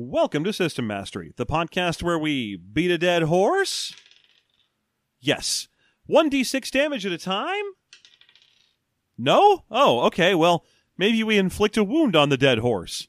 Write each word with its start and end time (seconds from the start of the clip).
Welcome 0.00 0.44
to 0.44 0.52
System 0.52 0.86
Mastery, 0.86 1.32
the 1.34 1.44
podcast 1.44 2.04
where 2.04 2.20
we 2.20 2.54
beat 2.54 2.92
a 2.92 2.98
dead 2.98 3.24
horse? 3.24 3.92
Yes. 5.18 5.66
1d6 6.08 6.70
damage 6.70 7.04
at 7.04 7.10
a 7.10 7.18
time? 7.18 7.64
No? 9.18 9.64
Oh, 9.72 10.02
okay. 10.02 10.36
Well, 10.36 10.64
maybe 10.96 11.24
we 11.24 11.36
inflict 11.36 11.76
a 11.76 11.82
wound 11.82 12.14
on 12.14 12.28
the 12.28 12.36
dead 12.36 12.58
horse. 12.58 13.08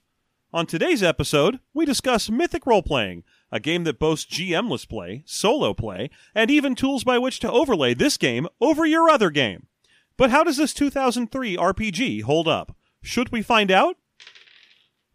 On 0.52 0.65
today's 0.65 1.04
episode, 1.04 1.60
we 1.75 1.86
discuss 1.86 2.28
Mythic 2.28 2.65
Role 2.65 2.81
Playing, 2.81 3.23
a 3.51 3.59
game 3.59 3.83
that 3.83 3.99
boasts 3.99 4.35
GMless 4.35 4.89
play, 4.89 5.21
solo 5.27 5.75
play, 5.75 6.09
and 6.33 6.49
even 6.49 6.73
tools 6.73 7.03
by 7.03 7.19
which 7.19 7.39
to 7.41 7.51
overlay 7.51 7.93
this 7.93 8.17
game 8.17 8.47
over 8.59 8.87
your 8.87 9.11
other 9.11 9.29
game. 9.29 9.67
But 10.17 10.31
how 10.31 10.43
does 10.43 10.57
this 10.57 10.73
2003 10.73 11.55
RPG 11.55 12.23
hold 12.23 12.47
up? 12.47 12.75
Should 13.03 13.31
we 13.31 13.43
find 13.43 13.69
out? 13.69 13.97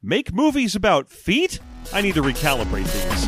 Make 0.06 0.34
movies 0.34 0.76
about 0.76 1.08
feet? 1.08 1.60
I 1.90 2.02
need 2.02 2.12
to 2.16 2.20
recalibrate 2.22 2.84
these. 2.84 3.24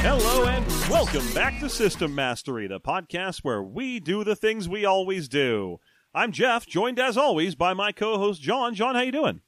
Hello 0.00 0.46
and 0.46 0.66
welcome 0.88 1.34
back 1.34 1.60
to 1.60 1.68
System 1.68 2.14
Mastery, 2.14 2.66
the 2.66 2.80
podcast 2.80 3.40
where 3.40 3.62
we 3.62 4.00
do 4.00 4.24
the 4.24 4.34
things 4.34 4.66
we 4.66 4.86
always 4.86 5.28
do. 5.28 5.78
I'm 6.14 6.32
Jeff, 6.32 6.66
joined 6.66 6.98
as 6.98 7.16
always 7.16 7.54
by 7.54 7.74
my 7.74 7.92
co-host 7.92 8.40
John. 8.40 8.74
John, 8.74 8.94
how 8.94 9.02
you 9.02 9.12
doing? 9.12 9.42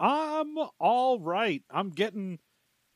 I'm 0.00 0.56
all 0.80 1.20
right. 1.20 1.62
I'm 1.70 1.90
getting 1.90 2.40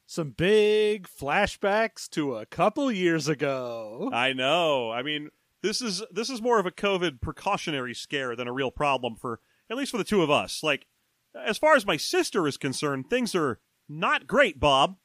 some 0.06 0.30
big 0.30 1.08
flashbacks 1.08 2.08
to 2.10 2.36
a 2.36 2.46
couple 2.46 2.90
years 2.90 3.28
ago. 3.28 4.10
I 4.12 4.32
know. 4.32 4.90
I 4.90 5.02
mean, 5.02 5.30
this 5.62 5.80
is 5.80 6.02
this 6.10 6.30
is 6.30 6.42
more 6.42 6.58
of 6.58 6.66
a 6.66 6.70
COVID 6.70 7.20
precautionary 7.20 7.94
scare 7.94 8.34
than 8.36 8.48
a 8.48 8.52
real 8.52 8.70
problem 8.70 9.16
for 9.16 9.40
at 9.70 9.76
least 9.76 9.90
for 9.92 9.98
the 9.98 10.04
two 10.04 10.22
of 10.22 10.30
us. 10.30 10.62
Like, 10.62 10.86
as 11.34 11.58
far 11.58 11.74
as 11.74 11.86
my 11.86 11.96
sister 11.96 12.46
is 12.46 12.56
concerned, 12.56 13.08
things 13.08 13.34
are 13.34 13.60
not 13.88 14.26
great, 14.26 14.58
Bob. 14.58 14.96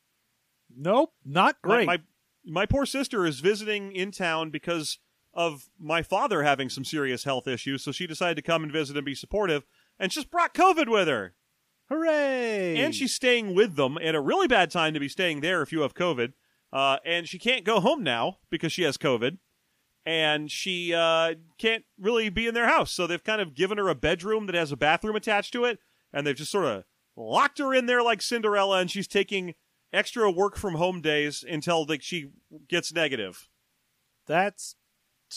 Nope, 0.76 1.14
not 1.26 1.58
My- 1.64 1.70
great. 1.70 1.86
My, 1.88 1.98
my 2.46 2.66
poor 2.66 2.86
sister 2.86 3.26
is 3.26 3.40
visiting 3.42 3.92
in 3.92 4.12
town 4.12 4.50
because 4.50 4.98
of 5.34 5.70
my 5.80 6.02
father 6.02 6.44
having 6.44 6.70
some 6.70 6.84
serious 6.86 7.24
health 7.24 7.48
issues, 7.48 7.84
so 7.84 7.92
she 7.92 8.08
decided 8.08 8.36
to 8.36 8.42
come 8.42 8.64
and 8.64 8.72
visit 8.72 8.98
and 8.98 9.06
be 9.06 9.16
supportive, 9.16 9.64
and 10.00 10.12
just 10.12 10.32
brought 10.32 10.54
COVID 10.54 10.90
with 10.90 11.08
her. 11.08 11.36
Hooray! 11.90 12.78
And 12.78 12.96
she's 12.96 13.14
staying 13.14 13.54
with 13.54 13.76
them 13.76 13.98
at 13.98 14.16
a 14.16 14.22
really 14.22 14.48
bad 14.48 14.72
time 14.72 14.94
to 14.94 15.00
be 15.00 15.10
staying 15.10 15.42
there 15.42 15.62
if 15.62 15.74
you 15.74 15.82
have 15.82 15.94
COVID. 15.94 16.34
Uh, 16.72 16.98
and 17.06 17.28
she 17.28 17.38
can't 17.38 17.66
go 17.66 17.82
home 17.82 18.02
now 18.02 18.38
because 18.50 18.72
she 18.72 18.84
has 18.84 18.98
COVID. 18.98 19.40
And 20.06 20.50
she 20.50 20.94
uh, 20.94 21.34
can't 21.58 21.84
really 22.00 22.30
be 22.30 22.48
in 22.48 22.54
their 22.54 22.68
house. 22.68 22.94
So 22.94 23.06
they've 23.06 23.24
kind 23.24 23.42
of 23.42 23.54
given 23.54 23.78
her 23.78 23.90
a 23.90 23.96
bedroom 23.96 24.46
that 24.46 24.56
has 24.56 24.72
a 24.72 24.78
bathroom 24.78 25.18
attached 25.18 25.52
to 25.52 25.66
it. 25.66 25.80
And 26.14 26.26
they've 26.26 26.34
just 26.34 26.52
sort 26.52 26.66
of 26.66 26.86
locked 27.18 27.60
her 27.60 27.74
in 27.74 27.88
there 27.88 28.02
like 28.02 28.22
Cinderella. 28.22 28.80
And 28.80 28.90
she's 28.90 29.08
taking 29.08 29.54
extra 29.92 30.32
work 30.32 30.56
from 30.56 30.76
home 30.76 31.02
days 31.02 31.44
until 31.48 31.86
like, 31.86 32.02
she 32.02 32.30
gets 32.70 32.94
negative. 32.94 33.50
That's 34.28 34.76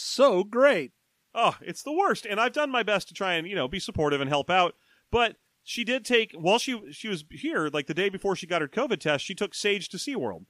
so 0.03 0.45
great. 0.45 0.92
Oh, 1.34 1.56
it's 1.61 1.83
the 1.83 1.92
worst. 1.92 2.27
And 2.27 2.41
I've 2.41 2.53
done 2.53 2.70
my 2.70 2.83
best 2.83 3.09
to 3.09 3.14
try 3.14 3.34
and, 3.34 3.47
you 3.48 3.56
know, 3.56 3.67
be 3.69 3.81
supportive 3.81 4.20
and 4.20 4.28
help 4.31 4.51
out. 4.51 4.75
But 5.11 5.36
she 5.64 5.83
did 5.84 6.05
take 6.05 6.33
while 6.33 6.59
she 6.59 6.81
she 6.92 7.09
was 7.09 7.25
here, 7.31 7.69
like 7.73 7.86
the 7.86 7.95
day 7.95 8.09
before 8.09 8.36
she 8.36 8.47
got 8.47 8.61
her 8.62 8.69
COVID 8.69 9.01
test, 9.01 9.25
she 9.25 9.34
took 9.34 9.55
Sage 9.55 9.89
to 9.91 9.97
SeaWorld. 9.97 10.45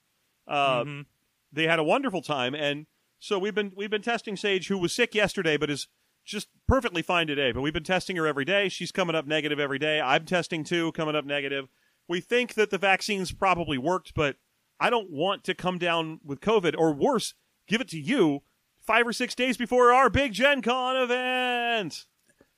Uh 0.46 0.84
Mhm. 0.84 1.06
they 1.52 1.66
had 1.66 1.78
a 1.78 1.84
wonderful 1.84 2.20
time 2.20 2.54
and 2.54 2.86
so 3.18 3.38
we've 3.38 3.54
been 3.54 3.72
we've 3.76 3.90
been 3.90 4.02
testing 4.02 4.36
Sage 4.36 4.66
who 4.68 4.76
was 4.76 4.92
sick 4.92 5.14
yesterday 5.14 5.56
but 5.56 5.70
is 5.70 5.88
just 6.24 6.48
perfectly 6.66 7.00
fine 7.02 7.26
today. 7.26 7.52
But 7.52 7.60
we've 7.62 7.72
been 7.72 7.84
testing 7.84 8.16
her 8.16 8.26
every 8.26 8.44
day. 8.44 8.68
She's 8.68 8.92
coming 8.92 9.14
up 9.14 9.26
negative 9.26 9.58
every 9.60 9.78
day. 9.78 10.00
I'm 10.00 10.24
testing 10.24 10.64
too, 10.64 10.92
coming 10.92 11.14
up 11.14 11.24
negative. 11.24 11.68
We 12.08 12.20
think 12.20 12.54
that 12.54 12.70
the 12.70 12.78
vaccines 12.78 13.32
probably 13.32 13.78
worked, 13.78 14.14
but 14.14 14.36
I 14.80 14.90
don't 14.90 15.10
want 15.10 15.44
to 15.44 15.54
come 15.54 15.78
down 15.78 16.20
with 16.24 16.40
COVID 16.40 16.74
or 16.76 16.92
worse, 16.92 17.34
give 17.66 17.80
it 17.80 17.88
to 17.88 17.98
you 18.00 18.42
five 18.86 19.06
or 19.06 19.12
six 19.12 19.34
days 19.34 19.56
before 19.56 19.92
our 19.92 20.10
big 20.10 20.32
Gen 20.32 20.62
Con 20.62 20.96
event. 20.96 22.06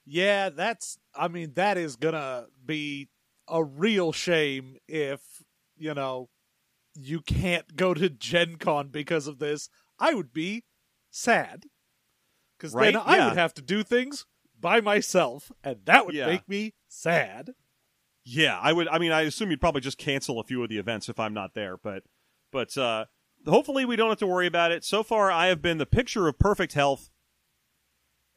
Yeah, 0.04 0.50
that's. 0.50 0.98
I 1.14 1.28
mean, 1.28 1.52
that 1.54 1.76
is 1.78 1.96
gonna 1.96 2.46
be 2.64 3.08
a 3.48 3.62
real 3.62 4.12
shame 4.12 4.76
if 4.88 5.20
you 5.76 5.94
know 5.94 6.28
you 6.94 7.20
can't 7.20 7.76
go 7.76 7.92
to 7.94 8.08
Gen 8.08 8.56
Con 8.56 8.88
because 8.88 9.26
of 9.26 9.38
this. 9.38 9.68
I 9.98 10.14
would 10.14 10.32
be 10.32 10.64
sad 11.10 11.64
because 12.58 12.74
Right? 12.74 12.92
then 12.92 13.02
I 13.04 13.16
Yeah. 13.16 13.28
would 13.28 13.36
have 13.36 13.54
to 13.54 13.62
do 13.62 13.82
things 13.82 14.26
by 14.58 14.80
myself, 14.80 15.52
and 15.64 15.84
that 15.86 16.06
would 16.06 16.14
Yeah. 16.14 16.26
make 16.26 16.48
me 16.48 16.74
sad. 16.88 17.54
Yeah, 18.24 18.58
I 18.58 18.72
would. 18.72 18.88
I 18.88 18.98
mean, 18.98 19.12
I 19.12 19.22
assume 19.22 19.50
you'd 19.50 19.60
probably 19.60 19.80
just 19.80 19.98
cancel 19.98 20.40
a 20.40 20.44
few 20.44 20.62
of 20.62 20.68
the 20.68 20.78
events 20.78 21.08
if 21.08 21.18
I'm 21.20 21.34
not 21.34 21.54
there, 21.54 21.76
but 21.76 22.02
but 22.52 22.76
uh, 22.78 23.06
hopefully 23.48 23.84
we 23.84 23.96
don't 23.96 24.08
have 24.08 24.18
to 24.18 24.26
worry 24.26 24.46
about 24.46 24.72
it. 24.72 24.84
So 24.84 25.02
far, 25.02 25.30
I 25.30 25.46
have 25.46 25.62
been 25.62 25.78
the 25.78 25.86
picture 25.86 26.28
of 26.28 26.38
perfect 26.38 26.72
health, 26.74 27.10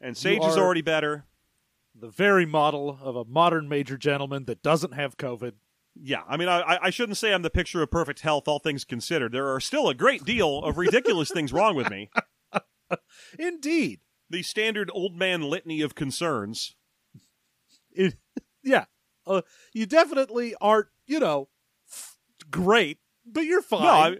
and 0.00 0.16
Sage 0.16 0.44
is 0.44 0.56
already 0.56 0.82
better. 0.82 1.26
The 1.94 2.08
very 2.08 2.46
model 2.46 2.98
of 3.02 3.16
a 3.16 3.24
modern 3.24 3.68
major 3.68 3.96
gentleman 3.98 4.44
that 4.46 4.62
doesn't 4.62 4.94
have 4.94 5.16
COVID. 5.16 5.52
Yeah, 6.00 6.22
I 6.28 6.36
mean, 6.36 6.48
I, 6.48 6.78
I- 6.82 6.90
shouldn't 6.90 7.18
say 7.18 7.34
I'm 7.34 7.42
the 7.42 7.50
picture 7.50 7.82
of 7.82 7.90
perfect 7.90 8.20
health, 8.20 8.46
all 8.46 8.58
things 8.60 8.84
considered. 8.84 9.32
There 9.32 9.52
are 9.52 9.60
still 9.60 9.88
a 9.88 9.94
great 9.94 10.24
deal 10.24 10.58
of 10.60 10.78
ridiculous 10.78 11.30
things 11.30 11.52
wrong 11.52 11.74
with 11.74 11.90
me. 11.90 12.10
Indeed. 13.38 14.00
The 14.30 14.42
standard 14.42 14.90
old 14.94 15.16
man 15.16 15.42
litany 15.42 15.80
of 15.82 15.94
concerns. 15.96 16.76
It, 17.90 18.14
yeah. 18.62 18.84
Uh, 19.26 19.42
you 19.74 19.84
definitely 19.86 20.54
aren't, 20.60 20.88
you 21.06 21.18
know, 21.18 21.48
great, 22.50 22.98
but 23.26 23.42
you're 23.42 23.62
fine. 23.62 23.82
No, 23.82 23.88
I, 23.90 24.16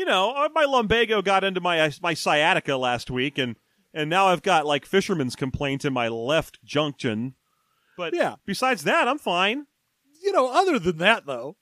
you 0.00 0.06
know, 0.06 0.30
uh, 0.34 0.48
my 0.54 0.64
lumbago 0.64 1.20
got 1.20 1.44
into 1.44 1.60
my 1.60 1.92
my 2.02 2.14
sciatica 2.14 2.76
last 2.76 3.10
week, 3.10 3.36
and 3.36 3.56
and 3.92 4.08
now 4.08 4.28
I've 4.28 4.42
got 4.42 4.64
like 4.64 4.86
fisherman's 4.86 5.36
complaint 5.36 5.84
in 5.84 5.92
my 5.92 6.08
left 6.08 6.58
junction. 6.64 7.34
But 7.98 8.14
Yeah. 8.14 8.36
besides 8.46 8.84
that, 8.84 9.06
I'm 9.08 9.18
fine. 9.18 9.66
you 10.22 10.32
know, 10.32 10.48
other 10.52 10.78
than 10.78 10.96
that, 10.98 11.26
though, 11.26 11.56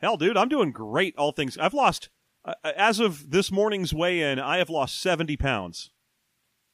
Hell, 0.00 0.16
dude, 0.16 0.36
I'm 0.36 0.48
doing 0.48 0.70
great. 0.70 1.16
All 1.16 1.32
things 1.32 1.58
I've 1.58 1.74
lost 1.74 2.08
uh, 2.44 2.54
as 2.76 3.00
of 3.00 3.30
this 3.32 3.50
morning's 3.50 3.92
weigh-in, 3.92 4.38
I 4.38 4.58
have 4.58 4.70
lost 4.70 5.00
70 5.00 5.36
pounds. 5.36 5.90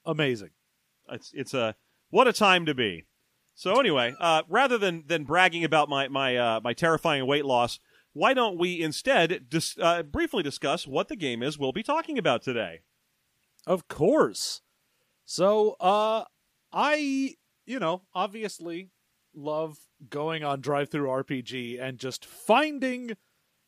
amazing. 0.05 0.51
It's 1.11 1.33
it's 1.35 1.55
a 1.55 1.77
what 2.11 2.29
a 2.29 2.33
time 2.35 2.67
to 2.67 2.75
be. 2.75 3.07
So 3.55 3.79
anyway, 3.81 4.15
uh, 4.21 4.43
rather 4.49 4.77
than 4.79 5.05
than 5.07 5.25
bragging 5.25 5.65
about 5.65 5.89
my 5.89 6.09
my 6.09 6.37
uh, 6.37 6.61
my 6.63 6.75
terrifying 6.75 7.27
weight 7.27 7.45
loss, 7.47 7.79
why 8.15 8.33
don't 8.33 8.57
we 8.59 8.81
instead 8.81 9.49
dis- 9.51 9.77
uh, 9.79 10.03
briefly 10.03 10.43
discuss 10.43 10.87
what 10.87 11.09
the 11.09 11.17
game 11.17 11.43
is 11.43 11.59
we'll 11.59 11.73
be 11.73 11.83
talking 11.83 12.17
about 12.19 12.41
today? 12.43 12.81
Of 13.67 13.87
course. 13.89 14.63
So, 15.27 15.77
uh, 15.81 16.25
I, 16.73 17.35
you 17.67 17.79
know, 17.79 18.03
obviously 18.15 18.91
love 19.35 19.77
going 20.09 20.43
on 20.45 20.63
DriveThruRPG 20.63 21.81
and 21.81 21.99
just 21.99 22.25
finding 22.25 23.17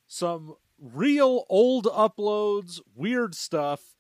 some 0.06 0.54
real 0.78 1.44
old 1.48 1.86
uploads, 1.86 2.80
weird 2.94 3.34
stuff, 3.34 3.94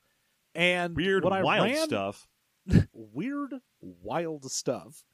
and 0.54 0.96
Weird, 0.96 1.24
wild 1.24 1.44
ran, 1.64 1.86
stuff. 1.88 2.26
weird, 2.92 3.54
wild 3.80 4.50
stuff. 4.50 5.04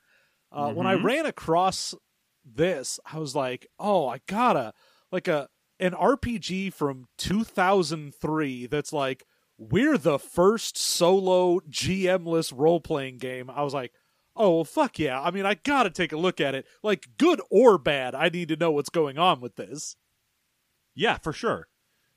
Uh, 0.50 0.72
When 0.72 0.86
I 0.86 0.94
Mhm. 0.96 1.04
ran 1.04 1.26
across 1.26 1.94
this, 2.44 3.00
I 3.04 3.18
was 3.18 3.34
like, 3.34 3.66
"Oh, 3.78 4.06
I 4.08 4.18
gotta 4.26 4.74
like 5.12 5.28
a 5.28 5.48
an 5.78 5.92
RPG 5.92 6.72
from 6.72 7.06
2003 7.18 8.66
that's 8.66 8.92
like 8.92 9.24
we're 9.58 9.98
the 9.98 10.18
first 10.18 10.76
solo 10.76 11.60
GM-less 11.70 12.52
role-playing 12.52 13.18
game." 13.18 13.50
I 13.50 13.62
was 13.62 13.74
like, 13.74 13.92
"Oh, 14.34 14.56
well, 14.56 14.64
fuck 14.64 14.98
yeah! 14.98 15.20
I 15.20 15.30
mean, 15.30 15.46
I 15.46 15.54
gotta 15.54 15.90
take 15.90 16.12
a 16.12 16.16
look 16.16 16.40
at 16.40 16.54
it. 16.54 16.66
Like, 16.82 17.10
good 17.18 17.40
or 17.50 17.78
bad, 17.78 18.14
I 18.14 18.28
need 18.28 18.48
to 18.48 18.56
know 18.56 18.72
what's 18.72 18.90
going 18.90 19.18
on 19.18 19.40
with 19.40 19.56
this." 19.56 19.96
Yeah, 20.94 21.18
for 21.18 21.32
sure. 21.32 21.68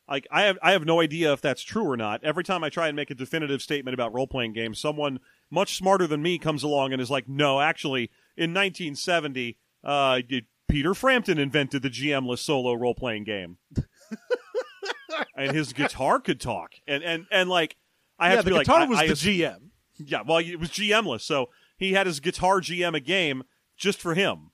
Like 0.07 0.27
I 0.31 0.43
have 0.43 0.59
I 0.61 0.71
have 0.71 0.85
no 0.85 1.01
idea 1.01 1.33
if 1.33 1.41
that's 1.41 1.63
true 1.63 1.89
or 1.89 1.97
not. 1.97 2.23
Every 2.23 2.43
time 2.43 2.63
I 2.63 2.69
try 2.69 2.87
and 2.87 2.95
make 2.95 3.09
a 3.09 3.15
definitive 3.15 3.61
statement 3.61 3.93
about 3.93 4.13
role 4.13 4.27
playing 4.27 4.53
games, 4.53 4.79
someone 4.79 5.19
much 5.49 5.77
smarter 5.77 6.05
than 6.05 6.21
me 6.21 6.37
comes 6.37 6.61
along 6.61 6.93
and 6.93 7.01
is 7.01 7.09
like, 7.09 7.27
"No, 7.27 7.59
actually, 7.59 8.11
in 8.37 8.53
1970, 8.53 9.57
uh, 9.83 10.21
Peter 10.67 10.93
Frampton 10.93 11.37
invented 11.37 11.81
the 11.83 11.89
GM-less 11.89 12.41
solo 12.41 12.73
role 12.73 12.95
playing 12.95 13.23
game, 13.23 13.57
and 15.37 15.55
his 15.55 15.73
guitar 15.73 16.19
could 16.19 16.39
talk." 16.41 16.73
And 16.87 17.03
and 17.03 17.25
and 17.31 17.49
like, 17.49 17.75
I 18.19 18.29
have 18.29 18.37
yeah, 18.37 18.41
to 18.41 18.43
the 18.45 18.49
be 18.51 18.55
like, 18.57 18.65
guitar 18.67 18.81
I- 18.81 18.85
was 18.85 18.99
I 18.99 19.05
the 19.07 19.11
ass- 19.11 19.21
GM. 19.23 19.59
yeah, 19.97 20.21
well, 20.25 20.37
it 20.39 20.59
was 20.59 20.69
GM-less, 20.69 21.23
so 21.23 21.49
he 21.77 21.93
had 21.93 22.07
his 22.07 22.19
guitar 22.19 22.61
GM 22.61 22.95
a 22.95 22.99
game 22.99 23.43
just 23.77 23.99
for 23.99 24.13
him. 24.15 24.51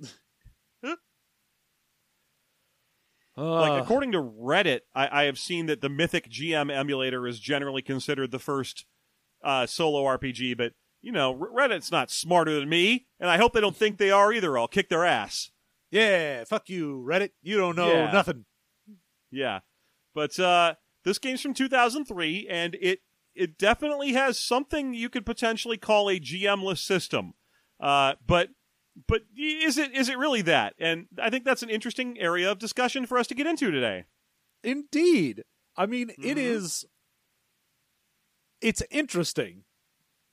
like 3.36 3.72
Uh, 3.72 3.80
according 3.82 4.12
to 4.12 4.18
Reddit, 4.18 4.80
I, 4.94 5.22
I 5.22 5.24
have 5.24 5.38
seen 5.38 5.66
that 5.66 5.80
the 5.80 5.88
Mythic 5.88 6.28
GM 6.30 6.70
emulator 6.74 7.26
is 7.26 7.40
generally 7.40 7.82
considered 7.82 8.30
the 8.30 8.38
first 8.38 8.84
uh, 9.42 9.66
solo 9.66 10.04
RPG, 10.04 10.56
but 10.56 10.72
you 11.02 11.12
know 11.12 11.34
Reddit's 11.34 11.90
not 11.92 12.10
smarter 12.10 12.58
than 12.58 12.68
me, 12.68 13.06
and 13.20 13.28
I 13.28 13.36
hope 13.36 13.52
they 13.52 13.60
don't 13.60 13.76
think 13.76 13.98
they 13.98 14.10
are 14.10 14.32
either. 14.32 14.56
I'll 14.56 14.68
kick 14.68 14.88
their 14.88 15.04
ass. 15.04 15.50
yeah, 15.90 16.44
fuck 16.44 16.68
you, 16.70 17.04
Reddit. 17.06 17.30
You 17.42 17.58
don't 17.58 17.76
know 17.76 17.88
Yeah. 17.92 18.10
nothing. 18.12 18.44
Yeah, 19.30 19.60
but 20.14 20.38
uh, 20.38 20.74
this 21.04 21.18
game's 21.18 21.40
from 21.42 21.54
2003, 21.54 22.46
and 22.48 22.76
it 22.80 23.00
it 23.34 23.56
definitely 23.58 24.12
has 24.12 24.38
something 24.38 24.92
you 24.94 25.08
could 25.08 25.24
potentially 25.26 25.76
call 25.78 26.08
a 26.10 26.20
GM-less 26.20 26.80
system. 26.82 27.34
Uh, 27.80 28.14
but 28.26 28.50
but 29.08 29.22
is 29.36 29.78
it 29.78 29.92
is 29.94 30.08
it 30.10 30.18
really 30.18 30.42
that? 30.42 30.74
And 30.78 31.06
I 31.20 31.30
think 31.30 31.44
that's 31.44 31.62
an 31.62 31.70
interesting 31.70 32.18
area 32.20 32.50
of 32.50 32.58
discussion 32.58 33.06
for 33.06 33.16
us 33.18 33.26
to 33.28 33.34
get 33.34 33.46
into 33.46 33.70
today. 33.70 34.04
Indeed. 34.62 35.44
I 35.76 35.86
mean, 35.86 36.10
it 36.10 36.36
Mhm. 36.36 36.42
is 36.42 36.84
it's 38.60 38.82
interesting. 38.90 39.64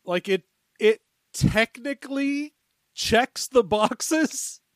Like 0.06 0.28
it 0.28 0.42
it 0.42 0.49
technically 1.34 2.54
checks 2.94 3.48
the 3.48 3.64
boxes. 3.64 4.62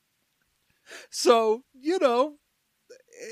So, 1.10 1.64
you 1.74 1.98
know, 1.98 2.36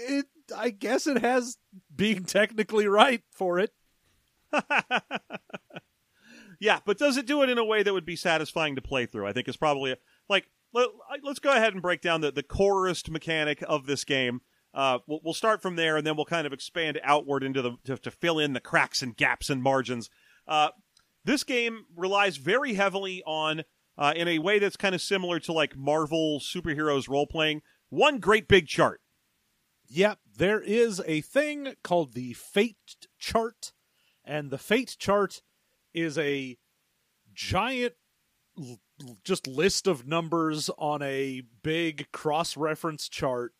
it 0.07 0.25
I 0.57 0.69
guess 0.69 1.05
it 1.05 1.21
has 1.21 1.57
being 1.95 2.23
technically 2.23 2.87
right 2.87 3.21
for 3.31 3.59
it. 3.59 3.71
yeah, 6.59 6.79
but 6.85 6.97
does 6.97 7.17
it 7.17 7.25
do 7.25 7.43
it 7.43 7.49
in 7.49 7.57
a 7.57 7.65
way 7.65 7.83
that 7.83 7.93
would 7.93 8.05
be 8.05 8.15
satisfying 8.15 8.75
to 8.75 8.81
play 8.81 9.05
through? 9.05 9.27
I 9.27 9.33
think 9.33 9.47
is 9.47 9.57
probably 9.57 9.95
like 10.29 10.45
let, 10.73 10.87
us 11.25 11.39
go 11.39 11.51
ahead 11.51 11.73
and 11.73 11.81
break 11.81 12.01
down 12.01 12.21
the 12.21 12.31
the 12.31 12.43
corest 12.43 13.09
mechanic 13.09 13.63
of 13.67 13.85
this 13.85 14.03
game. 14.03 14.41
Uh, 14.73 14.99
we'll, 15.05 15.19
we'll 15.23 15.33
start 15.33 15.61
from 15.61 15.75
there, 15.75 15.97
and 15.97 16.07
then 16.07 16.15
we'll 16.15 16.25
kind 16.25 16.47
of 16.47 16.53
expand 16.53 16.99
outward 17.03 17.43
into 17.43 17.61
the 17.61 17.71
to, 17.85 17.97
to 17.97 18.11
fill 18.11 18.39
in 18.39 18.53
the 18.53 18.59
cracks 18.59 19.01
and 19.01 19.17
gaps 19.17 19.49
and 19.49 19.61
margins. 19.61 20.09
Uh, 20.47 20.69
this 21.23 21.43
game 21.43 21.85
relies 21.95 22.37
very 22.37 22.73
heavily 22.73 23.21
on, 23.25 23.63
uh, 23.97 24.13
in 24.15 24.27
a 24.27 24.39
way 24.39 24.59
that's 24.59 24.77
kind 24.77 24.95
of 24.95 25.01
similar 25.01 25.39
to 25.41 25.53
like 25.53 25.75
Marvel 25.77 26.39
superheroes 26.39 27.07
role 27.09 27.27
playing, 27.27 27.61
one 27.89 28.19
great 28.19 28.47
big 28.47 28.67
chart. 28.67 29.01
Yep, 29.89 30.19
there 30.37 30.61
is 30.61 31.01
a 31.05 31.21
thing 31.21 31.73
called 31.83 32.13
the 32.13 32.33
fate 32.33 32.77
chart, 33.19 33.73
and 34.23 34.49
the 34.49 34.57
fate 34.57 34.95
chart 34.97 35.41
is 35.93 36.17
a 36.17 36.57
giant 37.33 37.93
l- 38.57 38.79
just 39.23 39.47
list 39.47 39.87
of 39.87 40.07
numbers 40.07 40.69
on 40.77 41.01
a 41.01 41.41
big 41.63 42.09
cross 42.11 42.55
reference 42.57 43.07
chart, 43.09 43.53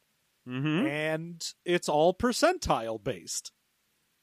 Mm-hmm. 0.47 0.87
and 0.87 1.53
it's 1.65 1.87
all 1.87 2.15
percentile 2.15 3.01
based. 3.03 3.51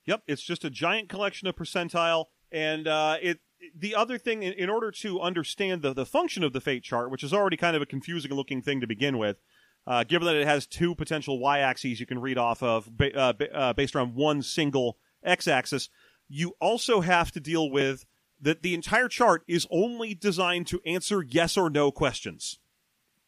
Yep, 0.06 0.22
it's 0.26 0.42
just 0.42 0.64
a 0.64 0.70
giant 0.70 1.08
collection 1.08 1.46
of 1.46 1.54
percentile, 1.54 2.24
and 2.52 2.86
uh, 2.86 3.16
it. 3.20 3.40
The 3.76 3.96
other 3.96 4.18
thing, 4.18 4.44
in, 4.44 4.52
in 4.52 4.70
order 4.70 4.92
to 4.92 5.20
understand 5.20 5.82
the, 5.82 5.92
the 5.92 6.06
function 6.06 6.44
of 6.44 6.52
the 6.52 6.60
fate 6.60 6.84
chart, 6.84 7.10
which 7.10 7.24
is 7.24 7.34
already 7.34 7.56
kind 7.56 7.74
of 7.74 7.82
a 7.82 7.86
confusing 7.86 8.32
looking 8.32 8.62
thing 8.62 8.80
to 8.80 8.86
begin 8.86 9.18
with, 9.18 9.40
uh, 9.84 10.04
given 10.04 10.26
that 10.26 10.36
it 10.36 10.46
has 10.46 10.66
two 10.66 10.94
potential 10.94 11.40
y 11.40 11.58
axes 11.58 11.98
you 11.98 12.06
can 12.06 12.20
read 12.20 12.38
off 12.38 12.62
of 12.62 12.96
ba- 12.96 13.16
uh, 13.16 13.32
ba- 13.32 13.56
uh, 13.56 13.72
based 13.72 13.96
on 13.96 14.14
one 14.14 14.42
single 14.42 14.96
x 15.24 15.48
axis, 15.48 15.88
you 16.28 16.54
also 16.60 17.00
have 17.00 17.32
to 17.32 17.40
deal 17.40 17.68
with 17.70 18.04
that 18.40 18.62
the 18.62 18.74
entire 18.74 19.08
chart 19.08 19.42
is 19.48 19.66
only 19.70 20.14
designed 20.14 20.66
to 20.68 20.80
answer 20.86 21.24
yes 21.26 21.56
or 21.56 21.68
no 21.68 21.90
questions. 21.90 22.60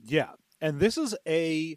Yeah, 0.03 0.33
and 0.61 0.79
this 0.79 0.97
is 0.97 1.17
a 1.27 1.77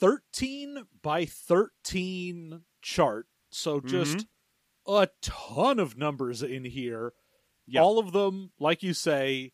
13 0.00 0.84
by 1.02 1.24
13 1.24 2.62
chart, 2.82 3.26
so 3.50 3.80
just 3.80 4.26
a 4.88 5.08
ton 5.20 5.78
of 5.78 5.96
numbers 5.96 6.42
in 6.42 6.64
here. 6.64 7.12
Yep. 7.66 7.82
All 7.82 7.98
of 7.98 8.12
them, 8.12 8.52
like 8.58 8.82
you 8.82 8.94
say, 8.94 9.52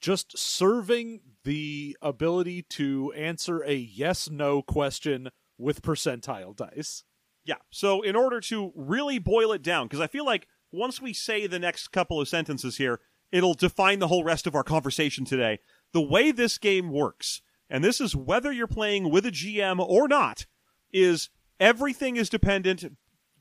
just 0.00 0.36
serving 0.36 1.20
the 1.44 1.96
ability 2.02 2.62
to 2.62 3.12
answer 3.16 3.62
a 3.64 3.74
yes 3.74 4.28
no 4.28 4.60
question 4.60 5.30
with 5.56 5.82
percentile 5.82 6.54
dice. 6.54 7.04
Yeah. 7.44 7.56
So 7.70 8.02
in 8.02 8.16
order 8.16 8.40
to 8.42 8.72
really 8.74 9.18
boil 9.18 9.52
it 9.52 9.62
down, 9.62 9.86
because 9.86 10.00
I 10.00 10.08
feel 10.08 10.24
like 10.24 10.48
once 10.70 11.00
we 11.00 11.12
say 11.12 11.46
the 11.46 11.58
next 11.58 11.88
couple 11.88 12.20
of 12.20 12.28
sentences 12.28 12.76
here, 12.76 13.00
it'll 13.32 13.54
define 13.54 14.00
the 14.00 14.08
whole 14.08 14.24
rest 14.24 14.46
of 14.46 14.54
our 14.54 14.64
conversation 14.64 15.24
today. 15.24 15.60
The 15.92 16.02
way 16.02 16.32
this 16.32 16.58
game 16.58 16.90
works, 16.90 17.40
and 17.70 17.82
this 17.82 18.00
is 18.00 18.14
whether 18.14 18.52
you're 18.52 18.66
playing 18.66 19.10
with 19.10 19.24
a 19.24 19.30
GM 19.30 19.78
or 19.80 20.08
not, 20.08 20.46
is 20.92 21.30
everything 21.60 22.16
is 22.16 22.28
dependent 22.28 22.84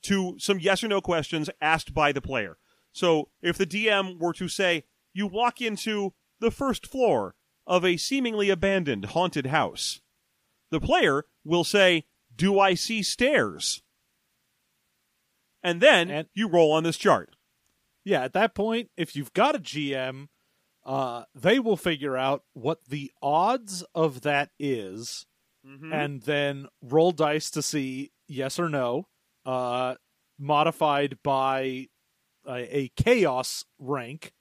to 0.04 0.36
some 0.40 0.60
yes 0.60 0.84
or 0.84 0.88
no 0.88 1.02
questions 1.02 1.50
asked 1.62 1.94
by 1.94 2.12
the 2.12 2.22
player. 2.22 2.58
So 2.92 3.30
if 3.42 3.58
the 3.58 3.66
DM 3.68 4.20
were 4.20 4.34
to 4.34 4.48
say, 4.48 4.84
you 5.14 5.28
walk 5.28 5.62
into 5.62 6.14
the 6.40 6.52
first 6.52 6.86
floor 6.88 7.36
of 7.66 7.84
a 7.84 7.98
seemingly 7.98 8.50
abandoned 8.50 9.06
haunted 9.06 9.48
house, 9.48 10.02
the 10.72 10.80
player 10.80 11.26
will 11.44 11.64
say, 11.64 12.06
Do 12.36 12.60
I 12.60 12.74
see 12.76 13.02
stairs? 13.04 13.82
And 15.64 15.82
then 15.82 16.10
And- 16.10 16.28
you 16.34 16.48
roll 16.48 16.72
on 16.72 16.84
this 16.84 16.98
chart. 16.98 17.36
Yeah, 18.04 18.24
at 18.24 18.34
that 18.34 18.56
point, 18.56 18.90
if 18.96 19.16
you've 19.16 19.34
got 19.34 19.56
a 19.56 19.60
GM, 19.60 20.30
uh, 20.86 21.26
they 21.36 21.60
will 21.60 21.76
figure 21.76 22.16
out 22.16 22.46
what 22.54 22.86
the 22.86 23.12
odds 23.22 23.84
of 23.94 24.22
that 24.22 24.52
is 24.60 25.26
Mm-hmm. 25.66 25.92
and 25.92 26.22
then 26.22 26.68
roll 26.82 27.12
dice 27.12 27.50
to 27.52 27.62
see 27.62 28.14
yes 28.26 28.58
or 28.58 28.70
no, 28.70 29.10
uh, 29.48 29.96
modified 30.38 31.18
by 31.24 31.88
a, 32.48 32.78
a 32.78 32.92
chaos 32.98 33.66
rank. 33.80 34.34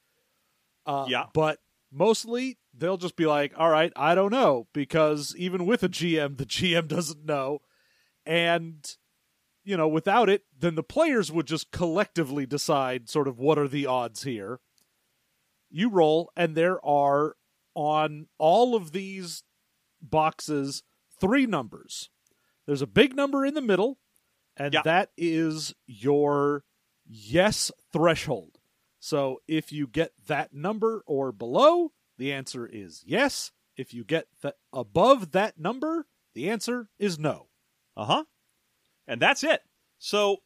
Uh, 0.84 1.06
Yeah. 1.08 1.26
But 1.32 1.58
mostly 1.92 2.58
they'll 2.76 2.98
just 2.98 3.16
be 3.16 3.24
like, 3.26 3.54
all 3.56 3.70
right, 3.70 3.92
I 3.96 4.14
don't 4.14 4.32
know, 4.32 4.66
because 4.74 5.34
even 5.38 5.64
with 5.64 5.82
a 5.82 5.88
GM, 5.88 6.36
the 6.36 6.44
GM 6.46 6.88
doesn't 6.88 7.24
know. 7.24 7.60
And, 8.26 8.84
you 9.64 9.76
know, 9.76 9.88
without 9.88 10.28
it, 10.28 10.42
then 10.58 10.74
the 10.74 10.82
players 10.82 11.30
would 11.30 11.46
just 11.46 11.70
collectively 11.70 12.44
decide 12.44 13.08
sort 13.08 13.28
of 13.28 13.38
what 13.38 13.58
are 13.58 13.68
the 13.68 13.86
odds 13.86 14.24
here. 14.24 14.60
You 15.70 15.88
roll, 15.88 16.30
and 16.36 16.56
there 16.56 16.84
are 16.84 17.36
on 17.74 18.26
all 18.38 18.74
of 18.74 18.92
these 18.92 19.42
boxes 20.00 20.82
three 21.20 21.46
numbers. 21.46 22.10
There's 22.66 22.82
a 22.82 22.86
big 22.86 23.14
number 23.14 23.44
in 23.46 23.54
the 23.54 23.60
middle, 23.60 23.98
and 24.56 24.74
Yeah. 24.74 24.82
that 24.82 25.10
is 25.16 25.74
your 25.86 26.64
yes 27.06 27.70
threshold. 27.92 28.58
So 28.98 29.40
if 29.46 29.70
you 29.72 29.86
get 29.86 30.12
that 30.26 30.52
number 30.52 31.02
or 31.06 31.30
below, 31.32 31.92
the 32.18 32.32
answer 32.32 32.66
is 32.66 33.02
yes. 33.06 33.52
If 33.76 33.92
you 33.92 34.04
get 34.04 34.26
the, 34.40 34.54
above 34.72 35.32
that 35.32 35.58
number, 35.58 36.06
the 36.34 36.48
answer 36.48 36.88
is 36.98 37.18
no. 37.18 37.48
Uh 37.96 38.04
huh. 38.06 38.24
And 39.06 39.20
that's 39.20 39.44
it. 39.44 39.60
So 39.98 40.38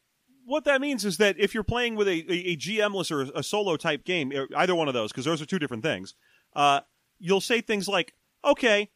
what 0.45 0.65
that 0.65 0.81
means 0.81 1.05
is 1.05 1.17
that 1.17 1.39
if 1.39 1.53
you're 1.53 1.63
playing 1.63 1.95
with 1.95 2.07
a, 2.07 2.25
a, 2.31 2.51
a 2.51 2.57
GMless 2.57 3.11
or 3.11 3.21
a 3.33 3.41
solo 3.43 3.77
type 3.77 4.03
game, 4.03 4.31
either 4.55 4.75
one 4.75 4.87
of 4.87 4.93
those, 4.93 5.11
because 5.11 5.25
those 5.25 5.41
are 5.41 5.45
two 5.45 5.59
different 5.59 5.83
things, 5.83 6.13
uh, 6.55 6.81
you'll 7.19 7.41
say 7.41 7.61
things 7.61 7.87
like, 7.87 8.13
okay, 8.43 8.89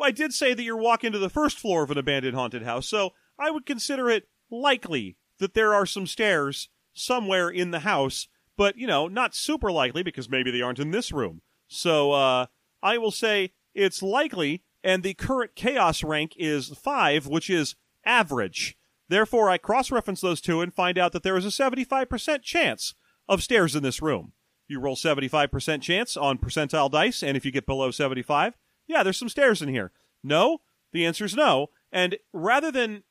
I 0.00 0.10
did 0.14 0.32
say 0.32 0.54
that 0.54 0.62
you're 0.62 0.76
walking 0.76 1.12
to 1.12 1.18
the 1.18 1.30
first 1.30 1.58
floor 1.58 1.82
of 1.82 1.90
an 1.90 1.98
abandoned 1.98 2.34
haunted 2.36 2.62
house, 2.62 2.88
so 2.88 3.12
I 3.38 3.50
would 3.50 3.66
consider 3.66 4.08
it 4.08 4.28
likely 4.50 5.16
that 5.38 5.54
there 5.54 5.74
are 5.74 5.86
some 5.86 6.06
stairs 6.06 6.68
somewhere 6.92 7.48
in 7.48 7.70
the 7.70 7.80
house, 7.80 8.28
but, 8.56 8.76
you 8.76 8.86
know, 8.86 9.08
not 9.08 9.34
super 9.34 9.72
likely 9.72 10.02
because 10.02 10.28
maybe 10.28 10.50
they 10.50 10.62
aren't 10.62 10.78
in 10.78 10.90
this 10.90 11.12
room. 11.12 11.42
So 11.66 12.12
uh, 12.12 12.46
I 12.82 12.98
will 12.98 13.10
say 13.10 13.52
it's 13.74 14.02
likely, 14.02 14.62
and 14.84 15.02
the 15.02 15.14
current 15.14 15.54
chaos 15.54 16.04
rank 16.04 16.34
is 16.36 16.68
5, 16.68 17.26
which 17.26 17.48
is 17.48 17.74
average. 18.04 18.76
Therefore, 19.08 19.50
I 19.50 19.58
cross 19.58 19.90
reference 19.90 20.20
those 20.20 20.40
two 20.40 20.60
and 20.60 20.72
find 20.72 20.98
out 20.98 21.12
that 21.12 21.22
there 21.22 21.36
is 21.36 21.44
a 21.44 21.48
75% 21.48 22.42
chance 22.42 22.94
of 23.28 23.42
stairs 23.42 23.74
in 23.74 23.82
this 23.82 24.02
room. 24.02 24.32
You 24.68 24.80
roll 24.80 24.96
75% 24.96 25.82
chance 25.82 26.16
on 26.16 26.38
percentile 26.38 26.90
dice, 26.90 27.22
and 27.22 27.36
if 27.36 27.44
you 27.44 27.52
get 27.52 27.66
below 27.66 27.90
75, 27.90 28.56
yeah, 28.86 29.02
there's 29.02 29.18
some 29.18 29.28
stairs 29.28 29.60
in 29.62 29.68
here. 29.68 29.92
No? 30.22 30.60
The 30.92 31.04
answer 31.04 31.24
is 31.24 31.34
no. 31.34 31.68
And 31.90 32.16
rather 32.32 32.70
than. 32.70 33.04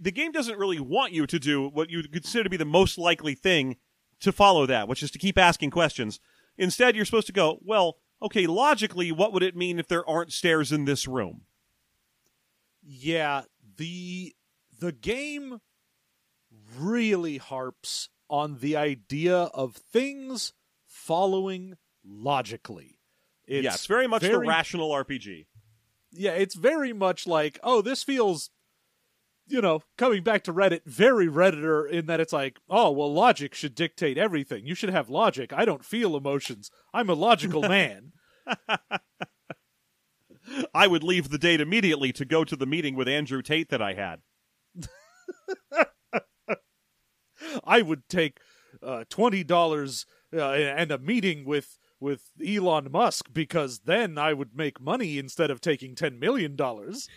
The 0.00 0.12
game 0.12 0.32
doesn't 0.32 0.58
really 0.58 0.80
want 0.80 1.12
you 1.12 1.26
to 1.26 1.38
do 1.38 1.68
what 1.68 1.90
you 1.90 2.02
consider 2.04 2.44
to 2.44 2.50
be 2.50 2.56
the 2.56 2.64
most 2.64 2.96
likely 2.96 3.34
thing 3.34 3.76
to 4.20 4.32
follow 4.32 4.66
that, 4.66 4.88
which 4.88 5.02
is 5.02 5.10
to 5.10 5.18
keep 5.18 5.36
asking 5.36 5.70
questions. 5.70 6.20
Instead, 6.56 6.96
you're 6.96 7.04
supposed 7.04 7.26
to 7.26 7.32
go, 7.32 7.58
well, 7.62 7.96
okay, 8.22 8.46
logically, 8.46 9.12
what 9.12 9.32
would 9.32 9.42
it 9.42 9.56
mean 9.56 9.78
if 9.78 9.88
there 9.88 10.08
aren't 10.08 10.32
stairs 10.32 10.72
in 10.72 10.84
this 10.84 11.06
room? 11.06 11.42
Yeah, 12.82 13.42
the 13.76 14.34
the 14.78 14.92
game 14.92 15.60
really 16.78 17.38
harps 17.38 18.08
on 18.28 18.58
the 18.58 18.76
idea 18.76 19.36
of 19.36 19.76
things 19.76 20.52
following 20.86 21.74
logically. 22.04 22.98
It's 23.46 23.64
yeah, 23.64 23.74
it's 23.74 23.86
very 23.86 24.06
much 24.06 24.22
the 24.22 24.38
rational 24.38 24.90
RPG. 24.90 25.46
Yeah, 26.12 26.32
it's 26.32 26.54
very 26.54 26.92
much 26.92 27.26
like, 27.26 27.58
oh, 27.62 27.82
this 27.82 28.02
feels 28.02 28.50
you 29.46 29.60
know, 29.60 29.82
coming 29.98 30.22
back 30.22 30.42
to 30.44 30.52
Reddit, 30.52 30.84
very 30.86 31.26
Redditor 31.28 31.88
in 31.88 32.06
that 32.06 32.20
it's 32.20 32.32
like, 32.32 32.58
oh, 32.68 32.90
well, 32.90 33.12
logic 33.12 33.54
should 33.54 33.74
dictate 33.74 34.16
everything. 34.16 34.66
You 34.66 34.74
should 34.74 34.90
have 34.90 35.08
logic. 35.10 35.52
I 35.52 35.64
don't 35.64 35.84
feel 35.84 36.16
emotions. 36.16 36.70
I'm 36.92 37.10
a 37.10 37.14
logical 37.14 37.62
man. 37.68 38.12
I 40.74 40.86
would 40.86 41.02
leave 41.02 41.30
the 41.30 41.38
date 41.38 41.60
immediately 41.60 42.12
to 42.12 42.24
go 42.24 42.44
to 42.44 42.56
the 42.56 42.66
meeting 42.66 42.94
with 42.96 43.08
Andrew 43.08 43.42
Tate 43.42 43.70
that 43.70 43.82
I 43.82 43.94
had. 43.94 44.20
I 47.64 47.82
would 47.82 48.08
take 48.08 48.38
uh, 48.82 49.04
twenty 49.08 49.44
dollars 49.44 50.06
uh, 50.32 50.50
and 50.50 50.90
a 50.90 50.98
meeting 50.98 51.44
with 51.44 51.78
with 52.00 52.30
Elon 52.46 52.90
Musk 52.90 53.28
because 53.32 53.80
then 53.80 54.18
I 54.18 54.32
would 54.32 54.54
make 54.54 54.80
money 54.80 55.18
instead 55.18 55.50
of 55.50 55.60
taking 55.60 55.94
ten 55.94 56.18
million 56.18 56.56
dollars. 56.56 57.08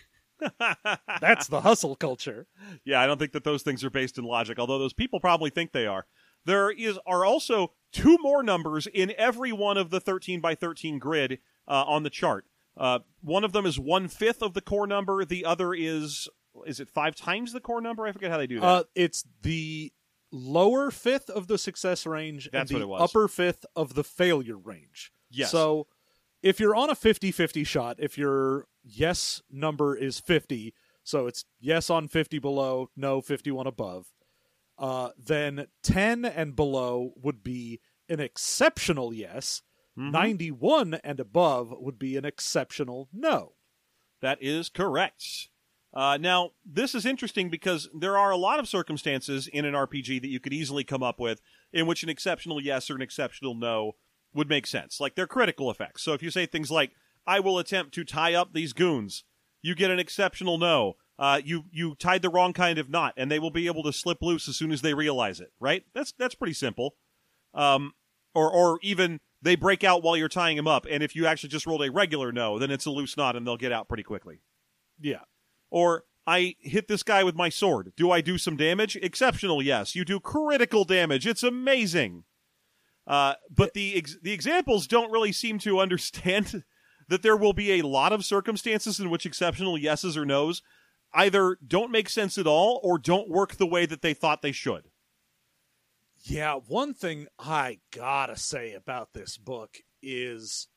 That's 1.22 1.48
the 1.48 1.62
hustle 1.62 1.96
culture. 1.96 2.48
Yeah, 2.86 3.02
I 3.02 3.08
don't 3.08 3.18
think 3.18 3.32
that 3.32 3.44
those 3.44 3.64
things 3.64 3.84
are 3.84 3.90
based 3.90 4.18
in 4.18 4.24
logic, 4.24 4.60
although 4.60 4.80
those 4.80 4.94
people 4.94 5.20
probably 5.20 5.50
think 5.50 5.72
they 5.72 5.88
are. 5.88 6.06
There 6.46 6.72
is 6.72 6.98
are 7.06 7.26
also 7.26 7.74
two 7.92 8.18
more 8.22 8.42
numbers 8.44 8.88
in 8.88 9.14
every 9.18 9.52
one 9.52 9.78
of 9.78 9.90
the 9.90 10.00
13 10.00 10.40
by 10.40 10.56
13 10.56 11.00
grid 11.00 11.40
uh, 11.68 11.84
on 11.86 12.04
the 12.04 12.10
chart. 12.10 12.46
Uh, 12.78 13.00
one 13.22 13.44
of 13.44 13.52
them 13.52 13.66
is 13.66 13.80
one 13.80 14.08
fifth 14.08 14.42
of 14.42 14.54
the 14.54 14.62
core 14.62 14.88
number. 14.88 15.26
The 15.26 15.44
other 15.44 15.74
is 15.74 16.28
is 16.66 16.80
it 16.80 16.90
five 16.90 17.16
times 17.16 17.54
the 17.54 17.60
core 17.60 17.82
number? 17.82 18.08
I 18.08 18.12
forget 18.12 18.32
how 18.32 18.38
they 18.38 18.48
do 18.48 18.60
that. 18.60 18.66
Uh, 18.66 18.84
it's 18.96 19.26
the 19.42 19.92
lower 20.32 20.92
fifth 20.92 21.30
of 21.30 21.48
the 21.48 21.58
success 21.58 22.06
range 22.06 22.50
That's 22.52 22.72
and 22.72 22.82
the 22.82 22.90
upper 22.90 23.28
fifth 23.28 23.66
of 23.76 23.94
the 23.94 24.04
failure 24.04 24.58
range. 24.58 25.12
Yes. 25.30 25.52
So 25.52 25.88
if 26.42 26.60
you're 26.60 26.76
on 26.76 26.90
a 26.90 26.96
50-50 26.96 27.66
shot, 27.66 27.98
if 28.00 28.18
your 28.18 28.68
yes 28.88 29.42
number 29.50 29.96
is 29.96 30.20
50, 30.20 30.74
so 31.04 31.28
it's 31.28 31.46
yes 31.60 31.90
on 31.90 32.08
50 32.08 32.40
below, 32.40 32.90
no 32.96 33.22
51 33.22 33.68
above, 33.68 34.08
uh, 34.78 35.10
then 35.18 35.68
10 35.84 36.26
and 36.26 36.56
below 36.56 37.14
would 37.16 37.44
be 37.44 37.80
an 38.10 38.20
exceptional 38.20 39.14
yes. 39.14 39.62
Mhm. 39.98 40.12
91 40.12 40.94
and 41.04 41.20
above 41.20 41.74
would 41.78 41.98
be 41.98 42.16
an 42.18 42.26
exceptional 42.26 43.10
no. 43.12 43.54
That 44.22 44.38
is 44.42 44.70
correct. 44.70 45.50
Uh, 45.94 46.18
now, 46.18 46.52
this 46.66 46.94
is 46.94 47.06
interesting 47.06 47.50
because 47.50 47.90
there 47.98 48.18
are 48.18 48.30
a 48.30 48.38
lot 48.38 48.60
of 48.60 48.68
circumstances 48.68 49.48
in 49.48 49.66
an 49.66 49.74
RPG 49.74 50.22
that 50.22 50.28
you 50.28 50.40
could 50.40 50.54
easily 50.54 50.84
come 50.84 51.02
up 51.02 51.20
with 51.20 51.42
in 51.74 51.88
which 51.88 52.04
an 52.04 52.10
exceptional 52.10 52.62
yes 52.62 52.90
or 52.90 52.96
an 52.96 53.02
exceptional 53.02 53.56
no 53.56 53.94
would 54.34 54.50
make 54.50 54.68
sense. 54.68 55.00
Like 55.00 55.16
they're 55.16 55.26
critical 55.26 55.72
effects. 55.72 56.04
So 56.04 56.14
if 56.14 56.22
you 56.22 56.30
say 56.30 56.46
things 56.46 56.70
like, 56.70 56.92
I 57.28 57.40
will 57.42 57.60
attempt 57.60 57.94
to 57.96 58.04
tie 58.04 58.34
up 58.34 58.54
these 58.54 58.74
goons, 58.74 59.26
you 59.62 59.76
get 59.76 59.92
an 59.92 60.00
exceptional 60.00 60.58
no. 60.58 60.94
Uh, 61.20 61.42
you 61.44 61.66
you 61.72 61.96
tied 61.96 62.22
the 62.22 62.30
wrong 62.30 62.54
kind 62.54 62.78
of 62.78 62.90
knot, 62.90 63.14
and 63.18 63.30
they 63.30 63.40
will 63.40 63.52
be 63.52 63.66
able 63.66 63.84
to 63.84 63.92
slip 63.92 64.20
loose 64.22 64.48
as 64.48 64.56
soon 64.56 64.72
as 64.72 64.82
they 64.82 64.94
realize 64.94 65.40
it. 65.40 65.52
Right? 65.60 65.84
That's 65.94 66.14
that's 66.18 66.36
pretty 66.36 66.54
simple. 66.54 66.96
Um, 67.54 67.94
or 68.36 68.52
or 68.52 68.80
even 68.84 69.20
they 69.42 69.56
break 69.56 69.84
out 69.84 70.04
while 70.04 70.16
you're 70.16 70.30
tying 70.30 70.58
them 70.58 70.68
up, 70.68 70.86
and 70.90 71.02
if 71.02 71.16
you 71.16 71.26
actually 71.26 71.50
just 71.50 71.66
rolled 71.66 71.84
a 71.84 71.92
regular 71.92 72.32
no, 72.32 72.60
then 72.60 72.72
it's 72.72 72.86
a 72.86 72.92
loose 72.92 73.18
knot, 73.18 73.36
and 73.36 73.46
they'll 73.46 73.58
get 73.58 73.72
out 73.72 73.88
pretty 73.88 74.04
quickly. 74.04 74.42
Yeah. 75.00 75.22
Or 75.72 76.04
I 76.26 76.56
hit 76.60 76.88
this 76.88 77.04
guy 77.04 77.24
with 77.24 77.36
my 77.36 77.50
sword. 77.50 77.94
Do 77.98 78.12
I 78.12 78.22
do 78.22 78.38
some 78.38 78.56
damage? 78.56 78.96
Exceptional, 78.98 79.62
yes. 79.62 79.96
You 79.96 80.06
do 80.06 80.20
critical 80.20 80.84
damage. 80.86 81.26
It's 81.26 81.44
amazing. 81.44 82.26
Uh, 83.08 83.36
but 83.50 83.74
the 83.74 83.96
ex- 83.96 84.18
the 84.22 84.34
examples 84.34 84.88
don't 84.88 85.12
really 85.12 85.32
seem 85.32 85.58
to 85.60 85.80
understand 85.82 86.64
that 87.08 87.22
there 87.22 87.38
will 87.38 87.54
be 87.54 87.74
a 87.74 87.88
lot 87.88 88.14
of 88.14 88.26
circumstances 88.26 89.00
in 89.00 89.10
which 89.10 89.26
exceptional 89.26 89.78
yeses 89.78 90.18
or 90.18 90.26
nos 90.26 90.62
either 91.14 91.58
don't 91.66 91.92
make 91.92 92.10
sense 92.10 92.38
at 92.38 92.48
all 92.48 92.80
or 92.84 92.98
don't 92.98 93.30
work 93.30 93.56
the 93.56 93.66
way 93.66 93.86
that 93.86 94.02
they 94.02 94.14
thought 94.14 94.42
they 94.42 94.52
should. 94.52 94.90
Yeah, 96.24 96.56
one 96.56 96.94
thing 96.94 97.28
I 97.40 97.80
gotta 97.92 98.36
say 98.36 98.74
about 98.74 99.14
this 99.14 99.38
book 99.38 99.78
is 100.02 100.68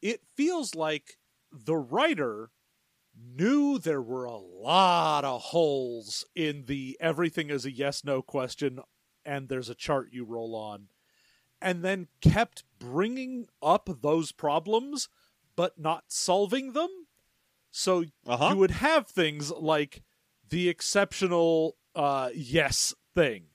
it 0.00 0.20
feels 0.36 0.74
like 0.74 1.18
the 1.52 1.76
writer 1.76 2.50
knew 3.18 3.78
there 3.78 4.02
were 4.02 4.24
a 4.24 4.36
lot 4.36 5.24
of 5.24 5.40
holes 5.40 6.24
in 6.34 6.64
the 6.66 6.96
everything 7.00 7.50
is 7.50 7.64
a 7.64 7.70
yes 7.70 8.04
no 8.04 8.22
question 8.22 8.80
and 9.24 9.48
there's 9.48 9.68
a 9.68 9.74
chart 9.74 10.08
you 10.12 10.24
roll 10.24 10.54
on, 10.54 10.88
and 11.60 11.84
then 11.84 12.06
kept 12.20 12.62
bringing 12.78 13.48
up 13.60 13.88
those 14.00 14.30
problems 14.30 15.08
but 15.56 15.78
not 15.78 16.04
solving 16.08 16.72
them. 16.72 16.90
So 17.70 18.04
Uh-huh. 18.26 18.48
you 18.50 18.56
would 18.56 18.70
have 18.70 19.06
things 19.08 19.50
like 19.50 20.02
the 20.48 20.68
exceptional 20.68 21.76
uh, 21.94 22.30
yes 22.34 22.94
thing, 23.14 23.46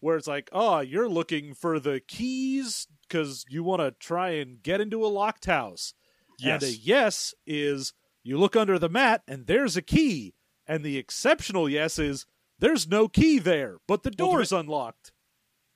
where 0.00 0.16
it's 0.16 0.26
like, 0.26 0.48
oh, 0.52 0.80
you're 0.80 1.08
looking 1.08 1.54
for 1.54 1.78
the 1.80 2.00
keys 2.00 2.86
because 3.08 3.44
you 3.48 3.62
want 3.62 3.80
to 3.80 3.92
try 3.92 4.30
and 4.30 4.62
get 4.62 4.80
into 4.80 5.04
a 5.04 5.08
locked 5.08 5.46
house. 5.46 5.94
Yes. 6.38 6.62
And 6.62 6.70
a 6.70 6.74
yes 6.74 7.34
is 7.46 7.92
you 8.22 8.38
look 8.38 8.56
under 8.56 8.78
the 8.78 8.88
mat 8.88 9.22
and 9.28 9.46
there's 9.46 9.76
a 9.76 9.82
key. 9.82 10.34
And 10.66 10.82
the 10.84 10.96
exceptional 10.98 11.68
yes 11.68 11.98
is 11.98 12.26
there's 12.58 12.88
no 12.88 13.06
key 13.08 13.38
there, 13.38 13.78
but 13.86 14.02
the 14.02 14.12
Well, 14.18 14.30
door's 14.30 14.50
unlocked. 14.52 15.12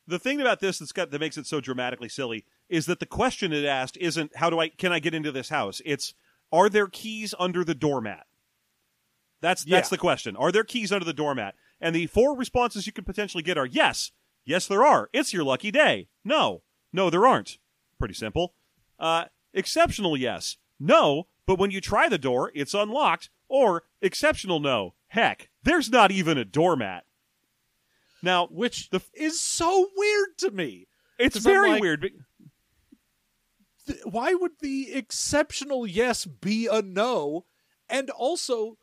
the 0.07 0.19
thing 0.19 0.41
about 0.41 0.61
this 0.61 0.79
that's 0.79 0.93
got 0.93 1.11
that 1.11 1.21
makes 1.21 1.37
it 1.37 1.47
so 1.47 1.61
dramatically 1.61 2.09
silly 2.09 2.45
is 2.69 2.87
that 2.87 3.01
the 3.01 3.07
question 3.07 3.53
it 3.53 3.65
asked 3.65 3.97
isn't 3.99 4.37
how 4.37 4.51
do 4.51 4.59
I 4.61 4.69
can 4.69 4.93
I 4.93 4.99
get 4.99 5.15
into 5.15 5.33
this 5.33 5.49
house? 5.49 5.81
It's 5.85 6.15
are 6.53 6.69
there 6.69 6.87
keys 6.89 7.35
under 7.39 7.65
the 7.65 7.75
doormat? 7.75 8.27
That's 9.41 9.65
that's 9.65 9.89
Yeah. 9.89 9.91
the 9.91 9.99
question. 9.99 10.37
Are 10.37 10.51
there 10.53 10.65
keys 10.65 10.93
under 10.93 11.05
the 11.05 11.13
doormat? 11.13 11.55
And 11.81 11.95
the 11.95 12.07
four 12.07 12.37
responses 12.37 12.87
you 12.87 12.93
could 12.93 13.07
potentially 13.07 13.43
get 13.43 13.57
are 13.59 13.67
yes, 13.67 14.11
yes 14.45 14.67
there 14.67 14.85
are. 14.85 15.09
It's 15.13 15.33
your 15.33 15.45
lucky 15.45 15.71
day. 15.71 16.09
No, 16.25 16.63
no 16.93 17.09
there 17.11 17.27
aren't. 17.27 17.59
Pretty 17.99 18.15
simple. 18.15 18.55
Uh, 18.99 19.27
exceptional 19.55 20.17
yes, 20.17 20.57
no. 20.81 21.29
But 21.47 21.59
when 21.59 21.71
you 21.71 21.81
try 21.81 22.09
the 22.09 22.19
door, 22.19 22.51
it's 22.55 22.75
unlocked. 22.75 23.31
Or 23.49 23.85
exceptional 24.03 24.61
no. 24.61 24.95
Heck, 25.09 25.49
there's 25.63 25.89
not 25.91 26.11
even 26.11 26.37
a 26.37 26.45
doormat. 26.45 27.05
Now, 28.23 28.47
Which 28.49 28.91
The- 28.91 29.01
is 29.15 29.41
so 29.41 29.89
weird 29.97 30.37
to 30.39 30.51
me. 30.51 30.89
It's 31.19 31.37
very 31.39 31.71
like- 31.71 31.81
weird. 31.81 32.25
Th- 33.89 34.01
why 34.05 34.35
would 34.35 34.53
the 34.61 34.93
exceptional 34.93 35.87
yes 35.87 36.27
be 36.27 36.69
a 36.71 36.83
no? 36.83 37.47
And 37.89 38.11
also, 38.11 38.77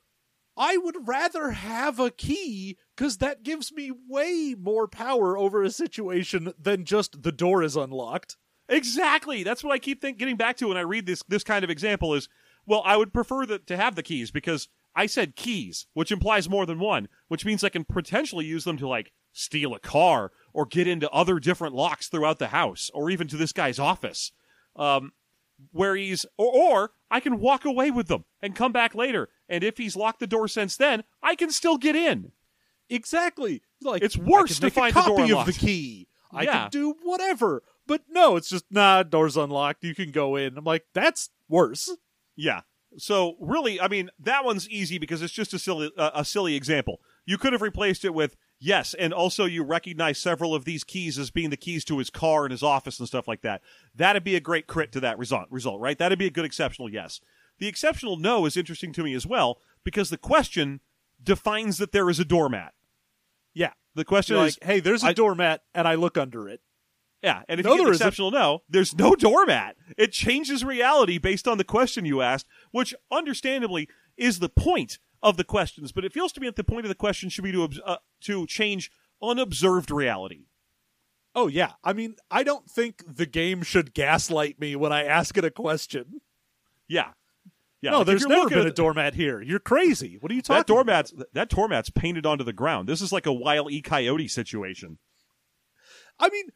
I 0.57 0.77
would 0.77 1.07
rather 1.07 1.51
have 1.51 1.99
a 1.99 2.11
key 2.11 2.77
because 2.95 3.17
that 3.17 3.43
gives 3.43 3.71
me 3.71 3.91
way 4.09 4.55
more 4.59 4.87
power 4.87 5.37
over 5.37 5.63
a 5.63 5.69
situation 5.69 6.53
than 6.59 6.85
just 6.85 7.23
the 7.23 7.31
door 7.31 7.61
is 7.61 7.75
unlocked. 7.75 8.35
Exactly. 8.67 9.43
That's 9.43 9.63
what 9.63 9.73
I 9.73 9.79
keep 9.79 10.01
think, 10.01 10.17
getting 10.17 10.37
back 10.37 10.57
to 10.57 10.67
when 10.67 10.77
I 10.77 10.81
read 10.81 11.05
this 11.05 11.23
this 11.27 11.43
kind 11.43 11.63
of 11.63 11.69
example 11.69 12.13
is, 12.15 12.27
well, 12.65 12.81
I 12.83 12.97
would 12.97 13.13
prefer 13.13 13.45
to 13.45 13.77
have 13.77 13.95
the 13.95 14.03
keys 14.03 14.31
because 14.31 14.67
I 14.95 15.05
said 15.05 15.35
keys, 15.35 15.85
which 15.93 16.11
implies 16.11 16.49
more 16.49 16.65
than 16.65 16.79
one, 16.79 17.09
which 17.27 17.45
means 17.45 17.63
I 17.63 17.69
can 17.69 17.85
potentially 17.85 18.45
use 18.45 18.63
them 18.63 18.77
to 18.77 18.87
like 18.87 19.11
steal 19.33 19.75
a 19.75 19.79
car 19.79 20.31
or 20.53 20.65
get 20.65 20.87
into 20.87 21.11
other 21.11 21.39
different 21.39 21.75
locks 21.75 22.07
throughout 22.07 22.39
the 22.39 22.47
house 22.47 22.89
or 22.93 23.11
even 23.11 23.27
to 23.27 23.37
this 23.37 23.51
guy's 23.51 23.77
office. 23.77 24.31
Um, 24.75 25.11
where 25.71 25.95
he's 25.95 26.25
or, 26.37 26.51
or 26.53 26.91
I 27.09 27.19
can 27.21 27.39
walk 27.39 27.63
away 27.65 27.89
with 27.91 28.07
them 28.07 28.25
and 28.41 28.55
come 28.55 28.71
back 28.73 28.93
later, 28.93 29.29
and 29.47 29.63
if 29.63 29.77
he's 29.77 29.95
locked 29.95 30.19
the 30.19 30.27
door 30.27 30.47
since 30.47 30.75
then, 30.75 31.03
I 31.23 31.35
can 31.35 31.49
still 31.49 31.77
get 31.77 31.95
in. 31.95 32.31
Exactly. 32.89 33.61
Like 33.81 34.03
It's 34.03 34.17
worse 34.17 34.59
to 34.59 34.69
find 34.69 34.91
a 34.95 34.99
the 34.99 35.05
door 35.07 35.17
copy 35.19 35.31
of 35.33 35.45
the 35.45 35.53
key. 35.53 36.07
I 36.31 36.43
Yeah. 36.43 36.61
can 36.63 36.69
do 36.71 36.95
whatever. 37.03 37.63
But 37.87 38.01
no, 38.09 38.35
it's 38.35 38.49
just 38.49 38.65
nah. 38.71 39.03
Door's 39.03 39.37
unlocked. 39.37 39.83
You 39.83 39.95
can 39.95 40.11
go 40.11 40.35
in. 40.35 40.57
I'm 40.57 40.63
like, 40.65 40.85
that's 40.93 41.29
worse. 41.47 41.89
Yeah. 42.35 42.61
So 42.97 43.35
really, 43.39 43.79
I 43.79 43.87
mean, 43.87 44.09
that 44.19 44.43
one's 44.45 44.67
easy 44.69 44.97
because 44.97 45.21
it's 45.21 45.33
just 45.33 45.53
a 45.53 45.59
silly 45.59 45.91
uh, 45.97 46.11
a 46.13 46.25
silly 46.25 46.55
example. 46.55 46.99
You 47.25 47.37
could 47.37 47.53
have 47.53 47.61
replaced 47.61 48.03
it 48.05 48.13
with 48.13 48.35
yes, 48.59 48.93
and 48.93 49.13
also 49.13 49.45
you 49.45 49.63
recognize 49.63 50.17
several 50.17 50.53
of 50.55 50.65
these 50.65 50.83
keys 50.83 51.17
as 51.19 51.31
being 51.31 51.49
the 51.49 51.57
keys 51.57 51.85
to 51.85 51.97
his 51.97 52.09
car 52.09 52.45
and 52.45 52.51
his 52.51 52.63
office 52.63 52.99
and 52.99 53.07
stuff 53.07 53.27
like 53.27 53.41
that. 53.41 53.61
That'd 53.93 54.23
be 54.23 54.35
a 54.35 54.39
great 54.39 54.67
crit 54.67 54.91
to 54.93 54.99
that 55.01 55.17
result. 55.17 55.47
Result, 55.49 55.79
right? 55.81 55.97
That'd 55.97 56.19
be 56.19 56.27
a 56.27 56.31
good 56.31 56.45
exceptional 56.45 56.89
yes. 56.89 57.19
The 57.59 57.67
exceptional 57.67 58.17
no 58.17 58.45
is 58.45 58.57
interesting 58.57 58.91
to 58.93 59.03
me 59.03 59.13
as 59.13 59.25
well 59.25 59.59
because 59.83 60.09
the 60.09 60.17
question 60.17 60.81
defines 61.23 61.77
that 61.77 61.91
there 61.91 62.09
is 62.09 62.19
a 62.19 62.25
doormat. 62.25 62.73
Yeah. 63.53 63.71
The 63.95 64.03
question 64.03 64.35
You're 64.35 64.45
is, 64.47 64.57
like, 64.61 64.67
hey, 64.69 64.79
there's 64.81 65.03
a 65.03 65.07
I- 65.07 65.13
doormat, 65.13 65.61
and 65.73 65.87
I 65.87 65.95
look 65.95 66.17
under 66.17 66.49
it. 66.49 66.59
yeah, 67.23 67.43
and 67.47 67.59
if 67.61 67.65
No, 67.65 67.71
you 67.71 67.77
get 67.77 67.87
an 67.87 67.93
isn't. 67.93 68.03
exceptional 68.05 68.31
no, 68.31 68.63
there's 68.69 68.93
no 68.93 69.15
doormat. 69.15 69.77
It 69.97 70.11
changes 70.11 70.65
reality 70.65 71.17
based 71.17 71.47
on 71.47 71.57
the 71.57 71.63
question 71.63 72.03
you 72.03 72.21
asked, 72.21 72.45
which 72.71 72.93
understandably 73.09 73.87
is 74.17 74.39
the 74.39 74.49
point 74.49 74.99
of 75.25 75.37
the 75.37 75.43
questions. 75.43 75.91
But 75.91 76.05
it 76.05 76.13
feels 76.13 76.31
to 76.33 76.39
me 76.39 76.47
that 76.47 76.55
the 76.55 76.63
point 76.63 76.85
of 76.85 76.89
the 76.89 76.95
question 76.95 77.29
should 77.29 77.43
be 77.43 77.51
to 77.51 77.67
uh, 77.83 77.97
to 78.21 78.45
change 78.45 78.91
unobserved 79.21 79.89
reality. 79.89 80.45
Oh 81.33 81.47
yeah. 81.47 81.73
I 81.83 81.91
mean, 81.93 82.15
I 82.31 82.43
don't 82.43 82.69
think 82.69 83.03
the 83.05 83.25
game 83.25 83.63
should 83.63 83.93
gaslight 83.93 84.59
me 84.59 84.75
when 84.75 84.93
I 84.93 85.03
ask 85.03 85.35
it 85.37 85.43
a 85.43 85.51
question. 85.51 86.21
Yeah, 86.87 87.09
Yeah, 87.81 87.91
no, 87.91 87.97
like, 87.97 88.07
there's 88.07 88.25
never 88.27 88.47
been 88.47 88.67
a 88.67 88.71
doormat 88.71 89.15
here. 89.15 89.41
You're 89.41 89.59
crazy. 89.59 90.17
What 90.19 90.31
are 90.31 90.35
you 90.35 90.43
talking? 90.43 90.59
that 90.59 90.67
doormat's 90.67 91.13
that 91.33 91.49
doormat's 91.49 91.89
painted 91.89 92.27
onto 92.27 92.43
the 92.43 92.53
ground. 92.53 92.87
This 92.87 93.01
is 93.01 93.11
like 93.11 93.25
a 93.25 93.33
wild 93.33 93.71
e 93.71 93.81
coyote 93.81 94.27
situation. 94.27 94.99
I 96.19 96.29
mean, 96.29 96.49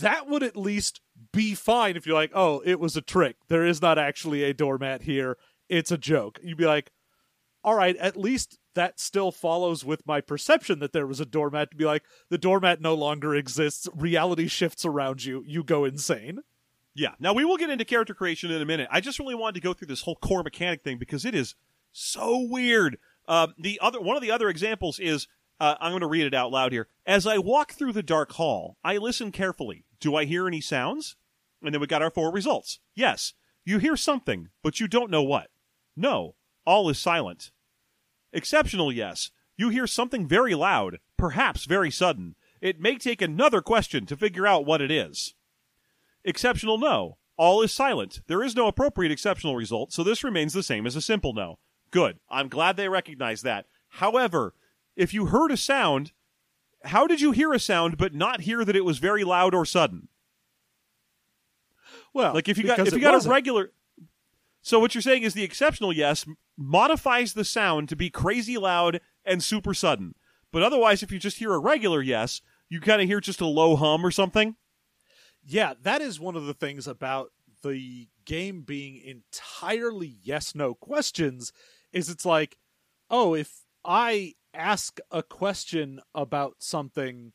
that 0.00 0.28
would 0.28 0.42
at 0.42 0.56
least 0.56 1.00
be 1.32 1.54
fine 1.54 1.96
if 1.96 2.06
you're 2.06 2.16
like, 2.16 2.32
oh, 2.34 2.60
it 2.64 2.80
was 2.80 2.96
a 2.96 3.00
trick. 3.00 3.36
There 3.48 3.64
is 3.64 3.80
not 3.80 3.98
actually 3.98 4.42
a 4.42 4.52
doormat 4.52 5.02
here. 5.02 5.38
It's 5.68 5.92
a 5.92 5.98
joke. 5.98 6.40
You'd 6.42 6.58
be 6.58 6.66
like, 6.66 6.90
all 7.66 7.74
right, 7.74 7.96
at 7.96 8.16
least 8.16 8.60
that 8.76 9.00
still 9.00 9.32
follows 9.32 9.84
with 9.84 10.06
my 10.06 10.20
perception 10.20 10.78
that 10.78 10.92
there 10.92 11.06
was 11.06 11.18
a 11.18 11.26
doormat 11.26 11.72
to 11.72 11.76
be 11.76 11.84
like, 11.84 12.04
the 12.30 12.38
doormat 12.38 12.80
no 12.80 12.94
longer 12.94 13.34
exists. 13.34 13.88
Reality 13.92 14.46
shifts 14.46 14.84
around 14.84 15.24
you. 15.24 15.42
You 15.44 15.64
go 15.64 15.84
insane. 15.84 16.38
Yeah. 16.94 17.14
Now 17.18 17.32
we 17.32 17.44
will 17.44 17.56
get 17.56 17.68
into 17.68 17.84
character 17.84 18.14
creation 18.14 18.52
in 18.52 18.62
a 18.62 18.64
minute. 18.64 18.88
I 18.92 19.00
just 19.00 19.18
really 19.18 19.34
wanted 19.34 19.56
to 19.56 19.60
go 19.62 19.72
through 19.72 19.88
this 19.88 20.02
whole 20.02 20.14
core 20.14 20.44
mechanic 20.44 20.84
thing 20.84 20.96
because 20.96 21.24
it 21.24 21.34
is 21.34 21.56
so 21.90 22.46
weird. 22.48 22.98
Uh, 23.26 23.48
the 23.58 23.80
other 23.82 24.00
one 24.00 24.14
of 24.14 24.22
the 24.22 24.30
other 24.30 24.48
examples 24.48 25.00
is 25.00 25.26
uh, 25.58 25.74
I'm 25.80 25.90
going 25.90 26.02
to 26.02 26.06
read 26.06 26.26
it 26.26 26.34
out 26.34 26.52
loud 26.52 26.70
here. 26.70 26.86
As 27.04 27.26
I 27.26 27.38
walk 27.38 27.72
through 27.72 27.94
the 27.94 28.02
dark 28.02 28.32
hall, 28.34 28.76
I 28.84 28.98
listen 28.98 29.32
carefully. 29.32 29.84
Do 29.98 30.14
I 30.14 30.24
hear 30.24 30.46
any 30.46 30.60
sounds? 30.60 31.16
And 31.62 31.74
then 31.74 31.80
we 31.80 31.88
got 31.88 32.02
our 32.02 32.12
four 32.12 32.30
results. 32.30 32.78
Yes, 32.94 33.34
you 33.64 33.78
hear 33.78 33.96
something, 33.96 34.50
but 34.62 34.78
you 34.78 34.86
don't 34.86 35.10
know 35.10 35.24
what. 35.24 35.48
No, 35.96 36.36
all 36.64 36.88
is 36.88 36.98
silent. 36.98 37.50
Exceptional, 38.36 38.92
yes. 38.92 39.30
You 39.56 39.70
hear 39.70 39.86
something 39.86 40.28
very 40.28 40.54
loud, 40.54 40.98
perhaps 41.16 41.64
very 41.64 41.90
sudden. 41.90 42.34
It 42.60 42.78
may 42.78 42.96
take 42.98 43.22
another 43.22 43.62
question 43.62 44.04
to 44.06 44.16
figure 44.16 44.46
out 44.46 44.66
what 44.66 44.82
it 44.82 44.90
is. 44.90 45.34
Exceptional, 46.22 46.76
no. 46.76 47.16
All 47.38 47.62
is 47.62 47.72
silent. 47.72 48.20
There 48.26 48.42
is 48.42 48.54
no 48.54 48.66
appropriate 48.66 49.10
exceptional 49.10 49.56
result, 49.56 49.90
so 49.94 50.02
this 50.04 50.22
remains 50.22 50.52
the 50.52 50.62
same 50.62 50.86
as 50.86 50.94
a 50.96 51.00
simple 51.00 51.32
no. 51.32 51.58
Good. 51.90 52.18
I'm 52.28 52.48
glad 52.48 52.76
they 52.76 52.90
recognize 52.90 53.40
that. 53.40 53.64
However, 53.88 54.52
if 54.96 55.14
you 55.14 55.26
heard 55.26 55.50
a 55.50 55.56
sound, 55.56 56.12
how 56.84 57.06
did 57.06 57.22
you 57.22 57.32
hear 57.32 57.54
a 57.54 57.58
sound 57.58 57.96
but 57.96 58.14
not 58.14 58.42
hear 58.42 58.66
that 58.66 58.76
it 58.76 58.84
was 58.84 58.98
very 58.98 59.24
loud 59.24 59.54
or 59.54 59.64
sudden? 59.64 60.08
Well, 62.12 62.34
Like 62.34 62.50
if 62.50 62.58
you 62.58 62.64
got 62.64 62.80
if 62.80 62.92
you 62.92 63.00
got 63.00 63.14
wasn't. 63.14 63.32
a 63.32 63.34
regular 63.34 63.72
So 64.66 64.80
what 64.80 64.96
you're 64.96 65.02
saying 65.02 65.22
is 65.22 65.32
the 65.32 65.44
exceptional 65.44 65.92
yes 65.92 66.26
modifies 66.58 67.34
the 67.34 67.44
sound 67.44 67.88
to 67.88 67.94
be 67.94 68.10
crazy 68.10 68.58
loud 68.58 69.00
and 69.24 69.40
super 69.40 69.72
sudden. 69.72 70.16
But 70.52 70.64
otherwise 70.64 71.04
if 71.04 71.12
you 71.12 71.20
just 71.20 71.38
hear 71.38 71.52
a 71.52 71.58
regular 71.60 72.02
yes, 72.02 72.40
you 72.68 72.80
kind 72.80 73.00
of 73.00 73.06
hear 73.06 73.20
just 73.20 73.40
a 73.40 73.46
low 73.46 73.76
hum 73.76 74.04
or 74.04 74.10
something. 74.10 74.56
Yeah, 75.44 75.74
that 75.82 76.00
is 76.02 76.18
one 76.18 76.34
of 76.34 76.46
the 76.46 76.52
things 76.52 76.88
about 76.88 77.30
the 77.62 78.08
game 78.24 78.62
being 78.62 78.96
entirely 78.96 80.18
yes 80.24 80.52
no 80.52 80.74
questions 80.74 81.52
is 81.92 82.10
it's 82.10 82.26
like, 82.26 82.58
oh, 83.08 83.34
if 83.34 83.62
I 83.84 84.34
ask 84.52 84.98
a 85.12 85.22
question 85.22 86.00
about 86.12 86.56
something, 86.58 87.34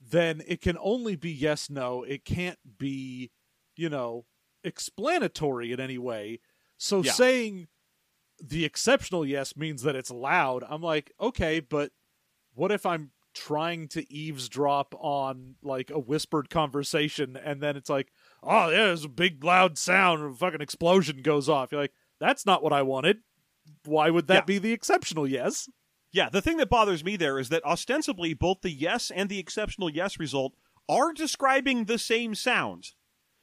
then 0.00 0.42
it 0.48 0.62
can 0.62 0.78
only 0.80 1.16
be 1.16 1.32
yes 1.32 1.68
no. 1.68 2.02
It 2.02 2.24
can't 2.24 2.78
be, 2.78 3.30
you 3.76 3.90
know, 3.90 4.24
explanatory 4.66 5.72
in 5.72 5.80
any 5.80 5.98
way. 5.98 6.40
So 6.78 7.02
Yeah. 7.02 7.12
saying 7.12 7.68
the 8.42 8.64
exceptional 8.64 9.24
yes 9.24 9.56
means 9.56 9.82
that 9.82 9.96
it's 9.96 10.10
loud. 10.10 10.62
I'm 10.68 10.82
like, 10.82 11.12
okay, 11.20 11.60
but 11.60 11.92
what 12.54 12.70
if 12.70 12.84
I'm 12.84 13.12
trying 13.32 13.86
to 13.88 14.10
eavesdrop 14.12 14.94
on 14.98 15.56
like 15.62 15.90
a 15.90 15.98
whispered 15.98 16.48
conversation 16.50 17.36
and 17.36 17.62
then 17.62 17.76
it's 17.76 17.90
like, 17.90 18.10
oh, 18.42 18.70
yeah, 18.70 18.84
there's 18.86 19.04
a 19.04 19.08
big 19.10 19.44
loud 19.44 19.76
sound, 19.78 20.22
a 20.22 20.34
fucking 20.34 20.60
explosion 20.60 21.22
goes 21.22 21.48
off. 21.48 21.70
You're 21.72 21.82
like, 21.82 21.92
that's 22.18 22.46
not 22.46 22.62
what 22.62 22.72
I 22.72 22.82
wanted. 22.82 23.18
Why 23.84 24.10
would 24.10 24.26
that 24.28 24.34
Yeah. 24.34 24.44
be 24.44 24.58
the 24.58 24.72
exceptional 24.72 25.26
yes? 25.26 25.68
Yeah, 26.12 26.30
the 26.30 26.40
thing 26.40 26.56
that 26.58 26.70
bothers 26.70 27.04
me 27.04 27.16
there 27.16 27.38
is 27.38 27.50
that 27.50 27.64
ostensibly 27.64 28.32
both 28.32 28.62
the 28.62 28.70
yes 28.70 29.10
and 29.10 29.28
the 29.28 29.38
exceptional 29.38 29.90
yes 29.90 30.18
result 30.18 30.54
are 30.88 31.12
describing 31.12 31.84
the 31.84 31.98
same 31.98 32.34
sound. 32.34 32.92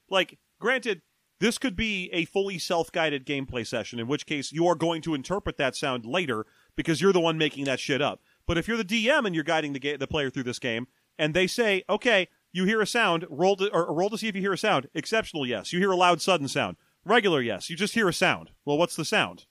Like, 0.10 0.40
granted, 0.60 1.02
this 1.44 1.58
could 1.58 1.76
be 1.76 2.10
a 2.14 2.24
fully 2.24 2.58
self 2.58 2.90
guided 2.90 3.26
gameplay 3.26 3.68
session, 3.68 4.00
in 4.00 4.08
which 4.08 4.26
case 4.26 4.54
you 4.54 4.66
are 4.66 4.76
going 4.76 5.02
to 5.02 5.14
interpret 5.14 5.58
that 5.58 5.76
sound 5.76 6.06
later 6.06 6.46
because 6.78 7.02
you're 7.02 7.12
the 7.12 7.20
one 7.20 7.38
making 7.38 7.66
that 7.66 7.82
shit 7.82 8.02
up. 8.02 8.22
But 8.48 8.58
if 8.58 8.66
you're 8.66 8.78
the 8.78 8.86
DM 8.86 9.26
and 9.26 9.36
you're 9.36 9.44
guiding 9.44 9.74
the, 9.74 9.80
ga- 9.80 9.98
the 9.98 10.08
player 10.08 10.30
through 10.30 10.44
this 10.44 10.58
game, 10.58 10.88
and 11.20 11.34
they 11.34 11.48
say, 11.48 11.84
okay, 11.90 12.30
you 12.54 12.64
hear 12.64 12.80
a 12.80 12.88
sound, 12.88 13.26
roll 13.30 13.58
to, 13.58 13.70
or 13.74 13.94
roll 13.94 14.10
to 14.12 14.18
see 14.18 14.30
if 14.30 14.36
you 14.36 14.42
hear 14.42 14.54
a 14.54 14.58
sound. 14.58 14.88
Exceptional 14.94 15.46
yes. 15.46 15.74
You 15.74 15.80
hear 15.80 15.92
a 15.92 15.98
loud, 15.98 16.22
sudden 16.22 16.48
sound. 16.48 16.78
Regular 17.04 17.42
yes. 17.42 17.70
You 17.70 17.76
just 17.76 17.94
hear 17.94 18.08
a 18.08 18.14
sound. 18.14 18.52
Well, 18.64 18.78
what's 18.78 18.96
the 18.96 19.04
sound? 19.04 19.46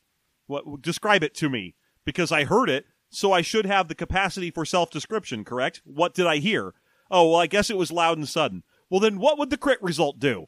What 0.46 0.80
describe 0.80 1.22
it 1.22 1.34
to 1.34 1.50
me 1.50 1.74
because 2.06 2.32
I 2.32 2.44
heard 2.44 2.70
it, 2.70 2.86
so 3.10 3.32
I 3.32 3.42
should 3.42 3.66
have 3.66 3.88
the 3.88 3.94
capacity 3.94 4.50
for 4.50 4.64
self-description, 4.64 5.44
correct? 5.44 5.82
What 5.84 6.14
did 6.14 6.26
I 6.26 6.38
hear? 6.38 6.72
Oh, 7.10 7.32
well, 7.32 7.40
I 7.40 7.48
guess 7.48 7.68
it 7.68 7.76
was 7.76 7.92
loud 7.92 8.16
and 8.16 8.26
sudden. 8.26 8.62
Well, 8.88 9.00
then 9.00 9.18
what 9.18 9.38
would 9.38 9.50
the 9.50 9.58
crit 9.58 9.82
result 9.82 10.18
do? 10.18 10.46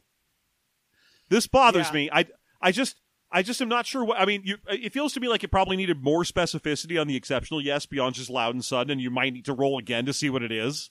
This 1.29 1.47
bothers 1.47 1.89
Yeah. 1.89 1.93
me. 1.95 2.11
I 2.13 2.27
I 2.61 2.73
just 2.73 2.97
I 3.31 3.43
just 3.43 3.61
am 3.61 3.69
not 3.69 3.87
sure 3.87 4.05
what 4.05 4.19
I 4.21 4.25
mean, 4.27 4.43
you 4.45 4.57
it 4.69 4.93
feels 4.93 5.13
to 5.15 5.21
me 5.21 5.29
like 5.29 5.43
it 5.45 5.49
probably 5.49 5.77
needed 5.77 6.03
more 6.03 6.23
specificity 6.23 7.01
on 7.01 7.07
the 7.07 7.17
exceptional 7.17 7.61
yes 7.61 7.87
beyond 7.87 8.15
just 8.15 8.31
loud 8.31 8.55
and 8.55 8.65
sudden 8.65 8.91
and 8.93 9.01
you 9.01 9.11
might 9.11 9.33
need 9.33 9.45
to 9.47 9.53
roll 9.55 9.79
again 9.79 10.07
to 10.07 10.13
see 10.13 10.31
what 10.31 10.43
it 10.43 10.53
is. 10.53 10.91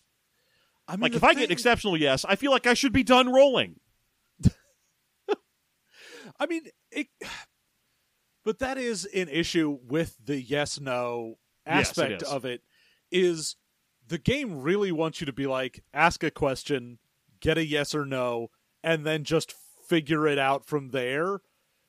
I 0.87 0.93
mean, 0.97 1.01
Like 1.01 1.15
if 1.15 1.23
I 1.23 1.33
get 1.33 1.43
thing- 1.43 1.51
exceptional 1.51 1.95
yes, 1.97 2.25
I 2.25 2.35
feel 2.35 2.51
like 2.51 2.67
I 2.67 2.73
should 2.73 2.91
be 2.93 3.03
done 3.03 3.31
rolling. 3.31 3.79
I 6.39 6.45
mean, 6.47 6.63
it, 6.91 7.07
but 8.45 8.59
that 8.59 8.77
is 8.77 9.05
an 9.05 9.29
issue 9.29 9.77
with 9.87 10.15
the 10.23 10.41
yes 10.41 10.79
no 10.79 11.35
Yes, 11.65 11.91
it 11.97 12.01
aspect 12.01 12.23
of 12.23 12.43
it. 12.45 12.61
Is 13.11 13.55
the 14.07 14.17
game 14.17 14.61
really 14.61 14.91
wants 14.91 15.21
you 15.21 15.25
to 15.25 15.33
be 15.33 15.47
like 15.47 15.83
ask 15.93 16.23
a 16.23 16.31
question, 16.31 16.97
get 17.39 17.57
a 17.57 17.65
yes 17.65 17.95
or 17.95 18.05
no, 18.05 18.49
and 18.83 19.05
then 19.05 19.23
just 19.23 19.53
figure 19.87 20.27
it 20.27 20.37
out 20.39 20.65
from 20.65 20.89
there, 20.89 21.41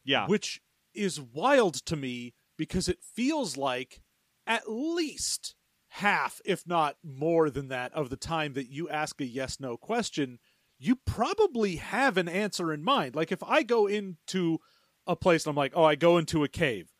Yeah. 0.04 0.26
which 0.26 0.60
is 0.94 1.20
wild 1.20 1.74
to 1.86 1.96
me 1.96 2.34
because 2.56 2.88
it 2.88 3.02
feels 3.02 3.56
like 3.56 4.00
at 4.46 4.70
least 4.70 5.54
half, 5.88 6.40
if 6.44 6.66
not 6.66 6.96
more 7.02 7.50
than 7.50 7.68
that, 7.68 7.92
of 7.94 8.10
the 8.10 8.16
time 8.16 8.52
that 8.54 8.68
you 8.68 8.88
ask 8.88 9.20
a 9.20 9.24
yes 9.24 9.58
no 9.60 9.76
question, 9.76 10.38
you 10.78 10.96
probably 10.96 11.76
have 11.76 12.16
an 12.16 12.28
answer 12.28 12.72
in 12.72 12.82
mind. 12.82 13.14
Like 13.14 13.32
if 13.32 13.42
I 13.42 13.62
go 13.62 13.86
into 13.86 14.58
a 15.06 15.16
place 15.16 15.44
and 15.44 15.50
I'm 15.50 15.56
like, 15.56 15.72
oh, 15.74 15.84
I 15.84 15.94
go 15.94 16.18
into 16.18 16.44
a 16.44 16.48
cave, 16.48 16.92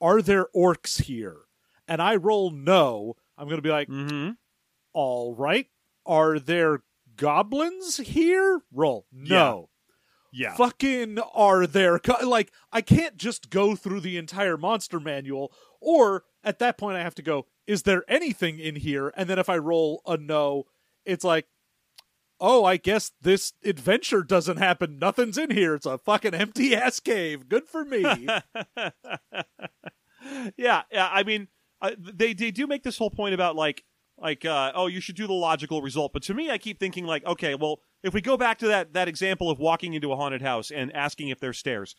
are 0.00 0.22
there 0.22 0.46
orcs 0.54 1.02
here? 1.02 1.42
And 1.86 2.02
I 2.02 2.16
roll 2.16 2.50
no, 2.50 3.14
I'm 3.36 3.46
going 3.46 3.58
to 3.58 3.62
be 3.62 3.70
like, 3.70 3.88
mm-hmm. 3.88 4.30
all 4.92 5.34
right. 5.34 5.66
Are 6.06 6.38
there 6.38 6.82
goblins 7.16 7.98
here? 7.98 8.62
Roll 8.72 9.06
no. 9.12 9.67
Yeah. 10.32 10.54
Fucking 10.56 11.18
are 11.34 11.66
there. 11.66 11.98
Co- 11.98 12.26
like 12.26 12.52
I 12.72 12.80
can't 12.80 13.16
just 13.16 13.50
go 13.50 13.74
through 13.74 14.00
the 14.00 14.16
entire 14.16 14.56
monster 14.56 15.00
manual 15.00 15.52
or 15.80 16.24
at 16.44 16.58
that 16.58 16.78
point 16.78 16.96
I 16.96 17.02
have 17.02 17.14
to 17.16 17.22
go 17.22 17.46
is 17.66 17.82
there 17.82 18.04
anything 18.08 18.58
in 18.58 18.76
here? 18.76 19.12
And 19.16 19.28
then 19.28 19.38
if 19.38 19.48
I 19.48 19.58
roll 19.58 20.02
a 20.06 20.16
no 20.16 20.64
it's 21.04 21.24
like 21.24 21.46
oh 22.40 22.64
I 22.64 22.76
guess 22.76 23.12
this 23.20 23.52
adventure 23.64 24.22
doesn't 24.22 24.58
happen. 24.58 24.98
Nothing's 24.98 25.38
in 25.38 25.50
here. 25.50 25.74
It's 25.74 25.86
a 25.86 25.98
fucking 25.98 26.34
empty 26.34 26.74
ass 26.76 27.00
cave. 27.00 27.48
Good 27.48 27.68
for 27.68 27.84
me. 27.84 28.04
Yeah, 30.56 30.82
yeah. 30.90 31.08
I 31.10 31.22
mean, 31.22 31.48
uh, 31.80 31.92
they 31.96 32.34
they 32.34 32.50
do 32.50 32.66
make 32.66 32.82
this 32.82 32.98
whole 32.98 33.10
point 33.10 33.34
about 33.34 33.56
like 33.56 33.84
like 34.18 34.44
uh, 34.44 34.72
oh 34.74 34.86
you 34.86 35.00
should 35.00 35.14
do 35.16 35.26
the 35.26 35.32
logical 35.32 35.80
result, 35.80 36.12
but 36.12 36.22
to 36.24 36.34
me 36.34 36.50
I 36.50 36.58
keep 36.58 36.78
thinking 36.80 37.04
like 37.06 37.24
okay, 37.24 37.54
well 37.54 37.80
if 38.02 38.14
we 38.14 38.20
go 38.20 38.36
back 38.36 38.58
to 38.58 38.68
that 38.68 38.92
that 38.94 39.08
example 39.08 39.50
of 39.50 39.58
walking 39.58 39.94
into 39.94 40.12
a 40.12 40.16
haunted 40.16 40.42
house 40.42 40.70
and 40.70 40.94
asking 40.94 41.28
if 41.28 41.40
there's 41.40 41.58
stairs 41.58 41.96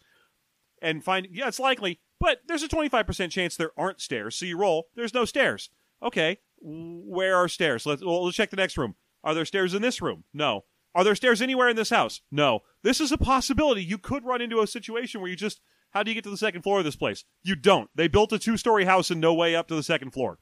and 0.82 1.04
find 1.04 1.28
yeah 1.32 1.48
it's 1.48 1.60
likely, 1.60 2.00
but 2.20 2.40
there's 2.48 2.64
a 2.64 2.68
twenty 2.68 2.90
five 2.90 3.06
percent 3.06 3.32
chance 3.32 3.56
there 3.56 3.72
aren't 3.78 4.02
stairs, 4.02 4.36
so 4.36 4.46
you 4.46 4.58
roll 4.58 4.88
there's 4.96 5.14
no 5.14 5.26
stairs. 5.26 5.70
Okay, 6.02 6.38
where 6.62 7.36
are 7.36 7.48
stairs? 7.50 7.86
Let's 7.86 8.04
well, 8.04 8.24
let's 8.26 8.38
check 8.38 8.50
the 8.50 8.56
next 8.56 8.78
room. 8.78 8.96
Are 9.24 9.34
there 9.34 9.46
stairs 9.46 9.74
in 9.74 9.82
this 9.82 10.02
room? 10.02 10.24
No. 10.34 10.64
Are 10.96 11.04
there 11.04 11.16
stairs 11.16 11.42
anywhere 11.42 11.70
in 11.70 11.76
this 11.76 11.90
house? 11.92 12.22
No. 12.32 12.62
This 12.84 13.00
is 13.02 13.12
a 13.12 13.18
possibility. 13.18 13.84
You 13.84 13.98
could 13.98 14.24
run 14.26 14.42
into 14.42 14.62
a 14.62 14.68
situation 14.68 15.20
where 15.22 15.30
you 15.30 15.36
just 15.36 15.60
how 15.92 16.04
do 16.04 16.10
you 16.12 16.16
get 16.16 16.24
to 16.24 16.30
the 16.30 16.38
second 16.38 16.62
floor 16.62 16.80
of 16.80 16.86
this 16.86 16.96
place? 16.96 17.26
You 17.44 17.56
don't. 17.56 17.90
They 17.94 18.08
built 18.08 18.32
a 18.32 18.40
two 18.40 18.56
story 18.58 18.86
house 18.86 19.12
and 19.12 19.20
no 19.20 19.34
way 19.34 19.56
up 19.56 19.68
to 19.68 19.76
the 19.76 19.84
second 19.84 20.12
floor. 20.12 20.40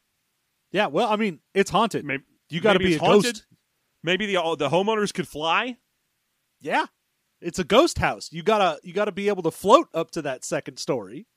yeah 0.72 0.86
well 0.88 1.10
I 1.10 1.16
mean 1.16 1.40
it's 1.56 1.72
haunted 1.72 2.06
Maybe 2.06 2.24
you 2.50 2.62
got 2.62 2.74
to 2.74 2.80
be 2.80 2.96
a 2.96 3.00
haunted. 3.00 3.34
ghost 3.34 3.46
Maybe 4.08 4.26
the 4.26 4.56
the 4.58 4.70
homeowners 4.70 5.14
could 5.14 5.28
fly. 5.28 5.78
yeah 6.62 6.86
it's 7.40 7.60
a 7.60 7.64
ghost 7.64 8.00
house 8.00 8.30
you 8.32 8.42
got 8.42 8.58
to 8.58 8.80
you 8.88 8.94
got 8.94 9.06
to 9.06 9.12
be 9.12 9.28
able 9.28 9.44
to 9.44 9.52
float 9.52 9.88
up 9.94 10.10
to 10.10 10.22
that 10.24 10.44
second 10.44 10.78
story 10.78 11.28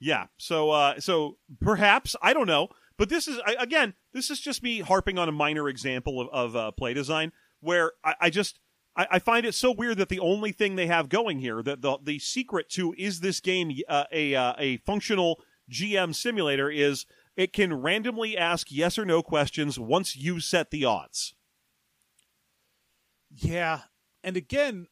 Yeah. 0.00 0.26
So 0.36 0.70
uh 0.70 1.00
so 1.00 1.38
perhaps 1.60 2.14
I 2.20 2.34
don't 2.34 2.46
know, 2.46 2.68
but 2.98 3.08
this 3.08 3.28
is 3.28 3.40
I, 3.46 3.56
again 3.58 3.94
this 4.12 4.30
is 4.30 4.40
just 4.40 4.62
me 4.62 4.80
harping 4.80 5.18
on 5.18 5.28
a 5.28 5.32
minor 5.32 5.68
example 5.68 6.20
of, 6.20 6.28
of 6.28 6.56
uh, 6.56 6.70
play 6.72 6.92
design 6.92 7.32
where 7.60 7.92
I, 8.04 8.14
I 8.22 8.30
just 8.30 8.58
I, 8.96 9.06
I 9.12 9.18
find 9.18 9.46
it 9.46 9.54
so 9.54 9.72
weird 9.72 9.98
that 9.98 10.08
the 10.08 10.20
only 10.20 10.52
thing 10.52 10.76
they 10.76 10.86
have 10.88 11.08
going 11.08 11.38
here, 11.38 11.62
that 11.62 11.82
the 11.82 11.98
the 12.02 12.18
secret 12.18 12.68
to 12.70 12.94
is 12.98 13.20
this 13.20 13.40
game 13.40 13.72
uh, 13.88 14.04
a 14.12 14.34
uh, 14.34 14.54
a 14.58 14.76
functional 14.78 15.40
GM 15.70 16.14
simulator, 16.14 16.70
is 16.70 17.06
it 17.36 17.52
can 17.52 17.72
randomly 17.74 18.36
ask 18.36 18.70
yes 18.70 18.98
or 18.98 19.04
no 19.04 19.22
questions 19.22 19.78
once 19.78 20.16
you 20.16 20.40
set 20.40 20.70
the 20.70 20.84
odds. 20.84 21.34
Yeah. 23.34 23.80
And 24.22 24.36
again, 24.36 24.86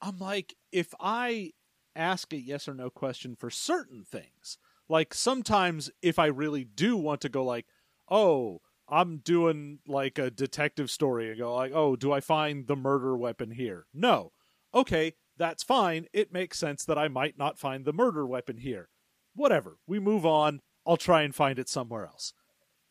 I'm 0.00 0.18
like, 0.18 0.54
if 0.72 0.94
I 1.00 1.52
ask 1.96 2.32
a 2.32 2.36
yes 2.38 2.68
or 2.68 2.74
no 2.74 2.90
question 2.90 3.34
for 3.34 3.50
certain 3.50 4.04
things, 4.04 4.58
like 4.88 5.14
sometimes 5.14 5.90
if 6.02 6.18
I 6.18 6.26
really 6.26 6.64
do 6.64 6.96
want 6.96 7.20
to 7.22 7.28
go 7.28 7.44
like, 7.44 7.66
oh, 8.10 8.60
I'm 8.88 9.18
doing 9.18 9.80
like 9.86 10.18
a 10.18 10.30
detective 10.30 10.90
story 10.90 11.28
and 11.28 11.38
go 11.38 11.54
like, 11.54 11.72
oh, 11.74 11.96
do 11.96 12.12
I 12.12 12.20
find 12.20 12.66
the 12.66 12.76
murder 12.76 13.16
weapon 13.16 13.50
here? 13.50 13.86
No. 13.92 14.32
Okay, 14.74 15.14
that's 15.36 15.62
fine. 15.62 16.06
It 16.12 16.32
makes 16.32 16.58
sense 16.58 16.84
that 16.84 16.98
I 16.98 17.08
might 17.08 17.38
not 17.38 17.58
find 17.58 17.84
the 17.84 17.92
murder 17.92 18.26
weapon 18.26 18.58
here. 18.58 18.88
Whatever. 19.34 19.78
We 19.86 19.98
move 19.98 20.24
on. 20.24 20.60
I'll 20.86 20.96
try 20.96 21.22
and 21.22 21.34
find 21.34 21.58
it 21.58 21.68
somewhere 21.68 22.06
else. 22.06 22.32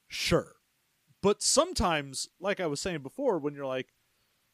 Sure. 0.08 0.54
But 1.22 1.42
sometimes, 1.42 2.28
like 2.40 2.60
I 2.60 2.68
was 2.68 2.80
saying 2.80 3.02
before, 3.02 3.40
when 3.40 3.56
you're 3.56 3.66
like, 3.66 3.88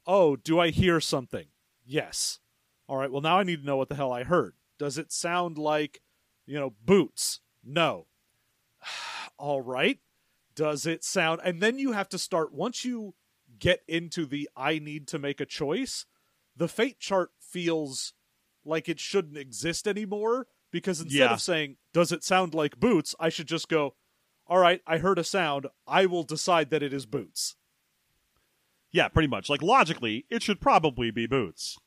oh, 0.06 0.36
do 0.36 0.60
I 0.60 0.70
hear 0.70 1.00
something? 1.00 1.46
Yes. 1.86 2.39
All 2.88 2.98
right, 2.98 3.12
well, 3.12 3.22
now 3.22 3.39
I 3.39 3.44
need 3.44 3.62
to 3.62 3.66
know 3.66 3.78
what 3.78 3.89
the 3.89 3.96
hell 3.96 4.12
I 4.12 4.24
heard. 4.24 4.56
Does 4.78 4.98
it 4.98 5.12
sound 5.12 5.58
like, 5.58 6.02
you 6.46 6.60
know, 6.60 6.74
boots? 6.86 7.39
No. 7.63 8.08
All 9.38 9.62
right. 9.62 10.00
Does 10.56 10.86
it 10.86 11.04
sound. 11.04 11.42
And 11.44 11.62
then 11.62 11.80
you 11.80 11.94
have 11.94 12.10
to 12.10 12.18
start, 12.18 12.54
once 12.54 12.86
you 12.86 13.16
get 13.60 13.82
into 13.88 14.26
the 14.26 14.50
I 14.56 14.80
need 14.80 15.08
to 15.10 15.20
make 15.20 15.39
a 15.39 15.46
choice, 15.46 16.06
the 16.56 16.68
fate 16.68 17.00
chart 17.00 17.32
feels 17.39 18.13
like 18.66 18.88
it 18.88 19.00
shouldn't 19.00 19.38
exist 19.38 19.88
anymore 19.88 20.48
because 20.72 21.00
instead 21.02 21.18
Yeah. 21.18 21.34
of 21.34 21.42
saying, 21.42 21.78
does 21.94 22.12
it 22.12 22.24
sound 22.24 22.54
like 22.54 22.80
boots, 22.80 23.16
I 23.20 23.30
should 23.30 23.48
just 23.48 23.68
go, 23.70 23.96
all 24.48 24.58
right, 24.60 24.82
I 24.86 24.98
heard 24.98 25.18
a 25.20 25.24
sound. 25.24 25.68
I 25.88 26.06
will 26.06 26.24
decide 26.24 26.70
that 26.70 26.84
it 26.84 26.94
is 26.94 27.06
boots. 27.06 27.56
Yeah, 28.94 29.08
pretty 29.10 29.28
much. 29.28 29.50
Like 29.50 29.62
logically, 29.62 30.26
it 30.30 30.42
should 30.44 30.62
probably 30.62 31.12
be 31.12 31.26
boots. 31.26 31.78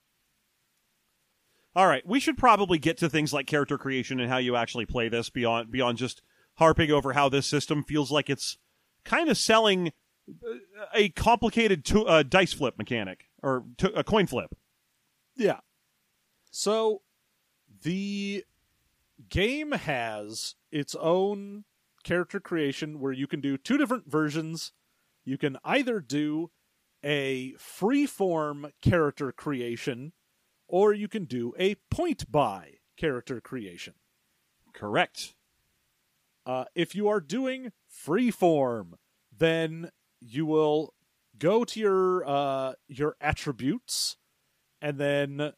All 1.75 1.87
right, 1.87 2.07
we 2.07 2.21
should 2.21 2.37
probably 2.37 2.79
get 2.79 2.99
to 2.99 3.09
things 3.09 3.33
like 3.33 3.47
character 3.47 3.79
creation 3.79 4.19
and 4.19 4.29
how 4.29 4.39
you 4.39 4.57
actually 4.57 4.87
play 4.87 5.09
this 5.09 5.31
beyond 5.31 5.71
beyond 5.71 5.99
just 5.99 6.21
harping 6.55 6.91
over 6.91 7.13
how 7.13 7.29
this 7.29 7.47
system 7.47 7.85
feels 7.85 8.11
like 8.11 8.29
it's 8.29 8.59
kind 9.05 9.29
of 9.29 9.39
selling 9.39 9.93
uh, 10.29 10.57
a 10.95 11.11
complicated 11.11 11.85
to, 11.85 12.05
uh, 12.07 12.23
dice 12.23 12.53
flip 12.53 12.77
mechanic 12.77 13.27
or 13.43 13.65
to, 13.79 13.93
a 13.93 14.03
coin 14.03 14.27
flip. 14.27 14.55
Yeah. 15.37 15.61
So 16.51 17.03
the 17.83 18.45
game 19.29 19.73
has 19.73 20.55
its 20.73 20.95
own 20.97 21.65
character 22.03 22.41
creation 22.41 23.01
where 23.01 23.13
you 23.13 23.27
can 23.27 23.41
do 23.41 23.59
two 23.59 23.77
different 23.77 24.11
versions. 24.11 24.73
You 25.25 25.37
can 25.37 25.59
either 25.63 26.01
do 26.01 26.51
a 27.05 27.53
free-form 27.55 28.73
character 28.83 29.33
creation 29.33 30.13
or 30.69 30.93
you 30.93 31.09
can 31.09 31.25
do 31.25 31.55
a 31.59 31.77
point 31.91 32.31
buy 32.31 32.75
character 32.97 33.41
creation. 33.41 33.95
Correct. 34.73 35.35
Uh, 36.45 36.65
if 36.75 36.95
you 36.95 37.09
are 37.09 37.21
doing 37.21 37.73
freeform, 37.91 38.93
then 39.37 39.91
you 40.21 40.47
will 40.47 40.95
go 41.39 41.65
to 41.65 41.81
your 41.81 42.27
uh, 42.27 42.75
your 42.89 43.17
attributes, 43.21 44.17
and 44.83 44.99
then 44.99 45.53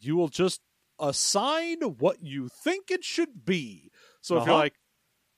you 0.00 0.16
will 0.16 0.28
just 0.28 0.62
assign 1.00 1.80
what 1.82 2.22
you 2.22 2.48
think 2.48 2.90
it 2.90 3.04
should 3.04 3.44
be. 3.44 3.90
So 4.22 4.36
if 4.36 4.46
you're 4.46 4.54
Uh-huh. 4.54 4.56
like, 4.56 4.76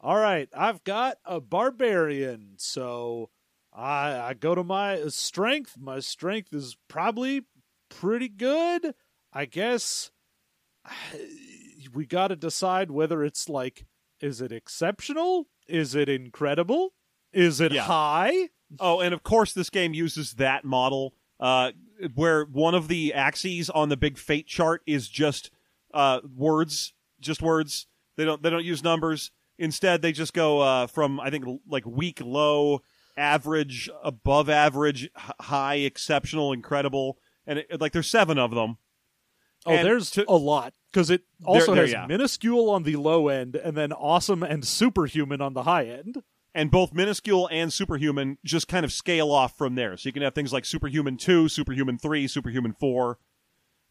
all 0.01 0.19
right, 0.19 0.51
I've 0.57 0.85
got 0.85 1.19
a 1.27 1.41
barbarian, 1.41 2.57
so 2.59 3.31
I 3.75 4.19
I 4.21 4.35
go 4.35 4.55
to 4.55 4.63
my 4.65 5.07
strength. 5.09 5.77
My 5.79 6.01
strength 6.01 6.53
is 6.53 6.77
probably 6.89 7.43
pretty 7.89 8.29
good. 8.29 8.95
I 9.33 9.45
guess 9.47 10.11
we 11.95 12.07
got 12.07 12.29
to 12.29 12.37
decide 12.37 12.91
whether 12.91 13.25
it's 13.25 13.49
like 13.49 13.87
is 14.21 14.41
it 14.41 14.53
exceptional? 14.53 15.49
Is 15.67 15.95
it 15.95 16.09
incredible? 16.09 16.93
Is 17.33 17.61
it 17.61 17.73
Yeah. 17.73 17.83
high? 17.83 18.51
Oh, 18.79 19.01
and 19.01 19.13
of 19.13 19.23
course, 19.23 19.53
this 19.53 19.69
game 19.69 19.95
uses 19.95 20.35
that 20.35 20.65
model 20.65 21.15
uh, 21.41 21.73
where 22.15 22.45
one 22.45 22.75
of 22.75 22.89
the 22.89 23.13
axes 23.13 23.69
on 23.69 23.89
the 23.89 23.97
big 23.97 24.17
fate 24.17 24.47
chart 24.47 24.83
is 24.87 25.09
just 25.09 25.51
uh, 25.93 26.21
words, 26.37 26.95
just 27.21 27.43
words. 27.43 27.87
They 28.17 28.25
don't 28.25 28.43
they 28.43 28.51
don't 28.51 28.65
use 28.65 28.83
numbers. 28.85 29.31
Instead, 29.59 30.03
they 30.03 30.13
just 30.13 30.33
go 30.35 30.61
uh, 30.61 30.87
from 30.87 31.19
I 31.21 31.31
think 31.31 31.45
like 31.69 31.85
weak, 31.85 32.21
low, 32.25 32.81
average, 33.17 33.89
above 34.03 34.49
average, 34.49 35.11
high, 35.17 35.77
exceptional, 35.77 36.53
incredible, 36.53 37.19
and 37.47 37.59
it, 37.61 37.81
like 37.81 37.93
there's 37.93 38.09
seven 38.09 38.39
of 38.39 38.53
them. 38.53 38.79
Oh, 39.65 39.71
And 39.73 39.87
there's 39.87 40.11
to- 40.13 40.29
a 40.29 40.35
lot 40.37 40.75
because 40.91 41.09
it 41.11 41.23
also 41.45 41.75
there, 41.75 41.85
has 41.85 41.93
yeah. 41.93 42.07
minuscule 42.07 42.69
on 42.71 42.83
the 42.83 42.97
low 42.97 43.29
end 43.29 43.55
and 43.55 43.77
then 43.77 43.93
awesome 43.93 44.43
and 44.43 44.65
superhuman 44.67 45.41
on 45.41 45.55
the 45.55 45.63
high 45.63 45.85
end. 45.87 46.23
and 46.55 46.71
both 46.71 46.93
minuscule 46.93 47.49
and 47.51 47.73
superhuman 47.73 48.37
just 48.45 48.69
kind 48.69 48.85
of 48.85 48.93
scale 48.93 49.31
off 49.31 49.57
from 49.57 49.75
there. 49.75 49.97
So 49.97 50.09
you 50.09 50.13
can 50.13 50.23
have 50.23 50.35
things 50.35 50.53
like 50.53 50.65
superhuman 50.65 51.17
two, 51.17 51.49
superhuman 51.49 51.97
three, 51.97 52.27
superhuman 52.27 52.73
four, 52.79 53.19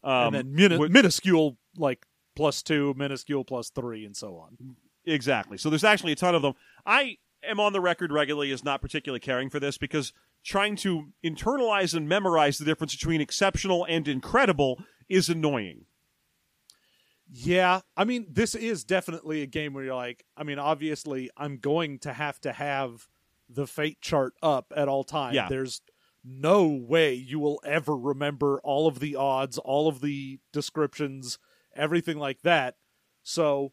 um, 0.04 0.34
and 0.34 0.34
then 0.34 0.54
mini- 0.54 0.88
minuscule 0.88 1.56
like 1.76 2.06
plus 2.36 2.62
two, 2.62 2.94
minuscule 2.96 3.42
plus 3.44 3.70
three, 3.70 4.04
and 4.04 4.16
so 4.16 4.36
on. 4.36 4.76
exactly. 5.06 5.56
So 5.58 5.70
there's 5.70 5.84
actually 5.84 6.12
a 6.12 6.16
ton 6.16 6.34
of 6.34 6.42
them. 6.42 6.54
I 6.86 7.16
am 7.48 7.60
on 7.60 7.72
the 7.72 7.80
record 7.80 8.12
regularly 8.12 8.50
as 8.52 8.64
not 8.64 8.80
particularly 8.80 9.20
caring 9.20 9.50
for 9.50 9.60
this 9.60 9.78
because 9.78 10.12
trying 10.44 10.76
to 10.76 11.08
internalize 11.24 11.94
and 11.94 12.08
memorize 12.08 12.58
the 12.58 12.64
difference 12.64 12.94
between 12.94 13.20
exceptional 13.20 13.86
and 13.88 14.08
incredible 14.08 14.82
is 15.08 15.28
annoying. 15.28 15.86
Yeah, 17.34 17.80
I 17.96 18.04
mean, 18.04 18.26
this 18.30 18.54
is 18.54 18.84
definitely 18.84 19.40
a 19.40 19.46
game 19.46 19.72
where 19.72 19.84
you're 19.84 19.94
like, 19.94 20.24
I 20.36 20.42
mean, 20.42 20.58
obviously, 20.58 21.30
I'm 21.36 21.56
going 21.56 21.98
to 22.00 22.12
have 22.12 22.38
to 22.42 22.52
have 22.52 23.08
the 23.48 23.66
fate 23.66 24.00
chart 24.00 24.34
up 24.42 24.72
at 24.76 24.88
all 24.88 25.02
times. 25.02 25.36
Yeah. 25.36 25.48
There's 25.48 25.80
no 26.24 26.66
way 26.66 27.14
you 27.14 27.38
will 27.38 27.60
ever 27.64 27.96
remember 27.96 28.60
all 28.62 28.86
of 28.86 29.00
the 29.00 29.16
odds, 29.16 29.58
all 29.58 29.88
of 29.88 30.00
the 30.00 30.40
descriptions, 30.52 31.38
everything 31.74 32.18
like 32.18 32.42
that. 32.42 32.76
So 33.22 33.72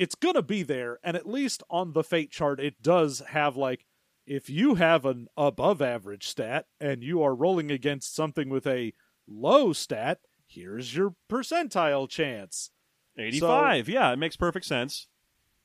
it's 0.00 0.14
going 0.14 0.34
to 0.34 0.42
be 0.42 0.62
there. 0.62 0.98
And 1.04 1.14
at 1.14 1.28
least 1.28 1.62
on 1.68 1.92
the 1.92 2.02
fate 2.02 2.30
chart, 2.30 2.58
it 2.58 2.80
does 2.80 3.20
have 3.28 3.54
like, 3.54 3.84
if 4.26 4.48
you 4.48 4.76
have 4.76 5.04
an 5.04 5.26
above 5.36 5.82
average 5.82 6.26
stat 6.26 6.64
and 6.80 7.02
you 7.02 7.22
are 7.22 7.34
rolling 7.34 7.70
against 7.70 8.14
something 8.14 8.48
with 8.48 8.66
a 8.66 8.94
low 9.28 9.74
stat, 9.74 10.20
here's 10.46 10.96
your 10.96 11.14
percentile 11.30 12.08
chance. 12.08 12.70
85. 13.18 13.90
yeah, 13.90 14.10
it 14.12 14.18
makes 14.18 14.36
perfect 14.36 14.64
sense. 14.64 15.06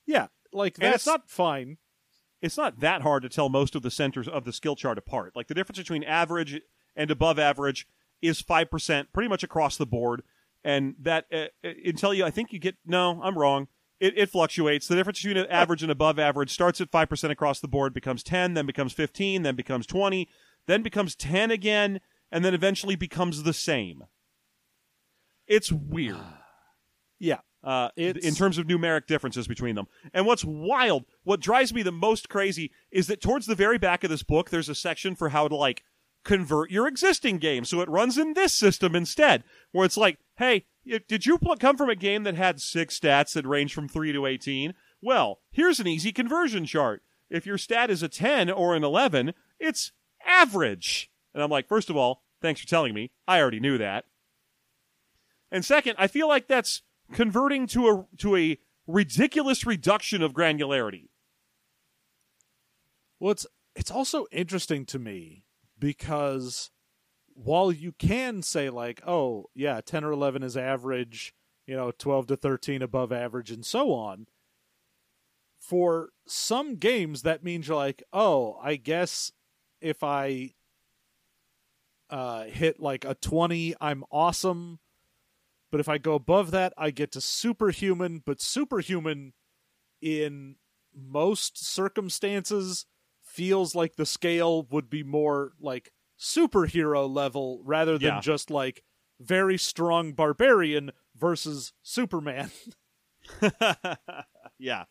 Yeah, 0.05 0.27
like 0.51 0.75
And 0.79 0.85
that's 0.87 0.95
it's 0.97 1.07
not- 1.07 1.29
fine. 1.29 1.77
It's 2.41 2.57
not 2.57 2.81
that 2.81 3.01
hard 3.03 3.23
to 3.23 3.29
tell 3.29 3.47
most 3.47 3.73
of 3.73 3.83
the 3.83 3.89
centers 3.89 4.27
of 4.27 4.43
the 4.43 4.51
skill 4.51 4.75
chart 4.75 4.97
apart. 4.97 5.31
Like 5.33 5.47
the 5.47 5.53
difference 5.55 5.79
between 5.79 6.03
average 6.03 6.59
and 6.95 7.09
above 7.09 7.39
average 7.39 7.87
is 8.21 8.41
5% 8.41 9.05
pretty 9.13 9.29
much 9.29 9.43
across 9.43 9.77
the 9.77 9.85
board. 9.85 10.23
And 10.63 10.95
that, 10.99 11.25
uh, 11.31 11.45
uh, 11.63 11.71
until 11.85 12.13
you, 12.13 12.25
I 12.25 12.31
think 12.31 12.51
you 12.51 12.59
get, 12.59 12.75
no, 12.85 13.21
I'm 13.23 13.37
wrong. 13.37 13.67
It, 13.99 14.17
it 14.17 14.29
fluctuates. 14.29 14.87
The 14.87 14.95
difference 14.95 15.21
between 15.21 15.45
average 15.45 15.81
and 15.81 15.91
above 15.91 16.19
average 16.19 16.51
starts 16.51 16.81
at 16.81 16.91
5% 16.91 17.29
across 17.31 17.59
the 17.59 17.67
board, 17.67 17.93
becomes 17.93 18.23
10, 18.23 18.53
then 18.53 18.65
becomes 18.65 18.91
15, 18.93 19.43
then 19.43 19.55
becomes 19.55 19.85
20, 19.87 20.27
then 20.67 20.81
becomes 20.81 21.15
10 21.15 21.49
again, 21.51 22.01
and 22.31 22.43
then 22.43 22.53
eventually 22.53 22.95
becomes 22.95 23.43
the 23.43 23.53
same. 23.53 24.03
It's 25.47 25.71
weird 25.71 26.17
Yeah, 27.19 27.39
uh, 27.63 27.89
It's- 27.95 28.25
in 28.25 28.35
terms 28.35 28.57
of 28.57 28.67
numeric 28.67 29.07
differences 29.07 29.47
between 29.47 29.75
them. 29.75 29.87
And 30.13 30.25
what's 30.25 30.43
wild, 30.43 31.05
what 31.23 31.39
drives 31.39 31.73
me 31.73 31.81
the 31.81 31.91
most 31.91 32.27
crazy, 32.27 32.71
is 32.91 33.07
that 33.07 33.21
towards 33.21 33.45
the 33.45 33.55
very 33.55 33.77
back 33.77 34.03
of 34.03 34.09
this 34.09 34.23
book, 34.23 34.49
there's 34.49 34.67
a 34.69 34.75
section 34.75 35.15
for 35.15 35.29
how 35.29 35.47
to 35.47 35.55
like 35.55 35.83
convert 36.25 36.71
your 36.71 36.87
existing 36.87 37.37
game 37.37 37.63
so 37.63 37.79
it 37.81 37.87
runs 37.89 38.17
in 38.17 38.33
this 38.33 38.51
system 38.51 38.95
instead, 38.95 39.43
where 39.71 39.85
it's 39.85 39.95
like, 39.95 40.17
hey, 40.37 40.65
did 41.07 41.25
you 41.25 41.37
come 41.59 41.77
from 41.77 41.89
a 41.89 41.95
game 41.95 42.23
that 42.23 42.35
had 42.35 42.61
six 42.61 42.99
stats 42.99 43.33
that 43.33 43.45
range 43.45 43.73
from 43.73 43.87
three 43.87 44.11
to 44.11 44.25
eighteen? 44.25 44.73
Well, 45.01 45.39
here's 45.51 45.79
an 45.79 45.87
easy 45.87 46.11
conversion 46.11 46.65
chart. 46.65 47.03
If 47.29 47.45
your 47.45 47.57
stat 47.57 47.89
is 47.89 48.03
a 48.03 48.07
ten 48.07 48.49
or 48.49 48.75
an 48.75 48.83
eleven, 48.83 49.33
it's 49.59 49.91
average. 50.25 51.09
And 51.33 51.43
I'm 51.43 51.49
like, 51.49 51.67
first 51.67 51.89
of 51.89 51.97
all, 51.97 52.23
thanks 52.41 52.61
for 52.61 52.67
telling 52.67 52.93
me. 52.93 53.11
I 53.27 53.41
already 53.41 53.59
knew 53.59 53.77
that. 53.77 54.05
And 55.51 55.63
second, 55.65 55.95
I 55.97 56.07
feel 56.07 56.27
like 56.27 56.47
that's 56.47 56.81
converting 57.11 57.67
to 57.67 57.87
a 57.89 58.17
to 58.17 58.35
a 58.35 58.57
ridiculous 58.87 59.65
reduction 59.65 60.21
of 60.21 60.33
granularity. 60.33 61.09
well, 63.19 63.31
it's 63.31 63.47
it's 63.75 63.91
also 63.91 64.25
interesting 64.31 64.85
to 64.85 64.99
me 64.99 65.43
because 65.79 66.69
while 67.35 67.71
you 67.71 67.91
can 67.91 68.41
say 68.41 68.69
like, 68.69 69.01
oh 69.05 69.45
yeah, 69.53 69.81
ten 69.81 70.03
or 70.03 70.11
eleven 70.11 70.41
is 70.41 70.57
average, 70.57 71.33
you 71.67 71.75
know, 71.75 71.91
twelve 71.91 72.27
to 72.27 72.35
thirteen 72.35 72.81
above 72.81 73.11
average, 73.11 73.51
and 73.51 73.65
so 73.65 73.93
on. 73.93 74.25
For 75.59 76.09
some 76.27 76.75
games, 76.75 77.21
that 77.21 77.43
means 77.43 77.67
you're 77.67 77.77
like, 77.77 78.03
oh, 78.13 78.57
I 78.63 78.77
guess 78.77 79.31
if 79.81 80.01
I 80.03 80.53
uh, 82.09 82.45
hit 82.45 82.79
like 82.79 83.05
a 83.05 83.15
twenty, 83.15 83.75
I'm 83.79 84.03
awesome. 84.11 84.79
But 85.71 85.79
if 85.81 85.89
I 85.89 85.97
go 85.97 86.13
above 86.13 86.51
that, 86.51 86.71
I 86.77 86.91
get 86.91 87.11
to 87.13 87.21
superhuman. 87.21 88.21
But 88.25 88.41
superhuman, 88.41 89.33
in 90.01 90.55
most 90.95 91.57
circumstances, 91.57 92.85
feels 93.21 93.75
like 93.75 93.95
the 93.95 94.05
scale 94.05 94.63
would 94.71 94.89
be 94.89 95.03
more 95.03 95.51
like 95.59 95.91
superhero 96.19 97.09
level 97.13 97.61
rather 97.63 97.97
than 97.97 98.15
Yeah. 98.15 98.19
just 98.21 98.49
like 98.49 98.83
very 99.19 99.57
strong 99.57 100.13
barbarian 100.13 100.91
versus 101.15 101.73
Superman. 101.81 102.51
yeah, 104.59 104.83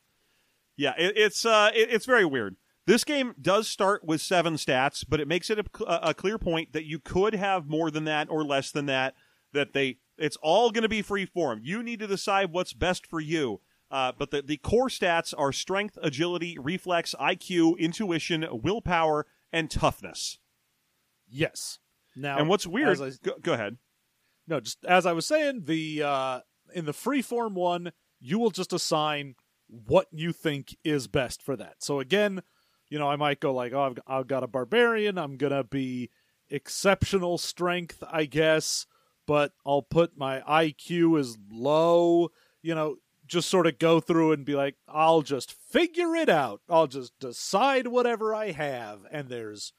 yeah. 0.76 0.94
It, 0.98 1.16
it's 1.16 1.44
uh, 1.44 1.70
it, 1.74 1.88
it's 1.90 2.06
very 2.06 2.24
weird. 2.24 2.56
This 2.86 3.04
game 3.04 3.34
does 3.40 3.66
start 3.68 4.04
with 4.04 4.20
seven 4.20 4.54
stats, 4.54 5.04
but 5.08 5.18
it 5.20 5.26
makes 5.28 5.48
it 5.48 5.58
a, 5.58 6.08
a 6.10 6.14
clear 6.14 6.36
point 6.38 6.72
that 6.74 6.84
you 6.84 6.98
could 6.98 7.34
have 7.34 7.66
more 7.66 7.90
than 7.90 8.04
that 8.04 8.28
or 8.28 8.44
less 8.44 8.70
than 8.70 8.86
that. 8.86 9.14
That 9.54 9.72
they, 9.72 9.98
it's 10.18 10.36
all 10.42 10.70
going 10.70 10.82
to 10.82 10.88
be 10.88 11.00
free 11.00 11.24
form. 11.24 11.60
You 11.62 11.82
need 11.82 12.00
to 12.00 12.06
decide 12.06 12.52
what's 12.52 12.72
best 12.74 13.06
for 13.06 13.20
you. 13.20 13.60
Uh, 13.90 14.12
but 14.18 14.30
the, 14.32 14.42
the 14.42 14.56
core 14.56 14.88
stats 14.88 15.32
are 15.38 15.52
strength, 15.52 15.96
agility, 16.02 16.58
reflex, 16.58 17.14
IQ, 17.20 17.78
intuition, 17.78 18.44
willpower, 18.50 19.26
and 19.52 19.70
toughness. 19.70 20.38
Yes. 21.28 21.78
Now, 22.16 22.38
and 22.38 22.48
what's 22.48 22.66
weird? 22.66 23.00
I- 23.00 23.10
go, 23.22 23.34
go 23.40 23.52
ahead. 23.54 23.78
No, 24.46 24.60
just 24.60 24.84
as 24.84 25.06
I 25.06 25.12
was 25.12 25.26
saying, 25.26 25.62
the 25.64 26.02
uh 26.02 26.40
in 26.74 26.84
the 26.84 26.92
freeform 26.92 27.54
one, 27.54 27.92
you 28.20 28.38
will 28.38 28.50
just 28.50 28.72
assign 28.72 29.34
what 29.68 30.06
you 30.12 30.32
think 30.32 30.76
is 30.84 31.06
best 31.06 31.42
for 31.42 31.56
that. 31.56 31.76
So 31.78 32.00
again, 32.00 32.42
you 32.90 32.98
know, 32.98 33.08
I 33.08 33.16
might 33.16 33.40
go 33.40 33.52
like, 33.52 33.72
oh, 33.72 33.82
I've, 33.82 33.98
I've 34.06 34.26
got 34.26 34.42
a 34.44 34.48
barbarian. 34.48 35.18
I'm 35.18 35.36
gonna 35.36 35.64
be 35.64 36.10
exceptional 36.50 37.38
strength, 37.38 38.02
I 38.08 38.24
guess, 38.26 38.86
but 39.26 39.52
I'll 39.66 39.82
put 39.82 40.16
my 40.16 40.40
IQ 40.40 41.18
as 41.18 41.36
low. 41.50 42.28
You 42.62 42.74
know, 42.74 42.96
just 43.26 43.48
sort 43.48 43.66
of 43.66 43.78
go 43.78 44.00
through 44.00 44.32
and 44.32 44.44
be 44.44 44.54
like, 44.54 44.76
I'll 44.86 45.22
just 45.22 45.52
figure 45.52 46.14
it 46.14 46.28
out. 46.28 46.60
I'll 46.68 46.86
just 46.86 47.18
decide 47.18 47.86
whatever 47.88 48.34
I 48.34 48.50
have, 48.52 49.00
and 49.10 49.28
there's 49.28 49.72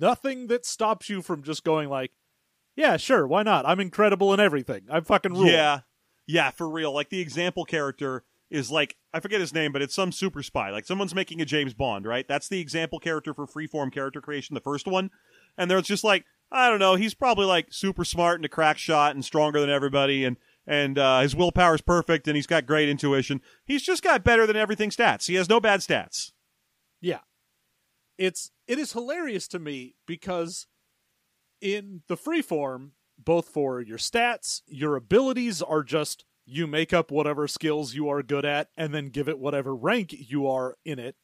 nothing 0.00 0.46
that 0.48 0.66
stops 0.66 1.08
you 1.08 1.22
from 1.22 1.42
just 1.42 1.64
going 1.64 1.88
like 1.88 2.12
yeah, 2.74 2.96
sure, 2.96 3.26
why 3.26 3.42
not? 3.42 3.66
I'm 3.66 3.80
incredible 3.80 4.32
in 4.32 4.40
everything. 4.40 4.84
I'm 4.90 5.04
fucking 5.04 5.34
rule. 5.34 5.46
Yeah, 5.46 5.80
yeah, 6.26 6.50
for 6.50 6.68
real. 6.68 6.92
Like 6.92 7.10
the 7.10 7.20
example 7.20 7.64
character 7.64 8.24
is 8.50 8.70
like 8.70 8.96
I 9.12 9.20
forget 9.20 9.40
his 9.40 9.52
name, 9.52 9.72
but 9.72 9.82
it's 9.82 9.94
some 9.94 10.12
super 10.12 10.42
spy. 10.42 10.70
Like 10.70 10.86
someone's 10.86 11.14
making 11.14 11.40
a 11.40 11.44
James 11.44 11.74
Bond, 11.74 12.06
right? 12.06 12.26
That's 12.26 12.48
the 12.48 12.60
example 12.60 12.98
character 12.98 13.34
for 13.34 13.46
freeform 13.46 13.92
character 13.92 14.20
creation, 14.20 14.54
the 14.54 14.60
first 14.60 14.86
one. 14.86 15.10
And 15.58 15.70
there's 15.70 15.86
just 15.86 16.04
like 16.04 16.24
I 16.50 16.68
don't 16.68 16.78
know, 16.78 16.94
he's 16.94 17.14
probably 17.14 17.46
like 17.46 17.72
super 17.72 18.04
smart 18.04 18.36
and 18.36 18.44
a 18.44 18.48
crack 18.48 18.78
shot 18.78 19.14
and 19.14 19.24
stronger 19.24 19.60
than 19.60 19.70
everybody, 19.70 20.24
and 20.24 20.36
and 20.66 20.98
uh, 20.98 21.20
his 21.20 21.34
is 21.34 21.80
perfect, 21.80 22.28
and 22.28 22.36
he's 22.36 22.46
got 22.46 22.66
great 22.66 22.88
intuition. 22.88 23.40
He's 23.64 23.82
just 23.82 24.02
got 24.02 24.22
better 24.22 24.46
than 24.46 24.56
everything 24.56 24.90
stats. 24.90 25.26
He 25.26 25.34
has 25.34 25.48
no 25.48 25.60
bad 25.60 25.80
stats. 25.80 26.32
It's 28.22 28.52
it 28.68 28.78
is 28.78 28.92
hilarious 28.92 29.48
to 29.48 29.58
me 29.58 29.96
because 30.06 30.68
in 31.60 32.02
the 32.06 32.16
free 32.16 32.40
form, 32.40 32.92
both 33.18 33.48
for 33.48 33.80
your 33.80 33.98
stats, 33.98 34.62
your 34.68 34.94
abilities 34.94 35.60
are 35.60 35.82
just 35.82 36.24
you 36.46 36.68
make 36.68 36.92
up 36.92 37.10
whatever 37.10 37.48
skills 37.48 37.94
you 37.94 38.08
are 38.08 38.22
good 38.22 38.44
at 38.44 38.68
and 38.76 38.94
then 38.94 39.08
give 39.08 39.28
it 39.28 39.40
whatever 39.40 39.74
rank 39.74 40.14
you 40.16 40.46
are 40.46 40.76
in 40.84 41.00
it. 41.00 41.16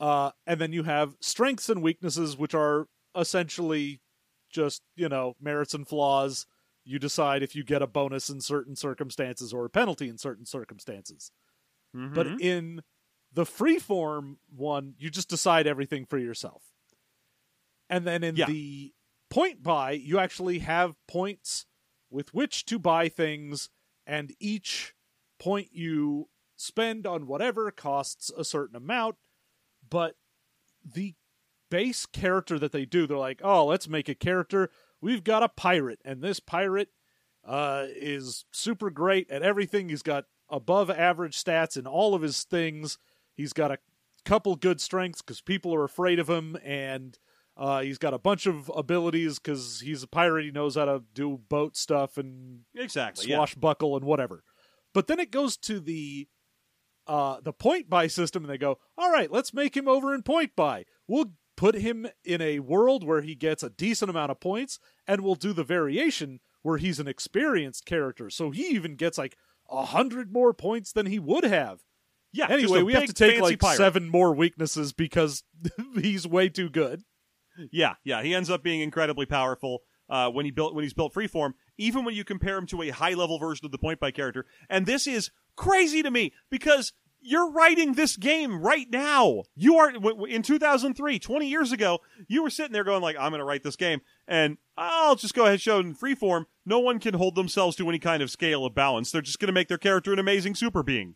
Uh, 0.00 0.32
and 0.46 0.60
then 0.60 0.72
you 0.72 0.82
have 0.82 1.16
strengths 1.20 1.68
and 1.68 1.82
weaknesses, 1.82 2.36
which 2.36 2.54
are 2.54 2.86
essentially 3.16 4.00
just, 4.50 4.82
you 4.96 5.08
know, 5.08 5.34
merits 5.40 5.74
and 5.74 5.86
flaws. 5.88 6.46
You 6.84 6.98
decide 6.98 7.42
if 7.42 7.56
you 7.56 7.64
get 7.64 7.80
a 7.82 7.86
bonus 7.86 8.28
in 8.28 8.40
certain 8.40 8.76
circumstances 8.76 9.54
or 9.54 9.64
a 9.64 9.70
penalty 9.70 10.08
in 10.08 10.18
certain 10.18 10.44
circumstances. 10.44 11.30
But 12.14 12.28
Mhm. 12.28 12.38
in 12.38 12.82
the 13.34 13.44
freeform 13.44 14.36
one, 14.54 14.94
you 14.98 15.10
just 15.10 15.28
decide 15.28 15.66
everything 15.66 16.06
for 16.06 16.18
yourself. 16.18 16.62
And 17.90 18.06
then 18.06 18.24
in 18.24 18.36
Yeah. 18.36 18.46
the 18.46 18.94
point 19.28 19.62
buy, 19.62 19.92
you 19.92 20.18
actually 20.18 20.60
have 20.60 20.94
points 21.06 21.66
with 22.10 22.32
which 22.32 22.64
to 22.66 22.78
buy 22.78 23.08
things, 23.08 23.68
and 24.06 24.34
each 24.38 24.94
point 25.38 25.72
you 25.72 26.28
spend 26.56 27.06
on 27.06 27.26
whatever 27.26 27.70
costs 27.70 28.30
a 28.30 28.44
certain 28.44 28.76
amount. 28.76 29.16
But 29.88 30.16
the 30.84 31.14
base 31.70 32.06
character 32.06 32.58
that 32.58 32.70
they 32.72 32.84
do, 32.84 33.06
they're 33.06 33.16
like, 33.18 33.40
oh, 33.42 33.66
let's 33.66 33.88
make 33.88 34.08
a 34.08 34.14
character. 34.14 34.70
We've 35.00 35.24
got 35.24 35.42
a 35.42 35.48
pirate, 35.48 36.00
and 36.04 36.22
this 36.22 36.38
pirate 36.40 36.90
uh, 37.42 37.86
is 37.88 38.44
super 38.52 38.90
great 38.90 39.28
at 39.30 39.42
everything. 39.42 39.88
He's 39.88 40.02
got 40.02 40.26
above 40.48 40.88
average 40.90 41.42
stats 41.42 41.76
in 41.76 41.86
all 41.86 42.14
of 42.14 42.22
his 42.22 42.44
things. 42.44 42.96
He's 43.36 43.52
got 43.52 43.70
a 43.70 43.78
couple 44.24 44.56
good 44.56 44.80
strengths 44.80 45.22
because 45.22 45.40
people 45.40 45.74
are 45.74 45.84
afraid 45.84 46.18
of 46.18 46.28
him, 46.28 46.56
and 46.64 47.18
uh, 47.56 47.82
he's 47.82 47.98
got 47.98 48.14
a 48.14 48.18
bunch 48.18 48.46
of 48.46 48.70
abilities 48.74 49.38
because 49.38 49.80
he's 49.80 50.02
a 50.02 50.08
pirate. 50.08 50.44
He 50.44 50.50
knows 50.50 50.74
how 50.76 50.86
to 50.86 51.02
do 51.14 51.40
boat 51.48 51.76
stuff 51.76 52.16
and 52.16 52.60
exactly. 52.74 53.28
Yeah. 53.28 53.36
swashbuckle 53.36 53.96
and 53.96 54.04
whatever. 54.04 54.42
But 54.92 55.06
then 55.06 55.20
it 55.20 55.30
goes 55.30 55.56
to 55.58 55.80
the 55.80 56.28
uh, 57.06 57.38
the 57.42 57.52
point 57.52 57.90
buy 57.90 58.06
system, 58.06 58.44
and 58.44 58.50
they 58.50 58.58
go, 58.58 58.78
"All 58.96 59.10
right, 59.10 59.30
let's 59.30 59.52
make 59.52 59.76
him 59.76 59.88
over 59.88 60.14
in 60.14 60.22
point 60.22 60.56
buy. 60.56 60.84
We'll 61.06 61.32
put 61.56 61.76
him 61.76 62.06
in 62.24 62.40
a 62.40 62.60
world 62.60 63.04
where 63.04 63.20
he 63.20 63.34
gets 63.34 63.62
a 63.62 63.70
decent 63.70 64.10
amount 64.10 64.30
of 64.30 64.40
points, 64.40 64.78
and 65.06 65.20
we'll 65.20 65.34
do 65.34 65.52
the 65.52 65.64
variation 65.64 66.40
where 66.62 66.78
he's 66.78 66.98
an 66.98 67.06
experienced 67.06 67.84
character, 67.84 68.30
so 68.30 68.50
he 68.50 68.68
even 68.68 68.96
gets 68.96 69.18
like 69.18 69.36
a 69.70 69.84
hundred 69.86 70.32
more 70.32 70.54
points 70.54 70.92
than 70.92 71.06
he 71.06 71.18
would 71.18 71.44
have. 71.44 71.80
Yeah. 72.34 72.48
Anyway, 72.50 72.82
we 72.82 72.92
have 72.94 73.06
to 73.06 73.12
take 73.12 73.40
like 73.40 73.60
pirate. 73.60 73.76
seven 73.76 74.08
more 74.08 74.34
weaknesses 74.34 74.92
because 74.92 75.44
he's 75.94 76.26
way 76.26 76.48
too 76.48 76.68
good. 76.68 77.02
Yeah, 77.70 77.94
yeah, 78.02 78.22
he 78.22 78.34
ends 78.34 78.50
up 78.50 78.64
being 78.64 78.80
incredibly 78.80 79.26
powerful 79.26 79.82
uh, 80.10 80.28
when 80.30 80.44
he 80.44 80.50
built 80.50 80.74
when 80.74 80.82
he's 80.82 80.92
built 80.92 81.14
freeform. 81.14 81.52
Even 81.78 82.04
when 82.04 82.14
you 82.14 82.24
compare 82.24 82.56
him 82.56 82.66
to 82.66 82.82
a 82.82 82.90
high 82.90 83.14
level 83.14 83.38
version 83.38 83.64
of 83.64 83.70
the 83.70 83.78
point 83.78 84.00
buy 84.00 84.10
character, 84.10 84.46
and 84.68 84.84
this 84.84 85.06
is 85.06 85.30
crazy 85.56 86.02
to 86.02 86.10
me 86.10 86.32
because 86.50 86.92
you're 87.20 87.52
writing 87.52 87.94
this 87.94 88.16
game 88.16 88.60
right 88.60 88.86
now. 88.90 89.44
You 89.54 89.76
are 89.76 89.92
in 90.26 90.42
2003, 90.42 91.18
20 91.18 91.48
years 91.48 91.72
ago. 91.72 92.00
You 92.28 92.42
were 92.42 92.50
sitting 92.50 92.72
there 92.72 92.84
going 92.84 93.02
like, 93.02 93.16
"I'm 93.16 93.30
going 93.30 93.38
to 93.38 93.44
write 93.44 93.62
this 93.62 93.76
game," 93.76 94.00
and 94.26 94.58
I'll 94.76 95.14
just 95.14 95.34
go 95.34 95.42
ahead 95.42 95.52
and 95.52 95.60
show 95.60 95.78
it 95.78 95.86
in 95.86 95.94
freeform. 95.94 96.46
No 96.66 96.80
one 96.80 96.98
can 96.98 97.14
hold 97.14 97.36
themselves 97.36 97.76
to 97.76 97.88
any 97.88 98.00
kind 98.00 98.22
of 98.22 98.30
scale 98.30 98.66
of 98.66 98.74
balance. 98.74 99.12
They're 99.12 99.22
just 99.22 99.38
going 99.38 99.46
to 99.46 99.52
make 99.52 99.68
their 99.68 99.78
character 99.78 100.12
an 100.12 100.18
amazing 100.18 100.56
super 100.56 100.82
being 100.82 101.14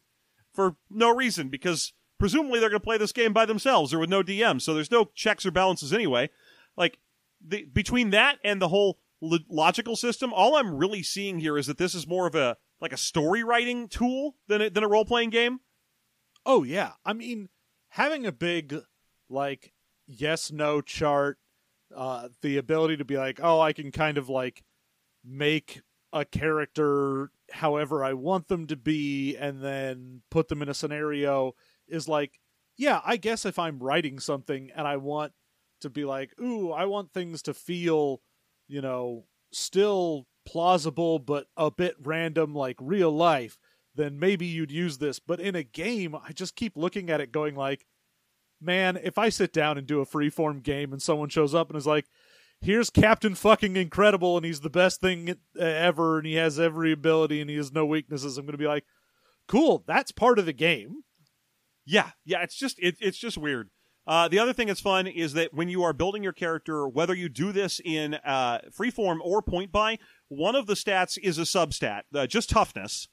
for 0.58 0.74
no 0.90 1.14
reason 1.14 1.50
because 1.50 1.92
presumably 2.18 2.58
they're 2.58 2.68
going 2.68 2.80
to 2.80 2.84
play 2.84 2.98
this 2.98 3.12
game 3.12 3.32
by 3.32 3.46
themselves 3.46 3.94
or 3.94 4.00
with 4.00 4.10
no 4.10 4.24
DM, 4.24 4.60
so 4.60 4.74
there's 4.74 4.90
no 4.90 5.04
checks 5.14 5.46
or 5.46 5.52
balances 5.52 5.92
anyway. 5.92 6.28
Like 6.76 6.98
the, 7.40 7.66
between 7.66 8.10
that 8.10 8.38
and 8.42 8.60
the 8.60 8.66
whole 8.66 8.98
lo- 9.20 9.38
logical 9.48 9.94
system, 9.94 10.32
all 10.32 10.56
I'm 10.56 10.74
really 10.74 11.04
seeing 11.04 11.38
here 11.38 11.56
is 11.56 11.68
that 11.68 11.78
this 11.78 11.94
is 11.94 12.08
more 12.08 12.26
of 12.26 12.34
a 12.34 12.56
like 12.80 12.92
a 12.92 12.96
story 12.96 13.44
writing 13.44 13.86
tool 13.86 14.34
than 14.48 14.62
a, 14.62 14.68
than 14.68 14.82
a 14.82 14.88
role 14.88 15.04
playing 15.04 15.30
game. 15.30 15.60
Oh 16.44 16.64
yeah. 16.64 16.94
I 17.04 17.12
mean, 17.12 17.50
having 17.90 18.26
a 18.26 18.32
big 18.32 18.74
like 19.30 19.72
yes 20.08 20.50
no 20.50 20.80
chart, 20.80 21.38
uh 21.94 22.30
the 22.42 22.56
ability 22.56 22.96
to 22.96 23.04
be 23.04 23.16
like, 23.16 23.38
"Oh, 23.40 23.60
I 23.60 23.72
can 23.72 23.92
kind 23.92 24.18
of 24.18 24.28
like 24.28 24.64
make 25.24 25.82
a 26.12 26.24
character 26.24 27.30
however 27.50 28.04
I 28.04 28.12
want 28.14 28.48
them 28.48 28.66
to 28.68 28.76
be 28.76 29.36
and 29.36 29.62
then 29.62 30.22
put 30.30 30.48
them 30.48 30.62
in 30.62 30.68
a 30.68 30.74
scenario 30.74 31.54
is 31.86 32.08
like, 32.08 32.40
yeah, 32.76 33.00
I 33.04 33.16
guess 33.16 33.44
if 33.44 33.58
I'm 33.58 33.78
writing 33.78 34.18
something 34.20 34.70
and 34.74 34.86
I 34.86 34.98
want 34.98 35.32
to 35.80 35.90
be 35.90 36.04
like, 36.04 36.32
"Ooh, 36.40 36.72
I 36.72 36.86
want 36.86 37.12
things 37.12 37.42
to 37.42 37.54
feel, 37.54 38.20
you 38.68 38.80
know, 38.80 39.26
still 39.52 40.26
plausible 40.46 41.18
but 41.18 41.46
a 41.56 41.70
bit 41.70 41.96
random 42.00 42.54
like 42.54 42.76
real 42.80 43.10
life." 43.10 43.58
then 43.98 44.18
maybe 44.18 44.46
you'd 44.46 44.70
use 44.70 44.98
this. 44.98 45.18
But 45.18 45.40
in 45.40 45.54
a 45.54 45.62
game, 45.62 46.14
I 46.14 46.32
just 46.32 46.56
keep 46.56 46.76
looking 46.76 47.10
at 47.10 47.20
it 47.20 47.32
going 47.32 47.54
like, 47.56 47.84
man, 48.60 48.96
if 49.02 49.18
I 49.18 49.28
sit 49.28 49.52
down 49.52 49.76
and 49.76 49.86
do 49.86 50.00
a 50.00 50.06
freeform 50.06 50.62
game 50.62 50.92
and 50.92 51.02
someone 51.02 51.28
shows 51.28 51.54
up 51.54 51.68
and 51.68 51.76
is 51.76 51.86
like, 51.86 52.06
here's 52.60 52.90
Captain 52.90 53.34
fucking 53.34 53.76
Incredible 53.76 54.36
and 54.36 54.44
he's 54.44 54.60
the 54.60 54.70
best 54.70 55.00
thing 55.00 55.34
ever 55.58 56.18
and 56.18 56.26
he 56.26 56.34
has 56.34 56.58
every 56.58 56.92
ability 56.92 57.40
and 57.40 57.48
he 57.48 57.56
has 57.56 57.72
no 57.72 57.86
weaknesses, 57.86 58.38
I'm 58.38 58.44
going 58.44 58.52
to 58.52 58.58
be 58.58 58.66
like, 58.66 58.84
cool, 59.46 59.84
that's 59.86 60.12
part 60.12 60.38
of 60.38 60.46
the 60.46 60.52
game. 60.52 61.02
Yeah, 61.84 62.10
yeah, 62.24 62.42
it's 62.42 62.56
just 62.56 62.78
it, 62.78 62.96
it's 63.00 63.18
just 63.18 63.38
weird. 63.38 63.70
Uh, 64.06 64.26
the 64.26 64.38
other 64.38 64.54
thing 64.54 64.68
that's 64.68 64.80
fun 64.80 65.06
is 65.06 65.34
that 65.34 65.52
when 65.52 65.68
you 65.68 65.82
are 65.82 65.92
building 65.92 66.22
your 66.22 66.32
character, 66.32 66.88
whether 66.88 67.14
you 67.14 67.28
do 67.28 67.52
this 67.52 67.78
in 67.84 68.14
uh, 68.24 68.58
freeform 68.78 69.18
or 69.22 69.42
point 69.42 69.70
buy, 69.70 69.98
one 70.28 70.54
of 70.54 70.66
the 70.66 70.74
stats 70.74 71.18
is 71.22 71.38
a 71.38 71.42
substat, 71.42 72.02
uh, 72.14 72.26
just 72.26 72.48
toughness. 72.48 73.08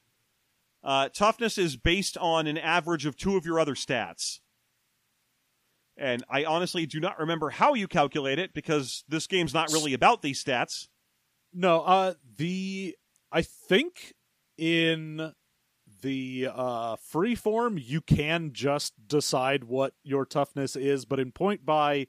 Uh, 0.84 1.10
toughness 1.10 1.58
is 1.58 1.76
based 1.76 2.18
on 2.18 2.48
an 2.48 2.58
average 2.58 3.06
of 3.06 3.18
two 3.18 3.36
of 3.36 3.46
your 3.46 3.60
other 3.60 3.76
stats. 3.76 4.40
And 5.98 6.24
I 6.30 6.44
honestly 6.44 6.86
do 6.86 7.00
not 7.00 7.20
remember 7.20 7.50
how 7.50 7.74
you 7.74 7.88
calculate 7.88 8.40
it 8.40 8.54
because 8.54 9.04
this 9.08 9.28
game's 9.28 9.54
not 9.54 9.72
really 9.72 9.94
about 9.94 10.22
these 10.22 10.44
stats. 10.44 10.88
No, 11.54 11.82
uh 11.82 12.14
the 12.38 12.96
I 13.32 13.42
think 13.42 14.14
in 14.58 15.34
the 16.02 16.50
uh 16.54 16.98
free 16.98 17.36
form 17.36 17.78
you 17.78 18.02
can 18.02 18.52
just 18.52 18.94
decide 19.08 19.64
what 19.64 19.94
your 20.04 20.26
toughness 20.26 20.76
is, 20.76 21.06
but 21.06 21.20
in 21.20 21.32
point 21.32 21.66
buy 21.66 22.08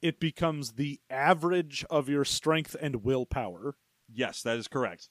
it 0.00 0.20
becomes 0.20 0.72
the 0.72 1.00
average 1.08 1.84
of 1.88 2.08
your 2.08 2.24
strength 2.26 2.76
and 2.80 3.04
willpower. 3.04 3.76
Yes, 4.12 4.42
that 4.42 4.58
is 4.58 4.68
correct. 4.68 5.08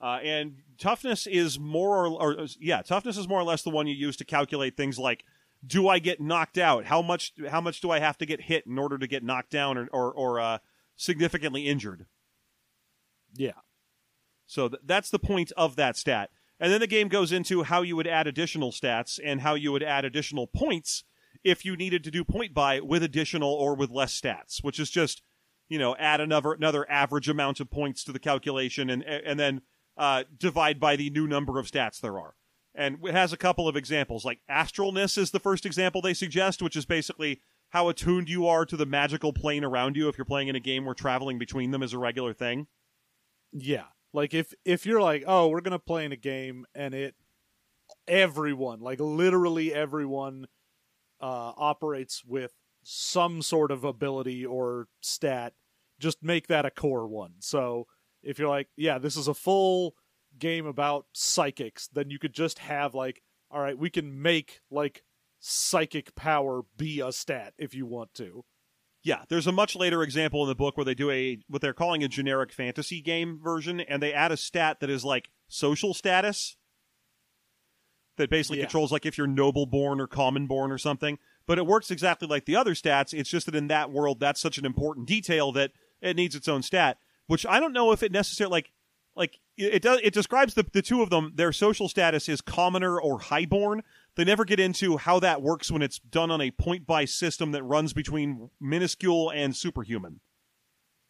Uh, 0.00 0.18
and 0.24 0.62
toughness 0.78 1.26
is 1.26 1.60
more 1.60 2.06
or, 2.06 2.22
or 2.22 2.46
yeah, 2.58 2.80
toughness 2.80 3.18
is 3.18 3.28
more 3.28 3.38
or 3.38 3.44
less 3.44 3.62
the 3.62 3.70
one 3.70 3.86
you 3.86 3.94
use 3.94 4.16
to 4.16 4.24
calculate 4.24 4.76
things 4.76 4.98
like 4.98 5.24
do 5.66 5.88
I 5.88 5.98
get 5.98 6.20
knocked 6.20 6.58
out? 6.58 6.86
How 6.86 7.02
much 7.02 7.32
how 7.48 7.60
much 7.60 7.80
do 7.80 7.90
I 7.90 7.98
have 7.98 8.18
to 8.18 8.26
get 8.26 8.42
hit 8.42 8.66
in 8.66 8.78
order 8.78 8.98
to 8.98 9.06
get 9.06 9.22
knocked 9.22 9.50
down 9.50 9.76
or 9.76 9.88
or, 9.92 10.12
or 10.12 10.40
uh, 10.40 10.58
significantly 10.96 11.66
injured? 11.66 12.06
Yeah. 13.34 13.52
So 14.46 14.68
th- 14.68 14.82
that's 14.84 15.10
the 15.10 15.18
point 15.18 15.52
of 15.56 15.76
that 15.76 15.96
stat. 15.96 16.30
And 16.58 16.72
then 16.72 16.80
the 16.80 16.86
game 16.86 17.08
goes 17.08 17.32
into 17.32 17.62
how 17.62 17.82
you 17.82 17.96
would 17.96 18.06
add 18.06 18.26
additional 18.26 18.70
stats 18.70 19.18
and 19.22 19.40
how 19.40 19.54
you 19.54 19.72
would 19.72 19.82
add 19.82 20.04
additional 20.04 20.46
points 20.46 21.04
if 21.42 21.64
you 21.64 21.76
needed 21.76 22.04
to 22.04 22.10
do 22.10 22.24
point 22.24 22.52
buy 22.52 22.80
with 22.80 23.02
additional 23.02 23.52
or 23.52 23.74
with 23.74 23.90
less 23.90 24.18
stats, 24.18 24.62
which 24.62 24.78
is 24.78 24.90
just, 24.90 25.22
you 25.68 25.78
know, 25.78 25.96
add 25.96 26.20
another 26.20 26.52
another 26.52 26.90
average 26.90 27.28
amount 27.28 27.60
of 27.60 27.70
points 27.70 28.04
to 28.04 28.12
the 28.12 28.18
calculation 28.18 28.90
and 28.90 29.02
and 29.04 29.38
then 29.38 29.62
uh, 29.96 30.24
divide 30.36 30.80
by 30.80 30.96
the 30.96 31.10
new 31.10 31.26
number 31.26 31.58
of 31.58 31.66
stats 31.66 32.00
there 32.00 32.18
are. 32.18 32.34
And 32.74 32.98
it 33.04 33.14
has 33.14 33.32
a 33.32 33.36
couple 33.36 33.66
of 33.68 33.76
examples, 33.76 34.24
like 34.24 34.40
astralness 34.48 35.18
is 35.18 35.32
the 35.32 35.40
first 35.40 35.66
example 35.66 36.00
they 36.00 36.14
suggest, 36.14 36.62
which 36.62 36.76
is 36.76 36.86
basically 36.86 37.40
how 37.70 37.88
attuned 37.88 38.28
you 38.28 38.46
are 38.46 38.64
to 38.66 38.76
the 38.76 38.86
magical 38.86 39.32
plane 39.32 39.64
around 39.64 39.96
you 39.96 40.08
if 40.08 40.18
you're 40.18 40.24
playing 40.24 40.48
in 40.48 40.56
a 40.56 40.60
game 40.60 40.84
where 40.84 40.94
traveling 40.94 41.38
between 41.38 41.70
them 41.70 41.82
is 41.82 41.92
a 41.92 41.98
regular 41.98 42.32
thing. 42.32 42.66
Yeah. 43.52 43.86
Like 44.12 44.34
if 44.34 44.52
if 44.64 44.86
you're 44.86 45.00
like, 45.00 45.24
"Oh, 45.26 45.48
we're 45.48 45.60
going 45.60 45.72
to 45.72 45.78
play 45.78 46.04
in 46.04 46.12
a 46.12 46.16
game 46.16 46.66
and 46.74 46.94
it 46.94 47.14
everyone, 48.08 48.80
like 48.80 49.00
literally 49.00 49.72
everyone 49.72 50.46
uh 51.20 51.52
operates 51.56 52.24
with 52.24 52.52
some 52.82 53.42
sort 53.42 53.70
of 53.70 53.84
ability 53.84 54.44
or 54.44 54.88
stat, 55.00 55.54
just 55.98 56.22
make 56.22 56.48
that 56.48 56.66
a 56.66 56.70
core 56.70 57.06
one." 57.06 57.34
So, 57.38 57.86
if 58.22 58.38
you're 58.38 58.48
like, 58.48 58.68
"Yeah, 58.76 58.98
this 58.98 59.16
is 59.16 59.28
a 59.28 59.34
full 59.34 59.94
game 60.38 60.66
about 60.66 61.06
psychics," 61.12 61.88
then 61.88 62.10
you 62.10 62.18
could 62.18 62.32
just 62.32 62.60
have 62.60 62.94
like, 62.94 63.22
"All 63.50 63.60
right, 63.60 63.78
we 63.78 63.90
can 63.90 64.20
make 64.22 64.60
like 64.70 65.02
psychic 65.38 66.14
power 66.14 66.62
be 66.76 67.00
a 67.00 67.12
stat 67.12 67.54
if 67.58 67.74
you 67.74 67.86
want 67.86 68.14
to." 68.14 68.44
Yeah, 69.02 69.24
there's 69.30 69.46
a 69.46 69.52
much 69.52 69.74
later 69.74 70.02
example 70.02 70.42
in 70.42 70.48
the 70.48 70.54
book 70.54 70.76
where 70.76 70.84
they 70.84 70.94
do 70.94 71.10
a 71.10 71.38
what 71.48 71.62
they're 71.62 71.72
calling 71.72 72.02
a 72.04 72.08
generic 72.08 72.52
fantasy 72.52 73.00
game 73.00 73.40
version, 73.42 73.80
and 73.80 74.02
they 74.02 74.12
add 74.12 74.30
a 74.32 74.36
stat 74.36 74.80
that 74.80 74.90
is 74.90 75.04
like 75.04 75.30
social 75.48 75.94
status 75.94 76.56
that 78.16 78.28
basically 78.28 78.58
Yeah. 78.58 78.64
controls 78.64 78.92
like 78.92 79.06
if 79.06 79.16
you're 79.16 79.26
noble 79.26 79.64
born 79.66 80.00
or 80.00 80.06
common 80.06 80.46
born 80.46 80.70
or 80.70 80.76
something. 80.78 81.18
But 81.46 81.58
it 81.58 81.66
works 81.66 81.90
exactly 81.90 82.28
like 82.28 82.44
the 82.44 82.56
other 82.56 82.74
stats. 82.74 83.14
It's 83.18 83.30
just 83.30 83.46
that 83.46 83.54
in 83.54 83.68
that 83.68 83.90
world, 83.90 84.20
that's 84.20 84.40
such 84.40 84.58
an 84.58 84.66
important 84.66 85.06
detail 85.08 85.52
that 85.52 85.72
it 86.02 86.16
needs 86.16 86.34
its 86.34 86.46
own 86.48 86.62
stat. 86.62 86.98
Which 87.26 87.46
I 87.46 87.58
don't 87.60 87.72
know 87.72 87.92
if 87.92 88.02
it 88.02 88.12
necessarily 88.12 88.52
like 88.52 88.72
like 89.16 89.40
it 89.60 89.82
does. 89.82 90.00
It 90.02 90.14
describes 90.14 90.54
the 90.54 90.66
the 90.72 90.82
two 90.82 91.02
of 91.02 91.10
them. 91.10 91.32
Their 91.34 91.52
social 91.52 91.88
status 91.88 92.28
is 92.28 92.40
commoner 92.40 93.00
or 93.00 93.18
highborn. 93.18 93.82
They 94.16 94.24
never 94.24 94.44
get 94.44 94.60
into 94.60 94.96
how 94.96 95.20
that 95.20 95.42
works 95.42 95.70
when 95.70 95.82
it's 95.82 95.98
done 95.98 96.30
on 96.30 96.40
a 96.40 96.50
point 96.50 96.86
buy 96.86 97.04
system 97.04 97.52
that 97.52 97.62
runs 97.62 97.92
between 97.92 98.50
minuscule 98.60 99.30
and 99.30 99.54
superhuman. 99.54 100.20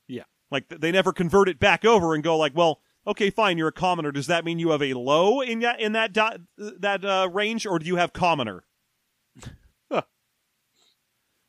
Yeah. 0.06 0.24
Like 0.50 0.68
they 0.68 0.92
never 0.92 1.12
convert 1.12 1.48
it 1.48 1.58
back 1.58 1.84
over 1.84 2.14
and 2.14 2.22
go 2.22 2.36
like, 2.36 2.52
well, 2.54 2.80
okay, 3.06 3.30
fine, 3.30 3.58
you're 3.58 3.68
a 3.68 3.72
commoner. 3.72 4.12
Does 4.12 4.26
that 4.26 4.44
mean 4.44 4.58
you 4.58 4.70
have 4.70 4.82
a 4.82 4.94
low 4.94 5.40
in 5.40 5.60
that 5.60 5.80
in 5.80 5.92
that 5.92 6.12
dot, 6.12 6.40
that 6.56 7.04
uh, 7.04 7.28
range, 7.32 7.66
or 7.66 7.78
do 7.78 7.86
you 7.86 7.96
have 7.96 8.12
commoner? 8.12 8.64
Huh. 9.90 10.02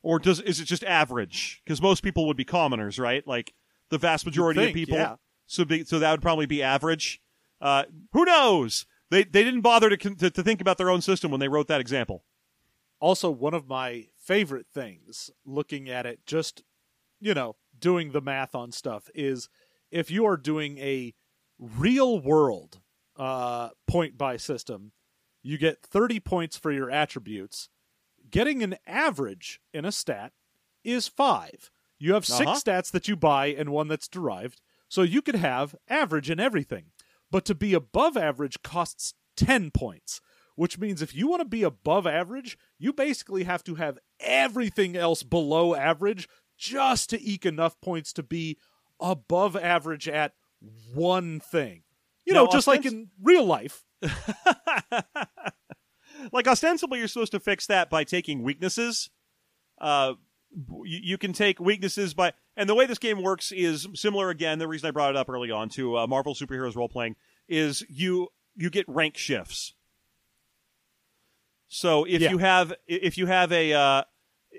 Or 0.02 0.18
does 0.18 0.40
is 0.40 0.58
it 0.58 0.64
just 0.64 0.82
average? 0.82 1.62
Because 1.64 1.80
most 1.80 2.02
people 2.02 2.26
would 2.26 2.36
be 2.36 2.44
commoners, 2.44 2.98
right? 2.98 3.24
Like 3.24 3.54
the 3.90 3.98
vast 3.98 4.26
majority 4.26 4.58
think, 4.58 4.70
of 4.70 4.74
people. 4.74 4.96
yeah. 4.96 5.14
So 5.52 5.64
be, 5.66 5.84
so 5.84 5.98
that 5.98 6.10
would 6.10 6.22
probably 6.22 6.46
be 6.46 6.62
average. 6.62 7.20
Uh, 7.60 7.84
who 8.12 8.24
knows? 8.24 8.86
They 9.10 9.24
they 9.24 9.44
didn't 9.44 9.60
bother 9.60 9.90
to, 9.94 9.96
to 10.16 10.30
to 10.30 10.42
think 10.42 10.60
about 10.60 10.78
their 10.78 10.88
own 10.90 11.02
system 11.02 11.30
when 11.30 11.40
they 11.40 11.48
wrote 11.48 11.68
that 11.68 11.80
example. 11.80 12.24
also 13.00 13.30
one 13.30 13.52
of 13.54 13.68
my 13.68 14.06
favorite 14.16 14.66
things 14.72 15.30
looking 15.44 15.88
at 15.90 16.06
it 16.06 16.20
just 16.24 16.62
you 17.20 17.34
know 17.34 17.56
doing 17.78 18.12
the 18.12 18.20
math 18.20 18.54
on 18.54 18.70
stuff 18.72 19.10
is 19.14 19.48
if 19.90 20.10
you 20.10 20.24
are 20.24 20.36
doing 20.36 20.78
a 20.78 21.12
real 21.58 22.18
world 22.20 22.80
uh 23.16 23.68
point 23.88 24.16
buy 24.16 24.36
system 24.36 24.92
you 25.42 25.58
get 25.58 25.82
30 25.82 26.20
points 26.20 26.56
for 26.56 26.70
your 26.72 26.90
attributes 26.90 27.68
getting 28.30 28.62
an 28.62 28.76
average 28.86 29.60
in 29.74 29.84
a 29.84 29.92
stat 29.92 30.32
is 30.84 31.08
5 31.08 31.70
you 31.98 32.14
have 32.14 32.24
6 32.24 32.40
Uh-huh. 32.40 32.54
stats 32.58 32.90
that 32.92 33.08
you 33.08 33.16
buy 33.16 33.46
and 33.48 33.70
one 33.70 33.88
that's 33.88 34.08
derived 34.08 34.60
so 34.92 35.02
you 35.02 35.22
could 35.22 35.36
have 35.36 35.74
average 35.88 36.30
in 36.30 36.38
everything 36.38 36.86
but 37.30 37.44
to 37.44 37.54
be 37.54 37.72
above 37.74 38.16
average 38.16 38.62
costs 38.62 39.14
10 39.36 39.70
points 39.70 40.20
which 40.54 40.78
means 40.78 41.02
if 41.02 41.14
you 41.14 41.28
want 41.28 41.40
to 41.40 41.48
be 41.48 41.62
above 41.62 42.06
average, 42.06 42.58
you 42.78 42.92
basically 42.92 43.44
have 43.44 43.64
to 43.64 43.76
have 43.76 43.98
everything 44.20 44.96
else 44.96 45.22
below 45.22 45.74
average 45.74 46.28
just 46.58 47.10
to 47.10 47.22
eke 47.22 47.46
enough 47.46 47.80
points 47.80 48.12
to 48.14 48.22
be 48.22 48.58
above 49.00 49.56
average 49.56 50.08
at 50.08 50.34
one 50.94 51.40
thing. 51.40 51.82
You 52.24 52.34
Now, 52.34 52.44
know, 52.44 52.52
just 52.52 52.66
like 52.66 52.86
in 52.86 53.08
real 53.20 53.44
life. 53.44 53.84
like 56.32 56.46
ostensibly, 56.46 56.98
you're 56.98 57.08
supposed 57.08 57.32
to 57.32 57.40
fix 57.40 57.66
that 57.66 57.90
by 57.90 58.04
taking 58.04 58.42
weaknesses. 58.42 59.10
Uh, 59.80 60.14
you, 60.84 61.00
you 61.02 61.18
can 61.18 61.32
take 61.32 61.58
weaknesses 61.60 62.14
by, 62.14 62.32
and 62.56 62.68
the 62.68 62.74
way 62.74 62.86
this 62.86 62.98
game 62.98 63.22
works 63.22 63.52
is 63.52 63.86
similar. 63.94 64.30
Again, 64.30 64.58
the 64.58 64.68
reason 64.68 64.88
I 64.88 64.90
brought 64.90 65.10
it 65.10 65.16
up 65.16 65.28
early 65.28 65.50
on 65.50 65.68
to 65.70 65.98
uh, 65.98 66.06
Marvel 66.06 66.34
superheroes 66.34 66.76
role 66.76 66.88
playing 66.88 67.16
is 67.48 67.84
you 67.88 68.28
you 68.54 68.68
get 68.70 68.86
rank 68.88 69.16
shifts. 69.16 69.74
So 71.68 72.04
if 72.04 72.20
Yeah. 72.20 72.30
you 72.30 72.38
have 72.38 72.72
if 72.86 73.16
you 73.16 73.26
have 73.26 73.50
a 73.52 73.72
uh, 73.72 74.02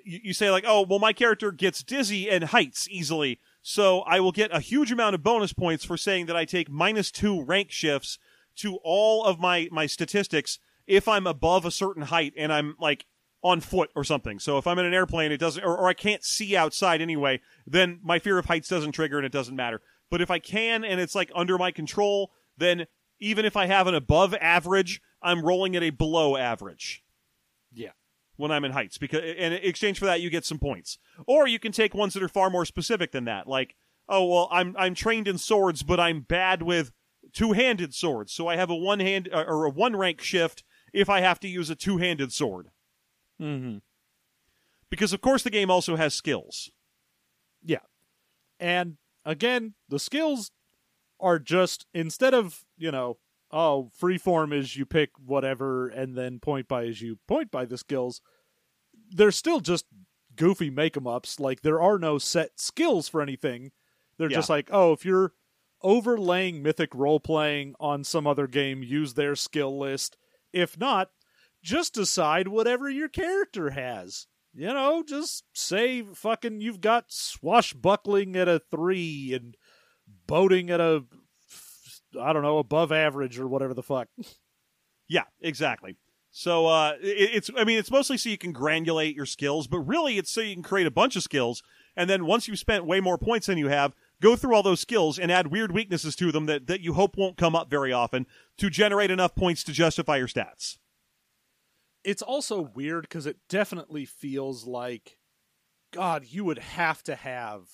you, 0.04 0.20
you 0.24 0.34
say 0.34 0.50
like, 0.50 0.64
oh 0.68 0.82
well, 0.88 1.00
my 1.00 1.14
character 1.14 1.52
gets 1.52 1.84
dizzy 1.84 2.30
and 2.30 2.46
heights 2.46 2.88
easily, 2.90 3.40
so 3.62 4.00
I 4.02 4.20
will 4.20 4.32
get 4.32 4.52
a 4.56 4.60
huge 4.60 4.92
amount 4.92 5.16
of 5.16 5.24
bonus 5.24 5.54
points 5.54 5.86
for 5.86 5.98
saying 5.98 6.26
that 6.26 6.36
I 6.36 6.46
take 6.46 6.70
minus 6.70 7.12
two 7.12 7.44
rank 7.44 7.72
shifts 7.72 8.18
to 8.58 8.78
all 8.84 9.24
of 9.26 9.40
my 9.40 9.70
my 9.72 9.86
statistics 9.86 10.58
if 10.88 11.08
I'm 11.08 11.28
above 11.28 11.66
a 11.66 11.72
certain 11.72 12.04
height 12.04 12.34
and 12.36 12.52
I'm 12.52 12.76
like 12.80 13.06
on 13.44 13.60
foot 13.60 13.90
or 13.96 14.04
something. 14.04 14.40
So 14.40 14.58
if 14.58 14.66
I'm 14.66 14.80
in 14.80 14.86
an 14.86 14.94
airplane, 14.94 15.32
it 15.32 15.38
doesn't, 15.38 15.64
or, 15.64 15.76
or 15.78 15.88
I 15.90 15.94
can't 15.94 16.24
see 16.24 16.56
outside 16.56 17.02
anyway, 17.02 17.42
then 17.68 18.00
my 18.02 18.18
fear 18.20 18.38
of 18.38 18.46
heights 18.46 18.70
doesn't 18.70 18.94
trigger 18.94 19.18
and 19.18 19.26
it 19.26 19.32
doesn't 19.34 19.56
matter. 19.56 19.82
But 20.10 20.22
if 20.22 20.32
I 20.32 20.40
can 20.40 20.84
and 20.86 21.00
it's 21.02 21.16
like 21.16 21.32
under 21.36 21.58
my 21.58 21.72
control, 21.72 22.32
then 22.58 22.86
even 23.20 23.46
if 23.46 23.58
I 23.58 23.66
have 23.66 23.88
an 23.88 23.96
above 23.96 24.34
average, 24.36 25.02
I'm 25.22 25.44
rolling 25.46 25.76
at 25.76 25.84
a 25.84 25.90
below 25.90 26.38
average 26.38 27.04
Yeah. 27.74 27.92
when 28.38 28.52
I'm 28.52 28.64
in 28.64 28.72
heights 28.72 28.98
because 28.98 29.22
and 29.22 29.54
in 29.54 29.64
exchange 29.64 30.00
for 30.00 30.06
that 30.06 30.22
you 30.22 30.30
get 30.30 30.46
some 30.46 30.60
points. 30.60 30.98
Or 31.28 31.48
you 31.48 31.60
can 31.60 31.72
take 31.72 31.94
ones 31.94 32.14
that 32.14 32.24
are 32.24 32.30
far 32.30 32.50
more 32.50 32.66
specific 32.66 33.12
than 33.12 33.26
that. 33.26 33.48
Like, 33.48 33.76
oh 34.08 34.26
well, 34.26 34.48
I'm 34.52 34.76
I'm 34.78 34.96
trained 34.96 35.28
in 35.28 35.38
swords, 35.38 35.84
but 35.84 36.00
I'm 36.00 36.22
bad 36.22 36.62
with 36.62 36.92
two-handed 37.34 37.94
swords. 37.94 38.32
So 38.34 38.48
I 38.48 38.56
have 38.56 38.70
a 38.70 38.76
one 38.76 39.00
hand 39.00 39.30
uh, 39.34 39.44
or 39.48 39.66
a 39.66 39.70
one 39.70 39.96
rank 39.96 40.22
shift 40.22 40.64
if 40.94 41.10
I 41.10 41.22
have 41.22 41.40
to 41.42 41.48
use 41.48 41.70
a 41.70 41.76
two-handed 41.76 42.32
sword. 42.32 42.70
Mm-hmm. 43.44 43.78
Because 44.90 45.14
of 45.14 45.22
course 45.22 45.44
the 45.44 45.50
game 45.50 45.70
also 45.72 45.96
has 45.96 46.14
skills. 46.14 46.72
Yeah. 47.64 47.80
And 48.60 48.98
again, 49.26 49.74
the 49.90 50.00
skills 50.00 50.52
are 51.20 51.40
just 51.40 51.86
instead 51.94 52.34
of, 52.34 52.64
you 52.78 52.92
know, 52.92 53.18
oh, 53.52 53.92
freeform 54.02 54.54
is 54.54 54.76
you 54.78 54.86
pick 54.86 55.12
whatever 55.24 55.88
and 55.88 56.16
then 56.18 56.40
point 56.40 56.68
buy 56.68 56.84
is 56.84 57.02
you 57.02 57.18
point 57.28 57.52
buy 57.52 57.66
the 57.66 57.78
skills, 57.78 58.22
they're 59.10 59.32
still 59.32 59.60
just 59.60 59.86
goofy 60.36 60.70
make 60.70 60.96
'em 60.98 61.08
ups. 61.08 61.40
Like 61.40 61.62
there 61.62 61.82
are 61.82 62.00
no 62.00 62.18
set 62.18 62.60
skills 62.60 63.08
for 63.08 63.22
anything. 63.22 63.72
They're 64.18 64.30
Yeah. 64.30 64.38
just 64.38 64.50
like, 64.50 64.70
oh, 64.72 64.92
if 64.94 65.06
you're 65.06 65.34
overlaying 65.82 66.62
mythic 66.64 66.94
role 66.96 67.20
playing 67.20 67.76
on 67.80 68.04
some 68.04 68.26
other 68.26 68.48
game, 68.48 68.84
use 68.84 69.14
their 69.16 69.36
skill 69.36 69.78
list. 69.78 70.18
If 70.52 70.78
not, 70.78 71.12
just 71.64 71.94
decide 71.94 72.48
whatever 72.50 72.90
your 72.90 73.08
character 73.10 73.72
has. 73.72 74.28
you 74.54 74.68
know, 74.68 75.04
just 75.08 75.46
say 75.54 76.04
fucking 76.14 76.62
you've 76.62 76.82
got 76.82 77.06
swashbuckling 77.10 78.36
at 78.36 78.48
a 78.48 78.62
three 78.70 79.34
and 79.34 79.56
boating 80.28 80.70
at 80.70 80.80
a, 80.82 81.04
I 82.22 82.34
don't 82.34 82.44
know, 82.44 82.58
above 82.60 82.92
average 82.92 83.40
or 83.40 83.48
whatever 83.48 83.74
the 83.74 83.84
fuck. 83.84 84.08
Yeah, 85.10 85.26
exactly. 85.42 85.98
So 86.32 86.66
uh, 86.66 86.94
it, 87.02 87.30
it's 87.36 87.50
I 87.58 87.66
mean 87.66 87.78
it's 87.78 87.92
mostly 87.92 88.18
so 88.18 88.30
you 88.30 88.38
can 88.38 88.54
granulate 88.54 89.16
your 89.16 89.26
skills, 89.26 89.68
but 89.68 89.80
really 89.80 90.18
it's 90.18 90.32
so 90.32 90.42
you 90.42 90.56
can 90.56 90.64
create 90.64 90.88
a 90.88 90.92
bunch 90.92 91.16
of 91.18 91.24
skills, 91.24 91.62
and 91.96 92.10
then 92.10 92.26
once 92.26 92.48
you've 92.48 92.58
spent 92.58 92.86
way 92.86 93.00
more 93.02 93.18
points 93.18 93.46
than 93.46 93.58
you 93.58 93.68
have, 93.68 93.94
go 94.22 94.36
through 94.36 94.56
all 94.56 94.64
those 94.64 94.80
skills 94.80 95.20
and 95.20 95.30
add 95.32 95.48
weird 95.48 95.72
weaknesses 95.74 96.16
to 96.16 96.32
them 96.32 96.46
that, 96.48 96.66
that 96.68 96.80
you 96.80 96.94
hope 96.94 97.18
won't 97.18 97.38
come 97.38 97.54
up 97.56 97.70
very 97.70 97.92
often 97.92 98.26
to 98.58 98.70
generate 98.70 99.12
enough 99.12 99.36
points 99.36 99.64
to 99.66 99.74
justify 99.74 100.16
your 100.18 100.30
stats. 100.30 100.78
It's 102.04 102.22
also 102.22 102.62
weird 102.62 103.04
because 103.04 103.26
it 103.26 103.38
definitely 103.48 104.06
feels 104.06 104.66
like, 104.66 105.18
God, 105.92 106.26
you 106.28 106.44
would 106.44 106.60
have 106.60 107.04
to 107.04 107.16
have 107.16 107.70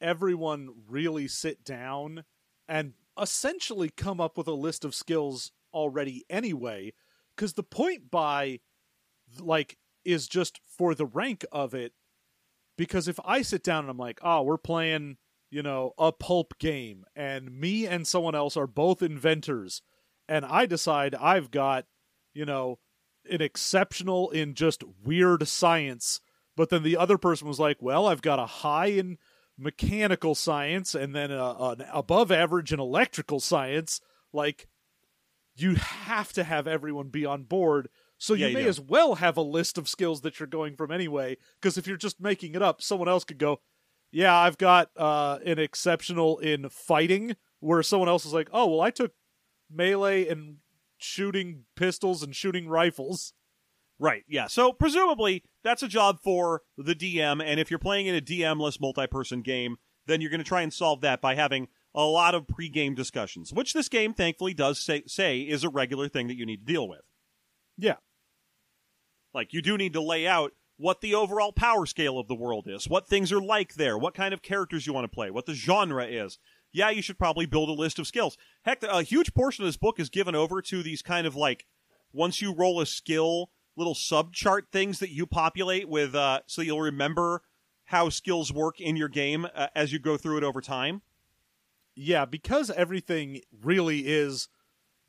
everyone 0.00 0.68
really 0.88 1.26
sit 1.26 1.64
down 1.64 2.24
and 2.68 2.92
essentially 3.20 3.88
come 3.88 4.20
up 4.20 4.36
with 4.36 4.46
a 4.46 4.52
list 4.52 4.84
of 4.84 4.94
skills 4.94 5.52
already 5.72 6.24
anyway 6.28 6.92
because 7.34 7.54
the 7.54 7.62
point 7.62 8.10
buy, 8.10 8.60
like 9.40 9.78
is 10.04 10.28
just 10.28 10.60
for 10.66 10.94
the 10.94 11.06
rank 11.06 11.44
of 11.50 11.74
it 11.74 11.92
because 12.78 13.08
if 13.08 13.18
i 13.24 13.42
sit 13.42 13.62
down 13.62 13.80
and 13.80 13.90
i'm 13.90 13.98
like 13.98 14.20
oh 14.22 14.42
we're 14.42 14.56
playing 14.56 15.16
you 15.50 15.62
know 15.62 15.92
a 15.98 16.12
pulp 16.12 16.56
game 16.58 17.04
and 17.14 17.50
me 17.50 17.86
and 17.86 18.06
someone 18.06 18.34
else 18.34 18.56
are 18.56 18.68
both 18.68 19.02
inventors 19.02 19.82
and 20.28 20.44
i 20.44 20.64
decide 20.64 21.14
i've 21.16 21.50
got 21.50 21.86
you 22.34 22.44
know 22.44 22.78
an 23.30 23.40
exceptional 23.40 24.30
in 24.30 24.54
just 24.54 24.82
weird 25.04 25.46
science 25.48 26.20
but 26.56 26.70
then 26.70 26.82
the 26.82 26.96
other 26.96 27.18
person 27.18 27.46
was 27.48 27.60
like 27.60 27.76
well 27.80 28.06
i've 28.06 28.22
got 28.22 28.38
a 28.38 28.46
high 28.46 28.86
in 28.86 29.18
mechanical 29.58 30.34
science 30.34 30.94
and 30.94 31.14
then 31.14 31.30
a, 31.30 31.54
an 31.60 31.84
above 31.92 32.30
average 32.30 32.72
in 32.72 32.80
electrical 32.80 33.40
science 33.40 34.00
like 34.32 34.68
you 35.56 35.74
have 35.76 36.32
to 36.34 36.44
have 36.44 36.66
everyone 36.66 37.08
be 37.08 37.24
on 37.24 37.44
board. 37.44 37.88
So 38.18 38.34
you 38.34 38.42
Yeah, 38.42 38.48
you 38.48 38.54
may 38.54 38.62
do. 38.64 38.68
as 38.68 38.80
well 38.80 39.16
have 39.16 39.36
a 39.36 39.42
list 39.42 39.78
of 39.78 39.88
skills 39.88 40.20
that 40.20 40.38
you're 40.38 40.46
going 40.46 40.76
from 40.76 40.90
anyway. 40.90 41.38
Because 41.60 41.78
if 41.78 41.86
you're 41.86 41.96
just 41.96 42.20
making 42.20 42.54
it 42.54 42.62
up, 42.62 42.82
someone 42.82 43.08
else 43.08 43.24
could 43.24 43.38
go, 43.38 43.60
"Yeah, 44.10 44.36
I've 44.36 44.58
got 44.58 44.90
uh, 44.96 45.38
an 45.44 45.58
exceptional 45.58 46.38
in 46.38 46.68
fighting," 46.68 47.36
where 47.60 47.82
someone 47.82 48.08
else 48.08 48.26
is 48.26 48.34
like, 48.34 48.48
"Oh, 48.52 48.66
well, 48.66 48.80
I 48.82 48.90
took 48.90 49.12
melee 49.70 50.28
and 50.28 50.56
shooting 50.98 51.64
pistols 51.76 52.22
and 52.22 52.34
shooting 52.34 52.68
rifles." 52.68 53.32
Right, 53.98 54.24
yeah. 54.28 54.46
So 54.46 54.72
presumably 54.72 55.42
that's 55.64 55.82
a 55.82 55.88
job 55.88 56.18
for 56.22 56.62
the 56.76 56.94
DM, 56.94 57.42
and 57.42 57.58
if 57.58 57.70
you're 57.70 57.78
playing 57.78 58.06
in 58.06 58.14
a 58.14 58.20
DM-less 58.20 58.78
multi-person 58.78 59.40
game, 59.40 59.76
then 60.06 60.20
you're 60.20 60.30
going 60.30 60.38
to 60.38 60.44
try 60.44 60.62
and 60.62 60.72
solve 60.72 61.00
that 61.00 61.20
by 61.20 61.34
having 61.34 61.68
a 61.94 62.04
lot 62.04 62.34
of 62.34 62.46
pre-game 62.46 62.94
discussions, 62.94 63.54
which 63.54 63.72
this 63.72 63.88
game 63.88 64.12
thankfully 64.12 64.52
does 64.52 64.78
say, 64.78 65.02
say 65.06 65.40
is 65.40 65.64
a 65.64 65.70
regular 65.70 66.08
thing 66.08 66.28
that 66.28 66.36
you 66.36 66.44
need 66.44 66.66
to 66.66 66.72
deal 66.72 66.86
with. 66.86 67.00
Yeah, 67.78 67.96
Like 69.32 69.52
you 69.52 69.62
do 69.62 69.76
need 69.76 69.92
to 69.92 70.02
lay 70.02 70.26
out 70.26 70.52
what 70.78 71.00
the 71.00 71.14
overall 71.14 71.52
power 71.52 71.86
scale 71.86 72.18
of 72.18 72.28
the 72.28 72.34
world 72.34 72.66
is, 72.68 72.88
what 72.88 73.08
things 73.08 73.32
are 73.32 73.40
like 73.40 73.74
there, 73.74 73.96
what 73.96 74.14
kind 74.14 74.34
of 74.34 74.42
characters 74.42 74.86
you 74.86 74.92
want 74.92 75.04
to 75.04 75.14
play, 75.14 75.30
what 75.30 75.46
the 75.46 75.54
genre 75.54 76.06
is. 76.06 76.38
Yeah, 76.72 76.90
you 76.90 77.00
should 77.02 77.18
probably 77.18 77.46
build 77.46 77.68
a 77.68 77.72
list 77.72 77.98
of 77.98 78.06
skills. 78.06 78.36
Heck, 78.62 78.82
a 78.82 79.02
huge 79.02 79.32
portion 79.34 79.64
of 79.64 79.68
this 79.68 79.76
book 79.78 79.98
is 79.98 80.10
given 80.10 80.34
over 80.34 80.60
to 80.62 80.82
these 80.82 81.00
kind 81.02 81.26
of 81.26 81.34
like 81.34 81.64
once 82.12 82.42
you 82.42 82.52
roll 82.52 82.80
a 82.80 82.86
skill, 82.86 83.50
little 83.76 83.94
subchart 83.94 84.62
things 84.72 84.98
that 84.98 85.10
you 85.10 85.26
populate 85.26 85.88
with, 85.88 86.14
uh, 86.14 86.40
so 86.46 86.62
you'll 86.62 86.80
remember 86.80 87.42
how 87.86 88.08
skills 88.08 88.52
work 88.52 88.80
in 88.80 88.96
your 88.96 89.08
game 89.08 89.46
uh, 89.54 89.68
as 89.74 89.92
you 89.92 89.98
go 89.98 90.16
through 90.16 90.36
it 90.38 90.44
over 90.44 90.60
time. 90.60 91.02
yeah, 91.94 92.24
because 92.26 92.70
everything 92.70 93.40
really 93.62 94.00
is 94.00 94.48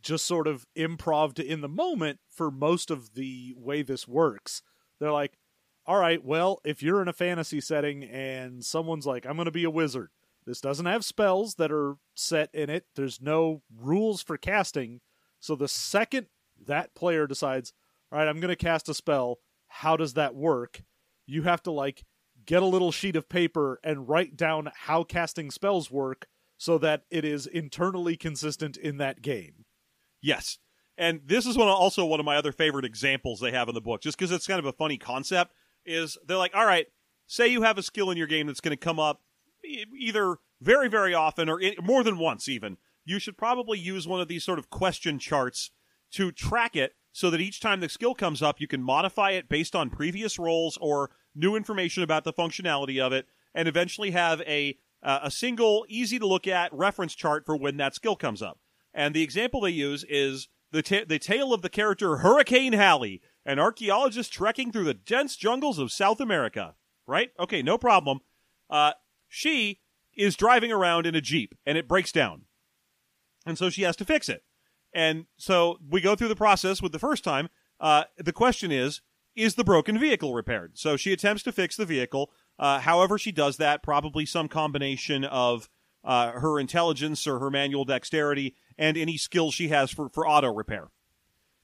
just 0.01 0.25
sort 0.25 0.47
of 0.47 0.65
improv 0.77 1.37
in 1.39 1.61
the 1.61 1.67
moment 1.67 2.19
for 2.29 2.49
most 2.49 2.89
of 2.89 3.13
the 3.13 3.53
way 3.57 3.81
this 3.81 4.07
works. 4.07 4.61
They're 4.99 5.11
like, 5.11 5.37
all 5.85 5.97
right, 5.99 6.23
well, 6.23 6.59
if 6.63 6.81
you're 6.81 7.01
in 7.01 7.07
a 7.07 7.13
fantasy 7.13 7.59
setting 7.61 8.03
and 8.03 8.63
someone's 8.63 9.05
like, 9.05 9.25
I'm 9.25 9.35
going 9.35 9.45
to 9.45 9.51
be 9.51 9.63
a 9.63 9.69
wizard, 9.69 10.09
this 10.47 10.61
doesn't 10.61 10.85
have 10.85 11.05
spells 11.05 11.55
that 11.55 11.71
are 11.71 11.97
set 12.15 12.49
in 12.53 12.69
it, 12.69 12.85
there's 12.95 13.21
no 13.21 13.61
rules 13.75 14.23
for 14.23 14.37
casting. 14.37 15.01
So 15.39 15.55
the 15.55 15.67
second 15.67 16.27
that 16.65 16.95
player 16.95 17.27
decides, 17.27 17.73
all 18.11 18.17
right, 18.17 18.27
I'm 18.27 18.39
going 18.39 18.49
to 18.49 18.55
cast 18.55 18.89
a 18.89 18.93
spell, 18.93 19.39
how 19.67 19.97
does 19.97 20.13
that 20.13 20.33
work? 20.33 20.83
You 21.25 21.43
have 21.43 21.61
to 21.63 21.71
like 21.71 22.03
get 22.45 22.63
a 22.63 22.67
little 22.67 22.91
sheet 22.91 23.17
of 23.17 23.27
paper 23.27 23.79
and 23.83 24.07
write 24.07 24.37
down 24.37 24.71
how 24.73 25.03
casting 25.03 25.51
spells 25.51 25.91
work 25.91 26.27
so 26.57 26.77
that 26.77 27.03
it 27.11 27.25
is 27.25 27.45
internally 27.45 28.15
consistent 28.15 28.77
in 28.77 28.97
that 28.97 29.21
game. 29.21 29.65
Yes. 30.21 30.57
And 30.97 31.21
this 31.25 31.45
is 31.45 31.57
one 31.57 31.67
also 31.67 32.05
one 32.05 32.19
of 32.19 32.25
my 32.25 32.37
other 32.37 32.53
favorite 32.53 32.85
examples 32.85 33.39
they 33.39 33.51
have 33.51 33.67
in 33.67 33.75
the 33.75 33.81
book, 33.81 34.01
just 34.01 34.17
because 34.17 34.31
it's 34.31 34.47
kind 34.47 34.59
of 34.59 34.65
a 34.65 34.71
funny 34.71 34.97
concept. 34.97 35.53
Is 35.85 36.17
they're 36.25 36.37
like, 36.37 36.55
all 36.55 36.65
right, 36.65 36.87
say 37.27 37.47
you 37.47 37.61
have 37.61 37.77
a 37.77 37.83
skill 37.83 38.09
in 38.09 38.17
your 38.17 38.27
game 38.27 38.47
that's 38.47 38.61
going 38.61 38.75
to 38.75 38.83
come 38.83 38.99
up 38.99 39.21
either 39.67 40.37
very, 40.61 40.89
very 40.89 41.13
often 41.13 41.49
or 41.49 41.61
more 41.81 42.03
than 42.03 42.17
once, 42.17 42.47
even. 42.47 42.77
You 43.05 43.19
should 43.19 43.37
probably 43.37 43.79
use 43.79 44.07
one 44.07 44.21
of 44.21 44.27
these 44.27 44.43
sort 44.43 44.59
of 44.59 44.69
question 44.69 45.19
charts 45.19 45.71
to 46.11 46.31
track 46.31 46.75
it 46.75 46.93
so 47.11 47.29
that 47.29 47.41
each 47.41 47.59
time 47.59 47.79
the 47.79 47.89
skill 47.89 48.13
comes 48.13 48.41
up, 48.41 48.61
you 48.61 48.67
can 48.67 48.83
modify 48.83 49.31
it 49.31 49.49
based 49.49 49.75
on 49.75 49.89
previous 49.89 50.37
rolls 50.37 50.77
or 50.79 51.09
new 51.33 51.55
information 51.55 52.03
about 52.03 52.23
the 52.23 52.33
functionality 52.33 53.01
of 53.01 53.11
it, 53.11 53.27
and 53.55 53.67
eventually 53.67 54.11
have 54.11 54.41
a 54.41 54.77
uh, 55.03 55.19
a 55.23 55.31
single, 55.31 55.85
easy 55.87 56.17
to 56.19 56.27
look 56.27 56.47
at 56.47 56.73
reference 56.73 57.13
chart 57.13 57.45
for 57.45 57.55
when 57.55 57.77
that 57.77 57.93
skill 57.93 58.15
comes 58.15 58.41
up. 58.41 58.59
And 58.93 59.13
the 59.13 59.21
example 59.21 59.61
they 59.61 59.69
use 59.69 60.03
is 60.09 60.47
the 60.71 60.81
ta- 60.81 61.05
the 61.07 61.19
tale 61.19 61.53
of 61.53 61.61
the 61.61 61.69
character 61.69 62.17
Hurricane 62.17 62.73
Halley, 62.73 63.21
an 63.45 63.59
archaeologist 63.59 64.33
trekking 64.33 64.71
through 64.71 64.85
the 64.85 64.93
dense 64.93 65.35
jungles 65.35 65.79
of 65.79 65.91
South 65.91 66.19
America. 66.19 66.75
Right? 67.07 67.29
Okay, 67.39 67.61
no 67.61 67.77
problem. 67.77 68.19
Uh, 68.69 68.91
she 69.27 69.79
is 70.15 70.35
driving 70.35 70.71
around 70.71 71.05
in 71.05 71.15
a 71.15 71.21
jeep 71.21 71.55
and 71.65 71.77
it 71.77 71.87
breaks 71.87 72.11
down, 72.11 72.43
and 73.45 73.57
so 73.57 73.69
she 73.69 73.83
has 73.83 73.95
to 73.97 74.05
fix 74.05 74.29
it. 74.29 74.43
And 74.93 75.25
so 75.37 75.77
we 75.87 76.01
go 76.01 76.15
through 76.15 76.29
the 76.29 76.35
process 76.35 76.81
with 76.81 76.91
the 76.91 76.99
first 76.99 77.23
time. 77.23 77.49
Uh, 77.79 78.05
the 78.17 78.33
question 78.33 78.71
is, 78.71 79.01
is 79.35 79.55
the 79.55 79.63
broken 79.63 79.99
vehicle 79.99 80.33
repaired? 80.33 80.77
So 80.77 80.97
she 80.97 81.13
attempts 81.13 81.43
to 81.43 81.51
fix 81.51 81.75
the 81.75 81.85
vehicle. 81.85 82.31
Uh, 82.57 82.79
however, 82.79 83.19
she 83.19 83.31
does 83.31 83.57
that, 83.57 83.83
probably 83.83 84.25
some 84.25 84.47
combination 84.47 85.23
of 85.23 85.69
uh, 86.03 86.31
her 86.31 86.59
intelligence 86.59 87.27
or 87.27 87.37
her 87.39 87.51
manual 87.51 87.85
dexterity 87.85 88.55
and 88.77 88.97
any 88.97 89.17
skills 89.17 89.53
she 89.53 89.67
has 89.67 89.91
for, 89.91 90.09
for 90.09 90.27
auto 90.27 90.51
repair. 90.51 90.87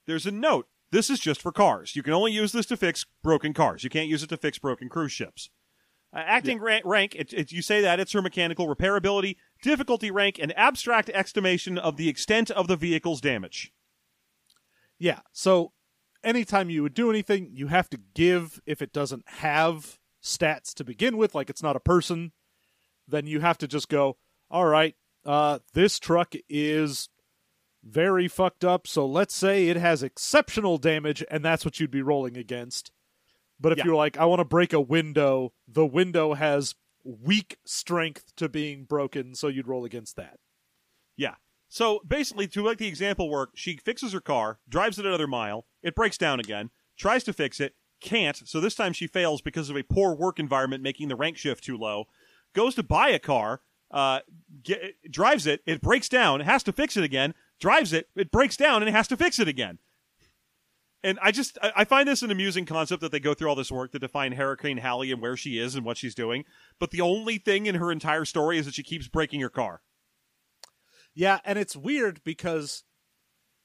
There's 0.06 0.28
a 0.28 0.32
note. 0.32 0.68
This 0.92 1.10
is 1.10 1.20
just 1.20 1.42
for 1.42 1.52
cars. 1.52 1.96
You 1.96 2.04
can 2.04 2.14
only 2.14 2.32
use 2.32 2.52
this 2.52 2.68
to 2.68 2.78
fix 2.78 3.06
broken 3.24 3.54
cars. 3.54 3.84
You 3.84 3.90
can't 3.90 4.10
use 4.10 4.22
it 4.22 4.30
to 4.30 4.38
fix 4.38 4.60
broken 4.60 4.90
cruise 4.90 5.12
ships. 5.12 5.50
Uh, 6.14 6.20
acting 6.20 6.60
ra- 6.60 6.80
rank, 6.86 7.16
it, 7.16 7.34
it, 7.34 7.52
you 7.52 7.62
say 7.62 7.82
that 7.82 8.00
it's 8.00 8.12
her 8.12 8.22
mechanical 8.22 8.68
repairability. 8.68 9.36
Difficulty 9.62 10.12
rank, 10.12 10.38
and 10.40 10.56
abstract 10.58 11.10
estimation 11.10 11.78
of 11.78 11.98
the 11.98 12.10
extent 12.10 12.52
of 12.52 12.68
the 12.68 12.76
vehicle's 12.76 13.22
damage. 13.22 13.72
Yeah. 15.00 15.22
So 15.32 15.72
anytime 16.24 16.70
you 16.70 16.84
would 16.84 16.94
do 16.94 17.10
anything, 17.10 17.50
you 17.54 17.68
have 17.68 17.90
to 17.90 18.00
give 18.14 18.62
if 18.66 18.82
it 18.82 18.94
doesn't 18.94 19.24
have 19.28 19.98
stats 20.24 20.74
to 20.76 20.84
begin 20.84 21.18
with, 21.18 21.34
like 21.34 21.50
it's 21.50 21.64
not 21.64 21.76
a 21.76 21.82
person, 21.82 22.32
then 23.08 23.28
you 23.28 23.40
have 23.40 23.58
to 23.58 23.68
just 23.68 23.90
go, 23.90 24.18
all 24.50 24.66
right, 24.66 24.96
uh, 25.26 25.60
this 25.74 26.00
truck 26.00 26.34
is 26.48 27.10
very 27.84 28.28
fucked 28.28 28.64
up, 28.64 28.88
so 28.88 29.06
let's 29.06 29.36
say 29.36 29.68
it 29.68 29.76
has 29.76 30.04
exceptional 30.04 30.78
damage, 30.78 31.24
and 31.30 31.44
that's 31.44 31.66
what 31.66 31.80
you'd 31.80 31.92
be 31.92 32.02
rolling 32.02 32.38
against. 32.38 32.92
But 33.64 33.72
if 33.72 33.78
Yeah. 33.80 33.86
you're 33.86 33.96
like, 33.96 34.18
I 34.18 34.26
want 34.26 34.42
to 34.42 34.46
break 34.46 34.74
a 34.74 34.82
window, 34.82 35.54
the 35.68 35.86
window 35.86 36.34
has 36.36 36.76
weak 37.04 37.58
strength 37.66 38.36
to 38.36 38.48
being 38.50 38.84
broken, 38.84 39.34
so 39.36 39.48
you'd 39.48 39.68
roll 39.68 39.86
against 39.86 40.16
that. 40.18 40.38
Yeah. 41.18 41.36
So 41.70 42.02
basically, 42.06 42.48
to 42.50 42.64
make 42.64 42.78
the 42.78 42.88
example 42.88 43.30
work, 43.30 43.52
she 43.56 43.78
fixes 43.78 44.12
her 44.14 44.22
car, 44.22 44.60
drives 44.70 45.00
it 45.00 45.06
another 45.06 45.28
mile, 45.28 45.66
it 45.82 45.96
breaks 45.96 46.18
down 46.18 46.40
again, 46.40 46.70
tries 46.98 47.24
to 47.24 47.34
fix 47.34 47.60
it, 47.60 47.76
can't, 48.02 48.48
so 48.48 48.60
this 48.60 48.76
time 48.76 48.92
she 48.92 49.08
fails 49.08 49.42
because 49.42 49.70
of 49.70 49.78
a 49.78 49.84
poor 49.84 50.14
work 50.14 50.38
environment 50.40 50.84
making 50.84 51.08
the 51.08 51.16
rank 51.16 51.38
shift 51.38 51.64
too 51.64 51.78
low, 51.78 52.06
goes 52.54 52.76
to 52.76 52.84
buy 52.84 53.10
a 53.10 53.18
car, 53.20 53.62
uh, 53.92 54.20
get, 54.62 54.96
drives 55.10 55.48
it, 55.48 55.62
it 55.66 55.82
breaks 55.82 56.10
down, 56.10 56.42
has 56.42 56.64
to 56.64 56.74
fix 56.74 56.98
it 56.98 57.04
again, 57.06 57.34
drives 57.62 57.94
it, 57.94 58.10
it 58.16 58.30
breaks 58.30 58.58
down, 58.58 58.82
and 58.82 58.90
it 58.90 58.94
has 58.94 59.08
to 59.08 59.16
fix 59.18 59.40
it 59.40 59.48
again. 59.48 59.80
And 61.04 61.20
I 61.22 61.32
just 61.32 61.58
I 61.62 61.72
I 61.78 61.84
find 61.86 62.08
this 62.08 62.22
an 62.22 62.32
amusing 62.32 62.66
concept 62.66 63.02
that 63.02 63.12
they 63.12 63.20
go 63.20 63.34
through 63.34 63.50
all 63.50 63.56
this 63.56 63.72
work 63.72 63.92
to 63.92 64.00
define 64.00 64.34
Hurricane 64.34 64.78
Halley 64.78 65.12
and 65.12 65.22
where 65.22 65.38
she 65.38 65.60
is 65.60 65.76
and 65.76 65.86
what 65.86 65.98
she's 65.98 66.16
doing, 66.16 66.46
but 66.80 66.92
the 66.92 67.02
only 67.02 67.38
thing 67.38 67.66
in 67.66 67.76
her 67.76 67.92
entire 67.92 68.26
story 68.26 68.58
is 68.58 68.66
that 68.66 68.76
she 68.76 68.84
keeps 68.84 69.08
breaking 69.08 69.42
her 69.42 69.50
car. 69.50 69.82
Yeah, 71.14 71.40
and 71.46 71.60
it's 71.60 71.76
weird 71.76 72.24
because 72.24 72.84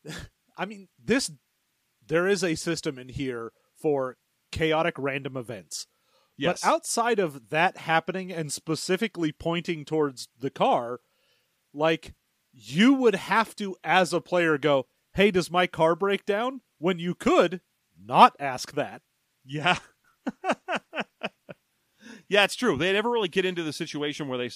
I 0.56 0.66
mean, 0.66 0.88
this 1.02 1.30
there 2.06 2.26
is 2.26 2.42
a 2.42 2.54
system 2.54 2.98
in 2.98 3.08
here 3.08 3.52
for 3.80 4.16
chaotic 4.50 4.94
random 4.98 5.36
events. 5.36 5.86
Yes. 6.36 6.60
But 6.62 6.68
outside 6.68 7.18
of 7.18 7.50
that 7.50 7.78
happening 7.78 8.32
and 8.32 8.52
specifically 8.52 9.32
pointing 9.32 9.84
towards 9.84 10.28
the 10.38 10.50
car, 10.50 11.00
like 11.74 12.14
you 12.52 12.94
would 12.94 13.16
have 13.16 13.56
to, 13.56 13.76
as 13.82 14.12
a 14.12 14.20
player, 14.20 14.56
go, 14.56 14.86
Hey, 15.14 15.30
does 15.30 15.50
my 15.50 15.66
car 15.66 15.96
break 15.96 16.24
down? 16.24 16.60
When 16.78 16.98
you 16.98 17.14
could 17.14 17.60
not 18.02 18.34
ask 18.38 18.72
that. 18.72 19.02
Yeah. 19.44 19.78
yeah, 22.28 22.44
it's 22.44 22.56
true. 22.56 22.76
They 22.76 22.92
never 22.92 23.10
really 23.10 23.28
get 23.28 23.44
into 23.44 23.62
the 23.62 23.72
situation 23.72 24.28
where 24.28 24.38
they 24.38 24.50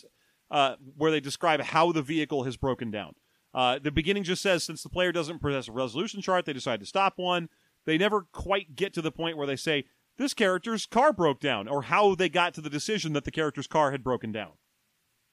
uh, 0.51 0.77
where 0.97 1.11
they 1.11 1.20
describe 1.20 1.61
how 1.61 1.93
the 1.93 2.03
vehicle 2.03 2.45
has 2.45 2.57
broken 2.57 2.91
down. 2.91 3.14
Uh, 3.55 3.79
the 3.79 3.91
beginning 3.91 4.23
just 4.23 4.43
says 4.43 4.64
since 4.64 4.83
the 4.83 4.89
player 4.89 5.12
doesn't 5.12 5.41
possess 5.41 5.68
a 5.68 5.73
resolution 5.73 6.20
chart, 6.20 6.45
they 6.45 6.53
decide 6.53 6.81
to 6.81 6.87
stop 6.87 7.14
one. 7.16 7.49
They 7.85 7.99
never 7.99 8.27
quite 8.33 8.77
get 8.77 8.95
to 8.95 9.03
the 9.03 9.12
point 9.12 9.37
where 9.37 9.47
they 9.47 9.57
say 9.57 9.85
this 10.18 10.35
character's 10.35 10.87
car 10.87 11.12
broke 11.12 11.41
down 11.41 11.68
or 11.68 11.83
how 11.83 12.14
they 12.14 12.29
got 12.29 12.55
to 12.55 12.61
the 12.61 12.70
decision 12.70 13.12
that 13.14 13.25
the 13.25 13.31
character's 13.31 13.66
car 13.66 13.91
had 13.91 14.05
broken 14.05 14.31
down. 14.31 14.53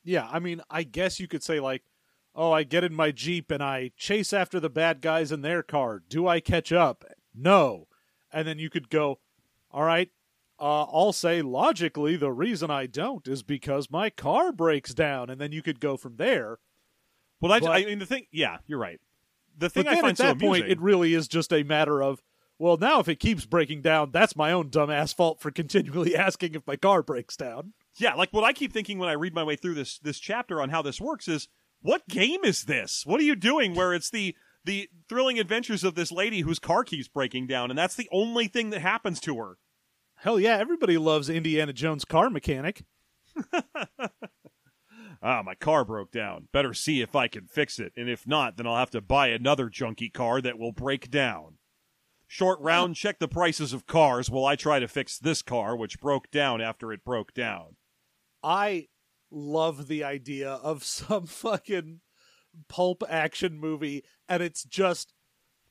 Yeah, 0.04 0.28
I 0.32 0.40
mean, 0.40 0.62
I 0.70 0.84
guess 0.84 1.20
you 1.20 1.28
could 1.28 1.44
say 1.44 1.60
like, 1.60 1.84
"Oh, 2.36 2.52
I 2.52 2.64
get 2.64 2.84
in 2.84 2.94
my 2.94 3.12
Jeep 3.12 3.52
and 3.52 3.62
I 3.64 3.92
chase 3.98 4.34
after 4.34 4.60
the 4.60 4.70
bad 4.70 5.02
guys 5.02 5.32
in 5.32 5.42
their 5.42 5.64
car. 5.64 6.02
Do 6.08 6.28
I 6.28 6.40
catch 6.40 6.72
up?" 6.72 7.04
No. 7.34 7.88
And 8.32 8.48
then 8.48 8.60
you 8.60 8.70
could 8.70 8.90
go, 8.90 9.20
"All 9.72 9.84
right, 9.84 10.10
uh, 10.60 10.84
I'll 10.84 11.14
say 11.14 11.42
logically 11.42 12.16
the 12.16 12.32
reason 12.32 12.70
I 12.70 12.86
don't 12.86 13.28
is 13.28 13.44
because 13.44 13.90
my 13.92 14.10
car 14.10 14.52
breaks 14.52 14.94
down." 14.94 15.30
And 15.30 15.40
then 15.42 15.52
you 15.52 15.62
could 15.62 15.80
go 15.80 15.98
from 15.98 16.18
there. 16.18 16.60
Well, 17.42 17.52
I, 17.52 17.60
But- 17.60 17.72
I 17.72 17.86
mean, 17.86 18.00
the 18.00 18.06
thing, 18.06 18.26
yeah, 18.32 18.58
you're 18.68 18.80
right. 18.80 19.00
The 19.58 19.70
thing 19.70 19.88
I 19.88 19.96
find 19.96 20.08
at 20.08 20.18
that 20.18 20.40
so 20.40 20.48
point, 20.48 20.64
amusing, 20.64 20.72
it 20.72 20.80
really 20.82 21.14
is 21.14 21.28
just 21.28 21.52
a 21.52 21.64
matter 21.64 22.02
of, 22.02 22.22
well, 22.58 22.78
now 22.78 23.00
if 23.02 23.10
it 23.10 23.18
keeps 23.20 23.46
breaking 23.46 23.82
down, 23.82 24.12
that's 24.12 24.36
my 24.36 24.52
own 24.54 24.70
dumbass 24.70 25.14
fault 25.14 25.42
for 25.42 25.52
continually 25.62 26.16
asking 26.16 26.56
if 26.56 26.66
my 26.68 26.76
car 26.78 27.02
breaks 27.04 27.36
down. 27.36 27.74
yeah, 27.98 28.14
like 28.14 28.32
what 28.32 28.44
I 28.46 28.54
keep 28.54 28.72
thinking 28.72 29.00
when 29.00 29.10
I 29.10 29.14
read 29.14 29.34
my 29.34 29.44
way 29.44 29.56
through 29.58 29.74
this 29.74 30.00
this 30.00 30.20
chapter 30.20 30.62
on 30.62 30.70
how 30.70 30.82
this 30.82 31.02
works 31.02 31.28
is, 31.28 31.48
what 31.82 32.08
game 32.08 32.44
is 32.44 32.64
this? 32.64 33.04
What 33.06 33.20
are 33.20 33.24
you 33.24 33.36
doing? 33.36 33.76
Where 33.76 33.94
it's 33.94 34.10
the 34.10 34.36
the 34.66 34.90
thrilling 35.08 35.40
adventures 35.40 35.84
of 35.84 35.96
this 35.96 36.12
lady 36.12 36.42
whose 36.42 36.60
car 36.60 36.84
keeps 36.84 37.08
breaking 37.08 37.48
down, 37.48 37.70
and 37.70 37.78
that's 37.78 37.96
the 37.96 38.10
only 38.12 38.48
thing 38.48 38.70
that 38.72 38.82
happens 38.82 39.20
to 39.22 39.38
her. 39.38 39.58
Hell 40.16 40.40
yeah, 40.40 40.58
everybody 40.58 40.98
loves 40.98 41.30
Indiana 41.30 41.74
Jones 41.74 42.06
car 42.06 42.30
mechanic. 42.30 42.84
Ah, 45.22 45.42
my 45.44 45.54
car 45.54 45.84
broke 45.84 46.12
down. 46.12 46.48
Better 46.54 46.74
see 46.74 47.02
if 47.02 47.16
I 47.16 47.28
can 47.28 47.46
fix 47.46 47.78
it, 47.78 47.92
and 47.98 48.10
if 48.10 48.26
not, 48.26 48.56
then 48.56 48.66
I'll 48.66 48.78
have 48.78 48.92
to 48.92 49.02
buy 49.02 49.28
another 49.28 49.70
junky 49.70 50.12
car 50.12 50.42
that 50.42 50.58
will 50.58 50.72
break 50.72 51.12
down. 51.12 51.58
Short 52.26 52.60
round, 52.62 52.96
check 52.96 53.20
the 53.20 53.28
prices 53.28 53.74
of 53.74 53.86
cars 53.86 54.30
while 54.30 54.46
I 54.46 54.56
try 54.56 54.80
to 54.80 54.88
fix 54.88 55.18
this 55.18 55.42
car, 55.42 55.76
which 55.76 56.00
broke 56.00 56.32
down 56.32 56.62
after 56.62 56.94
it 56.94 57.04
broke 57.04 57.34
down. 57.34 57.76
I 58.42 58.88
love 59.32 59.88
the 59.88 60.04
idea 60.04 60.52
of 60.52 60.84
some 60.84 61.26
fucking 61.26 62.02
pulp 62.68 63.04
action 63.08 63.60
movie 63.60 64.04
and 64.28 64.42
it's 64.44 64.64
just 64.64 65.14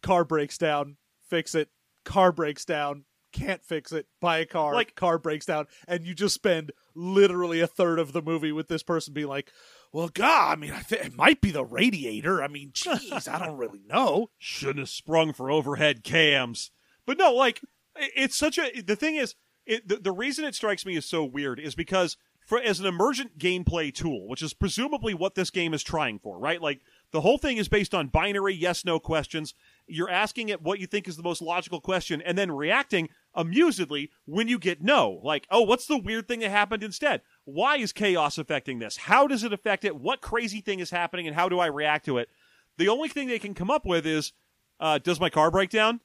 car 0.03 0.25
breaks 0.25 0.57
down, 0.59 0.97
fix 1.29 1.55
it, 1.55 1.69
car 2.05 2.31
breaks 2.33 2.65
down, 2.65 3.05
can't 3.33 3.63
fix 3.65 3.93
it, 3.93 4.07
buy 4.21 4.39
a 4.39 4.47
car, 4.47 4.73
Like- 4.75 4.95
car 4.95 5.19
breaks 5.19 5.45
down, 5.45 5.67
and 5.87 6.07
you 6.07 6.15
just 6.15 6.35
spend 6.35 6.73
literally 6.95 7.61
a 7.61 7.67
third 7.67 7.99
of 7.99 8.13
the 8.13 8.23
movie 8.23 8.53
with 8.53 8.69
this 8.69 8.83
person 8.83 9.13
being 9.13 9.27
like, 9.27 9.53
"Well, 9.93 10.09
God, 10.09 10.53
I 10.53 10.57
mean, 10.61 10.73
I 10.73 10.81
th- 10.81 11.03
it 11.05 11.15
might 11.17 11.41
be 11.43 11.51
the 11.51 11.65
radiator. 11.65 12.43
I 12.43 12.49
mean, 12.49 12.71
jeez, 12.73 13.29
I 13.29 13.39
don't 13.45 13.59
really 13.59 13.83
know." 13.87 14.31
Shouldn't 14.39 14.79
have 14.79 14.89
sprung 14.89 15.33
for 15.35 15.51
overhead 15.51 16.03
cams. 16.05 16.71
But 17.05 17.19
no, 17.19 17.35
like, 17.35 17.61
it's 17.97 18.37
such 18.39 18.57
a. 18.59 18.81
The 18.81 18.97
thing 18.97 19.17
is, 19.17 19.35
it, 19.67 19.87
the, 19.87 19.97
the 19.97 20.13
reason 20.13 20.47
it 20.47 20.55
strikes 20.55 20.87
me 20.87 20.97
as 20.97 21.05
so 21.05 21.23
weird 21.25 21.61
is 21.61 21.75
because, 21.75 22.17
for 22.49 22.59
as 22.59 22.81
an 22.81 22.87
emergent 22.87 23.39
gameplay 23.39 23.93
tool, 23.93 24.27
which 24.27 24.41
is 24.41 24.55
presumably 24.55 25.13
what 25.13 25.35
this 25.35 25.51
game 25.51 25.75
is 25.75 25.83
trying 25.83 26.19
for, 26.19 26.39
right? 26.39 26.63
Like, 26.63 26.81
the 27.13 27.21
whole 27.21 27.37
thing 27.37 27.59
is 27.59 27.69
based 27.69 27.95
on 27.95 28.09
binary 28.09 28.55
yes 28.55 28.87
no 28.87 28.99
questions. 28.99 29.53
You're 29.87 30.09
asking 30.09 30.49
it 30.49 30.63
what 30.63 30.81
you 30.81 30.87
think 30.87 31.07
is 31.07 31.19
the 31.19 31.23
most 31.23 31.43
logical 31.43 31.79
question 31.79 32.23
and 32.23 32.39
then 32.39 32.51
reacting 32.51 33.11
amusedly 33.37 34.09
when 34.25 34.49
you 34.49 34.59
get 34.59 34.83
no. 34.83 35.21
Like, 35.23 35.47
oh, 35.51 35.61
what's 35.61 35.87
the 35.87 35.99
weird 35.99 36.27
thing 36.27 36.41
that 36.41 36.51
happened 36.51 36.83
instead? 36.83 37.21
Why 37.45 37.77
is 37.77 37.93
chaos 37.93 38.39
affecting 38.39 38.79
this? 38.79 38.97
How 38.97 39.27
does 39.27 39.45
it 39.45 39.53
affect 39.53 39.85
it? 39.85 39.97
What 39.97 40.23
crazy 40.23 40.63
thing 40.63 40.81
is 40.81 40.91
happening 40.91 41.27
and 41.27 41.37
how 41.37 41.51
do 41.51 41.59
I 41.59 41.67
react 41.67 42.07
to 42.07 42.17
it? 42.17 42.31
The 42.79 42.89
only 42.89 43.11
thing 43.11 43.29
they 43.29 43.39
can 43.39 43.53
come 43.53 43.71
up 43.71 43.85
with 43.85 44.07
is 44.07 44.33
uh, 44.81 44.97
does 44.97 45.21
my 45.21 45.29
car 45.29 45.51
break 45.51 45.69
down? 45.69 46.01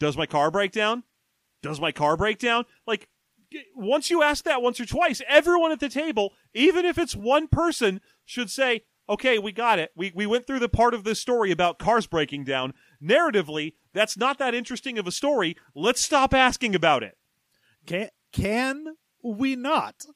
Does 0.00 0.16
my 0.16 0.26
car 0.26 0.50
break 0.50 0.72
down? 0.72 1.04
Does 1.62 1.80
my 1.80 1.92
car 1.92 2.16
break 2.16 2.38
down? 2.38 2.64
Like, 2.84 3.08
once 3.74 4.10
you 4.10 4.22
ask 4.22 4.44
that 4.44 4.62
once 4.62 4.80
or 4.80 4.86
twice, 4.86 5.22
everyone 5.28 5.72
at 5.72 5.80
the 5.80 5.88
table, 5.88 6.32
even 6.52 6.84
if 6.84 6.98
it's 6.98 7.14
one 7.14 7.48
person, 7.48 8.00
should 8.24 8.50
say, 8.50 8.82
okay, 9.08 9.38
we 9.38 9.52
got 9.52 9.78
it. 9.78 9.90
We, 9.96 10.12
we 10.14 10.26
went 10.26 10.46
through 10.46 10.60
the 10.60 10.68
part 10.68 10.94
of 10.94 11.04
this 11.04 11.20
story 11.20 11.50
about 11.50 11.78
cars 11.78 12.06
breaking 12.06 12.44
down. 12.44 12.74
Narratively, 13.02 13.74
that's 13.92 14.16
not 14.16 14.38
that 14.38 14.54
interesting 14.54 14.98
of 14.98 15.06
a 15.06 15.12
story. 15.12 15.56
Let's 15.74 16.02
stop 16.02 16.32
asking 16.34 16.74
about 16.74 17.02
it. 17.02 17.16
Can 17.86 18.08
can 18.32 18.96
we 19.22 19.56
not? 19.56 20.06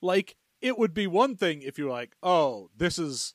Like 0.00 0.36
it 0.60 0.78
would 0.78 0.94
be 0.94 1.06
one 1.06 1.36
thing 1.36 1.62
if 1.62 1.78
you're 1.78 1.90
like, 1.90 2.14
"Oh, 2.22 2.68
this 2.76 2.98
is 2.98 3.34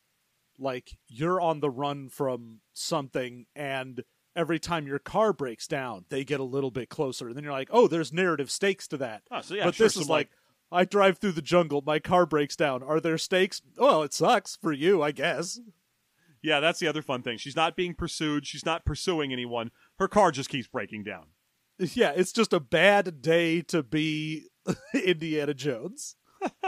like 0.59 0.91
you're 1.07 1.41
on 1.41 1.59
the 1.59 1.69
run 1.69 2.09
from 2.09 2.61
something 2.73 3.45
and 3.55 4.03
every 4.35 4.59
time 4.59 4.87
your 4.87 4.99
car 4.99 5.33
breaks 5.33 5.67
down, 5.67 6.05
they 6.09 6.23
get 6.23 6.39
a 6.39 6.43
little 6.43 6.71
bit 6.71 6.89
closer." 6.89 7.27
And 7.27 7.35
then 7.37 7.43
you're 7.43 7.53
like, 7.53 7.69
"Oh, 7.71 7.87
there's 7.87 8.13
narrative 8.13 8.51
stakes 8.51 8.87
to 8.89 8.97
that." 8.97 9.23
Oh, 9.31 9.41
so 9.41 9.55
yeah, 9.55 9.65
but 9.65 9.75
sure, 9.75 9.85
this 9.85 9.97
is 9.97 10.09
like 10.09 10.29
I 10.71 10.85
drive 10.85 11.17
through 11.17 11.31
the 11.33 11.41
jungle, 11.41 11.81
my 11.85 11.99
car 11.99 12.25
breaks 12.25 12.55
down. 12.55 12.83
Are 12.83 12.99
there 12.99 13.17
stakes? 13.17 13.61
Well, 13.77 14.03
it 14.03 14.13
sucks 14.13 14.55
for 14.55 14.71
you, 14.71 15.01
I 15.01 15.11
guess. 15.11 15.59
yeah, 16.43 16.59
that's 16.59 16.79
the 16.79 16.87
other 16.87 17.01
fun 17.01 17.21
thing. 17.23 17.37
She's 17.37 17.55
not 17.55 17.75
being 17.75 17.95
pursued. 17.95 18.45
She's 18.45 18.65
not 18.65 18.85
pursuing 18.85 19.33
anyone. 19.33 19.71
Her 19.97 20.07
car 20.07 20.31
just 20.31 20.49
keeps 20.49 20.67
breaking 20.67 21.03
down. 21.03 21.27
Yeah, 21.93 22.11
it's 22.13 22.33
just 22.33 22.51
a 22.51 22.59
bad 22.59 23.21
day 23.21 23.61
to 23.61 23.81
be 23.81 24.47
Indiana 24.93 25.53
Jones. 25.53 26.17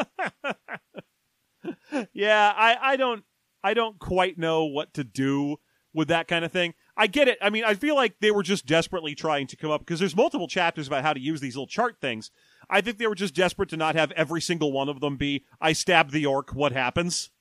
yeah, 2.14 2.54
I, 2.56 2.78
I 2.82 2.96
don't 2.96 3.26
I 3.64 3.74
don't 3.74 4.00
quite 4.00 4.38
know 4.38 4.66
what 4.66 4.94
to 4.96 5.04
do 5.04 5.58
with 5.94 6.08
that 6.08 6.28
kind 6.30 6.46
of 6.46 6.52
thing. 6.54 6.74
I 7.02 7.08
get 7.08 7.28
it. 7.28 7.40
I 7.42 7.50
mean, 7.50 7.64
I 7.64 7.74
feel 7.74 7.96
like 7.96 8.20
they 8.20 8.30
were 8.30 8.44
just 8.44 8.68
desperately 8.68 9.16
trying 9.16 9.48
to 9.48 9.56
come 9.56 9.72
up 9.72 9.82
because 9.82 10.00
there's 10.00 10.16
multiple 10.16 10.48
chapters 10.48 10.86
about 10.86 11.02
how 11.02 11.14
to 11.14 11.20
use 11.20 11.42
these 11.42 11.56
little 11.56 11.66
chart 11.66 11.96
things. 12.00 12.30
I 12.70 12.82
think 12.82 13.00
they 13.00 13.08
were 13.08 13.16
just 13.16 13.34
desperate 13.34 13.70
to 13.70 13.78
not 13.78 13.96
have 13.96 14.12
every 14.12 14.40
single 14.40 14.72
one 14.72 14.88
of 14.88 15.00
them 15.00 15.18
be 15.18 15.44
I 15.60 15.74
stab 15.74 16.12
the 16.12 16.28
orc, 16.28 16.54
what 16.54 16.74
happens? 16.74 17.32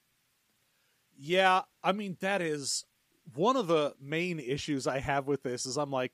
Yeah, 1.15 1.61
I 1.85 1.93
mean 1.93 2.17
that 2.21 2.41
is 2.41 2.87
one 3.35 3.55
of 3.55 3.67
the 3.67 3.93
main 4.01 4.41
issues 4.41 4.87
I 4.87 5.01
have 5.01 5.27
with 5.27 5.43
this 5.43 5.67
is 5.67 5.77
I'm 5.77 5.91
like 5.91 6.13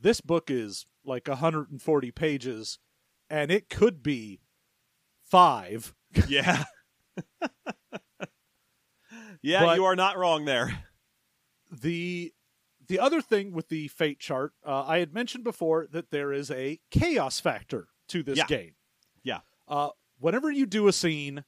this 0.00 0.20
book 0.20 0.48
is 0.48 0.86
like 1.04 1.26
140 1.26 2.10
pages 2.12 2.78
and 3.28 3.50
it 3.50 3.68
could 3.68 4.04
be 4.04 4.40
5. 5.24 5.92
Yeah. 6.28 6.62
yeah, 9.42 9.64
But- 9.64 9.78
you 9.78 9.84
are 9.84 9.96
not 9.96 10.16
wrong 10.16 10.44
there. 10.44 10.84
The 11.72 12.32
the 12.86 12.98
other 12.98 13.20
thing 13.20 13.52
with 13.52 13.68
the 13.68 13.88
fate 13.88 14.18
chart, 14.18 14.52
uh, 14.66 14.84
I 14.86 14.98
had 14.98 15.12
mentioned 15.14 15.44
before 15.44 15.86
that 15.92 16.10
there 16.10 16.32
is 16.32 16.50
a 16.50 16.80
chaos 16.90 17.40
factor 17.40 17.88
to 18.08 18.22
this 18.22 18.38
Yeah. 18.38 18.46
game. 18.46 18.74
Yeah. 19.22 19.40
Uh, 19.68 19.90
whenever 20.18 20.50
you 20.50 20.66
do 20.66 20.88
a 20.88 20.92
scene 20.92 21.44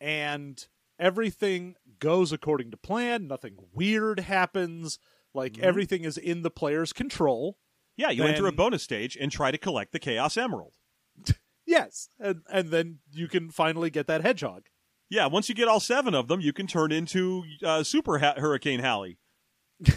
and 0.00 0.66
everything 0.98 1.76
goes 1.98 2.32
according 2.32 2.70
to 2.70 2.76
plan, 2.76 3.26
nothing 3.26 3.56
weird 3.72 4.20
happens, 4.20 4.98
like 5.34 5.54
Mhm. 5.54 5.62
everything 5.62 6.04
is 6.04 6.16
in 6.18 6.42
the 6.42 6.50
player's 6.50 6.92
control. 6.92 7.58
Yeah, 7.96 8.10
you 8.10 8.24
enter 8.24 8.46
a 8.46 8.52
bonus 8.52 8.82
stage 8.82 9.16
and 9.16 9.32
try 9.32 9.50
to 9.50 9.58
collect 9.58 9.92
the 9.92 9.98
Chaos 9.98 10.36
Emerald. 10.36 10.74
Yes, 11.68 12.10
and 12.20 12.42
and 12.48 12.68
then 12.68 13.00
you 13.10 13.26
can 13.26 13.50
finally 13.50 13.90
get 13.90 14.06
that 14.06 14.20
hedgehog. 14.20 14.66
Yeah, 15.10 15.26
once 15.26 15.48
you 15.48 15.54
get 15.56 15.66
all 15.66 15.80
seven 15.80 16.14
of 16.14 16.28
them, 16.28 16.40
you 16.40 16.52
can 16.52 16.68
turn 16.68 16.92
into 16.92 17.42
uh, 17.64 17.82
Super 17.82 18.18
ha- 18.20 18.34
Hurricane 18.36 18.78
Hallie. 18.80 19.18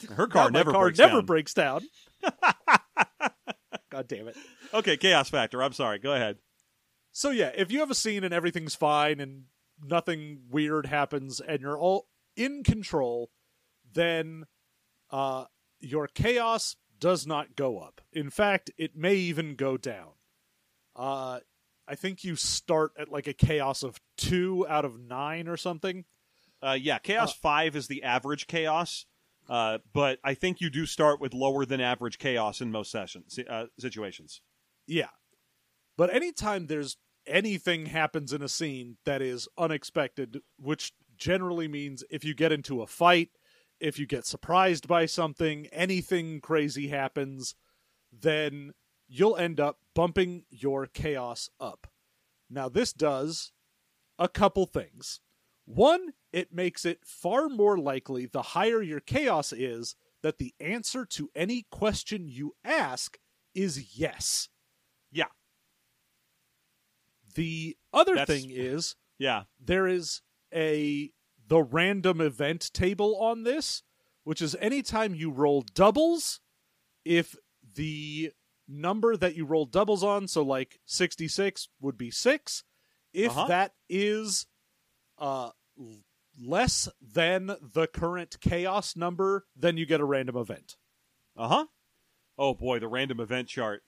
Her 0.14 0.26
car 0.26 0.50
never 0.50 0.72
car 0.72 0.84
breaks 0.84 0.98
never 0.98 1.14
down. 1.14 1.26
breaks 1.26 1.54
down. 1.54 1.82
God 3.90 4.08
damn 4.08 4.28
it. 4.28 4.36
Okay, 4.72 4.96
Chaos 4.96 5.28
Factor. 5.30 5.62
I'm 5.62 5.72
sorry. 5.72 5.98
Go 5.98 6.12
ahead. 6.14 6.38
So 7.12 7.30
yeah, 7.30 7.50
if 7.54 7.70
you 7.70 7.80
have 7.80 7.90
a 7.90 7.94
scene 7.94 8.24
and 8.24 8.32
everything's 8.32 8.74
fine 8.74 9.20
and 9.20 9.44
nothing 9.84 10.42
weird 10.50 10.86
happens 10.86 11.40
and 11.40 11.60
you're 11.60 11.78
all 11.78 12.06
in 12.36 12.62
control, 12.64 13.30
then 13.92 14.44
uh, 15.10 15.44
your 15.78 16.06
chaos 16.08 16.76
does 16.98 17.26
not 17.26 17.54
go 17.54 17.78
up. 17.78 18.00
In 18.12 18.30
fact, 18.30 18.70
it 18.78 18.96
may 18.96 19.16
even 19.16 19.56
go 19.56 19.76
down. 19.76 20.12
Uh, 20.96 21.40
I 21.86 21.94
think 21.94 22.24
you 22.24 22.36
start 22.36 22.92
at 22.98 23.10
like 23.10 23.26
a 23.26 23.32
chaos 23.34 23.82
of 23.82 24.00
two 24.16 24.66
out 24.68 24.84
of 24.86 24.98
nine 24.98 25.48
or 25.48 25.56
something. 25.58 26.04
Uh, 26.62 26.78
yeah, 26.80 26.98
Chaos 26.98 27.34
5 27.34 27.74
is 27.74 27.88
the 27.88 28.04
average 28.04 28.46
Chaos, 28.46 29.04
uh, 29.48 29.78
but 29.92 30.18
I 30.24 30.34
think 30.34 30.60
you 30.60 30.70
do 30.70 30.86
start 30.86 31.20
with 31.20 31.34
lower 31.34 31.64
than 31.64 31.80
average 31.80 32.18
Chaos 32.18 32.60
in 32.60 32.70
most 32.70 32.90
sessions, 32.90 33.38
uh, 33.48 33.66
situations. 33.78 34.40
Yeah. 34.86 35.10
But 35.96 36.14
anytime 36.14 36.66
there's 36.66 36.96
anything 37.26 37.86
happens 37.86 38.32
in 38.32 38.42
a 38.42 38.48
scene 38.48 38.96
that 39.04 39.22
is 39.22 39.48
unexpected, 39.58 40.40
which 40.58 40.92
generally 41.16 41.68
means 41.68 42.02
if 42.10 42.24
you 42.24 42.34
get 42.34 42.52
into 42.52 42.82
a 42.82 42.86
fight, 42.86 43.30
if 43.80 43.98
you 43.98 44.06
get 44.06 44.26
surprised 44.26 44.86
by 44.86 45.06
something, 45.06 45.66
anything 45.66 46.40
crazy 46.40 46.88
happens, 46.88 47.54
then 48.12 48.72
you'll 49.08 49.36
end 49.36 49.60
up 49.60 49.78
bumping 49.94 50.44
your 50.50 50.86
chaos 50.86 51.50
up. 51.60 51.88
Now, 52.48 52.68
this 52.68 52.92
does 52.92 53.52
a 54.18 54.28
couple 54.28 54.66
things. 54.66 55.20
One, 55.64 56.12
it 56.32 56.52
makes 56.52 56.84
it 56.84 57.04
far 57.04 57.48
more 57.48 57.76
likely 57.78 58.26
the 58.26 58.42
higher 58.42 58.80
your 58.82 59.00
chaos 59.00 59.52
is 59.52 59.94
that 60.22 60.38
the 60.38 60.54
answer 60.60 61.04
to 61.04 61.30
any 61.34 61.66
question 61.70 62.28
you 62.28 62.54
ask 62.64 63.18
is 63.54 63.98
yes. 63.98 64.48
Yeah. 65.10 65.26
The 67.34 67.76
other 67.92 68.14
That's- 68.14 68.40
thing 68.42 68.50
is 68.50 68.96
Yeah. 69.18 69.44
there 69.58 69.86
is 69.86 70.22
a 70.52 71.12
the 71.46 71.62
random 71.62 72.20
event 72.20 72.72
table 72.72 73.16
on 73.18 73.42
this, 73.42 73.82
which 74.24 74.40
is 74.40 74.54
anytime 74.56 75.14
you 75.14 75.30
roll 75.30 75.62
doubles, 75.62 76.40
if 77.04 77.36
the 77.74 78.32
number 78.68 79.16
that 79.16 79.34
you 79.34 79.44
roll 79.44 79.66
doubles 79.66 80.02
on, 80.04 80.28
so 80.28 80.42
like 80.42 80.80
66 80.86 81.68
would 81.80 81.98
be 81.98 82.10
6, 82.10 82.64
if 83.12 83.30
Uh-huh. 83.32 83.46
that 83.48 83.74
is 83.88 84.46
uh 85.18 85.50
less 86.44 86.88
than 87.00 87.56
the 87.60 87.86
current 87.86 88.38
chaos 88.40 88.96
number, 88.96 89.46
then 89.56 89.76
you 89.76 89.86
get 89.86 90.00
a 90.00 90.04
random 90.04 90.36
event. 90.36 90.76
Uh 91.36 91.48
huh. 91.48 91.66
Oh 92.38 92.54
boy, 92.54 92.78
the 92.78 92.88
random 92.88 93.20
event 93.20 93.48
chart. 93.48 93.82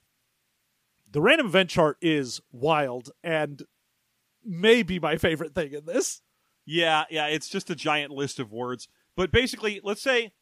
The 1.11 1.21
random 1.21 1.47
event 1.47 1.69
chart 1.69 1.97
is 2.01 2.41
wild 2.51 3.11
and 3.23 3.63
maybe 4.43 4.99
my 4.99 5.17
favorite 5.17 5.55
thing 5.55 5.73
in 5.73 5.85
this. 5.85 6.21
Yeah, 6.65 7.05
yeah, 7.09 7.27
it's 7.27 7.47
just 7.47 7.69
a 7.69 7.75
giant 7.75 8.11
list 8.11 8.39
of 8.39 8.51
words. 8.51 8.87
But 9.15 9.31
basically, 9.31 9.79
let's 9.83 10.01
say 10.01 10.33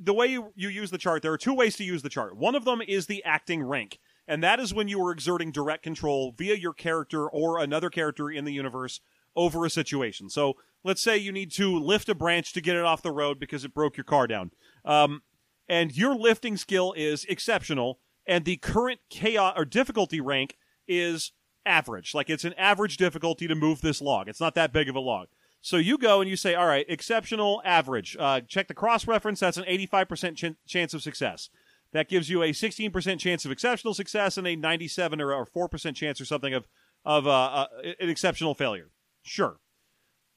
the 0.00 0.14
way 0.14 0.26
you, 0.26 0.52
you 0.54 0.68
use 0.68 0.90
the 0.90 0.98
chart, 0.98 1.22
there 1.22 1.32
are 1.32 1.38
two 1.38 1.54
ways 1.54 1.76
to 1.76 1.84
use 1.84 2.02
the 2.02 2.08
chart. 2.08 2.36
One 2.36 2.54
of 2.54 2.64
them 2.64 2.80
is 2.86 3.06
the 3.06 3.22
acting 3.24 3.62
rank, 3.62 3.98
and 4.26 4.42
that 4.42 4.60
is 4.60 4.72
when 4.72 4.88
you 4.88 5.04
are 5.04 5.10
exerting 5.10 5.50
direct 5.50 5.82
control 5.82 6.32
via 6.36 6.54
your 6.54 6.72
character 6.72 7.28
or 7.28 7.58
another 7.58 7.90
character 7.90 8.30
in 8.30 8.44
the 8.44 8.52
universe 8.52 9.00
over 9.36 9.64
a 9.64 9.70
situation. 9.70 10.30
So 10.30 10.54
let's 10.84 11.02
say 11.02 11.16
you 11.16 11.32
need 11.32 11.50
to 11.52 11.76
lift 11.78 12.08
a 12.08 12.14
branch 12.14 12.52
to 12.52 12.60
get 12.60 12.76
it 12.76 12.84
off 12.84 13.02
the 13.02 13.10
road 13.10 13.40
because 13.40 13.64
it 13.64 13.74
broke 13.74 13.96
your 13.96 14.04
car 14.04 14.26
down. 14.26 14.50
Um, 14.84 15.22
and 15.68 15.96
your 15.96 16.14
lifting 16.14 16.56
skill 16.56 16.92
is 16.96 17.24
exceptional, 17.24 17.98
and 18.26 18.44
the 18.44 18.58
current 18.58 19.00
chaos 19.08 19.54
or 19.56 19.64
difficulty 19.64 20.20
rank 20.20 20.56
is 20.86 21.32
average. 21.66 22.14
Like 22.14 22.28
it's 22.28 22.44
an 22.44 22.52
average 22.54 22.96
difficulty 22.98 23.48
to 23.48 23.54
move 23.54 23.80
this 23.80 24.00
log. 24.00 24.28
It's 24.28 24.40
not 24.40 24.54
that 24.54 24.72
big 24.72 24.88
of 24.88 24.94
a 24.94 25.00
log. 25.00 25.28
So 25.62 25.78
you 25.78 25.96
go 25.96 26.20
and 26.20 26.28
you 26.28 26.36
say, 26.36 26.54
all 26.54 26.66
right, 26.66 26.84
exceptional, 26.90 27.62
average. 27.64 28.16
Uh, 28.20 28.42
check 28.42 28.68
the 28.68 28.74
cross 28.74 29.06
reference. 29.06 29.40
That's 29.40 29.56
an 29.56 29.64
85% 29.64 30.36
ch- 30.36 30.68
chance 30.68 30.92
of 30.92 31.02
success. 31.02 31.48
That 31.92 32.10
gives 32.10 32.28
you 32.28 32.42
a 32.42 32.50
16% 32.50 33.18
chance 33.18 33.46
of 33.46 33.50
exceptional 33.50 33.94
success 33.94 34.36
and 34.36 34.46
a 34.46 34.56
97 34.56 35.22
or, 35.22 35.32
or 35.32 35.46
4% 35.46 35.94
chance 35.94 36.20
or 36.20 36.26
something 36.26 36.52
of, 36.52 36.66
of 37.06 37.26
uh, 37.26 37.30
uh, 37.30 37.66
an 37.98 38.10
exceptional 38.10 38.54
failure. 38.54 38.90
Sure. 39.22 39.56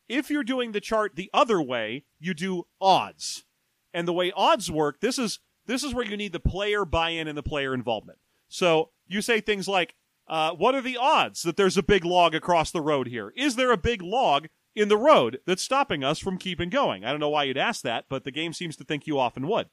If 0.08 0.30
you're 0.30 0.44
doing 0.44 0.72
the 0.72 0.82
chart 0.82 1.16
the 1.16 1.30
other 1.34 1.62
way, 1.62 2.06
you 2.20 2.34
do 2.34 2.64
odds. 2.80 3.46
And 3.94 4.08
the 4.08 4.14
way 4.14 4.32
odds 4.36 4.72
work, 4.72 5.00
this 5.02 5.18
is 5.18 5.40
this 5.66 5.84
is 5.84 5.94
where 5.94 6.06
you 6.06 6.16
need 6.16 6.32
the 6.32 6.40
player 6.40 6.86
buy-in 6.86 7.28
and 7.28 7.38
the 7.38 7.44
player 7.44 7.74
involvement. 7.74 8.20
So 8.48 8.92
you 9.08 9.22
say 9.22 9.42
things 9.42 9.68
like, 9.68 9.96
uh, 10.28 10.52
"What 10.54 10.76
are 10.76 10.82
the 10.82 10.98
odds 10.98 11.42
that 11.44 11.58
there's 11.58 11.78
a 11.78 11.84
big 11.84 12.06
log 12.06 12.34
across 12.34 12.72
the 12.72 12.82
road 12.82 13.08
here? 13.08 13.34
Is 13.36 13.56
there 13.56 13.72
a 13.72 13.78
big 13.78 14.02
log 14.02 14.48
in 14.76 14.88
the 14.88 14.98
road 14.98 15.40
that's 15.46 15.64
stopping 15.64 16.04
us 16.04 16.20
from 16.20 16.38
keeping 16.38 16.70
going?" 16.70 17.04
I 17.04 17.12
don't 17.12 17.20
know 17.20 17.30
why 17.30 17.44
you'd 17.44 17.58
ask 17.58 17.82
that, 17.82 18.06
but 18.08 18.24
the 18.24 18.32
game 18.32 18.54
seems 18.54 18.78
to 18.78 18.84
think 18.86 19.08
you 19.08 19.20
often 19.20 19.48
would. 19.48 19.68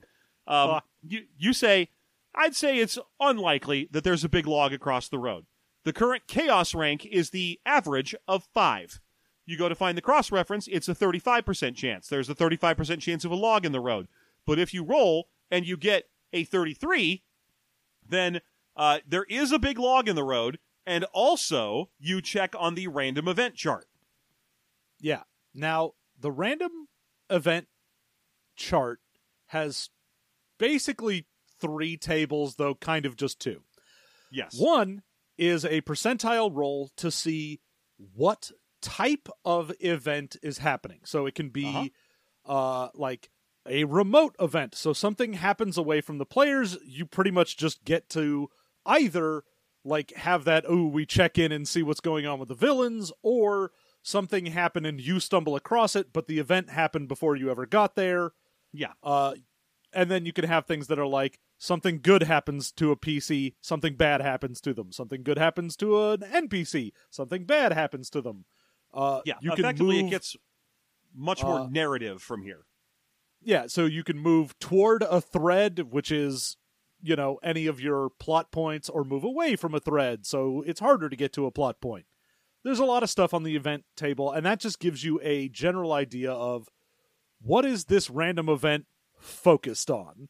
Um, 0.46 0.70
Uh. 0.70 0.80
you 1.02 1.26
you 1.36 1.52
say, 1.52 1.90
"I'd 2.34 2.56
say 2.56 2.78
it's 2.78 2.98
unlikely 3.20 3.88
that 3.92 4.02
there's 4.04 4.24
a 4.24 4.28
big 4.28 4.46
log 4.46 4.72
across 4.72 5.08
the 5.08 5.18
road." 5.18 5.46
The 5.84 5.92
current 5.92 6.26
chaos 6.26 6.74
rank 6.74 7.04
is 7.04 7.30
the 7.30 7.60
average 7.66 8.14
of 8.26 8.48
five. 8.54 9.00
You 9.46 9.58
go 9.58 9.68
to 9.68 9.74
find 9.74 9.96
the 9.96 10.02
cross 10.02 10.32
reference, 10.32 10.66
it's 10.68 10.88
a 10.88 10.94
35% 10.94 11.74
chance. 11.74 12.08
There's 12.08 12.30
a 12.30 12.34
35% 12.34 13.00
chance 13.00 13.24
of 13.24 13.30
a 13.30 13.36
log 13.36 13.66
in 13.66 13.72
the 13.72 13.80
road. 13.80 14.08
But 14.46 14.58
if 14.58 14.72
you 14.72 14.82
roll 14.84 15.28
and 15.50 15.66
you 15.66 15.76
get 15.76 16.04
a 16.32 16.44
33, 16.44 17.22
then 18.08 18.40
uh, 18.76 18.98
there 19.06 19.24
is 19.28 19.52
a 19.52 19.58
big 19.58 19.78
log 19.78 20.08
in 20.08 20.16
the 20.16 20.24
road, 20.24 20.58
and 20.86 21.04
also 21.12 21.90
you 21.98 22.20
check 22.20 22.54
on 22.58 22.74
the 22.74 22.88
random 22.88 23.28
event 23.28 23.54
chart. 23.54 23.86
Yeah. 25.00 25.22
Now, 25.54 25.92
the 26.18 26.32
random 26.32 26.88
event 27.30 27.68
chart 28.56 29.00
has 29.46 29.90
basically 30.58 31.26
three 31.60 31.96
tables, 31.96 32.56
though 32.56 32.74
kind 32.74 33.06
of 33.06 33.16
just 33.16 33.40
two. 33.40 33.62
Yes. 34.30 34.56
One 34.58 35.02
is 35.38 35.64
a 35.64 35.80
percentile 35.82 36.50
roll 36.52 36.90
to 36.96 37.10
see 37.10 37.60
what 38.14 38.50
type 38.84 39.28
of 39.44 39.72
event 39.80 40.36
is 40.42 40.58
happening. 40.58 41.00
So 41.04 41.26
it 41.26 41.34
can 41.34 41.48
be 41.50 41.66
Uh-huh. 42.46 42.52
uh 42.52 42.88
like 42.94 43.30
a 43.66 43.84
remote 43.84 44.36
event. 44.38 44.74
So 44.74 44.92
something 44.92 45.32
happens 45.34 45.78
away 45.78 46.00
from 46.02 46.18
the 46.18 46.26
players, 46.26 46.76
you 46.84 47.06
pretty 47.06 47.30
much 47.30 47.56
just 47.56 47.84
get 47.84 48.08
to 48.10 48.50
either 48.84 49.42
like 49.84 50.12
have 50.16 50.44
that 50.44 50.64
oh 50.68 50.86
we 50.86 51.04
check 51.06 51.38
in 51.38 51.50
and 51.52 51.66
see 51.68 51.82
what's 51.82 52.00
going 52.00 52.26
on 52.26 52.38
with 52.38 52.48
the 52.48 52.54
villains 52.54 53.10
or 53.22 53.70
something 54.02 54.46
happen 54.46 54.84
and 54.86 55.00
you 55.00 55.18
stumble 55.20 55.56
across 55.56 55.94
it 55.96 56.12
but 56.12 56.26
the 56.26 56.38
event 56.38 56.68
happened 56.70 57.06
before 57.08 57.36
you 57.36 57.50
ever 57.50 57.64
got 57.66 57.94
there 57.96 58.32
Yeah. 58.72 58.92
uh, 59.02 59.34
and 59.92 60.10
then 60.10 60.24
you 60.26 60.32
can 60.32 60.44
have 60.46 60.66
things 60.66 60.86
that 60.88 60.98
are 60.98 61.06
like 61.06 61.38
something 61.58 62.00
good 62.02 62.22
happens 62.24 62.72
to 62.72 62.90
a 62.92 62.96
PC, 62.96 63.54
something 63.60 63.94
bad 63.96 64.20
happens 64.20 64.60
to 64.62 64.74
them. 64.74 64.90
Something 64.92 65.22
good 65.22 65.38
happens 65.38 65.76
to 65.76 66.10
an 66.10 66.20
NPC, 66.22 66.92
something 67.10 67.44
bad 67.44 67.72
happens 67.72 68.10
to 68.10 68.20
them. 68.20 68.44
Uh, 68.94 69.20
Yeah. 69.24 69.34
you 69.40 69.50
can 69.50 69.60
Effectively, 69.64 69.96
move, 70.02 70.06
it 70.06 70.10
gets 70.10 70.36
much 71.14 71.42
more 71.42 71.60
uh, 71.60 71.66
narrative 71.68 72.22
from 72.22 72.42
here. 72.42 72.66
yeah. 73.42 73.66
So 73.66 73.84
you 73.86 74.04
can 74.04 74.18
move 74.18 74.58
toward 74.58 75.02
a 75.02 75.20
thread, 75.20 75.90
which 75.90 76.10
is 76.12 76.56
you 77.02 77.16
know 77.16 77.38
any 77.42 77.66
of 77.66 77.80
your 77.80 78.08
plot 78.18 78.50
points, 78.52 78.88
or 78.88 79.04
move 79.04 79.24
away 79.24 79.56
from 79.56 79.74
a 79.74 79.80
thread, 79.80 80.24
so 80.24 80.62
it's 80.66 80.80
harder 80.80 81.08
to 81.10 81.16
get 81.16 81.32
to 81.34 81.44
a 81.46 81.50
plot 81.50 81.80
point. 81.80 82.06
There's 82.62 82.78
a 82.78 82.84
lot 82.86 83.02
of 83.02 83.10
stuff 83.10 83.34
on 83.34 83.42
the 83.42 83.56
event 83.56 83.84
table, 83.94 84.32
and 84.32 84.46
that 84.46 84.58
just 84.60 84.80
gives 84.80 85.04
you 85.04 85.20
a 85.22 85.48
general 85.50 85.92
idea 85.92 86.32
of 86.32 86.68
what 87.42 87.66
is 87.66 87.84
this 87.86 88.08
random 88.08 88.48
event 88.48 88.86
focused 89.18 89.90
on. 89.90 90.28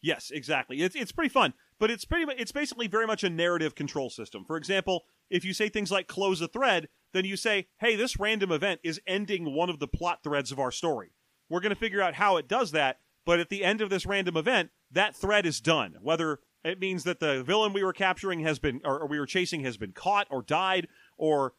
Yes, 0.00 0.30
exactly. 0.32 0.80
It's 0.82 0.94
it's 0.96 1.12
pretty 1.12 1.28
fun, 1.28 1.54
but 1.78 1.90
it's 1.90 2.04
pretty 2.04 2.30
it's 2.36 2.52
basically 2.52 2.86
very 2.88 3.06
much 3.06 3.22
a 3.24 3.30
narrative 3.30 3.74
control 3.74 4.10
system. 4.10 4.44
For 4.44 4.56
example, 4.56 5.02
if 5.30 5.44
you 5.44 5.52
say 5.54 5.68
things 5.68 5.90
like 5.92 6.08
close 6.08 6.40
a 6.40 6.48
thread, 6.48 6.88
then 7.12 7.24
you 7.24 7.36
say, 7.36 7.68
"Hey, 7.78 7.96
this 7.96 8.18
random 8.18 8.52
event 8.52 8.80
is 8.82 9.00
ending 9.06 9.54
one 9.54 9.70
of 9.70 9.78
the 9.78 9.88
plot 9.88 10.22
threads 10.22 10.52
of 10.52 10.58
our 10.58 10.70
story. 10.70 11.12
We're 11.48 11.60
going 11.60 11.70
to 11.70 11.76
figure 11.76 12.02
out 12.02 12.14
how 12.14 12.36
it 12.36 12.48
does 12.48 12.72
that, 12.72 13.00
but 13.24 13.40
at 13.40 13.48
the 13.48 13.64
end 13.64 13.80
of 13.80 13.90
this 13.90 14.06
random 14.06 14.36
event, 14.36 14.70
that 14.90 15.14
thread 15.14 15.46
is 15.46 15.60
done. 15.60 15.96
Whether 16.00 16.40
it 16.64 16.80
means 16.80 17.04
that 17.04 17.20
the 17.20 17.42
villain 17.42 17.72
we 17.72 17.84
were 17.84 17.92
capturing 17.92 18.40
has 18.40 18.58
been 18.58 18.80
or, 18.84 19.06
we 19.06 19.18
were 19.18 19.26
chasing 19.26 19.60
has 19.64 19.76
been 19.76 19.92
caught 19.92 20.26
or 20.30 20.42
died 20.42 20.88
or 21.16 21.54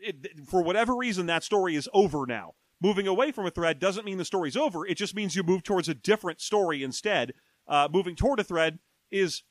it, 0.00 0.46
for 0.46 0.62
whatever 0.62 0.94
reason 0.94 1.26
that 1.26 1.44
story 1.44 1.76
is 1.76 1.88
over 1.92 2.26
now. 2.26 2.54
Moving 2.80 3.08
away 3.08 3.32
from 3.32 3.46
a 3.46 3.50
thread 3.50 3.78
doesn't 3.78 4.04
mean 4.04 4.18
the 4.18 4.24
story's 4.24 4.56
over. 4.56 4.86
It 4.86 4.96
just 4.96 5.14
means 5.14 5.34
you 5.34 5.42
move 5.42 5.62
towards 5.64 5.88
a 5.88 5.94
different 5.94 6.40
story 6.40 6.82
instead. 6.82 7.34
Uh, 7.66 7.88
moving 7.90 8.14
toward 8.14 8.38
a 8.38 8.44
thread 8.44 8.78
is, 9.10 9.42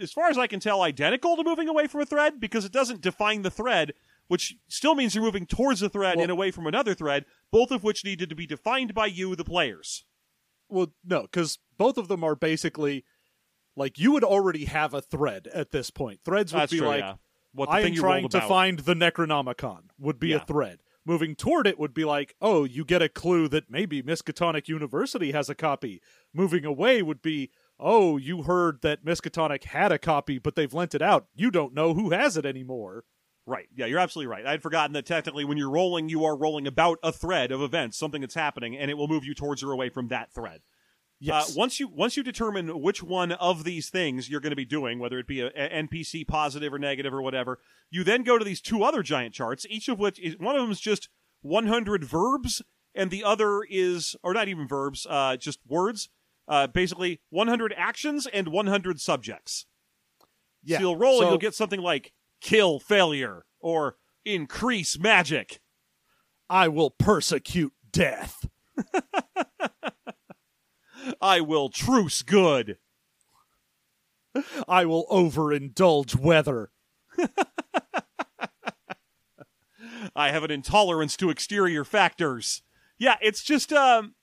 as 0.00 0.12
far 0.12 0.28
as 0.30 0.38
I 0.38 0.46
can 0.46 0.58
tell, 0.58 0.82
identical 0.82 1.36
to 1.36 1.44
moving 1.44 1.68
away 1.68 1.86
from 1.86 2.00
a 2.00 2.06
thread 2.06 2.40
because 2.40 2.64
it 2.64 2.72
doesn't 2.72 3.02
define 3.02 3.42
the 3.42 3.50
thread, 3.50 3.92
which 4.28 4.56
still 4.68 4.94
means 4.94 5.14
you're 5.14 5.24
moving 5.24 5.46
towards 5.46 5.82
a 5.82 5.88
thread 5.88 6.16
Well- 6.16 6.24
and 6.24 6.30
away 6.32 6.50
from 6.50 6.66
another 6.66 6.94
thread, 6.94 7.24
both 7.50 7.70
of 7.70 7.84
which 7.84 8.04
needed 8.04 8.28
to 8.28 8.34
be 8.34 8.46
defined 8.46 8.94
by 8.94 9.06
you, 9.06 9.34
the 9.36 9.44
players. 9.44 10.04
Well, 10.68 10.92
no, 11.04 11.22
because 11.22 11.58
both 11.78 11.96
of 11.96 12.08
them 12.08 12.24
are 12.24 12.34
basically 12.34 13.04
like 13.76 13.98
you 13.98 14.12
would 14.12 14.24
already 14.24 14.64
have 14.64 14.94
a 14.94 15.02
thread 15.02 15.48
at 15.52 15.70
this 15.70 15.90
point. 15.90 16.20
Threads 16.24 16.52
would 16.52 16.62
That's 16.62 16.72
be 16.72 16.78
true, 16.78 16.88
like, 16.88 17.00
yeah. 17.00 17.14
What 17.52 17.66
the 17.70 17.76
I 17.76 17.82
thing 17.82 17.94
am 17.94 18.00
trying 18.00 18.28
to 18.30 18.40
find 18.42 18.80
the 18.80 18.94
Necronomicon 18.94 19.84
would 19.98 20.18
be 20.18 20.28
Yeah. 20.28 20.36
a 20.36 20.46
thread. 20.46 20.80
Moving 21.06 21.36
toward 21.36 21.66
it 21.66 21.78
would 21.78 21.94
be 21.94 22.04
like, 22.04 22.34
oh, 22.40 22.64
you 22.64 22.84
get 22.84 23.00
a 23.00 23.08
clue 23.08 23.48
that 23.48 23.70
maybe 23.70 24.02
Miskatonic 24.02 24.66
University 24.68 25.30
has 25.32 25.48
a 25.48 25.54
copy. 25.54 26.02
Moving 26.34 26.64
away 26.64 27.00
would 27.00 27.22
be, 27.22 27.50
oh, 27.78 28.16
you 28.16 28.42
heard 28.42 28.82
that 28.82 29.04
Miskatonic 29.04 29.64
had 29.64 29.92
a 29.92 29.98
copy, 29.98 30.38
but 30.38 30.56
they've 30.56 30.74
lent 30.74 30.94
it 30.94 31.00
out. 31.02 31.28
You 31.34 31.50
don't 31.52 31.72
know 31.72 31.94
who 31.94 32.10
has 32.10 32.36
it 32.36 32.44
anymore. 32.44 33.04
Right. 33.48 33.68
Yeah, 33.76 33.86
you're 33.86 34.00
absolutely 34.00 34.26
right. 34.26 34.44
I'd 34.44 34.62
forgotten 34.62 34.92
that 34.94 35.06
technically 35.06 35.44
when 35.44 35.56
you're 35.56 35.70
rolling, 35.70 36.08
you 36.08 36.24
are 36.24 36.36
rolling 36.36 36.66
about 36.66 36.98
a 37.04 37.12
thread 37.12 37.52
of 37.52 37.62
events, 37.62 37.96
something 37.96 38.20
that's 38.20 38.34
happening, 38.34 38.76
and 38.76 38.90
it 38.90 38.94
will 38.94 39.06
move 39.06 39.24
you 39.24 39.34
towards 39.34 39.62
or 39.62 39.70
away 39.70 39.88
from 39.88 40.08
that 40.08 40.32
thread. 40.32 40.62
Yes. 41.20 41.50
Uh, 41.50 41.52
once 41.56 41.80
you 41.80 41.88
once 41.88 42.16
you 42.16 42.22
determine 42.22 42.82
which 42.82 43.02
one 43.02 43.32
of 43.32 43.64
these 43.64 43.88
things 43.88 44.28
you're 44.28 44.40
going 44.40 44.50
to 44.50 44.56
be 44.56 44.64
doing, 44.66 44.98
whether 44.98 45.18
it 45.18 45.26
be 45.26 45.40
a, 45.40 45.46
a 45.46 45.82
NPC 45.82 46.26
positive 46.26 46.74
or 46.74 46.78
negative 46.78 47.14
or 47.14 47.22
whatever, 47.22 47.58
you 47.90 48.04
then 48.04 48.22
go 48.22 48.36
to 48.36 48.44
these 48.44 48.60
two 48.60 48.82
other 48.82 49.02
giant 49.02 49.32
charts, 49.32 49.64
each 49.70 49.88
of 49.88 49.98
which 49.98 50.18
is 50.18 50.36
one 50.38 50.56
of 50.56 50.62
them 50.62 50.70
is 50.72 50.80
just 50.80 51.08
100 51.42 52.04
verbs, 52.04 52.62
and 52.94 53.10
the 53.10 53.24
other 53.24 53.62
is 53.70 54.16
or 54.22 54.34
not 54.34 54.48
even 54.48 54.66
verbs, 54.68 55.06
uh, 55.08 55.36
just 55.36 55.60
words. 55.66 56.08
Uh, 56.48 56.66
basically, 56.66 57.20
100 57.30 57.74
actions 57.76 58.26
and 58.32 58.48
100 58.48 59.00
subjects. 59.00 59.66
yeah. 60.62 60.76
So 60.76 60.82
you'll 60.82 60.96
roll 60.96 61.20
and 61.22 61.30
you'll 61.30 61.38
get 61.38 61.54
something 61.54 61.80
like 61.80 62.12
kill 62.46 62.78
failure 62.78 63.44
or 63.58 63.96
increase 64.24 64.96
magic. 64.96 65.58
I 66.48 66.68
will 66.68 66.90
persecute 66.90 67.72
death. 67.90 68.46
I 71.20 71.40
will 71.40 71.70
truce 71.70 72.22
good. 72.22 72.78
I 74.68 74.84
will 74.84 75.06
overindulge 75.10 76.14
weather. 76.14 76.70
I 80.14 80.30
have 80.30 80.44
an 80.44 80.52
intolerance 80.52 81.16
to 81.16 81.30
exterior 81.30 81.84
factors. 81.84 82.62
Yeah, 82.96 83.16
it's 83.20 83.42
just 83.42 83.72
um, 83.72 84.14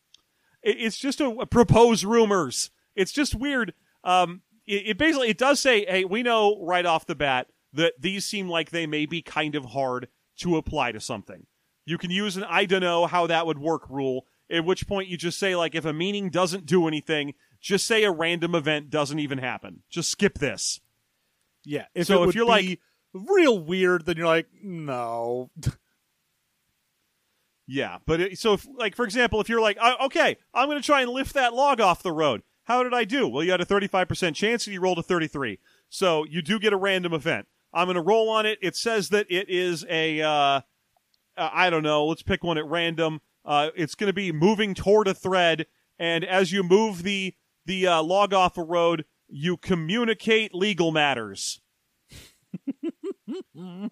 it's 0.61 0.97
just 0.97 1.19
a, 1.19 1.27
a 1.27 1.45
propose 1.45 2.05
rumors. 2.05 2.71
It's 2.95 3.11
just 3.11 3.35
weird. 3.35 3.73
Um, 4.05 4.43
it, 4.65 4.83
it 4.87 4.97
basically 4.97 5.27
it 5.27 5.37
does 5.37 5.59
say, 5.59 5.85
hey, 5.85 6.05
we 6.05 6.23
know 6.23 6.63
right 6.63 6.85
off 6.85 7.05
the 7.05 7.15
bat 7.15 7.47
that 7.73 7.93
these 7.99 8.25
seem 8.25 8.47
like 8.47 8.69
they 8.69 8.85
may 8.85 9.05
be 9.05 9.21
kind 9.21 9.55
of 9.55 9.65
hard 9.65 10.07
to 10.37 10.57
apply 10.57 10.91
to 10.91 10.99
something. 10.99 11.45
You 11.85 11.97
can 11.97 12.11
use 12.11 12.37
an 12.37 12.43
I 12.43 12.65
don't 12.65 12.81
know 12.81 13.07
how 13.07 13.27
that 13.27 13.45
would 13.45 13.59
work 13.59 13.89
rule. 13.89 14.25
At 14.49 14.65
which 14.65 14.87
point 14.87 15.07
you 15.07 15.17
just 15.17 15.39
say 15.39 15.55
like 15.55 15.75
if 15.75 15.85
a 15.85 15.93
meaning 15.93 16.29
doesn't 16.29 16.65
do 16.65 16.87
anything, 16.87 17.33
just 17.59 17.85
say 17.85 18.03
a 18.03 18.11
random 18.11 18.55
event 18.55 18.89
doesn't 18.89 19.19
even 19.19 19.37
happen. 19.37 19.83
Just 19.89 20.09
skip 20.09 20.39
this. 20.39 20.79
Yeah. 21.65 21.85
If 21.95 22.07
So 22.07 22.23
if 22.23 22.35
you're 22.35 22.45
be 22.57 22.79
real 23.13 23.59
weird, 23.59 24.05
then 24.05 24.17
you're 24.17 24.27
like, 24.27 24.47
no. 24.61 25.49
Yeah, 27.65 27.99
but 28.05 28.19
it, 28.19 28.39
so 28.39 28.53
if, 28.53 28.67
like 28.77 28.95
for 28.95 29.05
example, 29.05 29.39
if 29.39 29.47
you're 29.47 29.61
like, 29.61 29.77
"Uh, 29.79 29.95
okay, 30.01 30.37
I'm 30.53 30.67
going 30.67 30.81
to 30.81 30.85
try 30.85 31.01
and 31.01 31.09
lift 31.09 31.33
that 31.33 31.53
log 31.53 31.79
off 31.79 32.03
the 32.03 32.11
road. 32.11 32.43
How 32.65 32.83
did 32.83 32.93
I 32.93 33.03
do? 33.03 33.27
Well, 33.27 33.43
you 33.43 33.51
had 33.51 33.61
a 33.61 33.65
35% 33.65 34.35
chance 34.35 34.67
and 34.67 34.73
you 34.73 34.81
rolled 34.81 34.99
a 34.99 35.03
33. 35.03 35.59
So 35.89 36.25
you 36.25 36.41
do 36.41 36.59
get 36.59 36.73
a 36.73 36.77
random 36.77 37.13
event. 37.13 37.47
I'm 37.73 37.87
going 37.87 37.95
to 37.95 38.01
roll 38.01 38.29
on 38.29 38.45
it. 38.45 38.59
It 38.61 38.75
says 38.75 39.09
that 39.09 39.27
it 39.29 39.49
is 39.49 39.85
a 39.89 40.21
uh, 40.21 40.29
uh, 40.29 40.61
I 41.37 41.69
don't 41.69 41.83
know, 41.83 42.05
let's 42.05 42.23
pick 42.23 42.43
one 42.43 42.57
at 42.57 42.65
random. 42.65 43.21
Uh, 43.45 43.69
it's 43.75 43.95
going 43.95 44.07
to 44.07 44.13
be 44.13 44.31
moving 44.31 44.73
toward 44.73 45.07
a 45.07 45.13
thread 45.13 45.65
and 45.99 46.23
as 46.25 46.51
you 46.51 46.63
move 46.63 47.03
the 47.03 47.33
the 47.65 47.87
uh, 47.87 48.03
log 48.03 48.33
off 48.33 48.57
a 48.57 48.63
road, 48.63 49.05
you 49.29 49.57
communicate 49.57 50.53
legal 50.53 50.91
matters. 50.91 51.61
uh, 53.57 53.87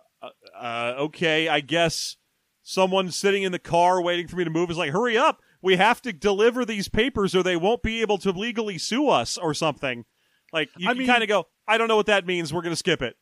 uh, 0.60 0.94
okay, 0.98 1.48
I 1.48 1.62
guess 1.62 2.18
someone 2.64 3.12
sitting 3.12 3.44
in 3.44 3.54
the 3.54 3.60
car 3.60 4.02
waiting 4.02 4.28
for 4.28 4.36
me 4.36 4.44
to 4.44 4.50
move 4.50 4.70
is 4.70 4.78
like, 4.78 4.92
hurry 4.92 5.18
up. 5.18 5.42
We 5.62 5.78
have 5.78 6.02
to 6.02 6.12
deliver 6.12 6.66
these 6.66 6.90
papers 6.90 7.34
or 7.34 7.44
they 7.44 7.56
won't 7.56 7.82
be 7.82 8.02
able 8.02 8.18
to 8.20 8.32
legally 8.32 8.78
sue 8.78 9.08
us 9.08 9.38
or 9.38 9.54
something. 9.54 10.04
Like, 10.52 10.70
you 10.78 10.90
I 10.90 10.94
can 10.94 11.06
kind 11.06 11.24
of 11.24 11.30
go, 11.30 11.48
I 11.66 11.78
don't 11.78 11.88
know 11.88 11.96
what 11.96 12.08
that 12.08 12.26
means. 12.26 12.54
We're 12.54 12.62
going 12.62 12.74
to 12.74 12.78
skip 12.78 13.02
it. 13.02 13.16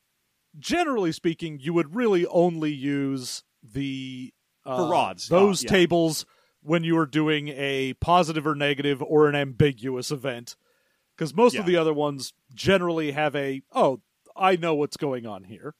Generally 0.58 1.12
speaking, 1.12 1.60
you 1.62 1.74
would 1.74 1.96
really 1.96 2.26
only 2.28 2.72
use 2.72 3.44
the 3.64 4.34
uh, 4.66 4.78
For 4.78 4.92
rods, 4.92 5.28
those 5.30 5.64
uh, 5.64 5.66
yeah. 5.66 5.70
tables 5.72 6.26
when 6.62 6.84
you 6.84 6.98
are 6.98 7.06
doing 7.06 7.50
a 7.50 7.94
positive 7.96 8.46
or 8.48 8.56
negative 8.56 9.02
or 9.02 9.28
an 9.28 9.36
ambiguous 9.36 10.12
event. 10.12 10.56
Because 11.16 11.34
most 11.34 11.54
Yeah. 11.54 11.62
of 11.62 11.66
the 11.66 11.76
other 11.78 11.94
ones 11.94 12.34
generally 12.54 13.12
have 13.12 13.36
a, 13.36 13.62
oh, 13.74 14.02
I 14.36 14.56
know 14.56 14.74
what's 14.76 14.98
going 14.98 15.26
on 15.26 15.44
here. 15.44 15.76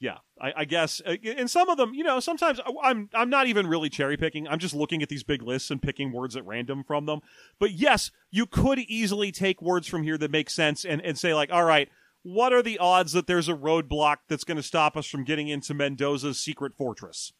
Yeah, 0.00 0.18
I, 0.40 0.52
I 0.58 0.64
guess. 0.64 1.00
Uh, 1.04 1.16
And 1.24 1.50
some 1.50 1.68
of 1.68 1.76
them, 1.76 1.92
you 1.92 2.04
know, 2.04 2.20
sometimes 2.20 2.60
I- 2.60 2.72
I'm 2.90 3.10
I'm 3.14 3.30
not 3.30 3.48
even 3.48 3.66
really 3.66 3.88
cherry 3.90 4.16
picking. 4.16 4.46
I'm 4.46 4.60
just 4.60 4.74
looking 4.74 5.02
at 5.02 5.08
these 5.08 5.24
big 5.24 5.42
lists 5.42 5.72
and 5.72 5.82
picking 5.82 6.12
words 6.12 6.36
at 6.36 6.46
random 6.46 6.84
from 6.84 7.06
them. 7.06 7.20
But 7.58 7.72
yes, 7.72 8.12
you 8.30 8.46
could 8.46 8.78
easily 8.78 9.32
take 9.32 9.60
words 9.60 9.88
from 9.88 10.04
here 10.04 10.16
that 10.18 10.30
make 10.30 10.50
sense 10.50 10.84
and, 10.84 11.00
and 11.02 11.18
say 11.18 11.34
like, 11.34 11.50
all 11.52 11.64
right, 11.64 11.88
what 12.28 12.52
are 12.52 12.62
the 12.62 12.78
odds 12.78 13.12
that 13.12 13.26
there's 13.26 13.48
a 13.48 13.54
roadblock 13.54 14.18
that's 14.28 14.44
going 14.44 14.56
to 14.58 14.62
stop 14.62 14.96
us 14.96 15.06
from 15.06 15.24
getting 15.24 15.48
into 15.48 15.72
Mendoza's 15.72 16.38
secret 16.38 16.76
fortress? 16.76 17.32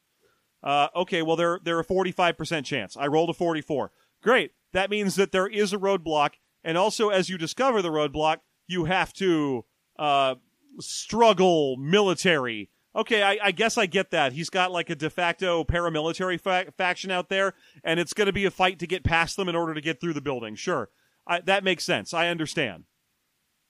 Uh, 0.62 0.88
okay, 0.96 1.22
well 1.22 1.36
there 1.36 1.60
there 1.62 1.78
are 1.78 1.84
45% 1.84 2.64
chance. 2.64 2.96
I 2.96 3.06
rolled 3.06 3.30
a 3.30 3.34
44. 3.34 3.92
Great. 4.22 4.52
That 4.72 4.90
means 4.90 5.14
that 5.16 5.30
there 5.30 5.46
is 5.46 5.72
a 5.72 5.78
roadblock, 5.78 6.30
and 6.64 6.76
also 6.76 7.10
as 7.10 7.28
you 7.28 7.38
discover 7.38 7.82
the 7.82 7.90
roadblock, 7.90 8.38
you 8.66 8.86
have 8.86 9.12
to 9.14 9.64
uh, 9.98 10.36
struggle 10.80 11.76
military. 11.76 12.70
Okay, 12.96 13.22
I, 13.22 13.38
I 13.42 13.50
guess 13.52 13.78
I 13.78 13.86
get 13.86 14.10
that. 14.10 14.32
He's 14.32 14.50
got 14.50 14.72
like 14.72 14.90
a 14.90 14.96
de 14.96 15.10
facto 15.10 15.64
paramilitary 15.64 16.40
fa- 16.40 16.72
faction 16.76 17.10
out 17.10 17.28
there, 17.28 17.54
and 17.84 18.00
it's 18.00 18.14
going 18.14 18.26
to 18.26 18.32
be 18.32 18.46
a 18.46 18.50
fight 18.50 18.78
to 18.80 18.86
get 18.86 19.04
past 19.04 19.36
them 19.36 19.48
in 19.48 19.54
order 19.54 19.74
to 19.74 19.80
get 19.80 20.00
through 20.00 20.14
the 20.14 20.20
building. 20.20 20.56
Sure, 20.56 20.88
I, 21.26 21.40
that 21.42 21.62
makes 21.62 21.84
sense. 21.84 22.12
I 22.12 22.28
understand. 22.28 22.84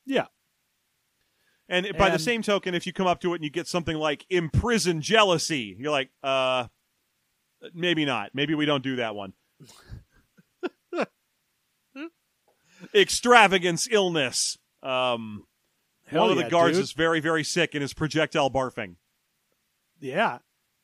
Yeah. 0.07 0.27
And 1.69 1.87
by 1.99 2.09
the 2.11 2.19
same 2.19 2.41
token, 2.43 2.75
if 2.75 2.87
you 2.87 2.93
come 2.95 3.07
up 3.07 3.21
to 3.21 3.33
it 3.33 3.37
and 3.37 3.45
you 3.45 3.51
get 3.51 3.66
something 3.66 3.97
like 3.97 4.25
imprison 4.31 5.03
jealousy, 5.03 5.77
you're 5.79 5.91
like, 5.93 6.09
uh, 6.23 6.66
maybe 7.75 8.05
not. 8.07 8.31
Maybe 8.35 8.55
we 8.55 8.64
don't 8.64 8.83
do 8.83 8.97
that 8.97 9.14
one. 9.14 9.35
Extravagance 12.95 13.89
illness. 13.91 14.57
Um, 14.83 15.45
Hell 16.07 16.23
one 16.23 16.31
of 16.31 16.37
the 16.37 16.49
guards 16.49 16.77
dude. 16.79 16.85
is 16.85 16.93
very, 16.93 17.21
very 17.21 17.45
sick 17.45 17.75
and 17.75 17.83
is 17.83 17.93
projectile 17.93 18.51
barfing. 18.51 18.97
Yeah. 20.01 20.39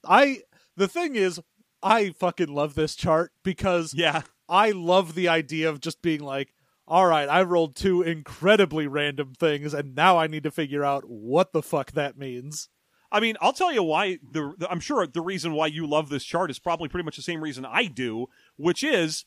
I 0.06 0.40
the 0.76 0.88
thing 0.88 1.14
is 1.16 1.40
I 1.82 2.10
fucking 2.10 2.48
love 2.52 2.74
this 2.74 2.94
chart 2.94 3.32
because 3.42 3.94
Yeah. 3.94 4.22
I 4.48 4.72
love 4.72 5.14
the 5.14 5.28
idea 5.28 5.70
of 5.70 5.80
just 5.80 6.02
being 6.02 6.20
like, 6.20 6.53
all 6.86 7.06
right, 7.06 7.28
I 7.28 7.42
rolled 7.42 7.76
two 7.76 8.02
incredibly 8.02 8.86
random 8.86 9.32
things 9.38 9.72
and 9.72 9.94
now 9.94 10.18
I 10.18 10.26
need 10.26 10.42
to 10.42 10.50
figure 10.50 10.84
out 10.84 11.04
what 11.06 11.52
the 11.52 11.62
fuck 11.62 11.92
that 11.92 12.18
means. 12.18 12.68
I 13.10 13.20
mean, 13.20 13.36
I'll 13.40 13.52
tell 13.52 13.72
you 13.72 13.82
why. 13.82 14.18
The, 14.28 14.54
the 14.58 14.70
I'm 14.70 14.80
sure 14.80 15.06
the 15.06 15.20
reason 15.22 15.52
why 15.52 15.68
you 15.68 15.86
love 15.86 16.08
this 16.08 16.24
chart 16.24 16.50
is 16.50 16.58
probably 16.58 16.88
pretty 16.88 17.04
much 17.04 17.16
the 17.16 17.22
same 17.22 17.42
reason 17.42 17.64
I 17.64 17.84
do, 17.86 18.26
which 18.56 18.82
is 18.82 19.24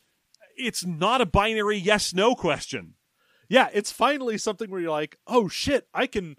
it's 0.57 0.85
not 0.85 1.21
a 1.21 1.25
binary 1.25 1.77
yes 1.77 2.13
no 2.13 2.35
question. 2.35 2.95
Yeah, 3.49 3.69
it's 3.73 3.91
finally 3.91 4.37
something 4.37 4.69
where 4.69 4.81
you're 4.81 4.91
like, 4.91 5.17
oh 5.25 5.47
shit, 5.47 5.87
I 5.93 6.05
can 6.05 6.35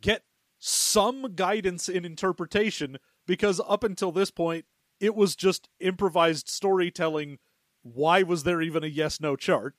get 0.00 0.22
some 0.60 1.34
guidance 1.34 1.88
in 1.88 2.04
interpretation 2.04 2.98
because 3.26 3.60
up 3.66 3.82
until 3.82 4.12
this 4.12 4.30
point, 4.30 4.64
it 5.00 5.16
was 5.16 5.34
just 5.34 5.68
improvised 5.80 6.48
storytelling. 6.48 7.38
Why 7.82 8.22
was 8.22 8.44
there 8.44 8.62
even 8.62 8.84
a 8.84 8.88
yes 8.88 9.20
no 9.20 9.34
chart? 9.34 9.74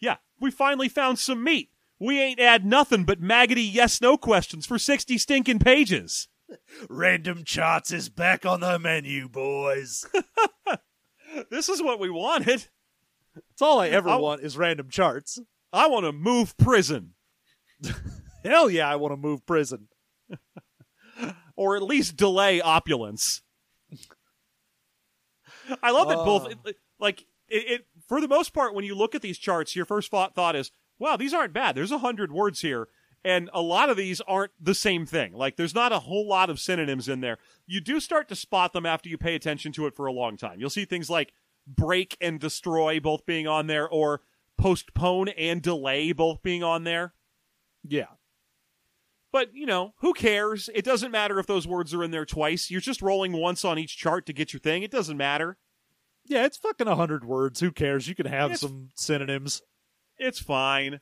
Yeah, 0.00 0.16
we 0.40 0.50
finally 0.50 0.88
found 0.88 1.18
some 1.18 1.44
meat. 1.44 1.70
We 1.98 2.20
ain't 2.20 2.40
had 2.40 2.64
nothing 2.64 3.04
but 3.04 3.20
maggoty 3.20 3.62
yes 3.62 4.00
no 4.00 4.16
questions 4.16 4.64
for 4.66 4.78
60 4.78 5.18
stinking 5.18 5.58
pages. 5.58 6.28
Random 6.88 7.44
charts 7.44 7.92
is 7.92 8.08
back 8.08 8.44
on 8.46 8.60
the 8.60 8.78
menu, 8.78 9.28
boys. 9.28 10.04
This 11.48 11.68
is 11.68 11.80
what 11.80 12.00
we 12.00 12.10
wanted. 12.10 12.66
That's 13.36 13.62
all 13.62 13.78
I 13.78 13.88
ever 13.90 14.08
I'll- 14.08 14.20
want 14.20 14.42
is 14.42 14.56
random 14.56 14.88
charts. 14.90 15.38
I 15.72 15.86
want 15.86 16.04
to 16.04 16.10
move 16.12 16.56
prison, 16.56 17.14
Hell 18.44 18.68
yeah, 18.68 18.90
I 18.90 18.96
want 18.96 19.12
to 19.12 19.16
move 19.16 19.46
prison. 19.46 19.86
or 21.54 21.76
at 21.76 21.82
least 21.84 22.16
delay 22.16 22.60
opulence. 22.60 23.42
I 25.82 25.92
love 25.92 26.08
that 26.08 26.16
both, 26.16 26.46
Oh. 26.46 26.68
it- 26.68 26.76
like, 26.98 27.20
it, 27.48 27.70
it, 27.70 27.86
for 28.10 28.20
the 28.20 28.26
most 28.26 28.52
part, 28.52 28.74
when 28.74 28.84
you 28.84 28.96
look 28.96 29.14
at 29.14 29.22
these 29.22 29.38
charts, 29.38 29.76
your 29.76 29.84
first 29.84 30.10
thought, 30.10 30.34
thought 30.34 30.56
is, 30.56 30.72
wow, 30.98 31.16
these 31.16 31.32
aren't 31.32 31.52
bad. 31.52 31.76
There's 31.76 31.92
a 31.92 31.98
hundred 31.98 32.32
words 32.32 32.60
here. 32.60 32.88
And 33.24 33.48
a 33.54 33.62
lot 33.62 33.88
of 33.88 33.96
these 33.96 34.20
aren't 34.22 34.50
the 34.60 34.74
same 34.74 35.06
thing. 35.06 35.32
Like, 35.32 35.54
there's 35.54 35.76
not 35.76 35.92
a 35.92 36.00
whole 36.00 36.26
lot 36.26 36.50
of 36.50 36.58
synonyms 36.58 37.08
in 37.08 37.20
there. 37.20 37.38
You 37.68 37.80
do 37.80 38.00
start 38.00 38.28
to 38.30 38.34
spot 38.34 38.72
them 38.72 38.84
after 38.84 39.08
you 39.08 39.16
pay 39.16 39.36
attention 39.36 39.70
to 39.74 39.86
it 39.86 39.94
for 39.94 40.06
a 40.06 40.12
long 40.12 40.36
time. 40.36 40.58
You'll 40.58 40.70
see 40.70 40.84
things 40.84 41.08
like 41.08 41.32
break 41.68 42.16
and 42.20 42.40
destroy 42.40 42.98
both 42.98 43.24
being 43.26 43.46
on 43.46 43.68
there, 43.68 43.88
or 43.88 44.22
postpone 44.58 45.28
and 45.28 45.62
delay 45.62 46.10
both 46.10 46.42
being 46.42 46.64
on 46.64 46.82
there. 46.82 47.14
Yeah. 47.86 48.06
But, 49.30 49.54
you 49.54 49.66
know, 49.66 49.94
who 49.98 50.14
cares? 50.14 50.68
It 50.74 50.84
doesn't 50.84 51.12
matter 51.12 51.38
if 51.38 51.46
those 51.46 51.68
words 51.68 51.94
are 51.94 52.02
in 52.02 52.10
there 52.10 52.26
twice. 52.26 52.72
You're 52.72 52.80
just 52.80 53.02
rolling 53.02 53.34
once 53.34 53.64
on 53.64 53.78
each 53.78 53.96
chart 53.96 54.26
to 54.26 54.32
get 54.32 54.52
your 54.52 54.58
thing. 54.58 54.82
It 54.82 54.90
doesn't 54.90 55.16
matter. 55.16 55.58
Yeah, 56.30 56.44
it's 56.46 56.56
fucking 56.56 56.86
a 56.86 56.94
hundred 56.96 57.24
words. 57.24 57.58
Who 57.60 57.72
cares? 57.72 58.06
You 58.08 58.14
can 58.14 58.26
have 58.26 58.52
It's- 58.52 58.60
some 58.60 58.90
synonyms. 58.94 59.62
It's 60.16 60.38
fine. 60.38 61.00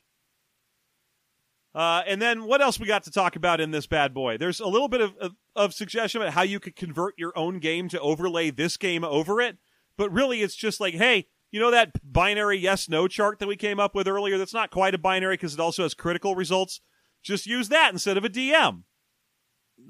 Uh, 1.74 2.02
and 2.06 2.20
then 2.20 2.44
what 2.44 2.60
else 2.62 2.80
we 2.80 2.86
got 2.86 3.04
to 3.04 3.10
talk 3.10 3.36
about 3.36 3.60
in 3.60 3.70
this 3.70 3.86
bad 3.86 4.14
boy? 4.14 4.38
There's 4.38 4.58
a 4.58 4.66
little 4.66 4.88
bit 4.88 5.00
of, 5.02 5.14
of, 5.18 5.32
of 5.54 5.74
suggestion 5.74 6.22
about 6.22 6.32
how 6.32 6.42
you 6.42 6.58
could 6.60 6.74
convert 6.76 7.14
your 7.18 7.36
own 7.36 7.58
game 7.58 7.88
to 7.90 8.00
overlay 8.00 8.50
this 8.50 8.76
game 8.76 9.04
over 9.04 9.40
it. 9.40 9.58
But 9.96 10.10
really, 10.10 10.42
it's 10.42 10.56
just 10.56 10.80
like, 10.80 10.94
hey, 10.94 11.26
You 11.50 11.60
know 11.60 11.70
that 11.70 11.92
binary 12.02 12.58
yes 12.58 12.88
no 12.88 13.06
chart 13.08 13.38
that 13.38 13.48
we 13.48 13.56
came 13.56 13.78
up 13.80 13.94
with 13.94 14.08
earlier 14.08 14.38
that's 14.38 14.54
not 14.54 14.70
quite 14.70 14.94
a 14.94 14.98
binary 14.98 15.34
because 15.34 15.54
it 15.54 15.60
also 15.60 15.82
has 15.82 15.94
critical 15.94 16.34
results? 16.34 16.80
Just 17.22 17.46
use 17.46 17.68
that 17.68 17.92
instead 17.92 18.16
of 18.16 18.24
a 18.24 18.28
DM. 18.28 18.82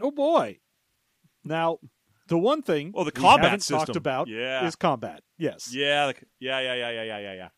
Oh 0.01 0.11
boy. 0.11 0.59
Now, 1.45 1.78
the 2.28 2.39
one 2.39 2.62
thing 2.62 2.93
Oh, 2.95 3.05
the 3.05 3.12
we 3.14 3.20
combat 3.22 3.45
haven't 3.45 3.61
system. 3.61 3.78
talked 3.86 3.97
about 3.97 4.28
Yeah. 4.28 4.66
is 4.66 4.76
combat. 4.76 5.22
Yes. 5.39 5.72
Yeah, 5.72 6.09
the- 6.09 6.14
yeah, 6.41 6.61
yeah, 6.61 6.74
yeah, 6.74 6.91
yeah, 6.91 7.03
yeah, 7.05 7.18
yeah, 7.18 7.34
yeah. 7.34 7.49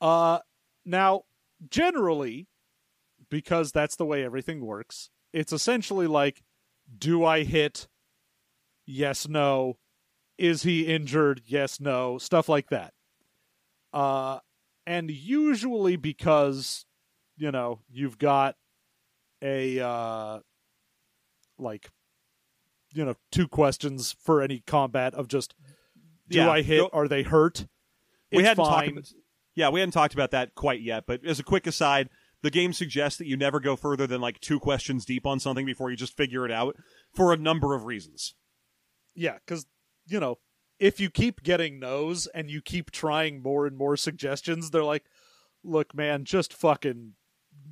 Uh 0.00 0.38
now, 0.84 1.22
generally, 1.68 2.46
because 3.30 3.72
that's 3.72 3.96
the 3.96 4.06
way 4.06 4.24
everything 4.24 4.64
works, 4.64 5.10
it's 5.32 5.52
essentially 5.52 6.06
like 6.06 6.42
do 6.98 7.24
I 7.24 7.44
hit? 7.44 7.88
Yes, 8.86 9.26
no. 9.28 9.78
Is 10.38 10.62
he 10.64 10.86
injured? 10.86 11.42
Yes, 11.46 11.80
no. 11.80 12.18
Stuff 12.18 12.48
like 12.48 12.68
that. 12.70 12.92
Uh 13.92 14.38
and 14.86 15.10
usually 15.10 15.96
because 15.96 16.86
you 17.36 17.50
know, 17.50 17.80
you've 17.90 18.18
got 18.18 18.56
a 19.42 19.80
uh 19.80 20.40
like 21.58 21.90
you 22.92 23.04
know, 23.04 23.14
two 23.32 23.48
questions 23.48 24.14
for 24.20 24.40
any 24.40 24.62
combat 24.66 25.14
of 25.14 25.26
just 25.26 25.54
do 26.28 26.38
Yeah, 26.38 26.50
I 26.50 26.62
hit? 26.62 26.88
are 26.92 27.08
they 27.08 27.22
hurt? 27.22 27.66
we 28.32 28.38
It's 28.38 28.48
hadn't 28.48 28.64
talked 28.64 28.88
about, 28.88 29.04
yeah 29.54 29.68
we 29.68 29.80
hadn't 29.80 29.92
talked 29.92 30.14
about 30.14 30.30
that 30.32 30.54
quite 30.54 30.80
yet 30.80 31.04
but 31.06 31.24
as 31.24 31.38
a 31.38 31.44
quick 31.44 31.66
aside 31.66 32.08
the 32.42 32.50
game 32.50 32.72
suggests 32.72 33.18
that 33.18 33.26
you 33.26 33.36
never 33.36 33.60
go 33.60 33.76
further 33.76 34.06
than 34.06 34.20
like 34.20 34.40
two 34.40 34.58
questions 34.60 35.04
deep 35.04 35.26
on 35.26 35.38
something 35.40 35.64
before 35.64 35.90
you 35.90 35.96
just 35.96 36.16
figure 36.16 36.44
it 36.44 36.50
out 36.50 36.76
for 37.14 37.32
a 37.32 37.36
number 37.36 37.74
of 37.74 37.84
reasons 37.84 38.34
Yeah, 39.14 39.34
because 39.34 39.66
you 40.06 40.18
know, 40.20 40.38
if 40.80 40.98
you 41.00 41.08
keep 41.08 41.42
getting 41.42 41.78
no's 41.78 42.26
and 42.26 42.50
you 42.50 42.60
keep 42.60 42.90
trying 42.90 43.40
more 43.42 43.66
and 43.66 43.76
more 43.78 43.96
suggestions, 43.96 44.70
they're 44.70 44.84
like, 44.84 45.04
"Look, 45.62 45.94
man, 45.94 46.24
just 46.24 46.52
fucking 46.52 47.12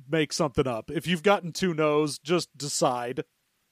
make 0.09 0.31
something 0.33 0.65
up. 0.65 0.89
If 0.89 1.05
you've 1.05 1.21
gotten 1.21 1.51
two 1.51 1.73
no's, 1.73 2.17
just 2.17 2.57
decide." 2.57 3.25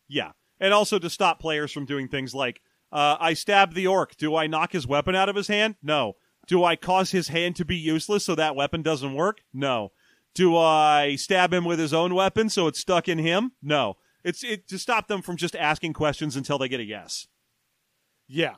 yeah 0.10 0.32
and 0.60 0.74
also 0.74 1.00
to 1.00 1.10
stop 1.10 1.40
players 1.40 1.72
from 1.72 1.86
doing 1.86 2.08
things 2.10 2.36
like 2.36 2.62
uh, 2.92 3.18
i 3.20 3.34
stab 3.34 3.74
the 3.74 3.88
orc. 3.88 4.16
Do 4.18 4.36
i 4.36 4.48
knock 4.48 4.72
his 4.72 4.88
weapon 4.88 5.16
out 5.16 5.30
of 5.30 5.36
his 5.36 5.48
hand? 5.48 5.76
No. 5.82 6.14
Do 6.48 6.64
i 6.64 6.76
cause 6.76 7.12
his 7.12 7.30
hand 7.30 7.56
to 7.58 7.66
be 7.66 7.78
useless 7.78 8.26
so 8.26 8.36
that 8.36 8.56
weapon 8.56 8.82
doesn't 8.82 9.14
work? 9.14 9.42
No. 9.54 9.92
Do 10.34 10.58
i 10.58 11.16
stab 11.16 11.54
him 11.54 11.66
with 11.66 11.80
his 11.80 11.94
own 11.94 12.14
weapon 12.14 12.50
so 12.50 12.68
it's 12.68 12.80
stuck 12.80 13.08
in 13.08 13.18
him? 13.18 13.52
No. 13.62 13.98
It's 14.24 14.44
it 14.44 14.68
to 14.68 14.78
stop 14.78 15.08
them 15.08 15.22
from 15.22 15.38
just 15.38 15.56
asking 15.56 15.94
questions 15.94 16.36
until 16.36 16.58
they 16.58 16.70
get 16.70 16.80
a 16.80 16.84
yes. 16.84 17.28
Yeah. 18.28 18.56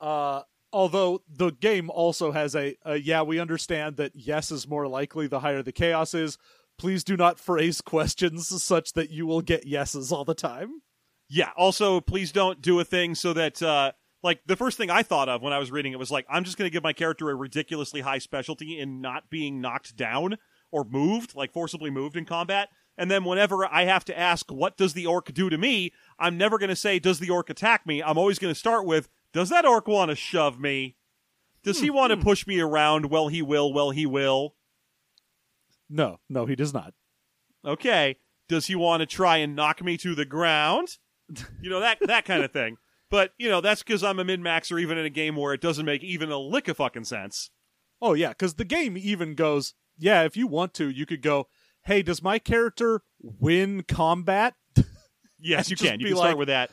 Uh, 0.00 0.42
although 0.72 1.22
the 1.28 1.50
game 1.50 1.90
also 1.90 2.32
has 2.32 2.56
a, 2.56 2.76
a 2.84 2.96
yeah, 2.96 3.22
we 3.22 3.38
understand 3.38 3.96
that 3.96 4.12
yes 4.14 4.50
is 4.50 4.66
more 4.66 4.88
likely 4.88 5.26
the 5.26 5.40
higher 5.40 5.62
the 5.62 5.72
chaos 5.72 6.14
is. 6.14 6.38
Please 6.78 7.04
do 7.04 7.16
not 7.16 7.38
phrase 7.38 7.80
questions 7.84 8.62
such 8.62 8.94
that 8.94 9.10
you 9.10 9.26
will 9.26 9.42
get 9.42 9.66
yeses 9.66 10.10
all 10.10 10.24
the 10.24 10.34
time. 10.34 10.82
Yeah. 11.32 11.50
Also, 11.56 11.98
please 12.02 12.30
don't 12.30 12.60
do 12.60 12.78
a 12.78 12.84
thing 12.84 13.14
so 13.14 13.32
that, 13.32 13.62
uh, 13.62 13.92
like, 14.22 14.42
the 14.44 14.54
first 14.54 14.76
thing 14.76 14.90
I 14.90 15.02
thought 15.02 15.30
of 15.30 15.40
when 15.40 15.54
I 15.54 15.58
was 15.58 15.70
reading 15.70 15.92
it 15.92 15.98
was 15.98 16.10
like, 16.10 16.26
I'm 16.28 16.44
just 16.44 16.58
going 16.58 16.68
to 16.68 16.72
give 16.72 16.82
my 16.82 16.92
character 16.92 17.30
a 17.30 17.34
ridiculously 17.34 18.02
high 18.02 18.18
specialty 18.18 18.78
in 18.78 19.00
not 19.00 19.30
being 19.30 19.58
knocked 19.58 19.96
down 19.96 20.36
or 20.70 20.84
moved, 20.84 21.34
like 21.34 21.50
forcibly 21.50 21.88
moved 21.88 22.18
in 22.18 22.26
combat. 22.26 22.68
And 22.98 23.10
then 23.10 23.24
whenever 23.24 23.64
I 23.64 23.84
have 23.84 24.04
to 24.04 24.18
ask, 24.18 24.52
what 24.52 24.76
does 24.76 24.92
the 24.92 25.06
orc 25.06 25.32
do 25.32 25.48
to 25.48 25.56
me? 25.56 25.94
I'm 26.18 26.36
never 26.36 26.58
going 26.58 26.68
to 26.68 26.76
say, 26.76 26.98
does 26.98 27.18
the 27.18 27.30
orc 27.30 27.48
attack 27.48 27.86
me? 27.86 28.02
I'm 28.02 28.18
always 28.18 28.38
going 28.38 28.52
to 28.52 28.58
start 28.58 28.84
with, 28.84 29.08
does 29.32 29.48
that 29.48 29.64
orc 29.64 29.88
want 29.88 30.10
to 30.10 30.14
shove 30.14 30.60
me? 30.60 30.96
Does 31.64 31.80
he 31.80 31.88
want 31.88 32.10
to 32.10 32.18
push 32.18 32.46
me 32.46 32.60
around? 32.60 33.06
Well, 33.06 33.28
he 33.28 33.40
will. 33.40 33.72
Well, 33.72 33.90
he 33.90 34.04
will. 34.04 34.54
No, 35.88 36.20
no, 36.28 36.44
he 36.44 36.56
does 36.56 36.74
not. 36.74 36.92
okay 37.64 38.18
does 38.48 38.66
he 38.66 38.74
want 38.74 39.00
to 39.00 39.06
try 39.06 39.38
and 39.38 39.56
knock 39.56 39.82
me 39.82 39.96
to 39.96 40.14
the 40.14 40.26
ground 40.26 40.98
you 41.60 41.70
know 41.70 41.80
that 41.80 41.98
that 42.02 42.24
kind 42.24 42.42
of 42.42 42.50
thing 42.52 42.76
but 43.10 43.32
you 43.38 43.48
know 43.48 43.60
that's 43.60 43.82
because 43.82 44.02
i'm 44.04 44.18
a 44.18 44.24
min-maxer 44.24 44.80
even 44.80 44.98
in 44.98 45.04
a 45.04 45.10
game 45.10 45.36
where 45.36 45.52
it 45.54 45.60
doesn't 45.60 45.86
make 45.86 46.02
even 46.02 46.30
a 46.30 46.38
lick 46.38 46.68
of 46.68 46.76
fucking 46.76 47.04
sense 47.04 47.50
Oh 48.04 48.14
yeah, 48.14 48.30
because 48.30 48.54
the 48.54 48.64
game 48.64 48.96
even 48.96 49.36
goes, 49.36 49.74
yeah, 49.96 50.22
if 50.24 50.36
you 50.36 50.48
want 50.48 50.74
to, 50.74 50.90
you 50.90 51.06
could 51.06 51.22
go, 51.22 51.46
hey, 51.84 52.02
does 52.02 52.20
my 52.20 52.40
character 52.40 53.02
win 53.20 53.84
combat? 53.84 54.54
yes 55.38 55.70
you 55.70 55.76
can 55.76 56.00
you 56.00 56.06
can 56.06 56.16
start 56.16 56.36
with 56.36 56.48
that 56.48 56.70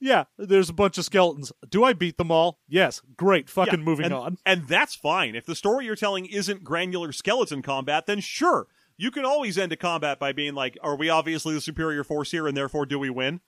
Yeah, 0.00 0.24
there's 0.38 0.70
a 0.70 0.72
bunch 0.74 0.96
of 0.96 1.04
skeletons. 1.04 1.52
Do 1.68 1.84
I 1.84 1.92
beat 1.92 2.16
them 2.16 2.30
all? 2.30 2.58
Yes. 2.66 3.02
Great. 3.18 3.50
Fucking 3.50 3.80
Yeah, 3.80 3.84
moving 3.84 4.06
and, 4.06 4.14
on. 4.14 4.38
and 4.46 4.66
that's 4.66 4.94
fine 4.94 5.34
if 5.34 5.44
the 5.44 5.54
story 5.54 5.84
you're 5.84 5.94
telling 5.94 6.24
isn't 6.24 6.64
granular 6.64 7.12
skeleton 7.12 7.60
combat 7.60 8.06
then 8.06 8.20
sure 8.20 8.66
you 8.96 9.10
can 9.10 9.24
always 9.24 9.58
end 9.58 9.72
a 9.72 9.76
combat 9.76 10.18
by 10.18 10.32
being 10.32 10.54
like 10.54 10.76
are 10.82 10.96
we 10.96 11.08
obviously 11.08 11.54
the 11.54 11.60
superior 11.60 12.04
force 12.04 12.30
here 12.30 12.46
and 12.46 12.56
therefore 12.56 12.86
do 12.86 12.98
we 12.98 13.10
win 13.10 13.40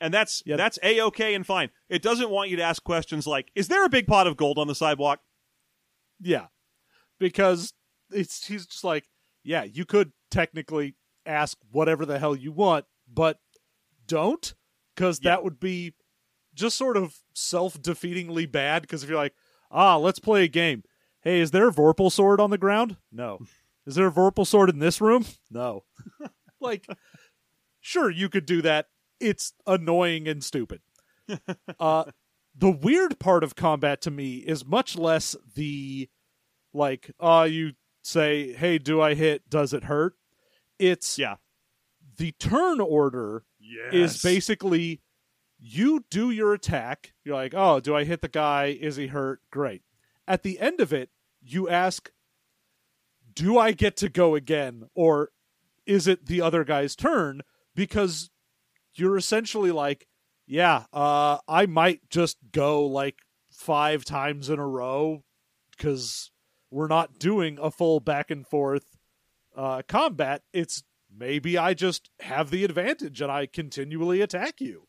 and 0.00 0.12
that's 0.12 0.42
Yeah. 0.44 0.56
that's 0.56 0.78
a-okay 0.82 1.34
and 1.34 1.46
fine 1.46 1.70
it 1.88 2.02
doesn't 2.02 2.30
want 2.30 2.50
you 2.50 2.56
to 2.56 2.62
ask 2.62 2.82
questions 2.84 3.26
like 3.26 3.50
is 3.54 3.68
there 3.68 3.84
a 3.84 3.88
big 3.88 4.06
pot 4.06 4.26
of 4.26 4.36
gold 4.36 4.58
on 4.58 4.66
the 4.66 4.74
sidewalk 4.74 5.20
Yeah. 6.20 6.46
Because 7.18 7.72
it's 8.10 8.46
he's 8.46 8.66
just 8.66 8.84
like, 8.84 9.08
yeah, 9.44 9.62
you 9.64 9.84
could 9.84 10.12
technically 10.30 10.94
ask 11.24 11.56
whatever 11.70 12.04
the 12.04 12.18
hell 12.18 12.34
you 12.36 12.52
want, 12.52 12.84
but 13.12 13.38
don't 14.06 14.54
cuz 14.96 15.20
Yeah. 15.22 15.30
that 15.30 15.44
would 15.44 15.58
be 15.60 15.94
just 16.54 16.76
sort 16.76 16.96
of 16.96 17.16
self-defeatingly 17.34 18.50
bad 18.50 18.82
because 18.82 19.02
if 19.02 19.08
you're 19.08 19.18
like, 19.18 19.34
"Ah, 19.70 19.96
let's 19.96 20.18
play 20.18 20.44
a 20.44 20.48
game." 20.48 20.82
Hey, 21.24 21.40
is 21.40 21.50
there 21.50 21.68
a 21.68 21.72
Vorpal 21.72 22.12
sword 22.12 22.38
on 22.40 22.50
the 22.50 22.58
ground? 22.58 22.96
No. 23.10 23.40
Is 23.86 23.96
there 23.96 24.06
a 24.06 24.12
Vorpal 24.12 24.46
sword 24.46 24.70
in 24.70 24.78
this 24.78 24.98
room? 25.00 25.26
No. 25.50 25.84
like 26.60 26.86
sure 27.80 28.10
you 28.10 28.28
could 28.30 28.46
do 28.46 28.62
that. 28.62 28.86
It's 29.20 29.52
annoying 29.66 30.26
and 30.28 30.42
stupid. 30.42 30.80
uh 31.80 32.04
the 32.56 32.70
weird 32.70 33.18
part 33.18 33.42
of 33.42 33.56
combat 33.56 34.00
to 34.02 34.10
me 34.10 34.36
is 34.36 34.64
much 34.64 34.96
less 34.96 35.34
the 35.54 36.08
like 36.72 37.10
uh 37.18 37.46
you 37.50 37.72
say 38.02 38.52
hey 38.52 38.76
do 38.76 39.00
i 39.00 39.14
hit 39.14 39.48
does 39.48 39.72
it 39.72 39.84
hurt 39.84 40.14
it's 40.78 41.18
yeah 41.18 41.36
the 42.18 42.32
turn 42.32 42.78
order 42.78 43.44
yes 43.58 43.94
is 43.94 44.22
basically 44.22 45.00
you 45.58 46.04
do 46.10 46.30
your 46.30 46.52
attack 46.52 47.14
you're 47.24 47.34
like 47.34 47.54
oh 47.56 47.80
do 47.80 47.96
i 47.96 48.04
hit 48.04 48.20
the 48.20 48.28
guy 48.28 48.66
is 48.66 48.96
he 48.96 49.06
hurt 49.06 49.40
great 49.50 49.80
at 50.28 50.42
the 50.42 50.60
end 50.60 50.78
of 50.80 50.92
it 50.92 51.08
you 51.44 51.68
ask 51.68 52.10
do 53.34 53.58
i 53.58 53.72
get 53.72 53.96
to 53.96 54.08
go 54.08 54.34
again 54.34 54.84
or 54.94 55.30
is 55.86 56.06
it 56.06 56.26
the 56.26 56.40
other 56.40 56.64
guy's 56.64 56.96
turn? 56.96 57.42
Because 57.74 58.30
you're 58.94 59.16
essentially 59.16 59.72
like 59.72 60.06
yeah 60.46 60.84
uh 60.92 61.38
i 61.48 61.66
might 61.66 62.08
just 62.10 62.36
go 62.52 62.86
like 62.86 63.16
five 63.50 64.04
times 64.04 64.48
in 64.48 64.58
a 64.58 64.66
row 64.66 65.24
because 65.76 66.30
we're 66.70 66.86
not 66.86 67.18
doing 67.18 67.58
a 67.60 67.70
full 67.70 67.98
back 67.98 68.30
and 68.30 68.46
forth 68.46 68.96
uh 69.56 69.82
combat. 69.88 70.42
It's 70.52 70.84
maybe 71.16 71.58
i 71.58 71.74
just 71.74 72.10
have 72.20 72.50
the 72.50 72.64
advantage 72.64 73.20
and 73.20 73.32
i 73.32 73.46
continually 73.46 74.20
attack 74.20 74.60
you. 74.60 74.86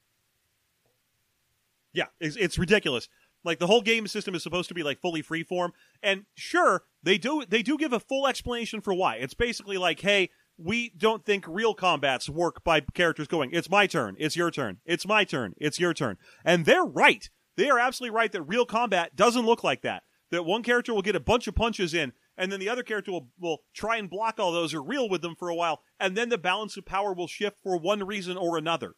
Yeah, 1.94 2.08
it's, 2.20 2.36
it's 2.36 2.60
ridiculous. 2.60 3.08
Like 3.46 3.60
the 3.60 3.68
whole 3.68 3.82
game 3.82 4.08
system 4.08 4.36
is 4.36 4.44
supposed 4.44 4.68
to 4.70 4.74
be 4.74 4.84
like 4.84 5.00
fully 5.00 5.24
freeform, 5.24 5.70
and 6.02 6.26
sure 6.34 6.84
they 7.04 7.18
do 7.18 7.44
they 7.48 7.62
do 7.62 7.78
give 7.78 7.94
a 7.94 8.00
full 8.00 8.28
explanation 8.28 8.82
for 8.82 8.94
why. 8.94 9.16
It's 9.16 9.36
basically 9.36 9.78
like, 9.78 10.02
hey, 10.02 10.32
we 10.58 10.90
don't 10.98 11.24
think 11.24 11.46
real 11.48 11.74
combats 11.74 12.30
work 12.30 12.64
by 12.64 12.82
characters 12.94 13.28
going, 13.28 13.52
it's 13.54 13.70
my 13.70 13.88
turn, 13.88 14.16
it's 14.18 14.36
your 14.36 14.52
turn, 14.52 14.80
it's 14.86 15.08
my 15.08 15.24
turn, 15.24 15.54
it's 15.58 15.80
your 15.80 15.94
turn, 15.94 16.18
and 16.44 16.66
they're 16.66 16.86
right. 16.86 17.30
They 17.58 17.70
are 17.70 17.80
absolutely 17.80 18.16
right 18.16 18.32
that 18.32 18.42
real 18.44 18.66
combat 18.66 19.16
doesn't 19.16 19.46
look 19.46 19.64
like 19.64 19.82
that. 19.84 20.04
That 20.32 20.44
one 20.44 20.64
character 20.64 20.94
will 20.94 21.02
get 21.02 21.16
a 21.16 21.22
bunch 21.22 21.48
of 21.48 21.56
punches 21.56 21.94
in, 21.94 22.14
and 22.38 22.52
then 22.52 22.60
the 22.60 22.70
other 22.70 22.84
character 22.84 23.12
will, 23.12 23.30
will 23.40 23.60
try 23.74 23.98
and 23.98 24.10
block 24.10 24.40
all 24.40 24.52
those 24.52 24.74
or 24.74 24.82
reel 24.82 25.08
with 25.08 25.22
them 25.22 25.36
for 25.38 25.50
a 25.50 25.56
while, 25.56 25.82
and 26.00 26.18
then 26.18 26.30
the 26.30 26.38
balance 26.38 26.76
of 26.78 26.86
power 26.86 27.14
will 27.14 27.28
shift 27.28 27.58
for 27.64 27.78
one 27.78 28.04
reason 28.04 28.36
or 28.36 28.58
another. 28.58 28.96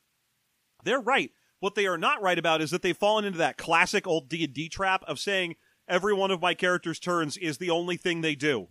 They're 0.84 1.02
right. 1.02 1.32
What 1.60 1.76
they 1.76 1.88
are 1.88 1.98
not 1.98 2.22
right 2.22 2.38
about 2.38 2.62
is 2.62 2.72
that 2.72 2.82
they've 2.82 2.96
fallen 2.98 3.26
into 3.26 3.40
that 3.40 3.58
classic 3.58 4.06
old 4.06 4.30
D&D 4.30 4.70
trap 4.70 5.04
of 5.08 5.20
saying 5.20 5.56
every 5.88 6.14
one 6.14 6.32
of 6.32 6.42
my 6.42 6.54
character's 6.54 7.00
turns 7.00 7.36
is 7.38 7.58
the 7.58 7.70
only 7.72 7.98
thing 7.98 8.22
they 8.22 8.36
do. 8.36 8.68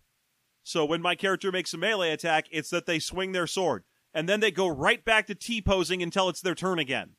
So 0.63 0.85
when 0.85 1.03
my 1.03 1.15
character 1.15 1.51
makes 1.53 1.75
a 1.75 1.79
melee 1.79 2.11
attack, 2.11 2.47
it's 2.51 2.71
that 2.71 2.87
they 2.87 2.99
swing 2.99 3.33
their 3.33 3.47
sword, 3.47 3.85
and 4.15 4.29
then 4.29 4.41
they 4.41 4.51
go 4.51 4.67
right 4.69 5.05
back 5.05 5.27
to 5.29 5.35
T-posing 5.35 6.03
until 6.03 6.29
it's 6.29 6.41
their 6.41 6.55
turn 6.55 6.79
again. 6.79 7.11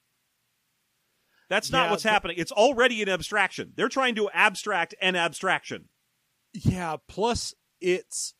That's 1.50 1.72
not 1.72 1.86
Yeah, 1.86 1.92
what's 1.92 2.04
but- 2.04 2.12
happening. 2.12 2.38
It's 2.40 2.52
already 2.52 3.02
an 3.02 3.10
abstraction. 3.10 3.72
They're 3.76 3.88
trying 3.90 4.16
to 4.16 4.30
abstract 4.32 4.96
an 5.02 5.16
abstraction. 5.16 5.90
yeah 6.54 6.96
plus 7.08 7.54
it's 7.82 8.34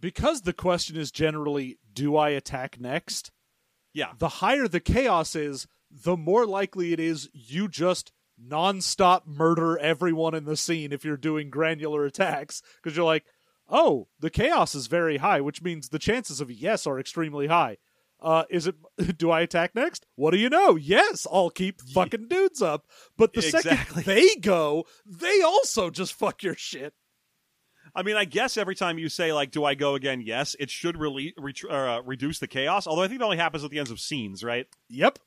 because 0.00 0.42
the 0.42 0.52
question 0.52 0.96
is 0.96 1.10
generally 1.12 1.78
do 1.90 2.16
i 2.16 2.28
attack 2.30 2.78
next 2.78 3.30
Yeah. 3.94 4.12
the 4.18 4.28
higher 4.28 4.68
the 4.68 4.80
chaos 4.80 5.34
is 5.36 5.66
the 6.04 6.16
more 6.16 6.46
likely 6.46 6.92
it 6.92 7.00
is 7.00 7.28
you 7.32 7.68
just 7.68 8.12
nonstop 8.42 9.26
murder 9.26 9.78
everyone 9.78 10.34
in 10.34 10.44
the 10.44 10.56
scene 10.56 10.92
if 10.92 11.04
you're 11.04 11.16
doing 11.16 11.48
granular 11.50 12.04
attacks 12.04 12.62
because 12.82 12.96
you're 12.96 13.06
like, 13.06 13.24
oh, 13.68 14.08
the 14.20 14.30
chaos 14.30 14.74
is 14.74 14.86
very 14.86 15.16
high, 15.18 15.40
which 15.40 15.62
means 15.62 15.88
the 15.88 15.98
chances 15.98 16.40
of 16.40 16.48
a 16.50 16.54
yes 16.54 16.86
are 16.86 17.00
extremely 17.00 17.46
high. 17.46 17.78
Uh, 18.20 18.44
is 18.48 18.66
it? 18.66 18.74
Do 19.18 19.30
I 19.30 19.40
attack 19.42 19.74
next? 19.74 20.06
What 20.14 20.30
do 20.30 20.38
you 20.38 20.48
know? 20.48 20.74
Yes, 20.76 21.26
I'll 21.30 21.50
keep 21.50 21.82
fucking 21.82 22.28
dudes 22.28 22.62
up. 22.62 22.86
But 23.16 23.34
the 23.34 23.40
Exactly. 23.40 23.70
second 23.76 24.04
they 24.04 24.34
go, 24.40 24.84
they 25.04 25.42
also 25.42 25.90
just 25.90 26.14
fuck 26.14 26.42
your 26.42 26.54
shit. 26.54 26.94
I 27.94 28.02
mean, 28.02 28.16
I 28.16 28.24
guess 28.24 28.56
every 28.56 28.74
time 28.74 28.98
you 28.98 29.08
say 29.10 29.32
like, 29.34 29.50
"Do 29.50 29.64
I 29.64 29.74
go 29.74 29.94
again?" 29.94 30.22
Yes, 30.22 30.56
it 30.58 30.70
should 30.70 30.96
rele- 30.96 31.32
ret- 31.38 31.70
uh, 31.70 32.00
reduce 32.04 32.38
the 32.38 32.46
chaos. 32.48 32.86
Although 32.86 33.02
I 33.02 33.08
think 33.08 33.20
it 33.20 33.24
only 33.24 33.36
happens 33.36 33.64
at 33.64 33.70
the 33.70 33.78
ends 33.78 33.90
of 33.90 34.00
scenes, 34.00 34.42
right? 34.42 34.66
Yep. 34.88 35.18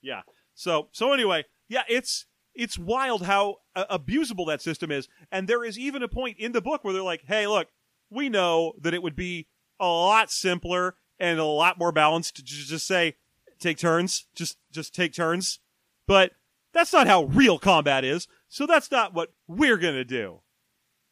Yeah. 0.00 0.22
So 0.54 0.88
so 0.92 1.12
anyway, 1.12 1.44
yeah, 1.68 1.82
it's 1.88 2.26
it's 2.54 2.78
wild 2.78 3.22
how 3.22 3.56
uh, 3.76 3.98
abusable 3.98 4.46
that 4.48 4.62
system 4.62 4.90
is, 4.90 5.08
and 5.30 5.46
there 5.46 5.64
is 5.64 5.78
even 5.78 6.02
a 6.02 6.08
point 6.08 6.38
in 6.38 6.52
the 6.52 6.60
book 6.60 6.84
where 6.84 6.92
they're 6.92 7.02
like, 7.02 7.24
"Hey, 7.26 7.46
look, 7.46 7.68
we 8.10 8.28
know 8.28 8.74
that 8.80 8.94
it 8.94 9.02
would 9.02 9.16
be 9.16 9.46
a 9.78 9.86
lot 9.86 10.30
simpler 10.30 10.96
and 11.18 11.38
a 11.38 11.44
lot 11.44 11.78
more 11.78 11.92
balanced 11.92 12.36
to 12.36 12.44
just 12.44 12.86
say 12.86 13.16
take 13.58 13.78
turns, 13.78 14.26
just 14.34 14.58
just 14.72 14.94
take 14.94 15.12
turns." 15.12 15.60
But 16.06 16.32
that's 16.72 16.92
not 16.92 17.06
how 17.06 17.24
real 17.24 17.58
combat 17.58 18.04
is. 18.04 18.28
So 18.48 18.66
that's 18.66 18.90
not 18.90 19.14
what 19.14 19.32
we're 19.46 19.76
going 19.76 19.94
to 19.94 20.04
do. 20.04 20.40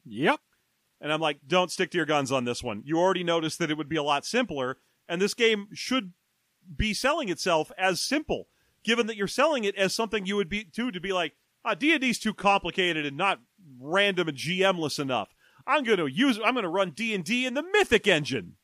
Yep. 0.05 0.41
And 1.01 1.13
I'm 1.13 1.21
like, 1.21 1.41
don't 1.47 1.71
stick 1.71 1.91
to 1.91 1.99
your 1.99 2.07
guns 2.07 2.33
on 2.33 2.45
this 2.45 2.63
one. 2.63 2.83
You 2.85 2.99
already 2.99 3.25
noticed 3.25 3.59
that 3.59 3.71
it 3.71 3.77
would 3.77 3.89
be 3.89 3.97
a 3.97 4.03
lot 4.03 4.25
simpler, 4.25 4.79
and 5.09 5.21
this 5.21 5.35
game 5.35 5.69
should 5.75 6.13
be 6.75 6.95
selling 6.95 7.29
itself 7.29 7.71
as 7.77 8.01
simple, 8.01 8.49
given 8.87 9.09
that 9.09 9.17
you're 9.17 9.27
selling 9.27 9.65
it 9.65 9.75
as 9.77 9.93
something 9.93 10.25
you 10.25 10.37
would 10.37 10.49
be 10.49 10.65
to 10.65 10.91
to 10.91 11.01
be 11.01 11.13
like, 11.13 11.35
ah, 11.65 11.75
D&D's 11.75 12.19
too 12.19 12.33
complicated 12.33 13.05
and 13.05 13.17
not 13.17 13.41
random 13.79 14.29
and 14.29 14.39
GMless 14.39 14.99
enough. 14.99 15.35
I'm 15.67 15.83
going 15.83 15.99
to 15.99 16.07
use 16.07 16.39
I'm 16.43 16.55
going 16.55 16.63
to 16.63 16.69
run 16.71 16.93
D&D 16.93 17.45
in 17.45 17.55
the 17.55 17.65
Mythic 17.65 18.07
engine. 18.07 18.55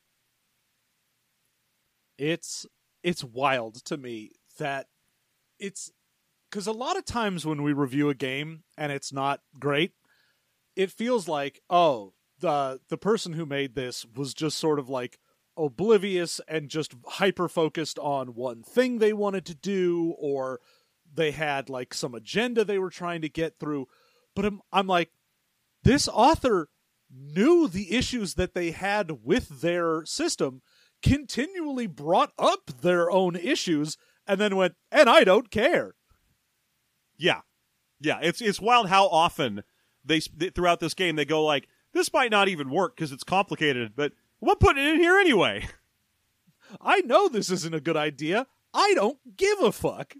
it's 2.17 2.65
it's 3.03 3.23
wild 3.23 3.83
to 3.85 3.97
me 3.97 4.31
that 4.57 4.87
it's 5.59 5.91
because 6.49 6.67
a 6.67 6.71
lot 6.71 6.97
of 6.97 7.05
times 7.05 7.45
when 7.45 7.63
we 7.63 7.73
review 7.73 8.09
a 8.09 8.15
game 8.15 8.63
and 8.77 8.91
it's 8.91 9.11
not 9.11 9.41
great 9.59 9.91
it 10.75 10.91
feels 10.91 11.27
like 11.27 11.59
oh 11.69 12.13
the 12.39 12.79
the 12.89 12.97
person 12.97 13.33
who 13.33 13.45
made 13.45 13.75
this 13.75 14.05
was 14.15 14.33
just 14.33 14.57
sort 14.57 14.79
of 14.79 14.89
like 14.89 15.19
oblivious 15.57 16.41
and 16.47 16.69
just 16.69 16.95
hyper 17.05 17.47
focused 17.47 17.99
on 17.99 18.35
one 18.35 18.63
thing 18.63 18.97
they 18.97 19.13
wanted 19.13 19.45
to 19.45 19.55
do 19.55 20.15
or 20.17 20.59
they 21.13 21.31
had 21.31 21.69
like 21.69 21.93
some 21.93 22.15
agenda 22.15 22.65
they 22.65 22.79
were 22.79 22.89
trying 22.89 23.21
to 23.21 23.29
get 23.29 23.59
through 23.59 23.87
but 24.35 24.45
i'm, 24.45 24.61
I'm 24.71 24.87
like 24.87 25.11
this 25.83 26.07
author 26.07 26.69
knew 27.13 27.67
the 27.67 27.93
issues 27.95 28.33
that 28.35 28.53
they 28.53 28.71
had 28.71 29.23
with 29.23 29.61
their 29.61 30.05
system 30.05 30.61
continually 31.01 31.87
brought 31.87 32.31
up 32.39 32.71
their 32.81 33.11
own 33.11 33.35
issues 33.35 33.97
and 34.25 34.39
then 34.39 34.55
went, 34.55 34.75
and 34.91 35.09
I 35.09 35.23
don't 35.23 35.51
care. 35.51 35.95
Yeah. 37.17 37.41
Yeah, 37.99 38.19
it's 38.21 38.41
it's 38.41 38.59
wild 38.59 38.89
how 38.89 39.07
often 39.07 39.63
they 40.03 40.19
throughout 40.19 40.81
this 40.81 40.93
game 40.93 41.15
they 41.15 41.23
go 41.23 41.45
like 41.45 41.69
this 41.93 42.11
might 42.11 42.31
not 42.31 42.49
even 42.49 42.69
work 42.69 42.97
because 42.97 43.13
it's 43.13 43.23
complicated, 43.23 43.93
but 43.95 44.11
we'll 44.45 44.55
put 44.55 44.77
it 44.77 44.85
in 44.85 44.99
here 44.99 45.17
anyway. 45.17 45.67
I 46.81 47.01
know 47.01 47.27
this 47.27 47.49
isn't 47.49 47.75
a 47.75 47.81
good 47.81 47.97
idea. 47.97 48.47
I 48.73 48.93
don't 48.95 49.19
give 49.37 49.59
a 49.59 49.71
fuck. 49.71 50.15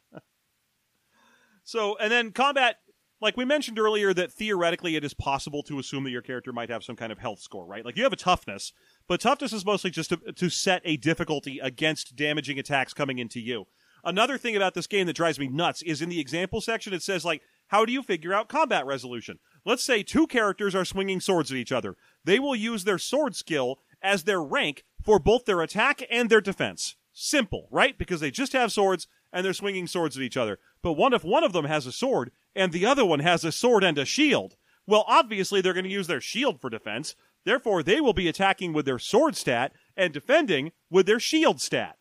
So, 1.68 1.98
and 1.98 2.10
then 2.10 2.32
combat, 2.32 2.78
like 3.20 3.36
we 3.36 3.44
mentioned 3.44 3.78
earlier, 3.78 4.14
that 4.14 4.32
theoretically 4.32 4.96
it 4.96 5.04
is 5.04 5.14
possible 5.14 5.62
to 5.64 5.80
assume 5.80 6.06
that 6.06 6.12
your 6.12 6.22
character 6.22 6.54
might 6.54 6.70
have 6.70 6.82
some 6.82 6.96
kind 6.96 7.12
of 7.12 7.18
health 7.18 7.42
score, 7.42 7.66
right? 7.66 7.84
Like 7.84 7.98
you 7.98 8.04
have 8.04 8.14
a 8.14 8.16
toughness, 8.18 8.72
but 9.06 9.20
toughness 9.20 9.52
is 9.52 9.66
mostly 9.66 9.92
just 9.92 10.12
to, 10.12 10.32
to 10.32 10.50
set 10.50 10.82
a 10.86 10.96
difficulty 10.96 11.60
against 11.60 12.16
damaging 12.16 12.58
attacks 12.58 12.94
coming 12.94 13.20
into 13.20 13.42
you. 13.42 13.68
Another 14.02 14.38
thing 14.38 14.56
about 14.56 14.76
this 14.76 14.88
game 14.88 15.08
that 15.08 15.18
drives 15.18 15.40
me 15.40 15.50
nuts 15.50 15.82
is 15.82 16.02
in 16.02 16.08
the 16.08 16.22
example 16.22 16.62
section, 16.62 16.94
it 16.94 17.04
says, 17.04 17.26
like, 17.26 17.42
how 17.68 17.84
do 17.84 17.92
you 17.92 18.02
figure 18.02 18.34
out 18.34 18.48
combat 18.48 18.86
resolution? 18.86 19.40
Let's 19.66 19.84
say 19.84 20.04
two 20.04 20.26
characters 20.26 20.74
are 20.74 20.86
swinging 20.86 21.20
swords 21.20 21.52
at 21.52 21.58
each 21.58 21.74
other. 21.74 21.98
They 22.28 22.40
will 22.40 22.56
use 22.56 22.84
their 22.84 22.98
sword 22.98 23.36
skill 23.36 23.80
as 24.02 24.24
their 24.26 24.42
rank 24.42 24.84
for 25.02 25.18
both 25.18 25.46
their 25.46 25.62
attack 25.62 26.04
and 26.12 26.30
their 26.30 26.42
defense. 26.42 26.96
Simple, 27.14 27.70
right? 27.72 27.98
Because 27.98 28.20
they 28.20 28.32
just 28.32 28.52
have 28.52 28.72
swords 28.74 29.08
and 29.32 29.46
they're 29.46 29.54
swinging 29.54 29.88
swords 29.88 30.18
at 30.18 30.24
each 30.24 30.36
other. 30.36 30.60
But 30.82 30.94
what 30.94 31.14
if 31.14 31.24
one 31.24 31.46
of 31.46 31.54
them 31.54 31.66
has 31.66 31.86
a 31.88 31.92
sword 31.94 32.32
and 32.54 32.74
the 32.74 32.86
other 32.86 33.06
one 33.06 33.20
has 33.22 33.46
a 33.46 33.52
sword 33.54 33.84
and 33.86 33.98
a 33.98 34.04
shield? 34.04 34.58
Well, 34.86 35.06
obviously 35.08 35.62
they're 35.62 35.74
going 35.74 35.86
to 35.86 35.90
use 35.90 36.08
their 36.08 36.20
shield 36.22 36.60
for 36.60 36.70
defense. 36.70 37.16
Therefore, 37.46 37.82
they 37.82 38.02
will 38.02 38.14
be 38.14 38.28
attacking 38.28 38.74
with 38.74 38.86
their 38.86 39.00
sword 39.00 39.38
stat 39.38 39.72
and 39.96 40.14
defending 40.14 40.74
with 40.90 41.06
their 41.06 41.20
shield 41.22 41.62
stat. 41.62 41.96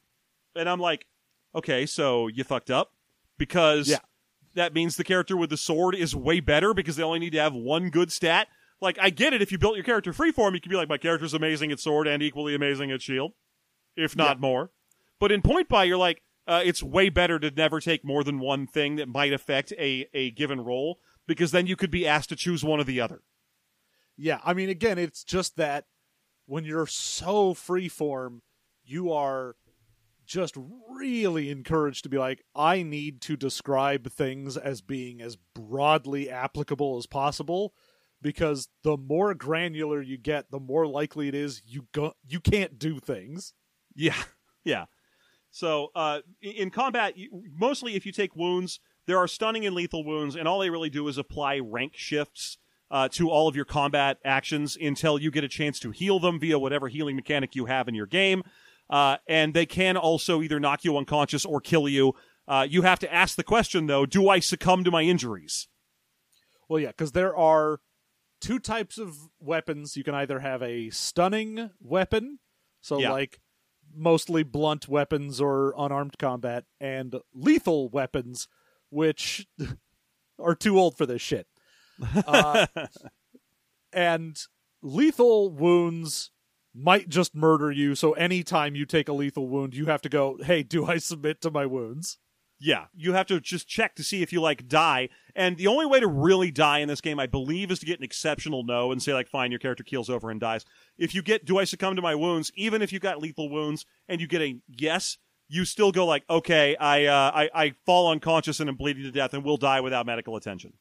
And 0.56 0.68
I'm 0.68 0.80
like, 0.80 1.06
okay, 1.54 1.86
so 1.86 2.26
you 2.26 2.42
fucked 2.42 2.70
up 2.70 2.92
because 3.38 3.88
Yeah. 3.88 3.98
that 4.54 4.74
means 4.74 4.96
the 4.96 5.04
character 5.04 5.36
with 5.36 5.50
the 5.50 5.56
sword 5.56 5.94
is 5.94 6.16
way 6.16 6.40
better 6.40 6.74
because 6.74 6.96
they 6.96 7.02
only 7.04 7.20
need 7.20 7.32
to 7.34 7.40
have 7.40 7.54
one 7.54 7.90
good 7.90 8.10
stat. 8.10 8.48
Like, 8.80 8.98
I 9.00 9.10
get 9.10 9.32
it. 9.32 9.42
If 9.42 9.52
you 9.52 9.58
built 9.58 9.76
your 9.76 9.84
character 9.84 10.12
freeform, 10.12 10.54
you 10.54 10.60
could 10.60 10.70
be 10.70 10.76
like, 10.76 10.88
my 10.88 10.98
character's 10.98 11.34
amazing 11.34 11.72
at 11.72 11.80
sword 11.80 12.06
and 12.06 12.22
equally 12.22 12.54
amazing 12.54 12.90
at 12.90 13.02
shield, 13.02 13.32
if 13.96 14.14
not 14.14 14.40
more. 14.40 14.70
But 15.18 15.32
in 15.32 15.40
point 15.40 15.68
buy, 15.68 15.84
you're 15.84 15.96
like, 15.96 16.22
uh, 16.46 16.62
it's 16.64 16.82
way 16.82 17.08
better 17.08 17.38
to 17.38 17.50
never 17.50 17.80
take 17.80 18.04
more 18.04 18.22
than 18.22 18.38
one 18.38 18.66
thing 18.66 18.96
that 18.96 19.08
might 19.08 19.32
affect 19.32 19.72
a, 19.72 20.06
a 20.14 20.30
given 20.30 20.60
role 20.60 20.98
because 21.26 21.50
then 21.50 21.66
you 21.66 21.74
could 21.74 21.90
be 21.90 22.06
asked 22.06 22.28
to 22.28 22.36
choose 22.36 22.62
one 22.62 22.80
or 22.80 22.84
the 22.84 23.00
other. 23.00 23.22
Yeah, 24.16 24.40
I 24.44 24.54
mean, 24.54 24.68
again, 24.68 24.98
it's 24.98 25.24
just 25.24 25.56
that 25.56 25.86
when 26.46 26.64
you're 26.64 26.86
so 26.86 27.52
freeform, 27.52 28.40
you 28.84 29.12
are 29.12 29.56
just 30.24 30.56
really 30.90 31.50
encouraged 31.50 32.02
to 32.04 32.08
be 32.08 32.18
like, 32.18 32.42
I 32.54 32.82
need 32.82 33.20
to 33.22 33.36
describe 33.36 34.10
things 34.10 34.56
as 34.56 34.80
being 34.80 35.20
as 35.20 35.36
broadly 35.54 36.30
applicable 36.30 36.96
as 36.98 37.06
possible. 37.06 37.74
Because 38.26 38.66
the 38.82 38.96
more 38.96 39.34
granular 39.34 40.02
you 40.02 40.18
get, 40.18 40.50
the 40.50 40.58
more 40.58 40.84
likely 40.84 41.28
it 41.28 41.34
is 41.36 41.62
you 41.64 41.86
go 41.92 42.14
you 42.26 42.40
can't 42.40 42.76
do 42.76 42.98
things. 42.98 43.52
Yeah, 43.94 44.20
yeah. 44.64 44.86
So 45.52 45.92
uh, 45.94 46.22
in- 46.42 46.70
combat, 46.70 47.14
mostly 47.56 47.94
if 47.94 48.04
you 48.04 48.10
take 48.10 48.34
wounds, 48.34 48.80
there 49.06 49.16
are 49.16 49.28
stunning 49.28 49.64
and 49.64 49.76
lethal 49.76 50.04
wounds, 50.04 50.34
and 50.34 50.48
all 50.48 50.58
they 50.58 50.70
really 50.70 50.90
do 50.90 51.06
is 51.06 51.18
apply 51.18 51.60
rank 51.60 51.92
shifts 51.94 52.58
uh, 52.90 53.08
to 53.12 53.30
all 53.30 53.46
of 53.46 53.54
your 53.54 53.64
combat 53.64 54.18
actions 54.24 54.76
until 54.76 55.20
you 55.20 55.30
get 55.30 55.44
a 55.44 55.48
chance 55.48 55.78
to 55.78 55.92
heal 55.92 56.18
them 56.18 56.40
via 56.40 56.58
whatever 56.58 56.88
healing 56.88 57.14
mechanic 57.14 57.54
you 57.54 57.66
have 57.66 57.86
in 57.86 57.94
your 57.94 58.06
game. 58.06 58.42
Uh, 58.90 59.18
and 59.28 59.54
they 59.54 59.66
can 59.66 59.96
also 59.96 60.42
either 60.42 60.58
knock 60.58 60.84
you 60.84 60.96
unconscious 60.98 61.44
or 61.44 61.60
kill 61.60 61.88
you. 61.88 62.12
Uh, 62.48 62.66
you 62.68 62.82
have 62.82 62.98
to 62.98 63.14
ask 63.14 63.36
the 63.36 63.44
question 63.44 63.86
though: 63.86 64.04
Do 64.04 64.28
I 64.28 64.40
succumb 64.40 64.82
to 64.82 64.90
my 64.90 65.02
injuries? 65.02 65.68
Well, 66.68 66.80
yeah, 66.80 66.88
because 66.88 67.12
there 67.12 67.36
are 67.36 67.78
two 68.46 68.58
types 68.58 68.98
of 68.98 69.16
weapons. 69.40 69.96
You 69.96 70.04
can 70.04 70.14
either 70.14 70.40
have 70.40 70.62
a 70.62 70.90
stunning 70.90 71.70
weapon, 71.80 72.38
so 72.80 73.00
Yeah. 73.00 73.12
like 73.12 73.40
mostly 73.94 74.42
blunt 74.42 74.88
weapons 74.88 75.40
or 75.40 75.74
unarmed 75.76 76.18
combat, 76.18 76.64
and 76.80 77.16
lethal 77.34 77.88
weapons, 77.88 78.46
which 78.90 79.46
are 80.38 80.54
too 80.54 80.78
old 80.78 80.96
for 80.96 81.06
this 81.06 81.22
shit. 81.22 81.46
Uh, 82.26 82.66
and 83.92 84.38
lethal 84.82 85.50
wounds 85.50 86.30
might 86.74 87.08
just 87.08 87.34
murder 87.34 87.70
you. 87.72 87.94
So 87.94 88.12
anytime 88.12 88.74
you 88.74 88.84
take 88.84 89.08
a 89.08 89.12
lethal 89.12 89.48
wound, 89.48 89.74
you 89.74 89.86
have 89.86 90.02
to 90.02 90.08
go, 90.10 90.38
"Hey, 90.42 90.62
do 90.62 90.84
I 90.86 90.98
submit 90.98 91.40
to 91.42 91.50
my 91.50 91.64
wounds?" 91.66 92.18
Yeah, 92.58 92.86
you 92.94 93.12
have 93.12 93.26
to 93.26 93.38
just 93.40 93.68
check 93.68 93.94
to 93.96 94.04
see 94.04 94.22
if 94.22 94.32
you 94.32 94.40
like 94.40 94.66
die. 94.66 95.10
And 95.34 95.58
the 95.58 95.66
only 95.66 95.84
way 95.84 96.00
to 96.00 96.06
really 96.06 96.50
die 96.50 96.78
in 96.78 96.88
this 96.88 97.02
game, 97.02 97.20
I 97.20 97.26
believe, 97.26 97.70
is 97.70 97.80
to 97.80 97.86
get 97.86 97.98
an 97.98 98.04
exceptional 98.04 98.64
no 98.64 98.92
and 98.92 99.02
say 99.02 99.12
like, 99.12 99.28
fine, 99.28 99.50
your 99.50 99.58
character 99.60 99.84
keels 99.84 100.08
over 100.08 100.30
and 100.30 100.40
dies. 100.40 100.64
If 100.96 101.14
you 101.14 101.22
get, 101.22 101.44
do 101.44 101.58
I 101.58 101.64
succumb 101.64 101.96
to 101.96 102.02
my 102.02 102.14
wounds? 102.14 102.50
Even 102.54 102.80
if 102.80 102.92
you 102.92 102.98
got 102.98 103.20
lethal 103.20 103.50
wounds 103.50 103.84
and 104.08 104.20
you 104.20 104.26
get 104.26 104.40
a 104.40 104.58
yes, 104.68 105.18
you 105.48 105.66
still 105.66 105.92
go 105.92 106.06
like, 106.06 106.24
okay, 106.30 106.76
I, 106.76 107.04
uh, 107.04 107.30
I, 107.34 107.50
I 107.54 107.74
fall 107.84 108.10
unconscious 108.10 108.58
and 108.58 108.70
am 108.70 108.76
bleeding 108.76 109.02
to 109.02 109.12
death 109.12 109.34
and 109.34 109.44
will 109.44 109.58
die 109.58 109.80
without 109.80 110.06
medical 110.06 110.34
attention. 110.36 110.72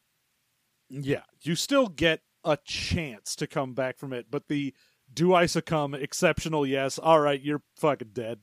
Yeah, 0.88 1.22
you 1.42 1.56
still 1.56 1.88
get 1.88 2.20
a 2.42 2.56
chance 2.64 3.36
to 3.36 3.46
come 3.46 3.74
back 3.74 3.98
from 3.98 4.12
it, 4.12 4.26
but 4.30 4.48
the 4.48 4.72
do 5.12 5.34
I 5.34 5.46
succumb 5.46 5.94
exceptional 5.94 6.66
yes. 6.66 6.98
All 6.98 7.20
right, 7.20 7.40
you're 7.40 7.62
fucking 7.76 8.10
dead. 8.12 8.40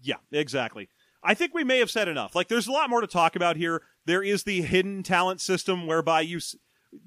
Yeah, 0.00 0.16
exactly. 0.30 0.88
I 1.22 1.34
think 1.34 1.52
we 1.52 1.64
may 1.64 1.78
have 1.78 1.90
said 1.90 2.08
enough. 2.08 2.34
Like, 2.34 2.48
there's 2.48 2.68
a 2.68 2.72
lot 2.72 2.90
more 2.90 3.00
to 3.00 3.06
talk 3.06 3.34
about 3.34 3.56
here. 3.56 3.82
There 4.06 4.22
is 4.22 4.44
the 4.44 4.62
hidden 4.62 5.02
talent 5.02 5.40
system 5.40 5.86
whereby 5.86 6.20
you, 6.20 6.38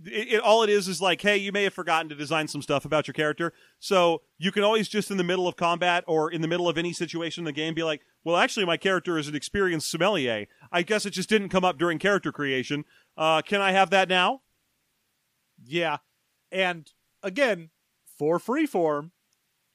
it, 0.06 0.34
it, 0.34 0.42
all 0.42 0.64
it 0.64 0.70
is 0.70 0.88
is 0.88 1.02
like, 1.02 1.22
hey, 1.22 1.38
you 1.38 1.52
may 1.52 1.64
have 1.64 1.74
forgotten 1.74 2.10
to 2.10 2.16
design 2.16 2.48
some 2.48 2.62
stuff 2.62 2.86
about 2.86 3.08
your 3.08 3.14
character, 3.14 3.54
so 3.80 4.22
you 4.38 4.52
can 4.52 4.64
always 4.64 4.90
just 4.90 5.12
in 5.12 5.18
the 5.18 5.24
middle 5.24 5.48
of 5.48 5.56
combat 5.56 6.04
or 6.08 6.30
in 6.30 6.42
the 6.42 6.48
middle 6.48 6.68
of 6.68 6.78
any 6.78 6.94
situation 6.94 7.42
in 7.42 7.46
the 7.46 7.52
game 7.52 7.74
be 7.74 7.84
like, 7.84 8.02
well, 8.24 8.38
actually, 8.38 8.66
my 8.66 8.78
character 8.78 9.18
is 9.18 9.28
an 9.28 9.36
experienced 9.36 9.90
sommelier. 9.90 10.46
I 10.72 10.84
guess 10.84 11.06
it 11.06 11.12
just 11.12 11.30
didn't 11.30 11.50
come 11.50 11.66
up 11.66 11.78
during 11.78 11.98
character 11.98 12.32
creation. 12.32 12.86
Uh, 13.18 13.42
can 13.42 13.62
I 13.62 13.72
have 13.72 13.90
that 13.92 14.10
now? 14.10 14.42
Yeah, 15.64 15.98
and 16.52 16.92
again, 17.24 17.70
for 18.18 18.40
freeform, 18.40 19.12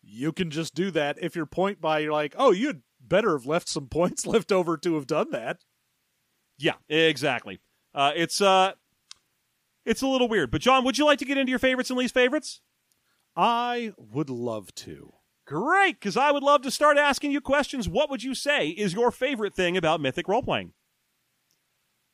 you 0.02 0.30
can 0.32 0.50
just 0.50 0.74
do 0.74 0.90
that. 0.92 1.16
If 1.20 1.34
you're 1.34 1.46
point 1.46 1.80
buy, 1.80 2.00
you're 2.00 2.12
like, 2.12 2.34
oh, 2.38 2.52
you'd 2.52 2.82
better 3.08 3.32
have 3.32 3.46
left 3.46 3.68
some 3.68 3.86
points 3.88 4.26
left 4.26 4.52
over 4.52 4.76
to 4.78 4.94
have 4.94 5.06
done 5.06 5.30
that. 5.30 5.60
Yeah, 6.58 6.74
exactly. 6.88 7.60
Uh, 7.94 8.12
it's 8.14 8.40
uh, 8.40 8.72
it's 9.84 10.02
a 10.02 10.06
little 10.06 10.28
weird. 10.28 10.50
But 10.50 10.60
John, 10.60 10.84
would 10.84 10.98
you 10.98 11.04
like 11.04 11.18
to 11.20 11.24
get 11.24 11.38
into 11.38 11.50
your 11.50 11.58
favorites 11.58 11.90
and 11.90 11.98
least 11.98 12.14
favorites? 12.14 12.60
I 13.36 13.92
would 13.98 14.30
love 14.30 14.74
to. 14.76 15.12
Great, 15.46 16.00
because 16.00 16.16
I 16.16 16.32
would 16.32 16.42
love 16.42 16.62
to 16.62 16.70
start 16.70 16.98
asking 16.98 17.30
you 17.30 17.40
questions. 17.40 17.88
What 17.88 18.10
would 18.10 18.22
you 18.22 18.34
say 18.34 18.68
is 18.68 18.94
your 18.94 19.12
favorite 19.12 19.54
thing 19.54 19.76
about 19.76 20.00
Mythic 20.00 20.26
role 20.26 20.42
playing? 20.42 20.72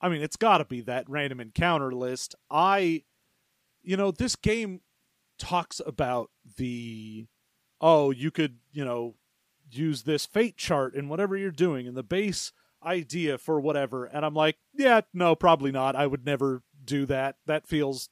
I 0.03 0.09
mean, 0.09 0.21
it's 0.21 0.37
got 0.37 0.59
to 0.59 0.65
be 0.67 0.83
that 0.83 1.09
random 1.09 1.41
encounter 1.41 1.93
list. 1.93 2.35
I, 2.51 3.05
you 3.83 3.97
know, 3.97 4.11
this 4.11 4.37
game 4.37 4.81
talks 5.39 5.81
about 5.87 6.31
the, 6.57 7.27
oh, 7.81 8.11
you 8.11 8.31
could, 8.31 8.59
you 8.73 8.85
know, 8.85 9.15
use 9.75 10.03
this 10.03 10.27
fate 10.27 10.57
chart 10.57 10.95
in 10.95 11.09
whatever 11.09 11.37
you're 11.37 11.51
doing 11.51 11.87
and 11.87 11.97
the 11.97 12.03
base 12.03 12.53
idea 12.85 13.39
for 13.39 13.61
whatever. 13.61 14.05
And 14.07 14.25
I'm 14.25 14.35
like, 14.35 14.57
yeah, 14.75 15.03
no, 15.13 15.35
probably 15.35 15.71
not. 15.71 15.97
I 15.97 16.07
would 16.07 16.25
never 16.25 16.63
do 16.85 17.07
that. 17.07 17.37
That 17.47 17.67
feels 17.67 18.09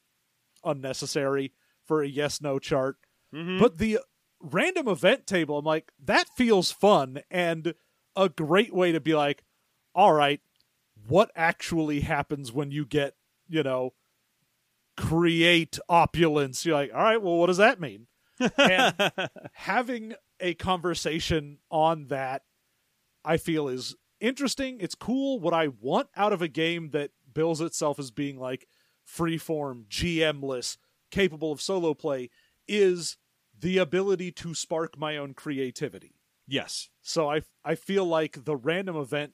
unnecessary 0.64 1.52
for 1.84 2.02
a 2.02 2.08
yes 2.08 2.40
no 2.40 2.58
chart. 2.58 2.96
Mm-hmm. 3.34 3.58
But 3.58 3.78
the 3.78 4.00
random 4.40 4.88
event 4.88 5.26
table, 5.26 5.58
I'm 5.58 5.64
like, 5.64 5.92
that 6.04 6.28
feels 6.36 6.70
fun 6.70 7.20
and 7.30 7.74
a 8.16 8.28
great 8.28 8.74
way 8.74 8.92
to 8.92 9.00
be 9.00 9.14
like, 9.14 9.44
all 9.94 10.12
right, 10.12 10.40
what 11.06 11.30
actually 11.34 12.00
happens 12.00 12.52
when 12.52 12.70
you 12.70 12.84
get, 12.84 13.14
you 13.48 13.62
know, 13.62 13.94
create 14.96 15.78
opulence? 15.88 16.64
You're 16.64 16.76
like, 16.76 16.92
all 16.94 17.02
right, 17.02 17.20
well, 17.20 17.36
what 17.36 17.46
does 17.46 17.56
that 17.56 17.80
mean? 17.80 18.06
and 18.58 18.94
having 19.52 20.14
a 20.40 20.54
conversation 20.54 21.58
on 21.70 22.06
that, 22.08 22.42
I 23.24 23.36
feel 23.36 23.68
is 23.68 23.94
interesting. 24.20 24.78
It's 24.80 24.94
cool. 24.94 25.38
What 25.40 25.54
I 25.54 25.68
want 25.68 26.08
out 26.16 26.32
of 26.32 26.42
a 26.42 26.48
game 26.48 26.90
that 26.90 27.10
bills 27.32 27.60
itself 27.60 27.98
as 27.98 28.10
being 28.10 28.38
like 28.38 28.66
freeform, 29.06 29.86
GMless, 29.88 30.76
capable 31.10 31.52
of 31.52 31.60
solo 31.60 31.94
play 31.94 32.30
is 32.68 33.16
the 33.58 33.78
ability 33.78 34.32
to 34.32 34.54
spark 34.54 34.98
my 34.98 35.16
own 35.16 35.34
creativity. 35.34 36.14
Yes. 36.46 36.88
So 37.02 37.30
I 37.30 37.42
I 37.64 37.74
feel 37.74 38.04
like 38.04 38.44
the 38.44 38.56
random 38.56 38.96
event 38.96 39.32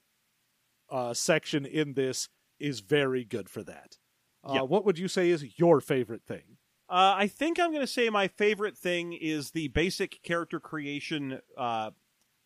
uh, 0.91 1.15
section 1.15 1.65
in 1.65 1.95
this 1.95 2.29
is 2.59 2.81
very 2.81 3.25
good 3.25 3.49
for 3.49 3.63
that. 3.63 3.99
Uh, 4.45 4.53
Yeah. 4.55 4.63
What 4.63 4.85
would 4.85 4.99
you 4.99 5.09
say 5.09 5.31
is 5.31 5.59
your 5.59 5.81
favorite 5.81 6.25
thing? 6.25 6.59
Uh, 6.89 7.14
I 7.16 7.26
think 7.26 7.59
I'm 7.59 7.70
going 7.70 7.80
to 7.80 7.87
say 7.87 8.09
my 8.11 8.28
favorite 8.28 8.76
thing 8.76 9.12
is 9.12 9.51
the 9.51 9.68
basic 9.68 10.22
character 10.22 10.61
creation 10.61 11.41
uh, 11.57 11.91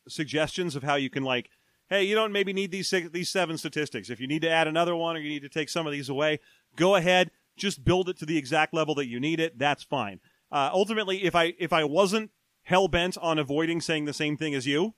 suggestions 0.09 0.77
of 0.77 0.83
how 0.83 0.95
you 0.95 1.11
can 1.11 1.23
like, 1.23 1.51
hey, 1.91 2.05
you 2.05 2.15
don't 2.15 2.33
maybe 2.33 2.53
need 2.53 2.71
these 2.71 2.89
six, 2.89 3.11
these 3.11 3.31
seven 3.31 3.59
statistics. 3.59 4.09
If 4.09 4.19
you 4.21 4.27
need 4.27 4.43
to 4.43 4.51
add 4.51 4.67
another 4.67 4.97
one 4.97 5.17
or 5.17 5.21
you 5.21 5.29
need 5.29 5.43
to 5.43 5.49
take 5.49 5.69
some 5.69 5.87
of 5.87 5.93
these 5.93 6.09
away, 6.09 6.41
go 6.77 6.95
ahead, 6.95 7.31
just 7.57 7.85
build 7.85 8.09
it 8.09 8.17
to 8.19 8.27
the 8.27 8.39
exact 8.39 8.73
level 8.73 8.95
that 8.95 9.07
you 9.09 9.21
need 9.21 9.41
it. 9.41 9.59
That's 9.59 9.83
fine. 9.83 10.21
Uh, 10.51 10.71
ultimately, 10.73 11.25
if 11.25 11.35
I 11.35 11.55
if 11.59 11.73
I 11.73 11.85
wasn't 11.85 12.31
hell 12.63 12.89
bent 12.89 13.19
on 13.19 13.39
avoiding 13.39 13.81
saying 13.81 14.07
the 14.07 14.13
same 14.13 14.37
thing 14.37 14.55
as 14.55 14.67
you, 14.67 14.95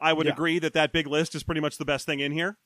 I 0.00 0.12
would 0.12 0.26
Yeah. 0.26 0.32
agree 0.32 0.58
that 0.58 0.72
that 0.72 0.92
big 0.92 1.06
list 1.06 1.34
is 1.34 1.42
pretty 1.44 1.60
much 1.60 1.78
the 1.78 1.84
best 1.84 2.06
thing 2.06 2.20
in 2.20 2.32
here. 2.32 2.58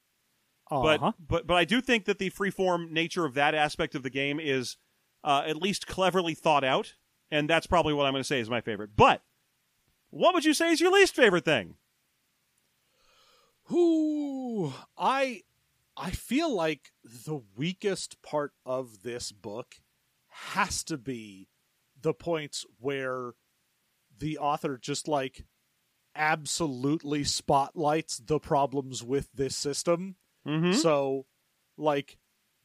Uh-huh. 0.70 0.98
But 0.98 1.14
but 1.28 1.46
but 1.46 1.54
I 1.54 1.64
do 1.64 1.80
think 1.80 2.06
that 2.06 2.18
the 2.18 2.30
freeform 2.30 2.90
nature 2.90 3.24
of 3.24 3.34
that 3.34 3.54
aspect 3.54 3.94
of 3.94 4.02
the 4.02 4.10
game 4.10 4.40
is 4.40 4.76
uh, 5.24 5.42
at 5.46 5.56
least 5.56 5.86
cleverly 5.86 6.34
thought 6.34 6.64
out, 6.64 6.94
and 7.30 7.48
that's 7.48 7.66
probably 7.66 7.92
what 7.92 8.06
I'm 8.06 8.12
going 8.12 8.22
to 8.22 8.26
say 8.26 8.40
is 8.40 8.50
my 8.50 8.60
favorite. 8.60 8.90
But 8.96 9.22
what 10.10 10.34
would 10.34 10.44
you 10.44 10.54
say 10.54 10.70
is 10.70 10.80
your 10.80 10.92
least 10.92 11.14
favorite 11.14 11.44
thing? 11.44 11.74
Who 13.64 14.72
I 14.96 15.42
I 15.96 16.10
feel 16.10 16.54
like 16.54 16.92
the 17.04 17.40
weakest 17.56 18.22
part 18.22 18.52
of 18.64 19.02
this 19.02 19.32
book 19.32 19.76
has 20.28 20.84
to 20.84 20.96
be 20.96 21.48
the 22.00 22.14
points 22.14 22.64
where 22.78 23.32
the 24.16 24.38
author 24.38 24.78
just 24.78 25.08
like 25.08 25.44
absolutely 26.14 27.24
spotlights 27.24 28.18
the 28.18 28.38
problems 28.38 29.02
with 29.02 29.28
this 29.34 29.56
system. 29.56 30.16
Mm-hmm. 30.46 30.72
So 30.72 31.26
like 31.76 32.16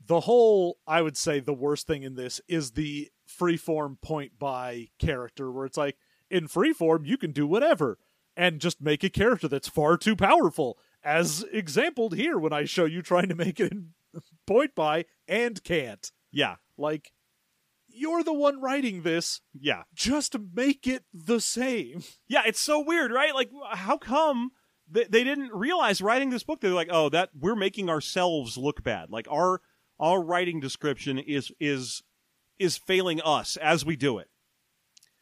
the 0.06 0.22
whole 0.22 0.78
I 0.88 1.02
would 1.02 1.18
say 1.18 1.40
the 1.40 1.54
worst 1.54 1.88
thing 1.88 2.04
in 2.04 2.16
this 2.16 2.42
is 2.48 2.72
the 2.72 3.10
freeform 3.28 4.02
point 4.02 4.38
buy 4.38 4.88
character 5.00 5.52
where 5.52 5.66
it's 5.66 5.78
like 5.78 5.98
in 6.30 6.48
freeform 6.48 7.06
you 7.06 7.18
can 7.18 7.32
do 7.32 7.48
whatever 7.48 7.98
and 8.36 8.60
just 8.60 8.82
make 8.82 9.04
a 9.04 9.10
character 9.10 9.48
that's 9.48 9.70
far 9.70 9.98
too 9.98 10.16
powerful 10.16 10.78
as 11.04 11.46
exampled 11.52 12.16
here 12.16 12.38
when 12.38 12.54
I 12.54 12.66
show 12.66 12.86
you 12.86 13.02
trying 13.02 13.30
to 13.30 13.36
make 13.36 13.60
it 13.60 13.72
in 13.72 13.90
point 14.48 14.76
buy 14.76 15.06
and 15.28 15.64
can't. 15.64 16.12
Yeah, 16.32 16.56
Like 16.78 17.12
you're 17.94 18.24
the 18.24 18.34
one 18.34 18.60
writing 18.60 19.04
this, 19.04 19.42
yeah, 19.54 19.84
just 19.94 20.36
make 20.54 20.88
it 20.88 21.04
the 21.14 21.40
same. 21.40 22.04
yeah. 22.28 22.42
It's 22.46 22.60
so 22.60 22.80
weird, 22.80 23.12
right? 23.12 23.34
Like, 23.36 23.52
how 23.72 23.98
come 23.98 24.52
they, 24.90 25.06
they 25.06 25.24
didn't 25.24 25.54
realize 25.54 26.02
writing 26.02 26.30
this 26.30 26.44
book? 26.44 26.60
They're 26.60 26.72
like, 26.72 26.90
oh, 26.92 27.10
that 27.10 27.30
we're 27.40 27.56
making 27.56 27.90
ourselves 27.90 28.58
look 28.58 28.84
bad. 28.84 29.12
Like 29.12 29.28
our 29.30 29.62
our 30.04 30.22
writing 30.22 30.60
description 30.60 31.18
is 31.18 31.50
is 31.62 32.04
is 32.60 32.78
failing 32.78 33.22
us 33.24 33.56
as 33.58 33.86
we 33.86 33.96
do 33.96 34.18
it. 34.18 34.28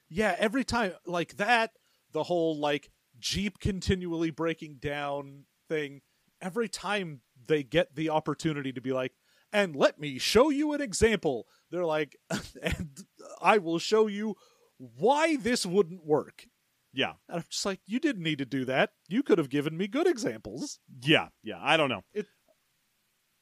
Yeah, 0.10 0.36
every 0.40 0.64
time 0.64 0.94
like 1.06 1.38
that, 1.38 1.72
the 2.12 2.24
whole 2.24 2.60
like 2.60 2.90
Jeep 3.20 3.60
continually 3.60 4.32
breaking 4.32 4.78
down 4.80 5.44
thing, 5.70 6.02
every 6.42 6.68
time 6.68 7.22
they 7.46 7.62
get 7.62 7.96
the 7.96 8.10
opportunity 8.10 8.74
to 8.74 8.82
be 8.82 8.92
like, 8.92 9.14
and 9.54 9.76
let 9.76 10.00
me 10.00 10.18
show 10.18 10.50
you 10.50 10.74
an 10.74 10.82
example, 10.82 11.46
they're 11.70 11.86
like, 11.86 12.18
and 12.64 13.06
I 13.40 13.60
will 13.60 13.78
show 13.78 14.08
you 14.08 14.36
why 14.78 15.36
this 15.36 15.64
wouldn't 15.64 16.04
work. 16.04 16.48
Yeah, 16.94 17.14
And 17.30 17.38
I'm 17.38 17.46
just 17.50 17.66
like, 17.66 17.80
you 17.86 18.00
didn't 18.00 18.24
need 18.24 18.40
to 18.40 18.46
do 18.46 18.66
that. 18.66 18.90
You 19.08 19.24
could 19.24 19.38
have 19.38 19.50
given 19.50 19.78
me 19.78 19.88
good 19.88 20.08
examples. 20.08 20.80
yeah, 21.04 21.28
yeah. 21.44 21.60
I 21.62 21.78
don't 21.78 21.88
know. 21.88 22.02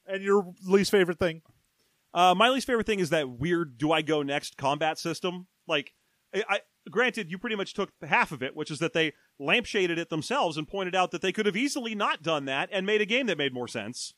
And 0.10 0.24
your 0.24 0.54
least 0.66 0.92
favorite 0.92 1.20
thing? 1.20 1.44
Uh, 2.14 2.34
my 2.36 2.50
least 2.50 2.66
favorite 2.66 2.88
thing 2.88 3.00
is 3.00 3.12
that 3.12 3.30
weird 3.30 3.78
"do 3.78 3.92
I 3.92 4.02
go 4.02 4.24
next" 4.24 4.58
combat 4.58 4.98
system. 4.98 5.48
Like, 5.68 5.94
I, 6.34 6.44
I 6.50 6.60
granted, 6.90 7.30
you 7.30 7.38
pretty 7.38 7.56
much 7.56 7.74
took 7.76 7.92
half 8.02 8.32
of 8.32 8.42
it, 8.42 8.56
which 8.56 8.72
is 8.72 8.80
that 8.80 8.94
they 8.94 9.14
lampshaded 9.40 9.98
it 9.98 10.10
themselves 10.10 10.58
and 10.58 10.68
pointed 10.68 10.96
out 10.96 11.12
that 11.12 11.22
they 11.22 11.32
could 11.32 11.46
have 11.46 11.56
easily 11.56 11.94
not 11.94 12.24
done 12.24 12.46
that 12.46 12.70
and 12.72 12.86
made 12.86 13.02
a 13.02 13.06
game 13.06 13.28
that 13.28 13.38
made 13.38 13.54
more 13.54 13.68
sense. 13.68 14.16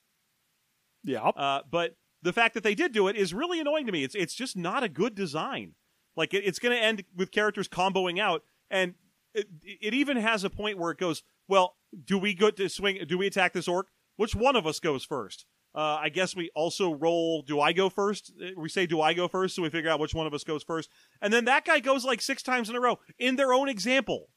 Yeah. 1.04 1.28
Uh, 1.28 1.62
but 1.70 1.98
the 2.22 2.32
fact 2.32 2.54
that 2.54 2.64
they 2.64 2.76
did 2.76 2.94
do 2.94 3.08
it 3.08 3.18
is 3.18 3.34
really 3.34 3.60
annoying 3.60 3.86
to 3.88 3.92
me. 3.92 4.04
It's 4.04 4.16
it's 4.16 4.34
just 4.34 4.56
not 4.56 4.84
a 4.84 4.90
good 4.90 5.14
design. 5.14 5.74
Like, 6.16 6.34
it, 6.34 6.46
it's 6.46 6.60
going 6.60 6.76
to 6.76 6.82
end 6.82 7.04
with 7.16 7.32
characters 7.32 7.68
comboing 7.68 8.20
out, 8.20 8.44
and 8.70 8.96
it, 9.34 9.48
it 9.64 9.94
even 9.94 10.18
has 10.18 10.46
a 10.46 10.50
point 10.50 10.78
where 10.78 10.92
it 10.92 10.98
goes, 10.98 11.24
"Well, 11.50 11.76
do 12.06 12.18
we 12.18 12.34
go 12.34 12.50
to 12.52 12.70
swing? 12.70 13.00
Do 13.08 13.18
we 13.18 13.28
attack 13.28 13.52
this 13.52 13.68
orc? 13.68 13.88
Which 14.16 14.36
one 14.36 14.56
of 14.56 14.68
us 14.68 14.80
goes 14.80 15.04
first? 15.04 15.46
Uh, 15.74 16.00
I 16.02 16.10
guess 16.10 16.36
we 16.36 16.50
also 16.54 16.94
roll. 16.94 17.42
Do 17.44 17.62
I 17.62 17.72
go 17.74 17.90
first? 17.90 18.32
Uh, 18.42 18.50
We 18.58 18.68
say, 18.70 18.86
"Do 18.86 19.00
I 19.02 19.14
go 19.14 19.28
first? 19.28 19.56
So 19.56 19.62
we 19.62 19.70
figure 19.70 19.90
out 19.90 20.00
which 20.02 20.14
one 20.14 20.28
of 20.28 20.34
us 20.34 20.44
goes 20.44 20.64
first, 20.64 20.90
and 21.22 21.32
then 21.32 21.46
that 21.46 21.64
guy 21.66 21.80
goes 21.80 22.04
like 22.04 22.22
six 22.22 22.44
times 22.44 22.70
in 22.70 22.76
a 22.76 22.82
row 22.82 23.00
in 23.18 23.36
their 23.38 23.54
own 23.54 23.70
example. 23.70 24.28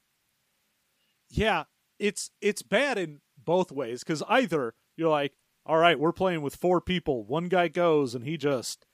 yeah 1.30 1.64
it's 1.98 2.30
it's 2.40 2.62
bad 2.62 2.98
in 2.98 3.20
both 3.44 3.72
ways 3.72 4.02
because 4.04 4.22
either 4.28 4.74
you're 4.96 5.08
like 5.10 5.32
all 5.66 5.78
right 5.78 5.98
we're 5.98 6.12
playing 6.12 6.42
with 6.42 6.54
four 6.56 6.80
people 6.80 7.24
one 7.24 7.46
guy 7.46 7.68
goes 7.68 8.14
and 8.14 8.24
he 8.24 8.36
just 8.36 8.84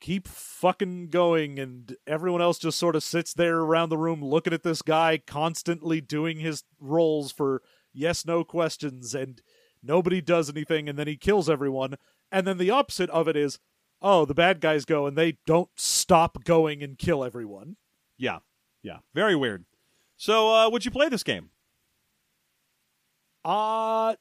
keep 0.00 0.28
fucking 0.28 1.08
going 1.08 1.58
and 1.58 1.96
everyone 2.06 2.42
else 2.42 2.58
just 2.58 2.78
sort 2.78 2.96
of 2.96 3.02
sits 3.02 3.32
there 3.32 3.58
around 3.60 3.88
the 3.88 3.96
room 3.96 4.22
looking 4.22 4.52
at 4.52 4.62
this 4.62 4.82
guy 4.82 5.16
constantly 5.26 6.00
doing 6.00 6.38
his 6.40 6.64
rolls 6.78 7.32
for 7.32 7.62
yes 7.92 8.26
no 8.26 8.44
questions 8.44 9.14
and 9.14 9.40
nobody 9.84 10.20
does 10.20 10.48
anything 10.50 10.88
and 10.88 10.98
then 10.98 11.06
he 11.06 11.16
kills 11.16 11.48
everyone 11.50 11.94
and 12.32 12.46
then 12.46 12.58
the 12.58 12.70
opposite 12.70 13.10
of 13.10 13.28
it 13.28 13.36
is 13.36 13.58
oh 14.02 14.24
the 14.24 14.34
bad 14.34 14.60
guys 14.60 14.84
go 14.84 15.06
and 15.06 15.16
they 15.16 15.36
don't 15.46 15.68
stop 15.76 16.42
going 16.44 16.82
and 16.82 16.98
kill 16.98 17.22
everyone 17.24 17.76
Yeah, 18.16 18.38
yeah, 18.82 18.98
very 19.14 19.34
weird. 19.36 19.64
So, 20.16 20.52
uh, 20.54 20.70
would 20.70 20.84
you 20.84 20.90
play 20.90 21.08
this 21.08 21.22
game? 21.24 21.50
Uh 23.44 24.14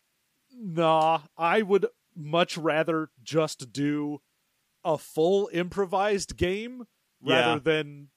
nah. 0.55 1.21
I 1.37 1.61
would 1.61 1.85
much 2.15 2.57
rather 2.57 3.09
just 3.23 3.71
do 3.71 4.21
a 4.83 4.97
full 4.97 5.49
improvised 5.53 6.35
game 6.37 6.85
Yeah. 7.21 7.39
rather 7.39 7.59
than 7.59 8.09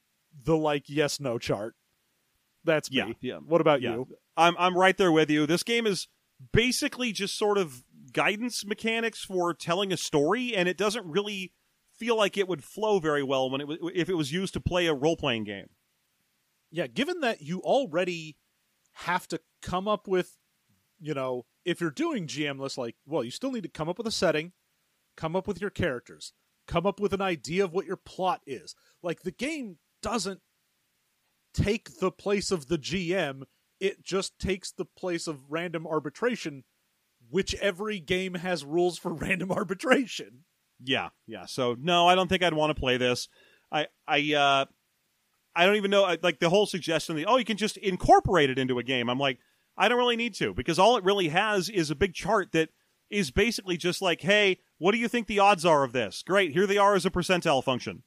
the 0.44 0.56
like 0.56 0.84
yes 0.88 1.20
no 1.20 1.38
chart. 1.38 1.74
That's 2.64 2.90
me. 2.90 2.96
Yeah, 2.96 3.12
yeah. 3.20 3.36
What 3.38 3.60
about 3.60 3.80
Yeah. 3.82 3.94
you? 3.94 4.08
I'm 4.36 4.56
I'm 4.58 4.76
right 4.76 4.96
there 4.96 5.12
with 5.12 5.30
you. 5.30 5.46
This 5.46 5.62
game 5.62 5.86
is 5.86 6.08
basically 6.52 7.12
just 7.12 7.38
sort 7.38 7.58
of 7.58 7.84
guidance 8.12 8.64
mechanics 8.64 9.24
for 9.24 9.54
telling 9.54 9.92
a 9.92 9.96
story, 9.96 10.54
and 10.54 10.68
it 10.68 10.76
doesn't 10.76 11.06
really 11.06 11.52
feel 11.92 12.16
like 12.16 12.36
it 12.36 12.48
would 12.48 12.64
flow 12.64 12.98
very 12.98 13.22
well 13.22 13.50
when 13.50 13.60
it 13.60 13.68
w- 13.68 13.90
if 13.94 14.08
it 14.08 14.14
was 14.14 14.32
used 14.32 14.54
to 14.54 14.60
play 14.60 14.86
a 14.86 14.94
role 14.94 15.16
playing 15.16 15.44
game. 15.44 15.68
Yeah, 16.70 16.86
given 16.86 17.20
that 17.20 17.42
you 17.42 17.60
already 17.60 18.36
have 18.94 19.28
to 19.28 19.40
come 19.62 19.86
up 19.86 20.08
with, 20.08 20.36
you 20.98 21.14
know, 21.14 21.46
if 21.64 21.80
you're 21.80 21.90
doing 21.90 22.26
GMless, 22.26 22.76
like, 22.78 22.96
well, 23.06 23.24
you 23.24 23.30
still 23.30 23.52
need 23.52 23.62
to 23.62 23.68
come 23.68 23.88
up 23.88 23.98
with 23.98 24.06
a 24.06 24.12
setting, 24.12 24.52
come 25.16 25.36
up 25.36 25.46
with 25.46 25.60
your 25.60 25.70
characters, 25.70 26.32
come 26.66 26.86
up 26.86 27.00
with 27.00 27.12
an 27.12 27.20
idea 27.20 27.64
of 27.64 27.72
what 27.72 27.86
your 27.86 27.96
plot 27.96 28.40
is. 28.46 28.74
Like, 29.02 29.22
the 29.22 29.30
game 29.30 29.78
doesn't 30.02 30.40
take 31.54 31.98
the 32.00 32.10
place 32.10 32.50
of 32.50 32.68
the 32.68 32.78
GM, 32.78 33.44
it 33.80 34.02
just 34.02 34.38
takes 34.38 34.70
the 34.72 34.84
place 34.84 35.26
of 35.26 35.50
random 35.50 35.86
arbitration, 35.86 36.64
which 37.30 37.54
every 37.56 38.00
game 38.00 38.34
has 38.34 38.64
rules 38.64 38.98
for 38.98 39.12
random 39.14 39.50
arbitration. 39.52 40.44
Yeah, 40.82 41.08
yeah. 41.26 41.46
So 41.46 41.76
no, 41.78 42.06
I 42.06 42.14
don't 42.14 42.28
think 42.28 42.42
I'd 42.42 42.54
want 42.54 42.74
to 42.74 42.80
play 42.80 42.96
this. 42.96 43.28
I 43.72 43.86
I 44.06 44.34
uh 44.34 44.64
I 45.54 45.66
don't 45.66 45.76
even 45.76 45.90
know 45.90 46.04
I- 46.04 46.18
like 46.22 46.38
the 46.38 46.50
whole 46.50 46.66
suggestion 46.66 47.16
that 47.16 47.26
oh 47.26 47.36
you 47.38 47.44
can 47.44 47.56
just 47.56 47.76
incorporate 47.78 48.50
it 48.50 48.58
into 48.58 48.78
a 48.78 48.82
game. 48.82 49.08
I'm 49.08 49.18
like 49.18 49.38
I 49.76 49.88
don't 49.88 49.98
really 49.98 50.16
need 50.16 50.34
to 50.34 50.54
because 50.54 50.78
all 50.78 50.96
it 50.96 51.04
really 51.04 51.28
has 51.28 51.68
is 51.68 51.90
a 51.90 51.94
big 51.94 52.14
chart 52.14 52.52
that 52.52 52.68
is 53.10 53.30
basically 53.30 53.76
just 53.76 54.02
like 54.02 54.20
hey, 54.20 54.58
what 54.78 54.92
do 54.92 54.98
you 54.98 55.08
think 55.08 55.26
the 55.26 55.38
odds 55.38 55.64
are 55.64 55.82
of 55.82 55.92
this? 55.92 56.22
Great, 56.26 56.52
here 56.52 56.66
they 56.66 56.78
are 56.78 56.94
as 56.94 57.06
a 57.06 57.10
percentile 57.10 57.64
function. 57.64 58.02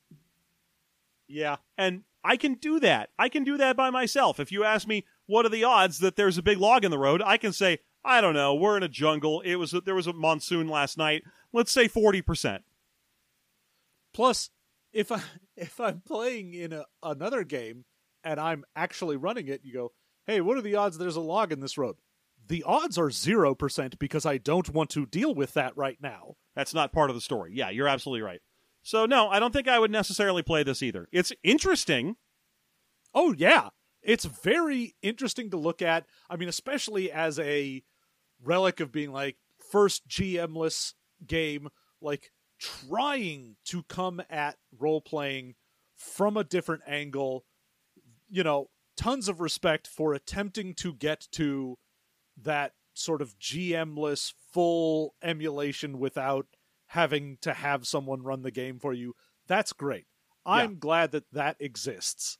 Yeah. 1.28 1.58
And 1.78 2.04
I 2.24 2.38
can 2.38 2.56
do 2.56 2.80
that. 2.82 3.10
I 3.18 3.30
can 3.30 3.44
do 3.44 3.58
that 3.58 3.78
by 3.78 3.90
myself. 3.90 4.40
If 4.40 4.52
you 4.52 4.64
ask 4.64 4.88
me 4.88 5.06
what 5.30 5.45
are 5.45 5.49
the 5.49 5.64
odds 5.64 5.99
that 5.99 6.15
there's 6.15 6.39
a 6.39 6.43
big 6.43 6.57
log 6.57 6.84
in 6.84 6.89
the 6.89 6.97
road, 6.97 7.22
I 7.23 7.38
can 7.38 7.53
say 7.53 7.80
I 8.03 8.19
don't 8.19 8.34
know. 8.34 8.56
We're 8.56 8.77
in 8.77 8.84
a 8.84 8.89
jungle. 8.89 9.41
It 9.41 9.56
was 9.56 9.76
there 9.85 9.93
was 9.95 10.07
a 10.07 10.14
monsoon 10.14 10.68
last 10.68 10.97
night. 10.97 11.23
Let's 11.53 11.72
say 11.72 11.88
40%. 11.88 12.60
Plus, 14.14 14.49
if 14.91 15.11
I 15.11 15.22
if 15.56 15.80
I'm 15.80 16.01
playing 16.01 16.56
in 16.56 16.73
a, 16.73 16.85
another 17.03 17.43
game 17.43 17.85
and 18.23 18.39
I'm 18.39 18.65
actually 18.76 19.18
running 19.18 19.47
it, 19.47 19.61
you 19.64 19.72
go, 19.72 19.91
"Hey, 20.26 20.41
what 20.41 20.57
are 20.57 20.64
the 20.64 20.76
odds 20.76 20.97
there's 20.97 21.15
a 21.15 21.22
log 21.22 21.51
in 21.51 21.60
this 21.60 21.77
road?" 21.77 21.97
The 22.47 22.64
odds 22.64 22.97
are 22.97 23.10
0% 23.10 23.99
because 23.99 24.26
I 24.26 24.39
don't 24.39 24.73
want 24.73 24.89
to 24.91 25.06
deal 25.06 25.35
with 25.35 25.53
that 25.53 25.77
right 25.77 25.97
now. 26.01 26.38
That's 26.56 26.73
not 26.73 26.91
part 26.91 27.11
of 27.11 27.15
the 27.15 27.22
story. 27.22 27.51
Yeah, 27.53 27.69
you're 27.69 27.88
absolutely 27.88 28.23
right. 28.23 28.41
So 28.81 29.06
no, 29.06 29.30
I 29.30 29.38
don't 29.38 29.53
think 29.53 29.68
I 29.68 29.77
would 29.77 29.91
necessarily 29.91 30.41
play 30.41 30.64
this 30.64 30.81
either. 30.81 31.07
It's 31.11 31.31
interesting. 31.43 32.15
Oh 33.14 33.35
yeah, 33.38 33.69
it's 34.01 34.26
very 34.26 34.95
interesting 35.01 35.49
to 35.51 35.57
look 35.57 35.81
at. 35.81 36.05
I 36.30 36.35
mean, 36.35 36.49
especially 36.49 37.11
as 37.11 37.39
a 37.39 37.84
relic 38.43 38.80
of 38.80 38.91
being 38.91 39.11
like 39.11 39.38
first 39.71 40.07
GMless 40.07 40.93
game, 41.26 41.69
like 42.01 42.31
trying 42.59 43.55
to 43.65 43.84
come 43.84 44.21
at 44.30 44.57
role 44.77 45.01
playing 45.01 45.55
from 45.95 46.38
a 46.38 46.43
different 46.43 46.84
angle. 46.88 47.45
You 48.30 48.43
know, 48.43 48.69
tons 48.95 49.27
of 49.27 49.41
respect 49.41 49.88
for 49.88 50.13
attempting 50.13 50.73
to 50.76 50.93
get 50.93 51.27
to 51.31 51.77
that 52.41 52.73
sort 52.93 53.21
of 53.21 53.38
GMless 53.39 54.34
full 54.51 55.15
emulation 55.21 55.99
without 55.99 56.47
having 56.88 57.38
to 57.41 57.53
have 57.53 57.88
someone 57.88 58.23
run 58.23 58.41
the 58.41 58.51
game 58.51 58.80
for 58.80 58.93
you. 58.93 59.15
That's 59.47 59.73
great. 59.73 60.05
I'm 60.45 60.80
glad 60.80 61.11
that 61.11 61.31
that 61.31 61.57
exists. 61.59 62.39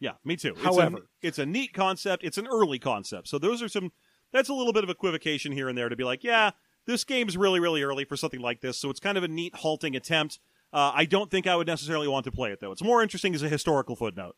Yeah, 0.00 0.12
me 0.24 0.36
too. 0.36 0.52
It's 0.52 0.62
However- 0.62 0.96
a, 0.98 1.00
it's 1.26 1.38
a 1.38 1.46
neat 1.46 1.72
concept. 1.74 2.24
It's 2.24 2.38
an 2.38 2.48
early 2.48 2.78
concept. 2.78 3.28
So 3.28 3.38
those 3.38 3.62
are 3.62 3.68
some. 3.68 3.92
That's 4.32 4.48
a 4.48 4.54
little 4.54 4.72
bit 4.72 4.84
of 4.84 4.90
equivocation 4.90 5.52
here 5.52 5.68
and 5.68 5.76
there 5.76 5.88
to 5.88 5.96
be 5.96 6.04
like, 6.04 6.24
yeah, 6.24 6.52
this 6.86 7.04
game's 7.04 7.36
really, 7.36 7.60
really 7.60 7.82
early 7.82 8.04
for 8.04 8.16
something 8.16 8.40
like 8.40 8.60
this. 8.60 8.78
So 8.78 8.88
it's 8.88 9.00
kind 9.00 9.18
of 9.18 9.24
a 9.24 9.28
neat 9.28 9.54
halting 9.56 9.96
attempt. 9.96 10.38
Uh, 10.72 10.92
I 10.94 11.04
don't 11.04 11.30
think 11.30 11.46
I 11.46 11.56
would 11.56 11.66
necessarily 11.66 12.06
want 12.08 12.24
to 12.24 12.32
play 12.32 12.52
it 12.52 12.60
though. 12.60 12.72
It's 12.72 12.82
more 12.82 13.02
interesting 13.02 13.34
as 13.34 13.42
a 13.42 13.48
historical 13.48 13.96
footnote. 13.96 14.36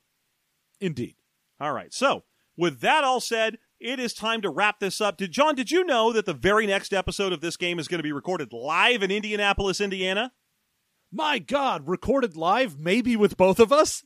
Indeed. 0.80 1.16
All 1.60 1.72
right. 1.72 1.92
So, 1.92 2.24
with 2.56 2.80
that 2.80 3.04
all 3.04 3.20
said, 3.20 3.58
it 3.78 4.00
is 4.00 4.14
time 4.14 4.40
to 4.42 4.50
wrap 4.50 4.80
this 4.80 5.00
up. 5.00 5.16
Did 5.16 5.30
John, 5.30 5.54
did 5.54 5.70
you 5.70 5.84
know 5.84 6.12
that 6.12 6.26
the 6.26 6.32
very 6.34 6.66
next 6.66 6.92
episode 6.92 7.32
of 7.32 7.40
this 7.40 7.56
game 7.56 7.78
is 7.78 7.86
going 7.88 7.98
to 7.98 8.02
be 8.02 8.12
recorded 8.12 8.52
live 8.52 9.02
in 9.02 9.10
Indianapolis, 9.10 9.80
Indiana? 9.80 10.32
My 11.12 11.38
God, 11.38 11.86
recorded 11.86 12.36
live, 12.36 12.78
maybe 12.78 13.16
with 13.16 13.36
both 13.36 13.60
of 13.60 13.72
us? 13.72 14.04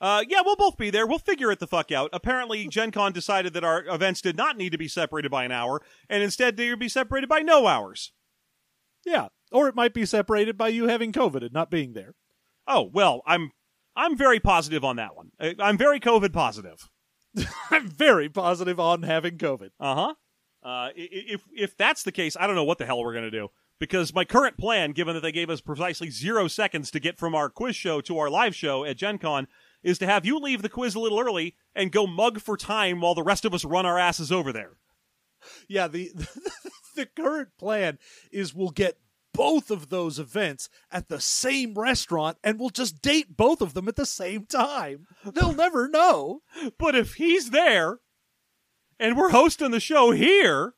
Uh, 0.00 0.24
yeah, 0.28 0.42
we'll 0.44 0.56
both 0.56 0.76
be 0.76 0.90
there. 0.90 1.06
We'll 1.06 1.18
figure 1.18 1.50
it 1.50 1.58
the 1.58 1.66
fuck 1.66 1.90
out. 1.90 2.10
Apparently, 2.12 2.68
Gen 2.68 2.90
Con 2.92 3.12
decided 3.12 3.52
that 3.54 3.64
our 3.64 3.84
events 3.86 4.20
did 4.20 4.36
not 4.36 4.56
need 4.56 4.70
to 4.70 4.78
be 4.78 4.86
separated 4.88 5.30
by 5.30 5.44
an 5.44 5.50
hour, 5.52 5.80
and 6.08 6.22
instead 6.22 6.56
they 6.56 6.70
would 6.70 6.78
be 6.78 6.88
separated 6.88 7.28
by 7.28 7.40
no 7.40 7.66
hours. 7.66 8.12
Yeah. 9.04 9.28
Or 9.50 9.68
it 9.68 9.74
might 9.74 9.94
be 9.94 10.04
separated 10.06 10.56
by 10.56 10.68
you 10.68 10.88
having 10.88 11.12
COVID 11.12 11.42
and 11.42 11.52
not 11.52 11.70
being 11.70 11.94
there. 11.94 12.14
Oh, 12.66 12.90
well, 12.92 13.22
I'm 13.26 13.50
I'm 13.96 14.16
very 14.16 14.38
positive 14.38 14.84
on 14.84 14.96
that 14.96 15.16
one. 15.16 15.30
I- 15.40 15.56
I'm 15.58 15.78
very 15.78 15.98
COVID 15.98 16.32
positive. 16.32 16.88
I'm 17.70 17.88
very 17.88 18.28
positive 18.28 18.78
on 18.78 19.02
having 19.02 19.38
COVID. 19.38 19.70
Uh-huh. 19.80 20.14
Uh 20.62 20.90
If 20.94 21.42
if 21.54 21.76
that's 21.76 22.02
the 22.02 22.12
case, 22.12 22.36
I 22.38 22.46
don't 22.46 22.56
know 22.56 22.64
what 22.64 22.78
the 22.78 22.86
hell 22.86 23.02
we're 23.02 23.14
gonna 23.14 23.30
do 23.30 23.48
because 23.80 24.12
my 24.14 24.24
current 24.24 24.58
plan, 24.58 24.92
given 24.92 25.14
that 25.14 25.20
they 25.20 25.32
gave 25.32 25.50
us 25.50 25.60
precisely 25.60 26.10
zero 26.10 26.46
seconds 26.48 26.90
to 26.90 27.00
get 27.00 27.18
from 27.18 27.34
our 27.34 27.48
quiz 27.48 27.74
show 27.76 28.00
to 28.02 28.18
our 28.18 28.28
live 28.28 28.54
show 28.54 28.84
at 28.84 28.96
Gen 28.98 29.18
Con, 29.18 29.46
is 29.82 29.98
to 29.98 30.06
have 30.06 30.26
you 30.26 30.38
leave 30.38 30.62
the 30.62 30.68
quiz 30.68 30.94
a 30.94 31.00
little 31.00 31.20
early 31.20 31.54
and 31.74 31.92
go 31.92 32.06
mug 32.06 32.40
for 32.40 32.56
time 32.56 33.00
while 33.00 33.14
the 33.14 33.22
rest 33.22 33.44
of 33.44 33.54
us 33.54 33.64
run 33.64 33.86
our 33.86 33.98
asses 33.98 34.32
over 34.32 34.52
there. 34.52 34.72
Yeah, 35.68 35.88
the 35.88 36.12
the 36.96 37.06
current 37.06 37.50
plan 37.58 37.98
is 38.32 38.54
we'll 38.54 38.70
get 38.70 38.98
both 39.32 39.70
of 39.70 39.88
those 39.88 40.18
events 40.18 40.68
at 40.90 41.08
the 41.08 41.20
same 41.20 41.74
restaurant 41.74 42.38
and 42.42 42.58
we'll 42.58 42.70
just 42.70 43.00
date 43.00 43.36
both 43.36 43.60
of 43.60 43.74
them 43.74 43.86
at 43.86 43.96
the 43.96 44.06
same 44.06 44.46
time. 44.46 45.06
They'll 45.24 45.54
never 45.54 45.88
know. 45.88 46.42
But 46.78 46.96
if 46.96 47.14
he's 47.14 47.50
there 47.50 48.00
and 48.98 49.16
we're 49.16 49.30
hosting 49.30 49.70
the 49.70 49.80
show 49.80 50.10
here, 50.10 50.74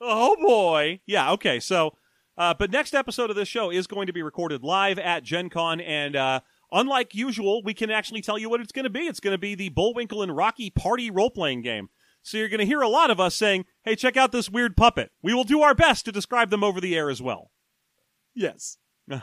oh 0.00 0.36
boy. 0.40 1.00
Yeah, 1.06 1.32
okay. 1.32 1.58
So, 1.58 1.96
uh, 2.38 2.54
but 2.54 2.70
next 2.70 2.94
episode 2.94 3.30
of 3.30 3.36
this 3.36 3.48
show 3.48 3.70
is 3.70 3.86
going 3.86 4.06
to 4.06 4.12
be 4.12 4.22
recorded 4.22 4.62
live 4.62 4.98
at 4.98 5.24
Gen 5.24 5.50
Con. 5.50 5.80
And 5.80 6.14
uh, 6.14 6.40
unlike 6.72 7.14
usual, 7.14 7.62
we 7.62 7.74
can 7.74 7.90
actually 7.90 8.22
tell 8.22 8.38
you 8.38 8.48
what 8.48 8.60
it's 8.60 8.72
going 8.72 8.84
to 8.84 8.90
be. 8.90 9.00
It's 9.00 9.20
going 9.20 9.34
to 9.34 9.38
be 9.38 9.54
the 9.54 9.68
Bullwinkle 9.70 10.22
and 10.22 10.36
Rocky 10.36 10.70
party 10.70 11.10
role 11.10 11.30
playing 11.30 11.62
game. 11.62 11.88
So 12.22 12.36
you're 12.36 12.48
going 12.48 12.60
to 12.60 12.66
hear 12.66 12.82
a 12.82 12.88
lot 12.88 13.10
of 13.10 13.18
us 13.18 13.34
saying, 13.34 13.64
hey, 13.84 13.96
check 13.96 14.16
out 14.16 14.32
this 14.32 14.50
weird 14.50 14.76
puppet. 14.76 15.10
We 15.22 15.32
will 15.32 15.44
do 15.44 15.62
our 15.62 15.74
best 15.74 16.04
to 16.04 16.12
describe 16.12 16.50
them 16.50 16.62
over 16.62 16.80
the 16.80 16.96
air 16.96 17.08
as 17.10 17.22
well. 17.22 17.50
Yes. 18.34 18.76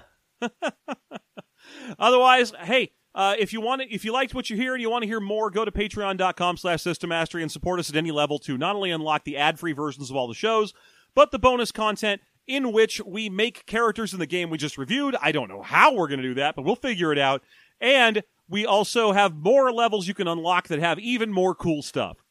Otherwise, 1.99 2.53
hey, 2.61 2.91
uh, 3.13 3.35
if 3.37 3.53
you 3.53 3.61
want 3.61 3.81
to, 3.81 3.93
if 3.93 4.03
you 4.05 4.11
liked 4.11 4.33
what 4.33 4.49
you 4.49 4.55
hear 4.55 4.73
and 4.73 4.81
you 4.81 4.89
want 4.89 5.03
to 5.03 5.07
hear 5.07 5.19
more, 5.19 5.49
go 5.49 5.65
to 5.65 5.71
patreon.com 5.71 6.57
slash 6.57 6.81
system 6.81 7.09
mastery 7.09 7.41
and 7.41 7.51
support 7.51 7.79
us 7.79 7.89
at 7.89 7.95
any 7.95 8.11
level 8.11 8.39
to 8.39 8.57
not 8.57 8.75
only 8.75 8.91
unlock 8.91 9.23
the 9.23 9.37
ad-free 9.37 9.73
versions 9.73 10.09
of 10.09 10.15
all 10.15 10.27
the 10.27 10.33
shows, 10.33 10.73
but 11.15 11.31
the 11.31 11.39
bonus 11.39 11.71
content 11.71 12.21
in 12.47 12.71
which 12.71 13.01
we 13.05 13.29
make 13.29 13.65
characters 13.65 14.13
in 14.13 14.19
the 14.19 14.25
game 14.25 14.49
we 14.49 14.57
just 14.57 14.77
reviewed. 14.77 15.15
I 15.21 15.31
don't 15.31 15.49
know 15.49 15.61
how 15.61 15.93
we're 15.93 16.07
going 16.07 16.21
to 16.21 16.27
do 16.27 16.35
that, 16.35 16.55
but 16.55 16.63
we'll 16.63 16.75
figure 16.75 17.11
it 17.11 17.19
out. 17.19 17.43
And 17.79 18.23
we 18.49 18.65
also 18.65 19.11
have 19.11 19.35
more 19.35 19.71
levels 19.71 20.07
you 20.07 20.13
can 20.13 20.27
unlock 20.27 20.67
that 20.69 20.79
have 20.79 20.99
even 20.99 21.31
more 21.31 21.53
cool 21.53 21.81
stuff. 21.81 22.23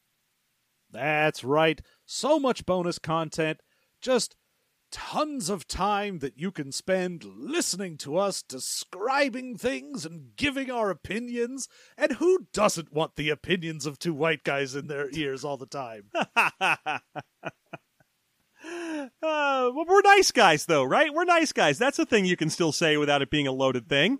That's 0.91 1.45
right. 1.45 1.81
So 2.07 2.39
much 2.41 2.65
bonus 2.65 2.99
content. 2.99 3.61
Just 4.01 4.37
tons 4.91 5.51
of 5.51 5.67
time 5.67 6.21
that 6.21 6.39
you 6.39 6.51
can 6.51 6.73
spend 6.73 7.25
listening 7.25 7.99
to 7.99 8.17
us 8.17 8.43
describing 8.43 9.57
things 9.57 10.07
and 10.07 10.35
giving 10.37 10.71
our 10.71 10.91
opinions. 10.91 11.69
And 11.99 12.13
who 12.13 12.47
doesn't 12.53 12.93
want 12.93 13.17
the 13.17 13.31
opinions 13.31 13.85
of 13.85 13.99
two 13.99 14.15
white 14.15 14.45
guys 14.45 14.75
in 14.75 14.87
their 14.87 15.11
ears 15.11 15.45
all 15.45 15.57
the 15.57 15.67
time? 15.67 16.11
Uh, 18.67 19.71
well, 19.75 19.85
we're 19.87 20.03
nice 20.03 20.33
guys, 20.33 20.67
though, 20.67 20.85
right? 20.85 21.13
We're 21.13 21.25
nice 21.25 21.53
guys. 21.53 21.79
That's 21.79 21.99
a 21.99 22.07
thing 22.07 22.25
you 22.25 22.37
can 22.37 22.51
still 22.51 22.73
say 22.73 22.97
without 22.97 23.23
it 23.23 23.31
being 23.31 23.47
a 23.47 23.53
loaded 23.53 23.89
thing. 23.89 24.19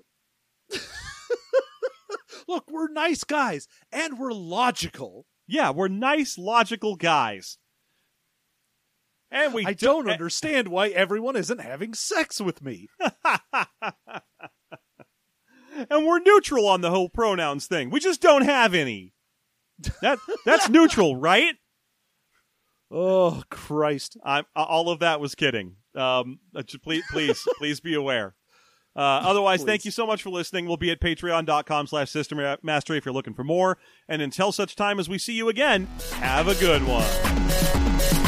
Look, 2.49 2.71
we're 2.71 2.91
nice 2.91 3.25
guys 3.25 3.67
and 3.93 4.19
we're 4.19 4.33
logical. 4.33 5.27
Yeah, 5.47 5.71
we're 5.71 5.89
nice, 5.89 6.39
logical 6.39 6.97
guys. 6.97 7.59
And 9.31 9.53
we 9.53 9.67
I 9.67 9.73
don't 9.73 10.09
understand 10.09 10.69
why 10.69 10.89
everyone 10.89 11.37
isn't 11.37 11.61
having 11.61 11.95
sex 11.95 12.41
with 12.41 12.63
me. 12.63 12.89
and 15.91 16.07
we're 16.07 16.21
neutral 16.21 16.69
on 16.69 16.81
the 16.81 16.91
whole 16.91 17.09
pronouns 17.09 17.67
thing. 17.67 17.91
We 17.91 17.99
just 18.01 18.23
don't 18.23 18.45
have 18.45 18.73
any. 18.75 19.13
That 20.01 20.19
that's 20.45 20.69
neutral, 20.69 21.17
right? 21.17 21.57
Oh, 22.91 23.43
Christ. 23.51 24.17
I'm, 24.25 24.45
all 24.55 24.91
of 24.91 25.01
that 25.01 25.21
was 25.21 25.35
kidding. 25.35 25.77
Um, 25.95 26.39
uh, 26.55 26.63
please, 26.83 27.05
please, 27.11 27.43
please 27.59 27.81
be 27.81 27.95
aware. 27.95 28.35
Uh, 28.95 29.21
otherwise, 29.25 29.63
thank 29.63 29.85
you 29.85 29.91
so 29.91 30.07
much 30.07 30.23
for 30.23 30.31
listening. 30.31 30.67
We'll 30.67 30.79
be 30.79 30.91
at 30.91 31.01
patreon.com 31.01 31.87
slash 31.87 32.11
system 32.11 32.41
mastery 32.63 32.97
if 32.97 33.05
you're 33.05 33.13
looking 33.13 33.35
for 33.35 33.45
more. 33.45 33.77
And 34.09 34.23
until 34.23 34.53
such 34.53 34.75
time 34.75 34.99
as 34.99 35.09
we 35.09 35.19
see 35.19 35.35
you 35.35 35.51
again, 35.51 35.87
have 36.21 36.49
a 36.49 36.55
good 36.55 36.83
one. 36.87 38.26